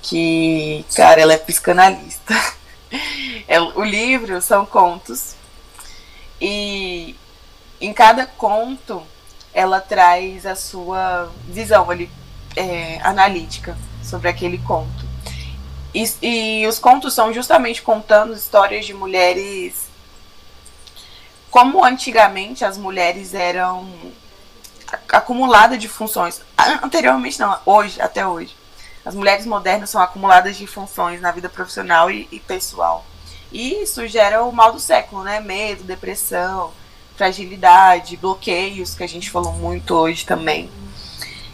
que, 0.00 0.84
cara, 0.94 1.20
ela 1.20 1.32
é 1.32 1.38
psicanalista. 1.38 2.34
É, 3.48 3.60
o 3.60 3.82
livro 3.82 4.40
são 4.40 4.64
contos 4.64 5.34
e 6.40 7.16
em 7.80 7.92
cada 7.92 8.26
conto 8.26 9.02
ela 9.52 9.80
traz 9.80 10.46
a 10.46 10.54
sua 10.54 11.30
visão 11.48 11.90
ali 11.90 12.10
é, 12.56 13.00
analítica 13.02 13.76
sobre 14.02 14.28
aquele 14.28 14.58
conto. 14.58 15.04
E, 15.94 16.04
e 16.22 16.66
os 16.66 16.78
contos 16.78 17.12
são 17.12 17.32
justamente 17.32 17.82
contando 17.82 18.34
histórias 18.34 18.86
de 18.86 18.94
mulheres 18.94 19.90
como 21.52 21.84
antigamente 21.84 22.64
as 22.64 22.78
mulheres 22.78 23.34
eram 23.34 23.86
acumuladas 25.10 25.78
de 25.78 25.86
funções. 25.86 26.40
Anteriormente 26.82 27.38
não, 27.38 27.58
hoje, 27.66 28.00
até 28.00 28.26
hoje. 28.26 28.56
As 29.04 29.14
mulheres 29.14 29.46
modernas 29.46 29.90
são 29.90 30.00
acumuladas 30.00 30.56
de 30.56 30.66
funções 30.66 31.20
na 31.20 31.32
vida 31.32 31.48
profissional 31.48 32.10
e, 32.10 32.28
e 32.30 32.38
pessoal. 32.38 33.04
E 33.50 33.82
isso 33.82 34.06
gera 34.06 34.42
o 34.42 34.52
mal 34.52 34.72
do 34.72 34.80
século, 34.80 35.24
né? 35.24 35.40
Medo, 35.40 35.82
depressão, 35.84 36.72
fragilidade, 37.16 38.16
bloqueios, 38.16 38.94
que 38.94 39.02
a 39.02 39.08
gente 39.08 39.30
falou 39.30 39.52
muito 39.52 39.94
hoje 39.94 40.24
também. 40.24 40.70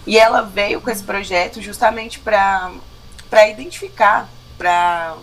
E 0.07 0.19
ela 0.19 0.43
veio 0.43 0.81
com 0.81 0.91
esse 0.91 1.03
projeto 1.03 1.61
justamente 1.61 2.19
para 2.19 2.71
identificar, 3.49 4.29
para 4.57 5.17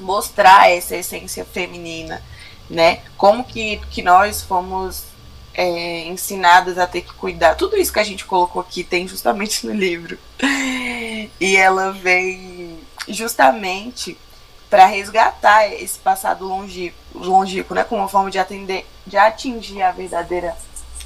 mostrar 0.00 0.70
essa 0.70 0.96
essência 0.96 1.44
feminina, 1.44 2.22
né? 2.68 3.02
Como 3.16 3.44
que, 3.44 3.78
que 3.90 4.02
nós 4.02 4.42
fomos 4.42 5.04
é, 5.56 6.06
ensinadas 6.06 6.76
a 6.78 6.86
ter 6.86 7.00
que 7.00 7.14
cuidar. 7.14 7.54
Tudo 7.54 7.76
isso 7.76 7.92
que 7.92 7.98
a 7.98 8.04
gente 8.04 8.26
colocou 8.26 8.60
aqui 8.60 8.84
tem 8.84 9.08
justamente 9.08 9.66
no 9.66 9.72
livro. 9.72 10.18
E 11.40 11.56
ela 11.56 11.92
vem 11.92 12.78
justamente 13.08 14.18
para 14.68 14.86
resgatar 14.86 15.66
esse 15.72 15.98
passado 15.98 16.46
longínquo, 17.14 17.74
né, 17.74 17.84
como 17.84 18.02
uma 18.02 18.08
forma 18.08 18.30
de 18.30 18.38
atender, 18.38 18.84
de 19.06 19.16
atingir 19.16 19.82
a 19.82 19.92
verdadeira 19.92 20.56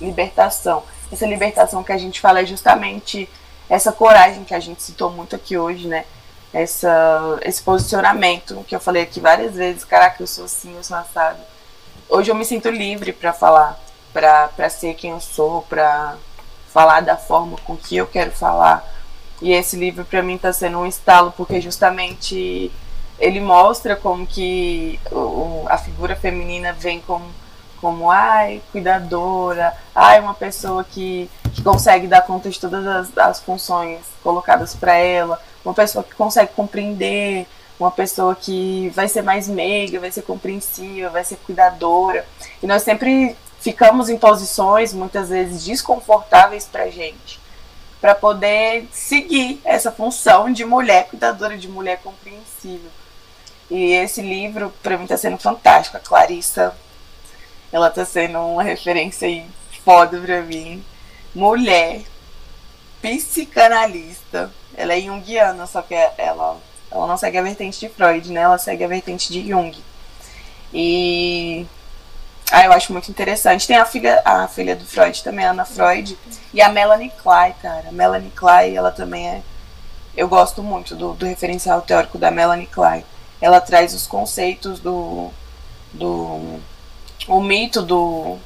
libertação. 0.01 0.83
Essa 1.13 1.27
libertação 1.27 1.85
que 1.85 1.93
a 1.93 1.99
gente 1.99 2.21
fala 2.21 2.41
é 2.41 2.47
justamente 2.47 3.29
essa 3.69 3.93
coragem 3.93 4.45
que 4.45 4.55
a 4.55 4.61
gente 4.61 4.83
citou 4.83 5.11
muito 5.11 5.37
aqui 5.37 5.57
hoje, 5.57 5.87
né? 5.87 6.05
Essa, 6.53 7.39
esse 7.43 7.63
posicionamento 7.63 8.65
que 8.67 8.75
eu 8.75 8.81
falei 8.81 9.05
aqui 9.05 9.21
várias 9.21 9.55
vezes, 9.55 9.85
caraca, 9.85 10.21
eu 10.21 10.27
sou 10.27 10.47
assim, 10.47 10.75
eu 10.75 10.83
sou 10.83 10.97
assado. 10.97 11.39
Hoje 12.09 12.31
eu 12.31 12.35
me 12.35 12.45
sinto 12.45 12.69
livre 12.69 13.13
para 13.13 13.33
falar, 13.33 13.79
para 14.12 14.70
ser 14.70 14.95
quem 14.95 15.11
eu 15.11 15.20
sou, 15.20 15.62
para 15.62 16.16
falar 16.73 17.01
da 17.01 17.16
forma 17.16 17.57
com 17.65 17.77
que 17.77 17.97
eu 17.97 18.07
quero 18.07 18.31
falar. 18.31 18.85
E 19.43 19.53
esse 19.53 19.77
livro 19.77 20.05
para 20.05 20.23
mim 20.23 20.35
está 20.35 20.53
sendo 20.53 20.78
um 20.78 20.87
estalo 20.87 21.32
porque 21.37 21.61
justamente 21.61 22.70
ele 23.19 23.41
mostra 23.41 23.97
como 23.97 24.27
que 24.27 24.99
o, 25.11 25.65
a 25.69 25.77
figura 25.77 26.16
feminina 26.16 26.73
vem 26.73 27.01
como, 27.01 27.27
como 27.81 28.11
ai, 28.11 28.62
cuidadora, 28.73 29.74
ai, 29.95 30.20
uma 30.20 30.35
pessoa 30.35 30.85
que, 30.85 31.31
que 31.53 31.62
consegue 31.62 32.07
dar 32.07 32.23
conta 32.23 32.49
de 32.49 32.59
todas 32.59 32.87
as, 32.87 33.19
as 33.19 33.41
funções 33.41 34.01
colocadas 34.23 34.74
para 34.74 34.95
ela, 34.95 35.41
uma 35.65 35.74
pessoa 35.74 36.05
que 36.05 36.15
consegue 36.15 36.53
compreender, 36.55 37.47
uma 37.78 37.91
pessoa 37.91 38.35
que 38.35 38.91
vai 38.91 39.09
ser 39.09 39.23
mais 39.23 39.49
meiga, 39.49 40.01
vai 40.01 40.11
ser 40.11 40.23
compreensiva, 40.23 41.09
vai 41.09 41.24
ser 41.24 41.37
cuidadora. 41.37 42.27
E 42.62 42.66
nós 42.66 42.82
sempre 42.82 43.37
ficamos 43.61 44.09
em 44.09 44.19
posições 44.19 44.93
muitas 44.93 45.28
vezes 45.28 45.65
desconfortáveis 45.65 46.66
para 46.66 46.91
gente, 46.91 47.39
para 48.01 48.15
poder 48.15 48.89
seguir 48.93 49.61
essa 49.65 49.93
função 49.93 50.51
de 50.53 50.65
mulher 50.65 51.09
cuidadora, 51.09 51.57
de 51.57 51.69
mulher 51.69 52.01
compreensiva. 52.03 52.89
E 53.70 53.93
esse 53.93 54.20
livro, 54.20 54.73
para 54.82 54.97
mim, 54.97 55.05
está 55.05 55.16
sendo 55.16 55.39
fantástico. 55.39 55.97
A 55.97 56.01
Clarissa, 56.01 56.74
ela 57.70 57.89
está 57.89 58.05
sendo 58.05 58.39
uma 58.41 58.65
referência 58.65 59.28
aí 59.28 59.47
foda 59.85 60.19
para 60.19 60.43
mim. 60.43 60.85
Mulher, 61.32 62.03
psicanalista. 63.01 64.53
Ela 64.74 64.95
é 64.95 65.01
junguiana, 65.01 65.66
só 65.66 65.82
que 65.82 65.95
ela, 65.95 66.57
ela 66.91 67.07
não 67.07 67.16
segue 67.16 67.39
a 67.39 67.43
vertente 67.43 67.78
de 67.78 67.89
Freud, 67.89 68.32
né? 68.32 68.41
Ela 68.41 68.59
segue 68.59 68.82
a 68.82 68.89
vertente 68.89 69.32
de 69.32 69.49
Jung. 69.49 69.77
E 70.73 71.66
ah, 72.51 72.65
eu 72.65 72.73
acho 72.73 72.93
muito 72.93 73.11
interessante. 73.11 73.67
Tem 73.67 73.77
a 73.77 73.85
filha, 73.85 74.21
a 74.25 74.49
filha 74.49 74.77
do 74.77 74.85
Freud 74.85 75.23
também, 75.23 75.45
a 75.45 75.51
Ana 75.51 75.65
Freud, 75.65 76.17
e 76.53 76.61
a 76.61 76.69
Melanie 76.69 77.13
Klein, 77.23 77.55
cara. 77.63 77.89
A 77.89 77.93
Melanie 77.93 78.31
Klein, 78.31 78.77
ela 78.77 78.91
também 78.91 79.29
é. 79.29 79.43
Eu 80.17 80.29
gosto 80.29 80.63
muito 80.63 80.95
do, 80.97 81.15
do 81.15 81.27
referencial 81.27 81.81
teórico 81.83 82.19
da 82.19 82.31
Melanie 82.31 82.67
Klein 82.67 83.05
ela 83.41 83.61
traz 83.61 83.95
os 83.95 84.07
conceitos 84.07 84.81
do, 84.81 85.31
do 85.93 86.61
o 87.27 87.41
mito 87.41 87.83
do, 87.83 88.37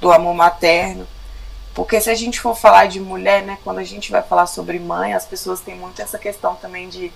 do 0.00 0.12
amor 0.12 0.34
materno. 0.34 1.06
Porque 1.74 2.00
se 2.00 2.08
a 2.08 2.14
gente 2.14 2.40
for 2.40 2.56
falar 2.56 2.86
de 2.86 3.00
mulher, 3.00 3.42
né, 3.42 3.58
quando 3.62 3.78
a 3.78 3.84
gente 3.84 4.10
vai 4.10 4.22
falar 4.22 4.46
sobre 4.46 4.78
mãe, 4.78 5.12
as 5.12 5.26
pessoas 5.26 5.60
têm 5.60 5.76
muito 5.76 6.00
essa 6.00 6.18
questão 6.18 6.54
também 6.54 6.88
de 6.88 7.12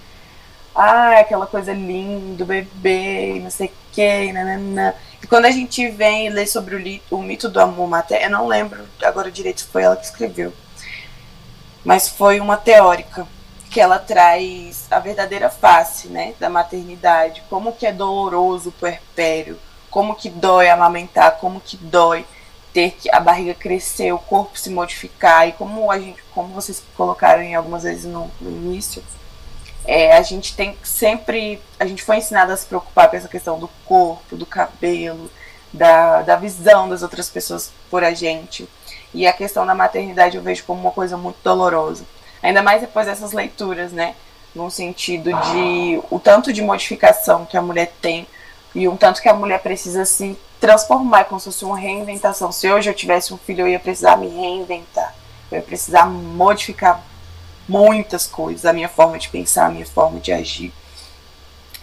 ah, 0.74 1.18
aquela 1.20 1.46
coisa 1.46 1.72
linda, 1.72 2.44
bebê, 2.44 3.40
não 3.42 3.50
sei 3.50 3.68
o 3.68 3.72
que, 3.92 4.32
nanana. 4.32 4.94
E 5.22 5.26
quando 5.26 5.44
a 5.44 5.50
gente 5.50 5.88
vem 5.90 6.28
ler 6.30 6.46
sobre 6.46 7.02
o, 7.10 7.16
o 7.16 7.22
mito 7.22 7.48
do 7.48 7.60
amor 7.60 7.88
materno, 7.88 8.26
eu 8.26 8.30
não 8.30 8.46
lembro 8.46 8.86
agora 9.02 9.30
direito 9.30 9.60
se 9.60 9.66
foi 9.66 9.82
ela 9.82 9.96
que 9.96 10.04
escreveu, 10.04 10.52
mas 11.84 12.08
foi 12.08 12.40
uma 12.40 12.56
teórica 12.56 13.26
que 13.70 13.80
ela 13.80 13.98
traz 13.98 14.86
a 14.90 14.98
verdadeira 14.98 15.48
face, 15.48 16.08
né, 16.08 16.34
da 16.40 16.50
maternidade, 16.50 17.42
como 17.48 17.72
que 17.72 17.86
é 17.86 17.92
doloroso 17.92 18.70
o 18.70 18.72
puerpério, 18.72 19.58
como 19.90 20.14
que 20.14 20.28
dói 20.28 20.68
amamentar, 20.68 21.38
como 21.38 21.60
que 21.60 21.76
dói 21.76 22.24
ter 22.72 22.92
que 22.92 23.12
a 23.12 23.20
barriga 23.20 23.54
crescer, 23.54 24.12
o 24.12 24.18
corpo 24.18 24.58
se 24.58 24.70
modificar. 24.70 25.48
E 25.48 25.52
como 25.52 25.90
a 25.90 25.98
gente, 25.98 26.22
como 26.32 26.54
vocês 26.54 26.82
colocaram 26.96 27.42
algumas 27.56 27.82
vezes 27.82 28.04
no, 28.04 28.30
no 28.40 28.50
início, 28.50 29.02
é, 29.84 30.16
a 30.16 30.22
gente 30.22 30.54
tem 30.54 30.76
sempre, 30.82 31.60
a 31.78 31.86
gente 31.86 32.02
foi 32.02 32.16
ensinado 32.16 32.52
a 32.52 32.56
se 32.56 32.66
preocupar 32.66 33.08
com 33.08 33.16
essa 33.16 33.28
questão 33.28 33.58
do 33.58 33.68
corpo, 33.84 34.36
do 34.36 34.46
cabelo, 34.46 35.30
da, 35.72 36.22
da 36.22 36.36
visão 36.36 36.88
das 36.88 37.02
outras 37.02 37.28
pessoas 37.28 37.72
por 37.90 38.04
a 38.04 38.12
gente. 38.12 38.68
E 39.12 39.26
a 39.26 39.32
questão 39.32 39.66
da 39.66 39.74
maternidade 39.74 40.36
eu 40.36 40.42
vejo 40.42 40.64
como 40.64 40.80
uma 40.80 40.92
coisa 40.92 41.16
muito 41.16 41.38
dolorosa. 41.42 42.04
Ainda 42.42 42.62
mais 42.62 42.80
depois 42.80 43.06
dessas 43.06 43.32
leituras, 43.32 43.92
né? 43.92 44.14
No 44.54 44.70
sentido 44.70 45.30
de 45.30 46.00
o 46.10 46.18
tanto 46.18 46.52
de 46.52 46.62
modificação 46.62 47.44
que 47.44 47.56
a 47.56 47.62
mulher 47.62 47.92
tem 48.00 48.26
e 48.74 48.88
um 48.88 48.96
tanto 48.96 49.20
que 49.20 49.28
a 49.28 49.34
mulher 49.34 49.60
precisa 49.60 50.04
se 50.04 50.38
transformar, 50.60 51.24
como 51.24 51.40
se 51.40 51.46
fosse 51.46 51.64
uma 51.64 51.78
reinventação. 51.78 52.52
Se 52.52 52.70
hoje 52.70 52.90
eu 52.90 52.94
tivesse 52.94 53.32
um 53.32 53.38
filho, 53.38 53.62
eu 53.62 53.68
ia 53.68 53.80
precisar 53.80 54.16
me 54.16 54.28
reinventar. 54.28 55.14
Eu 55.50 55.58
ia 55.58 55.64
precisar 55.64 56.06
modificar 56.06 57.02
muitas 57.70 58.26
coisas, 58.26 58.66
a 58.66 58.72
minha 58.72 58.88
forma 58.88 59.16
de 59.16 59.28
pensar, 59.28 59.66
a 59.66 59.70
minha 59.70 59.86
forma 59.86 60.18
de 60.18 60.32
agir. 60.32 60.72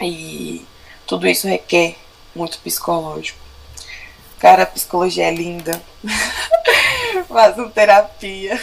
E 0.00 0.64
tudo 1.06 1.26
isso 1.26 1.48
requer 1.48 1.96
muito 2.34 2.58
psicológico. 2.58 3.38
Cara, 4.38 4.64
a 4.64 4.66
psicologia 4.66 5.24
é 5.24 5.30
linda. 5.30 5.82
Façam 7.26 7.70
terapia. 7.70 8.60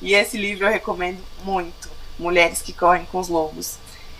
E 0.00 0.14
esse 0.14 0.38
livro 0.38 0.64
eu 0.66 0.72
recomendo 0.72 1.22
muito. 1.44 1.90
Mulheres 2.18 2.62
que 2.62 2.72
correm 2.72 3.06
com 3.12 3.18
os 3.18 3.28
lobos. 3.28 3.76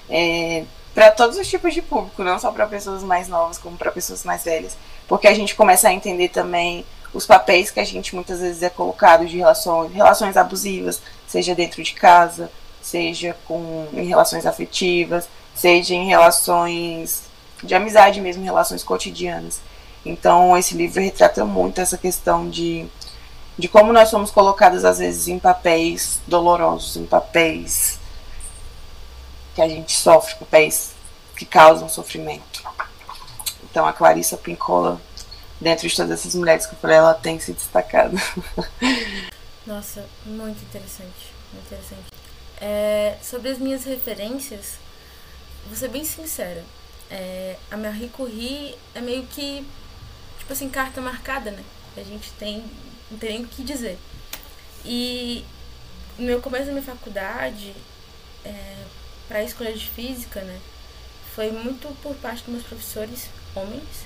É, 0.08 0.64
para 0.94 1.10
todos 1.10 1.38
os 1.38 1.48
tipos 1.48 1.72
de 1.72 1.80
público, 1.80 2.22
não 2.22 2.38
só 2.38 2.52
para 2.52 2.66
pessoas 2.66 3.02
mais 3.02 3.28
novas, 3.28 3.58
como 3.58 3.76
para 3.76 3.90
pessoas 3.90 4.24
mais 4.24 4.44
velhas. 4.44 4.76
Porque 5.08 5.26
a 5.26 5.34
gente 5.34 5.54
começa 5.54 5.88
a 5.88 5.92
entender 5.92 6.28
também 6.28 6.84
os 7.12 7.26
papéis 7.26 7.70
que 7.70 7.80
a 7.80 7.84
gente 7.84 8.14
muitas 8.14 8.40
vezes 8.40 8.62
é 8.62 8.70
colocado 8.70 9.26
de 9.26 9.36
relações, 9.36 9.92
relações 9.92 10.36
abusivas, 10.36 11.00
seja 11.26 11.54
dentro 11.54 11.82
de 11.82 11.92
casa, 11.92 12.50
seja 12.80 13.36
com, 13.46 13.86
em 13.92 14.06
relações 14.06 14.46
afetivas, 14.46 15.28
seja 15.54 15.94
em 15.94 16.06
relações 16.06 17.24
de 17.62 17.74
amizade 17.74 18.20
mesmo, 18.20 18.42
relações 18.42 18.82
cotidianas. 18.82 19.60
Então, 20.04 20.56
esse 20.56 20.74
livro 20.74 21.00
retrata 21.00 21.44
muito 21.44 21.80
essa 21.80 21.96
questão 21.96 22.48
de, 22.48 22.86
de 23.56 23.68
como 23.68 23.92
nós 23.92 24.08
somos 24.08 24.30
colocadas, 24.30 24.84
às 24.84 24.98
vezes, 24.98 25.28
em 25.28 25.38
papéis 25.38 26.20
dolorosos, 26.26 26.96
em 26.96 27.06
papéis 27.06 28.00
que 29.54 29.62
a 29.62 29.68
gente 29.68 29.96
sofre, 29.96 30.34
papéis 30.36 30.92
que 31.36 31.44
causam 31.44 31.88
sofrimento. 31.88 32.62
Então, 33.70 33.86
a 33.86 33.92
Clarissa 33.92 34.36
Pincola, 34.36 35.00
dentro 35.62 35.88
de 35.88 35.94
todas 35.94 36.10
essas 36.10 36.34
mulheres 36.34 36.66
que 36.66 36.74
eu 36.74 36.78
falei, 36.78 36.96
ela 36.96 37.14
tem 37.14 37.38
se 37.38 37.52
destacado. 37.52 38.16
Nossa, 39.66 40.04
muito 40.26 40.62
interessante. 40.62 41.32
Muito 41.52 41.66
interessante. 41.66 42.04
É, 42.60 43.16
sobre 43.22 43.50
as 43.50 43.58
minhas 43.58 43.84
referências, 43.84 44.74
vou 45.66 45.76
ser 45.76 45.88
bem 45.88 46.04
sincera. 46.04 46.64
É, 47.10 47.56
a 47.70 47.76
Marie 47.76 48.08
Curie 48.08 48.76
é 48.94 49.00
meio 49.00 49.24
que 49.26 49.66
tipo 50.42 50.52
assim, 50.52 50.68
carta 50.68 51.00
marcada, 51.00 51.50
né? 51.50 51.62
A 51.96 52.02
gente 52.02 52.30
tem, 52.32 52.64
não 53.10 53.18
tem 53.18 53.30
nem 53.30 53.42
o 53.44 53.48
que 53.48 53.62
dizer. 53.62 53.98
E 54.84 55.44
no 56.18 56.26
meu 56.26 56.40
começo 56.40 56.66
da 56.66 56.72
minha 56.72 56.82
faculdade, 56.82 57.74
é, 58.44 58.84
para 59.28 59.38
a 59.38 59.44
escolha 59.44 59.72
de 59.72 59.88
física, 59.88 60.40
né? 60.42 60.58
Foi 61.34 61.50
muito 61.50 61.88
por 62.02 62.14
parte 62.16 62.42
dos 62.42 62.52
meus 62.52 62.64
professores 62.64 63.28
homens. 63.54 64.04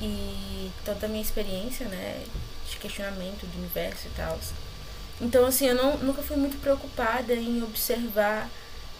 E 0.00 0.70
toda 0.84 1.06
a 1.06 1.08
minha 1.08 1.22
experiência, 1.22 1.86
né? 1.86 2.24
de 2.70 2.76
questionamento 2.76 3.46
do 3.46 3.58
universo 3.58 4.08
e 4.08 4.10
tal. 4.10 4.38
Então, 5.20 5.46
assim, 5.46 5.66
eu 5.66 5.74
não, 5.74 5.96
nunca 5.98 6.22
fui 6.22 6.36
muito 6.36 6.60
preocupada 6.60 7.32
em 7.32 7.62
observar 7.62 8.48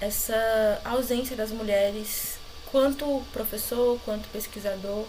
essa 0.00 0.80
ausência 0.84 1.36
das 1.36 1.50
mulheres, 1.50 2.38
quanto 2.70 3.22
professor, 3.32 3.98
quanto 4.04 4.28
pesquisador. 4.28 5.04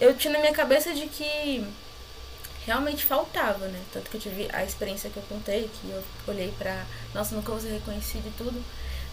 Eu 0.00 0.14
tinha 0.16 0.32
na 0.32 0.38
minha 0.38 0.52
cabeça 0.52 0.94
de 0.94 1.06
que 1.06 1.66
realmente 2.64 3.04
faltava, 3.04 3.66
né? 3.66 3.80
Tanto 3.92 4.10
que 4.10 4.16
eu 4.16 4.20
tive 4.20 4.48
a 4.52 4.64
experiência 4.64 5.10
que 5.10 5.16
eu 5.16 5.22
contei, 5.24 5.68
que 5.80 5.90
eu 5.90 6.02
olhei 6.28 6.52
pra, 6.56 6.84
nossa, 7.14 7.34
nunca 7.34 7.50
vou 7.50 7.60
ser 7.60 7.72
reconhecida 7.72 8.28
e 8.28 8.32
tudo. 8.36 8.62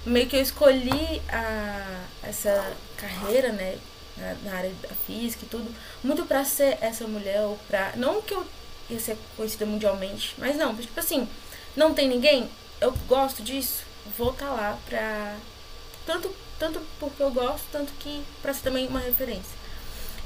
Meio 0.06 0.28
que 0.28 0.36
eu 0.36 0.42
escolhi 0.42 1.22
a, 1.30 2.04
essa 2.22 2.74
carreira, 2.98 3.52
né? 3.52 3.80
Na, 4.18 4.54
área 4.54 4.72
da 4.82 4.90
física 5.06 5.46
e 5.46 5.50
tudo, 5.50 5.70
muito 6.04 6.26
pra 6.26 6.46
ser 6.46 6.78
essa 6.82 7.06
mulher, 7.06 7.42
ou 7.42 7.58
pra. 7.68 7.94
Não 7.96 8.22
que 8.22 8.34
eu 8.34 8.46
ia 8.90 9.00
ser 9.00 9.18
conhecida 9.36 9.66
mundialmente. 9.66 10.34
Mas 10.38 10.56
não, 10.56 10.76
tipo 10.76 11.00
assim, 11.00 11.28
não 11.76 11.94
tem 11.94 12.08
ninguém, 12.08 12.50
eu 12.80 12.92
gosto 13.08 13.44
disso, 13.44 13.84
vou 14.18 14.32
estar 14.32 14.48
tá 14.48 14.54
lá 14.54 14.80
pra. 14.88 15.36
Tanto, 16.06 16.34
tanto 16.60 16.80
porque 17.00 17.22
eu 17.22 17.32
gosto, 17.32 17.66
tanto 17.72 17.92
que 17.94 18.24
pra 18.42 18.54
ser 18.54 18.64
também 18.64 18.88
uma 18.88 19.00
referência. 19.00 19.58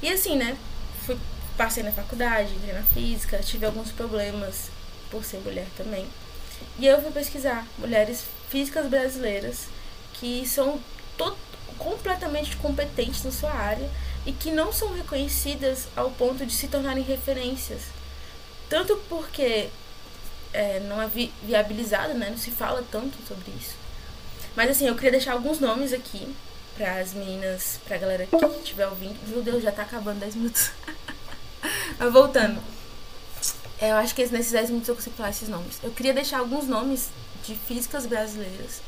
E 0.02 0.08
assim, 0.08 0.36
né? 0.36 0.56
Fui, 1.04 1.18
passei 1.56 1.82
na 1.82 1.92
faculdade, 1.92 2.54
entrei 2.54 2.74
na 2.74 2.82
física, 2.82 3.38
tive 3.38 3.66
alguns 3.66 3.90
problemas 3.90 4.70
por 5.10 5.24
ser 5.24 5.38
mulher 5.38 5.66
também. 5.76 6.06
E 6.78 6.86
eu 6.86 7.00
fui 7.02 7.10
pesquisar 7.10 7.66
mulheres 7.78 8.24
físicas 8.48 8.86
brasileiras 8.86 9.66
que 10.14 10.46
são 10.46 10.78
to 11.16 11.36
completamente 11.80 12.56
competentes 12.56 13.24
na 13.24 13.32
sua 13.32 13.50
área 13.50 13.90
e 14.24 14.30
que 14.30 14.52
não 14.52 14.72
são 14.72 14.94
reconhecidas 14.94 15.88
ao 15.96 16.12
ponto 16.12 16.46
de 16.46 16.52
se 16.52 16.68
tornarem 16.68 17.02
referências 17.02 17.82
tanto 18.70 18.96
porque 19.08 19.68
é, 20.52 20.78
não 20.80 21.02
é 21.02 21.08
vi 21.08 21.32
viabilizado, 21.42 22.14
né? 22.14 22.30
Não 22.30 22.38
se 22.38 22.52
fala 22.52 22.84
tanto 22.90 23.18
sobre 23.26 23.50
isso. 23.58 23.74
Mas 24.54 24.70
assim, 24.70 24.86
eu 24.86 24.94
queria 24.94 25.10
deixar 25.10 25.32
alguns 25.32 25.58
nomes 25.58 25.92
aqui 25.92 26.34
para 26.76 27.00
as 27.00 27.12
meninas, 27.12 27.80
pra 27.84 27.98
galera 27.98 28.26
que 28.26 28.36
estiver 28.36 28.86
ouvindo. 28.86 29.18
Meu 29.26 29.42
Deus, 29.42 29.62
já 29.62 29.72
tá 29.72 29.82
acabando 29.82 30.20
10 30.20 30.36
minutos. 30.36 30.70
Mas 31.98 32.12
voltando. 32.12 32.62
Eu 33.80 33.96
acho 33.96 34.14
que 34.14 34.24
nesses 34.26 34.52
10 34.52 34.70
minutos 34.70 34.88
eu 34.88 34.94
consigo 34.94 35.16
falar 35.16 35.30
esses 35.30 35.48
nomes. 35.48 35.78
Eu 35.82 35.90
queria 35.90 36.14
deixar 36.14 36.38
alguns 36.38 36.68
nomes 36.68 37.08
de 37.44 37.56
físicas 37.56 38.06
brasileiras 38.06 38.82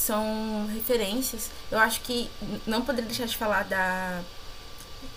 são 0.00 0.68
referências. 0.72 1.50
Eu 1.70 1.78
acho 1.78 2.00
que 2.00 2.30
não 2.66 2.82
poderia 2.82 3.08
deixar 3.08 3.26
de 3.26 3.36
falar 3.36 3.64
da. 3.64 4.22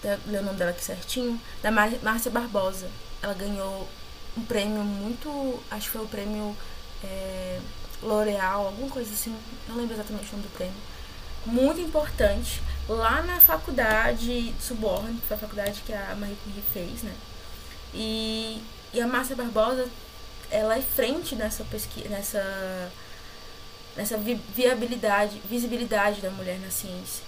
da 0.01 0.17
ler 0.27 0.39
o 0.39 0.43
nome 0.43 0.57
dela 0.57 0.71
aqui 0.71 0.83
certinho. 0.83 1.39
Da 1.61 1.71
Márcia 1.71 2.31
Barbosa 2.31 2.89
ela 3.23 3.33
ganhou 3.33 3.87
um 4.37 4.43
prêmio 4.43 4.83
muito. 4.83 5.59
Acho 5.71 5.85
que 5.85 5.97
foi 5.97 6.05
o 6.05 6.09
prêmio 6.09 6.55
é, 7.03 7.59
L'Oréal, 8.01 8.67
alguma 8.67 8.89
coisa 8.89 9.11
assim, 9.13 9.35
não 9.67 9.77
lembro 9.77 9.95
exatamente 9.95 10.27
o 10.27 10.31
nome 10.37 10.43
do 10.43 10.53
prêmio. 10.53 10.75
Muito 11.45 11.81
importante, 11.81 12.61
lá 12.87 13.21
na 13.21 13.39
faculdade 13.39 14.53
Suborne, 14.59 15.19
que 15.19 15.27
foi 15.27 15.37
a 15.37 15.39
faculdade 15.39 15.81
que 15.85 15.93
a 15.93 16.15
Marie 16.15 16.37
Curie 16.43 16.63
fez, 16.73 17.03
né? 17.03 17.13
E, 17.93 18.61
e 18.93 19.01
a 19.01 19.07
Márcia 19.07 19.35
Barbosa, 19.35 19.87
ela 20.49 20.77
é 20.77 20.81
frente 20.81 21.35
nessa 21.35 21.63
pesquisa, 21.65 22.09
nessa, 22.09 22.91
nessa 23.95 24.17
viabilidade, 24.17 25.41
visibilidade 25.49 26.21
da 26.21 26.29
mulher 26.29 26.59
na 26.59 26.69
ciência. 26.69 27.23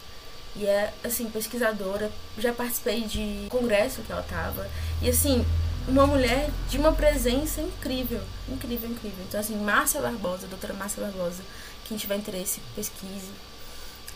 E 0.55 0.65
é, 0.65 0.93
assim, 1.03 1.29
pesquisadora. 1.29 2.11
Já 2.37 2.53
participei 2.53 3.01
de 3.01 3.47
congresso 3.49 4.01
que 4.01 4.11
ela 4.11 4.23
tava. 4.23 4.67
E, 5.01 5.09
assim, 5.09 5.45
uma 5.87 6.07
mulher 6.07 6.49
de 6.69 6.77
uma 6.77 6.93
presença 6.93 7.61
incrível, 7.61 8.21
incrível, 8.47 8.89
incrível. 8.89 9.23
Então, 9.27 9.39
assim, 9.39 9.55
Márcia 9.57 10.01
Barbosa, 10.01 10.47
doutora 10.47 10.73
Márcia 10.73 11.03
Barbosa, 11.03 11.43
quem 11.85 11.97
tiver 11.97 12.15
interesse, 12.15 12.61
pesquise. 12.75 13.31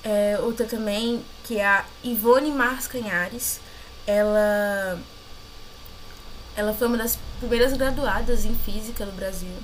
É, 0.03 0.39
outra 0.41 0.65
também, 0.65 1.23
que 1.43 1.57
é 1.59 1.65
a 1.65 1.85
Ivone 2.03 2.51
Mars 2.51 2.87
Canhares, 2.87 3.59
ela, 4.07 4.97
ela 6.55 6.73
foi 6.73 6.87
uma 6.87 6.97
das 6.97 7.19
primeiras 7.39 7.73
graduadas 7.73 8.45
em 8.45 8.55
física 8.55 9.05
do 9.05 9.11
Brasil, 9.11 9.55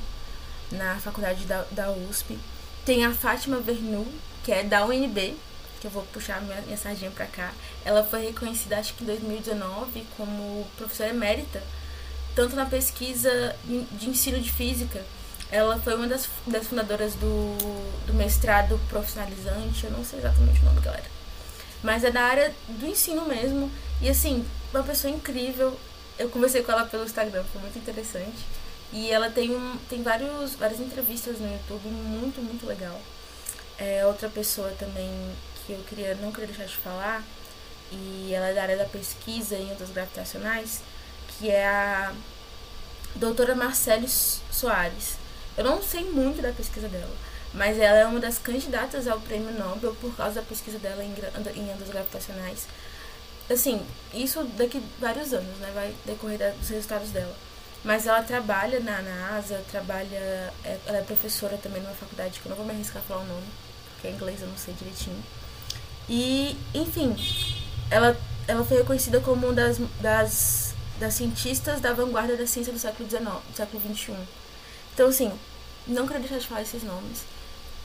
na 0.72 0.98
faculdade 0.98 1.46
da, 1.46 1.66
da 1.72 1.90
USP. 1.90 2.38
Tem 2.86 3.04
a 3.04 3.14
Fátima 3.14 3.60
Vernu, 3.60 4.06
que 4.44 4.52
é 4.52 4.64
da 4.64 4.86
UNB, 4.86 5.36
que 5.82 5.88
eu 5.88 5.92
vou 5.92 6.04
puxar 6.14 6.42
minha, 6.42 6.62
minha 6.62 6.78
sardinha 6.78 7.12
pra 7.12 7.26
cá. 7.26 7.52
Ela 7.84 8.04
foi 8.04 8.28
reconhecida, 8.28 8.78
acho 8.78 8.94
que 8.94 9.04
em 9.04 9.08
2019, 9.08 10.06
como 10.16 10.68
professora 10.78 11.10
emérita 11.10 11.62
tanto 12.36 12.56
na 12.56 12.66
pesquisa 12.66 13.56
de 13.64 14.10
ensino 14.10 14.40
de 14.40 14.52
física. 14.52 15.04
Ela 15.50 15.80
foi 15.80 15.96
uma 15.96 16.06
das, 16.06 16.28
das 16.46 16.68
fundadoras 16.68 17.16
do, 17.16 17.58
do 18.06 18.14
mestrado 18.14 18.80
profissionalizante, 18.90 19.86
eu 19.86 19.92
não 19.92 20.04
sei 20.04 20.20
exatamente 20.20 20.60
o 20.62 20.66
nome, 20.66 20.82
galera. 20.82 21.06
Mas 21.82 22.04
é 22.04 22.12
da 22.12 22.24
área 22.24 22.54
do 22.68 22.86
ensino 22.86 23.26
mesmo. 23.26 23.72
E 24.02 24.10
assim, 24.10 24.46
uma 24.74 24.84
pessoa 24.84 25.14
incrível. 25.14 25.80
Eu 26.20 26.30
conversei 26.30 26.62
com 26.62 26.72
ela 26.72 26.86
pelo 26.86 27.06
Instagram, 27.06 27.44
foi 27.52 27.62
muito 27.62 27.78
interessante. 27.78 28.46
E 28.96 29.12
ela 29.12 29.30
tem, 29.30 29.54
um, 29.54 29.78
tem 29.90 30.02
vários, 30.02 30.56
várias 30.56 30.80
entrevistas 30.80 31.38
no 31.38 31.52
YouTube, 31.52 31.86
muito, 31.90 32.42
muito 32.42 32.66
legal. 32.66 32.98
É 33.78 34.06
outra 34.06 34.30
pessoa 34.30 34.72
também 34.80 35.12
que 35.66 35.74
eu 35.74 35.84
queria, 35.90 36.16
não 36.16 36.32
queria 36.32 36.48
deixar 36.48 36.64
de 36.64 36.78
falar, 36.78 37.22
e 37.92 38.32
ela 38.34 38.48
é 38.48 38.54
da 38.54 38.62
área 38.62 38.78
da 38.78 38.86
pesquisa 38.86 39.58
em 39.58 39.70
ondas 39.74 39.90
gravitacionais, 39.90 40.80
que 41.28 41.52
é 41.52 41.68
a 41.68 42.14
doutora 43.16 43.54
Marcele 43.54 44.08
Soares. 44.08 45.18
Eu 45.58 45.66
não 45.66 45.84
sei 45.84 46.06
muito 46.06 46.42
da 46.42 46.54
pesquisa 46.54 46.88
dela, 46.88 47.14
mas 47.54 47.78
ela 47.78 47.98
é 47.98 48.06
uma 48.06 48.22
das 48.22 48.38
candidatas 48.38 49.10
ao 49.10 49.20
prêmio 49.20 49.52
Nobel 49.60 49.94
por 50.00 50.16
causa 50.16 50.36
da 50.36 50.42
pesquisa 50.42 50.80
dela 50.80 51.04
em, 51.04 51.14
em 51.58 51.74
ondas 51.74 51.90
gravitacionais. 51.90 52.66
Assim, 53.50 53.86
isso 54.14 54.42
daqui 54.56 54.82
vários 55.02 55.34
anos, 55.34 55.58
né? 55.60 55.70
Vai 55.76 55.94
decorrer 56.06 56.54
dos 56.54 56.70
resultados 56.70 57.10
dela. 57.10 57.36
Mas 57.86 58.06
ela 58.06 58.22
trabalha 58.24 58.82
na 58.82 59.02
NASA, 59.02 59.64
trabalha. 59.72 60.52
É, 60.66 60.78
ela 60.86 60.98
é 60.98 61.02
professora 61.02 61.58
também 61.58 61.82
numa 61.82 61.94
faculdade 61.94 62.40
que 62.40 62.46
eu 62.46 62.50
não 62.50 62.58
vou 62.58 62.66
me 62.66 62.74
arriscar 62.74 63.02
a 63.02 63.06
falar 63.06 63.22
o 63.22 63.28
nome, 63.28 63.48
porque 63.94 64.10
em 64.10 64.16
inglês 64.16 64.42
eu 64.42 64.48
não 64.48 64.58
sei 64.58 64.74
direitinho. 64.74 65.24
E, 66.10 66.58
enfim, 66.74 67.16
ela, 67.90 68.18
ela 68.48 68.66
foi 68.66 68.80
reconhecida 68.80 69.22
como 69.22 69.48
uma 69.48 69.54
das, 69.54 69.80
das 70.02 70.66
das 71.00 71.14
cientistas 71.14 71.82
da 71.82 71.94
vanguarda 71.94 72.36
da 72.38 72.48
ciência 72.48 72.72
do 72.72 72.80
século 72.80 73.10
XIX, 73.10 73.24
do 73.24 73.56
século 73.56 73.82
XXI. 73.82 74.16
Então, 74.94 75.08
assim, 75.08 75.32
não 75.88 76.08
quero 76.08 76.22
deixar 76.22 76.40
de 76.40 76.48
falar 76.48 76.62
esses 76.62 76.84
nomes. 76.84 77.24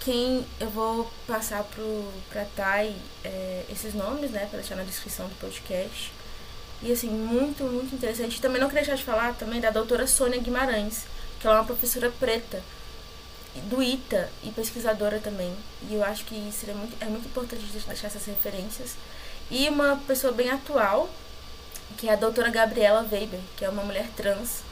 Quem 0.01 0.47
eu 0.59 0.71
vou 0.71 1.11
passar 1.27 1.65
para 1.65 2.45
Thay 2.57 2.97
é, 3.25 3.65
esses 3.71 3.95
nomes, 3.95 4.31
né, 4.31 4.47
para 4.47 4.61
deixar 4.61 4.77
na 4.77 4.85
descrição 4.85 5.29
do 5.29 5.35
podcast. 5.35 6.13
E, 6.83 6.93
assim, 6.93 7.11
muito, 7.11 7.65
muito 7.65 7.95
interessante. 7.95 8.41
Também 8.41 8.61
não 8.61 8.69
quero 8.69 8.81
deixar 8.81 8.97
de 8.97 9.05
falar 9.05 9.35
também 9.35 9.61
da 9.61 9.71
doutora 9.71 10.07
Sônia 10.07 10.41
Guimarães, 10.41 11.05
que 11.39 11.47
ela 11.47 11.57
é 11.57 11.61
uma 11.61 11.67
professora 11.67 12.11
preta 12.19 12.63
do 13.65 13.83
ITA 13.83 14.29
e 14.43 14.51
pesquisadora 14.51 15.19
também. 15.19 15.55
E 15.89 15.95
eu 15.95 16.05
acho 16.05 16.25
que 16.25 16.51
seria 16.53 16.75
muito, 16.75 16.97
é 17.01 17.07
muito 17.07 17.27
importante 17.27 17.65
deixar 17.65 18.07
essas 18.07 18.25
referências. 18.25 18.95
E 19.51 19.69
uma 19.69 19.97
pessoa 20.07 20.33
bem 20.33 20.51
atual, 20.51 21.11
que 21.99 22.09
é 22.09 22.13
a 22.13 22.17
doutora 22.17 22.51
Gabriela 22.51 23.07
Weber, 23.11 23.41
que 23.57 23.65
é 23.65 23.69
uma 23.69 23.83
mulher 23.83 24.09
trans. 24.17 24.63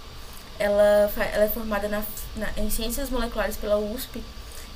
Ela, 0.58 1.12
ela 1.32 1.44
é 1.44 1.48
formada 1.48 1.88
na, 1.88 2.02
na, 2.36 2.50
em 2.56 2.70
Ciências 2.70 3.10
Moleculares 3.10 3.56
pela 3.56 3.78
USP 3.78 4.22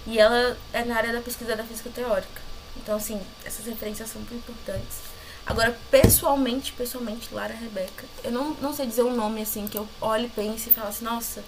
e 0.06 0.18
ela 0.18 0.56
é 0.72 0.84
na 0.84 0.96
área 0.96 1.12
da 1.12 1.20
pesquisa 1.20 1.56
da 1.56 1.64
física 1.64 1.90
teórica. 1.90 2.40
Então, 2.76 2.96
assim, 2.96 3.20
essas 3.44 3.66
referências 3.66 4.08
são 4.08 4.20
muito 4.20 4.34
importantes. 4.34 5.11
Agora, 5.44 5.76
pessoalmente, 5.90 6.72
pessoalmente, 6.72 7.34
Lara 7.34 7.54
Rebeca, 7.54 8.04
eu 8.22 8.30
não, 8.30 8.54
não 8.54 8.72
sei 8.72 8.86
dizer 8.86 9.02
um 9.02 9.14
nome 9.14 9.42
assim 9.42 9.66
que 9.66 9.76
eu 9.76 9.88
olhe, 10.00 10.28
pense 10.28 10.70
e 10.70 10.72
fale 10.72 10.88
assim, 10.88 11.04
nossa, 11.04 11.44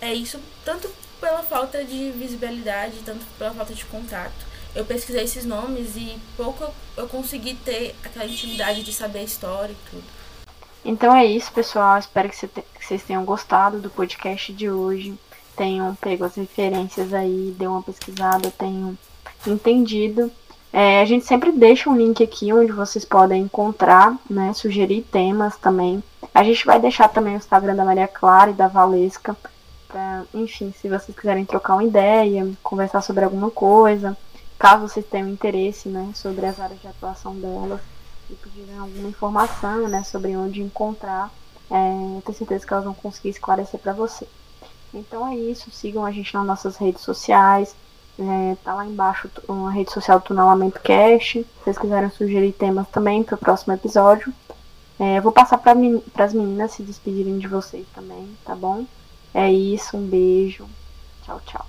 é 0.00 0.14
isso, 0.14 0.40
tanto 0.64 0.88
pela 1.20 1.42
falta 1.42 1.84
de 1.84 2.12
visibilidade, 2.12 3.00
tanto 3.04 3.24
pela 3.38 3.52
falta 3.52 3.74
de 3.74 3.84
contato 3.84 4.50
eu 4.74 4.84
pesquisei 4.84 5.24
esses 5.24 5.44
nomes 5.44 5.96
e 5.96 6.18
pouco 6.36 6.72
eu 6.96 7.08
consegui 7.08 7.54
ter 7.54 7.94
aquela 8.04 8.26
intimidade 8.26 8.82
de 8.82 8.92
saber 8.92 9.20
a 9.20 9.24
história 9.24 9.72
e 9.72 9.90
tudo. 9.90 10.04
Então 10.84 11.14
é 11.14 11.26
isso, 11.26 11.52
pessoal. 11.52 11.98
Espero 11.98 12.28
que 12.28 12.36
vocês 12.80 13.02
tenham 13.02 13.24
gostado 13.24 13.80
do 13.80 13.90
podcast 13.90 14.52
de 14.52 14.70
hoje. 14.70 15.14
Tenham 15.56 15.94
pego 15.96 16.24
as 16.24 16.36
referências 16.36 17.12
aí, 17.12 17.54
deu 17.58 17.72
uma 17.72 17.82
pesquisada, 17.82 18.50
tenham 18.50 18.96
entendido. 19.46 20.30
É, 20.72 21.00
a 21.00 21.04
gente 21.04 21.24
sempre 21.24 21.50
deixa 21.50 21.90
um 21.90 21.96
link 21.96 22.22
aqui 22.22 22.52
onde 22.52 22.72
vocês 22.72 23.04
podem 23.04 23.42
encontrar, 23.42 24.16
né? 24.28 24.52
Sugerir 24.52 25.02
temas 25.02 25.56
também. 25.56 26.02
A 26.34 26.44
gente 26.44 26.64
vai 26.64 26.78
deixar 26.78 27.08
também 27.08 27.34
o 27.34 27.38
Instagram 27.38 27.74
da 27.74 27.84
Maria 27.84 28.06
Clara 28.06 28.50
e 28.50 28.54
da 28.54 28.68
Valesca. 28.68 29.36
Pra, 29.88 30.22
enfim, 30.32 30.72
se 30.80 30.88
vocês 30.88 31.16
quiserem 31.16 31.44
trocar 31.44 31.74
uma 31.74 31.84
ideia, 31.84 32.48
conversar 32.62 33.00
sobre 33.00 33.24
alguma 33.24 33.50
coisa 33.50 34.16
caso 34.60 34.86
vocês 34.86 35.06
tenham 35.06 35.26
interesse 35.26 35.88
né, 35.88 36.12
sobre 36.14 36.44
as 36.44 36.60
áreas 36.60 36.78
de 36.78 36.86
atuação 36.86 37.34
delas 37.34 37.80
e 38.28 38.34
pedirem 38.34 38.76
alguma 38.78 39.08
informação 39.08 39.88
né, 39.88 40.04
sobre 40.04 40.36
onde 40.36 40.60
encontrar, 40.60 41.32
É, 41.70 42.16
eu 42.16 42.22
tenho 42.22 42.36
certeza 42.36 42.66
que 42.66 42.72
elas 42.72 42.84
vão 42.84 42.92
conseguir 42.92 43.30
esclarecer 43.30 43.80
para 43.80 43.94
você. 43.94 44.26
Então 44.92 45.26
é 45.26 45.36
isso, 45.36 45.70
sigam 45.70 46.04
a 46.04 46.10
gente 46.10 46.34
nas 46.34 46.44
nossas 46.44 46.76
redes 46.76 47.00
sociais. 47.00 47.74
É, 48.18 48.56
tá 48.62 48.74
lá 48.74 48.84
embaixo 48.84 49.30
uma 49.48 49.70
rede 49.70 49.92
social 49.92 50.18
do 50.18 50.26
Tunelamento 50.26 50.80
Cast. 50.80 51.38
Se 51.38 51.46
vocês 51.64 51.78
quiserem 51.78 52.10
sugerir 52.10 52.52
temas 52.52 52.88
também 52.88 53.22
para 53.22 53.34
o 53.34 53.38
próximo 53.38 53.72
episódio. 53.72 54.32
É, 54.98 55.16
eu 55.16 55.22
vou 55.22 55.32
passar 55.32 55.56
para 55.56 55.72
as 56.24 56.34
meninas 56.34 56.72
se 56.72 56.82
despedirem 56.82 57.38
de 57.38 57.48
vocês 57.48 57.86
também, 57.94 58.36
tá 58.44 58.54
bom? 58.54 58.84
É 59.32 59.50
isso, 59.50 59.96
um 59.96 60.06
beijo. 60.06 60.68
Tchau, 61.24 61.40
tchau. 61.46 61.66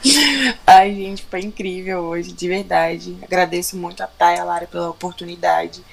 Ai, 0.66 0.94
gente, 0.94 1.22
foi 1.24 1.40
incrível 1.40 2.00
hoje, 2.00 2.32
de 2.32 2.48
verdade. 2.48 3.18
Agradeço 3.22 3.76
muito 3.76 4.02
a 4.02 4.06
Thay 4.06 4.36
e 4.36 4.40
a 4.40 4.44
Lara 4.44 4.66
pela 4.66 4.88
oportunidade 4.88 5.84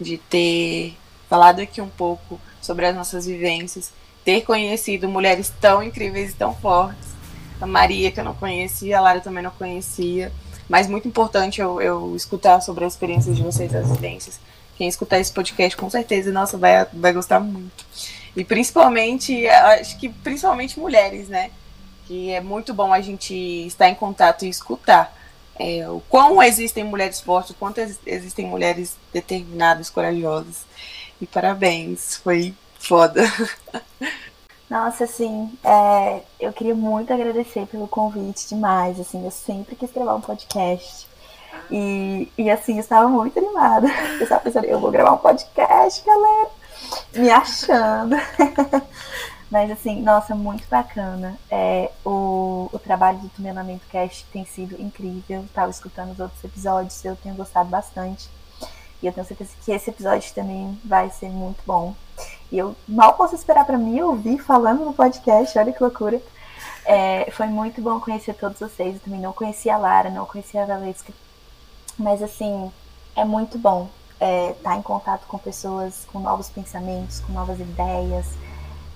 de 0.00 0.18
ter 0.18 0.96
falado 1.28 1.60
aqui 1.60 1.80
um 1.80 1.88
pouco 1.88 2.40
sobre 2.60 2.86
as 2.86 2.96
nossas 2.96 3.26
vivências, 3.26 3.92
ter 4.24 4.40
conhecido 4.42 5.08
mulheres 5.08 5.52
tão 5.60 5.82
incríveis 5.82 6.32
e 6.32 6.34
tão 6.34 6.54
fortes. 6.54 7.13
A 7.60 7.66
Maria, 7.66 8.10
que 8.10 8.20
eu 8.20 8.24
não 8.24 8.34
conhecia, 8.34 8.98
a 8.98 9.00
Lara 9.00 9.20
também 9.20 9.42
não 9.42 9.50
conhecia. 9.50 10.32
Mas 10.68 10.88
muito 10.88 11.06
importante 11.06 11.60
eu, 11.60 11.80
eu 11.80 12.16
escutar 12.16 12.60
sobre 12.60 12.84
as 12.84 12.94
experiências 12.94 13.36
de 13.36 13.42
vocês, 13.42 13.74
as 13.74 13.90
vivências. 13.90 14.40
Quem 14.76 14.88
escutar 14.88 15.18
esse 15.18 15.32
podcast, 15.32 15.76
com 15.76 15.88
certeza, 15.88 16.32
nossa, 16.32 16.56
vai, 16.56 16.86
vai 16.92 17.12
gostar 17.12 17.38
muito. 17.38 17.84
E 18.36 18.44
principalmente, 18.44 19.46
acho 19.46 19.96
que 19.98 20.08
principalmente 20.08 20.80
mulheres, 20.80 21.28
né? 21.28 21.50
Que 22.06 22.32
é 22.32 22.40
muito 22.40 22.74
bom 22.74 22.92
a 22.92 23.00
gente 23.00 23.34
estar 23.34 23.88
em 23.88 23.94
contato 23.94 24.44
e 24.44 24.48
escutar. 24.48 25.14
É, 25.56 25.88
o 25.88 26.00
quão 26.08 26.42
existem 26.42 26.82
mulheres 26.82 27.20
fortes, 27.20 27.50
o 27.50 27.54
quanto 27.54 27.78
existem 28.04 28.46
mulheres 28.46 28.96
determinadas, 29.12 29.88
corajosas. 29.88 30.64
E 31.20 31.26
parabéns, 31.26 32.16
foi 32.16 32.52
foda. 32.78 33.22
Nossa, 34.68 35.04
assim, 35.04 35.52
é, 35.62 36.22
eu 36.40 36.52
queria 36.52 36.74
muito 36.74 37.12
agradecer 37.12 37.66
pelo 37.66 37.86
convite 37.86 38.48
demais, 38.48 38.98
assim, 38.98 39.24
eu 39.24 39.30
sempre 39.30 39.76
quis 39.76 39.92
gravar 39.92 40.14
um 40.14 40.20
podcast. 40.20 41.06
E, 41.70 42.30
e 42.36 42.50
assim, 42.50 42.74
eu 42.74 42.80
estava 42.80 43.08
muito 43.08 43.38
animada. 43.38 43.86
Eu 44.18 44.22
estava 44.22 44.40
pensando, 44.40 44.64
eu 44.64 44.78
vou 44.78 44.90
gravar 44.90 45.12
um 45.12 45.18
podcast, 45.18 46.04
galera, 46.04 46.50
me 47.14 47.30
achando. 47.30 48.16
Mas 49.50 49.70
assim, 49.70 50.02
nossa, 50.02 50.34
muito 50.34 50.66
bacana. 50.68 51.38
É, 51.50 51.90
o, 52.04 52.68
o 52.72 52.78
trabalho 52.78 53.18
do 53.18 53.28
Tunellamento 53.28 53.86
Cast 53.86 54.26
tem 54.32 54.44
sido 54.44 54.80
incrível. 54.80 55.44
Estava 55.44 55.70
escutando 55.70 56.10
os 56.12 56.18
outros 56.18 56.42
episódios, 56.42 57.04
eu 57.04 57.16
tenho 57.16 57.34
gostado 57.36 57.68
bastante. 57.68 58.28
E 59.00 59.06
eu 59.06 59.12
tenho 59.12 59.26
certeza 59.26 59.52
que 59.64 59.70
esse 59.70 59.90
episódio 59.90 60.34
também 60.34 60.78
vai 60.84 61.08
ser 61.10 61.28
muito 61.28 61.62
bom. 61.66 61.94
E 62.54 62.58
eu 62.58 62.76
mal 62.86 63.14
posso 63.14 63.34
esperar 63.34 63.66
para 63.66 63.76
mim 63.76 64.00
ouvir 64.00 64.38
falando 64.38 64.84
no 64.84 64.94
podcast, 64.94 65.58
olha 65.58 65.72
que 65.72 65.82
loucura. 65.82 66.22
É, 66.84 67.28
foi 67.32 67.48
muito 67.48 67.82
bom 67.82 67.98
conhecer 67.98 68.32
todos 68.34 68.60
vocês. 68.60 68.94
Eu 68.94 69.00
também 69.00 69.20
não 69.20 69.32
conhecia 69.32 69.74
a 69.74 69.76
Lara, 69.76 70.08
não 70.08 70.24
conhecia 70.24 70.62
a 70.62 70.66
Valesca. 70.66 71.12
Mas 71.98 72.22
assim, 72.22 72.70
é 73.16 73.24
muito 73.24 73.58
bom 73.58 73.88
estar 74.12 74.24
é, 74.24 74.52
tá 74.52 74.76
em 74.76 74.82
contato 74.82 75.26
com 75.26 75.36
pessoas 75.36 76.06
com 76.12 76.20
novos 76.20 76.48
pensamentos, 76.48 77.18
com 77.18 77.32
novas 77.32 77.58
ideias. 77.58 78.28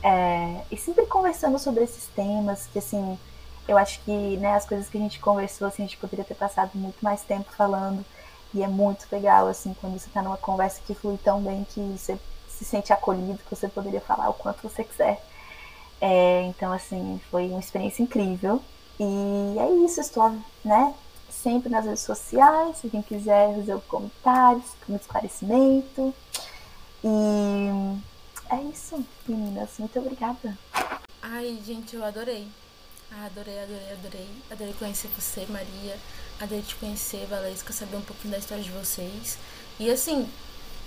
É, 0.04 0.60
e 0.70 0.76
sempre 0.76 1.06
conversando 1.06 1.58
sobre 1.58 1.82
esses 1.82 2.06
temas, 2.14 2.68
que 2.72 2.78
assim, 2.78 3.18
eu 3.66 3.76
acho 3.76 4.00
que 4.04 4.36
né, 4.36 4.54
as 4.54 4.66
coisas 4.66 4.88
que 4.88 4.96
a 4.98 5.00
gente 5.00 5.18
conversou, 5.18 5.66
assim, 5.66 5.82
a 5.82 5.86
gente 5.86 5.98
poderia 5.98 6.24
ter 6.24 6.36
passado 6.36 6.70
muito 6.76 6.98
mais 7.02 7.22
tempo 7.22 7.50
falando. 7.56 8.04
E 8.54 8.62
é 8.62 8.68
muito 8.68 9.08
legal, 9.10 9.48
assim, 9.48 9.74
quando 9.80 9.98
você 9.98 10.06
está 10.06 10.22
numa 10.22 10.36
conversa 10.36 10.80
que 10.86 10.94
flui 10.94 11.18
tão 11.18 11.40
bem 11.40 11.66
que 11.68 11.80
você 11.80 12.16
se 12.58 12.64
sente 12.64 12.92
acolhido, 12.92 13.38
que 13.38 13.54
você 13.54 13.68
poderia 13.68 14.00
falar 14.00 14.28
o 14.28 14.34
quanto 14.34 14.62
você 14.62 14.82
quiser. 14.82 15.24
É, 16.00 16.42
então, 16.42 16.72
assim, 16.72 17.20
foi 17.30 17.46
uma 17.48 17.60
experiência 17.60 18.02
incrível. 18.02 18.60
E 18.98 19.56
é 19.58 19.70
isso, 19.84 20.00
estou, 20.00 20.36
né, 20.64 20.92
sempre 21.30 21.68
nas 21.68 21.84
redes 21.84 22.02
sociais, 22.02 22.78
se 22.78 22.88
quem 22.88 23.00
quiser 23.00 23.54
fazer 23.54 23.78
comentários, 23.82 24.64
um 24.88 24.96
esclarecimento. 24.96 26.12
E 27.04 27.98
é 28.50 28.60
isso, 28.62 29.04
meninas. 29.26 29.70
Muito 29.78 29.98
obrigada. 30.00 30.58
Ai, 31.22 31.58
gente, 31.64 31.94
eu 31.94 32.04
adorei. 32.04 32.48
Ah, 33.12 33.26
adorei, 33.26 33.58
adorei, 33.60 33.92
adorei. 33.92 34.28
Adorei 34.50 34.74
conhecer 34.74 35.08
você, 35.16 35.46
Maria. 35.48 35.96
Adorei 36.40 36.62
te 36.62 36.74
conhecer, 36.74 37.26
Valesca, 37.26 37.72
saber 37.72 37.96
um 37.96 38.02
pouquinho 38.02 38.32
da 38.32 38.38
história 38.38 38.64
de 38.64 38.70
vocês. 38.70 39.38
E 39.78 39.90
assim, 39.90 40.28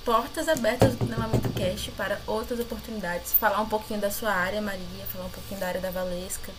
portas 0.03 0.49
abertas 0.49 0.95
do 0.95 1.05
Treinamento 1.05 1.49
Cast 1.49 1.91
para 1.91 2.19
outras 2.25 2.59
oportunidades. 2.59 3.33
Falar 3.33 3.61
um 3.61 3.69
pouquinho 3.69 3.99
da 3.99 4.09
sua 4.09 4.31
área, 4.31 4.61
Maria, 4.61 5.05
falar 5.11 5.25
um 5.25 5.29
pouquinho 5.29 5.59
da 5.59 5.67
área 5.67 5.81
da 5.81 5.91
Valesca. 5.91 6.51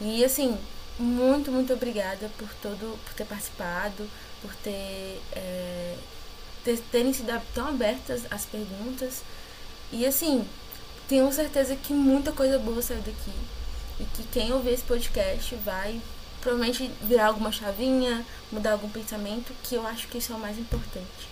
E 0.00 0.24
assim, 0.24 0.58
muito, 0.98 1.50
muito 1.50 1.72
obrigada 1.72 2.30
por 2.38 2.48
todo, 2.60 2.98
por 3.04 3.14
ter 3.14 3.24
participado, 3.24 4.08
por 4.40 4.54
ter, 4.56 5.20
é, 5.32 5.96
ter 6.64 6.78
terem 6.90 7.12
sido 7.12 7.40
tão 7.54 7.68
abertas 7.68 8.22
as 8.30 8.44
perguntas. 8.44 9.22
E 9.90 10.06
assim, 10.06 10.46
tenho 11.08 11.30
certeza 11.32 11.76
que 11.76 11.92
muita 11.92 12.32
coisa 12.32 12.58
boa 12.58 12.80
saiu 12.80 13.02
daqui 13.02 13.32
e 14.00 14.04
que 14.04 14.22
quem 14.24 14.52
ouvir 14.52 14.72
esse 14.72 14.84
podcast 14.84 15.54
vai 15.56 16.00
provavelmente 16.40 16.90
virar 17.02 17.26
alguma 17.26 17.52
chavinha, 17.52 18.26
mudar 18.50 18.72
algum 18.72 18.88
pensamento, 18.88 19.52
que 19.62 19.76
eu 19.76 19.86
acho 19.86 20.08
que 20.08 20.18
isso 20.18 20.32
é 20.32 20.36
o 20.36 20.40
mais 20.40 20.58
importante. 20.58 21.31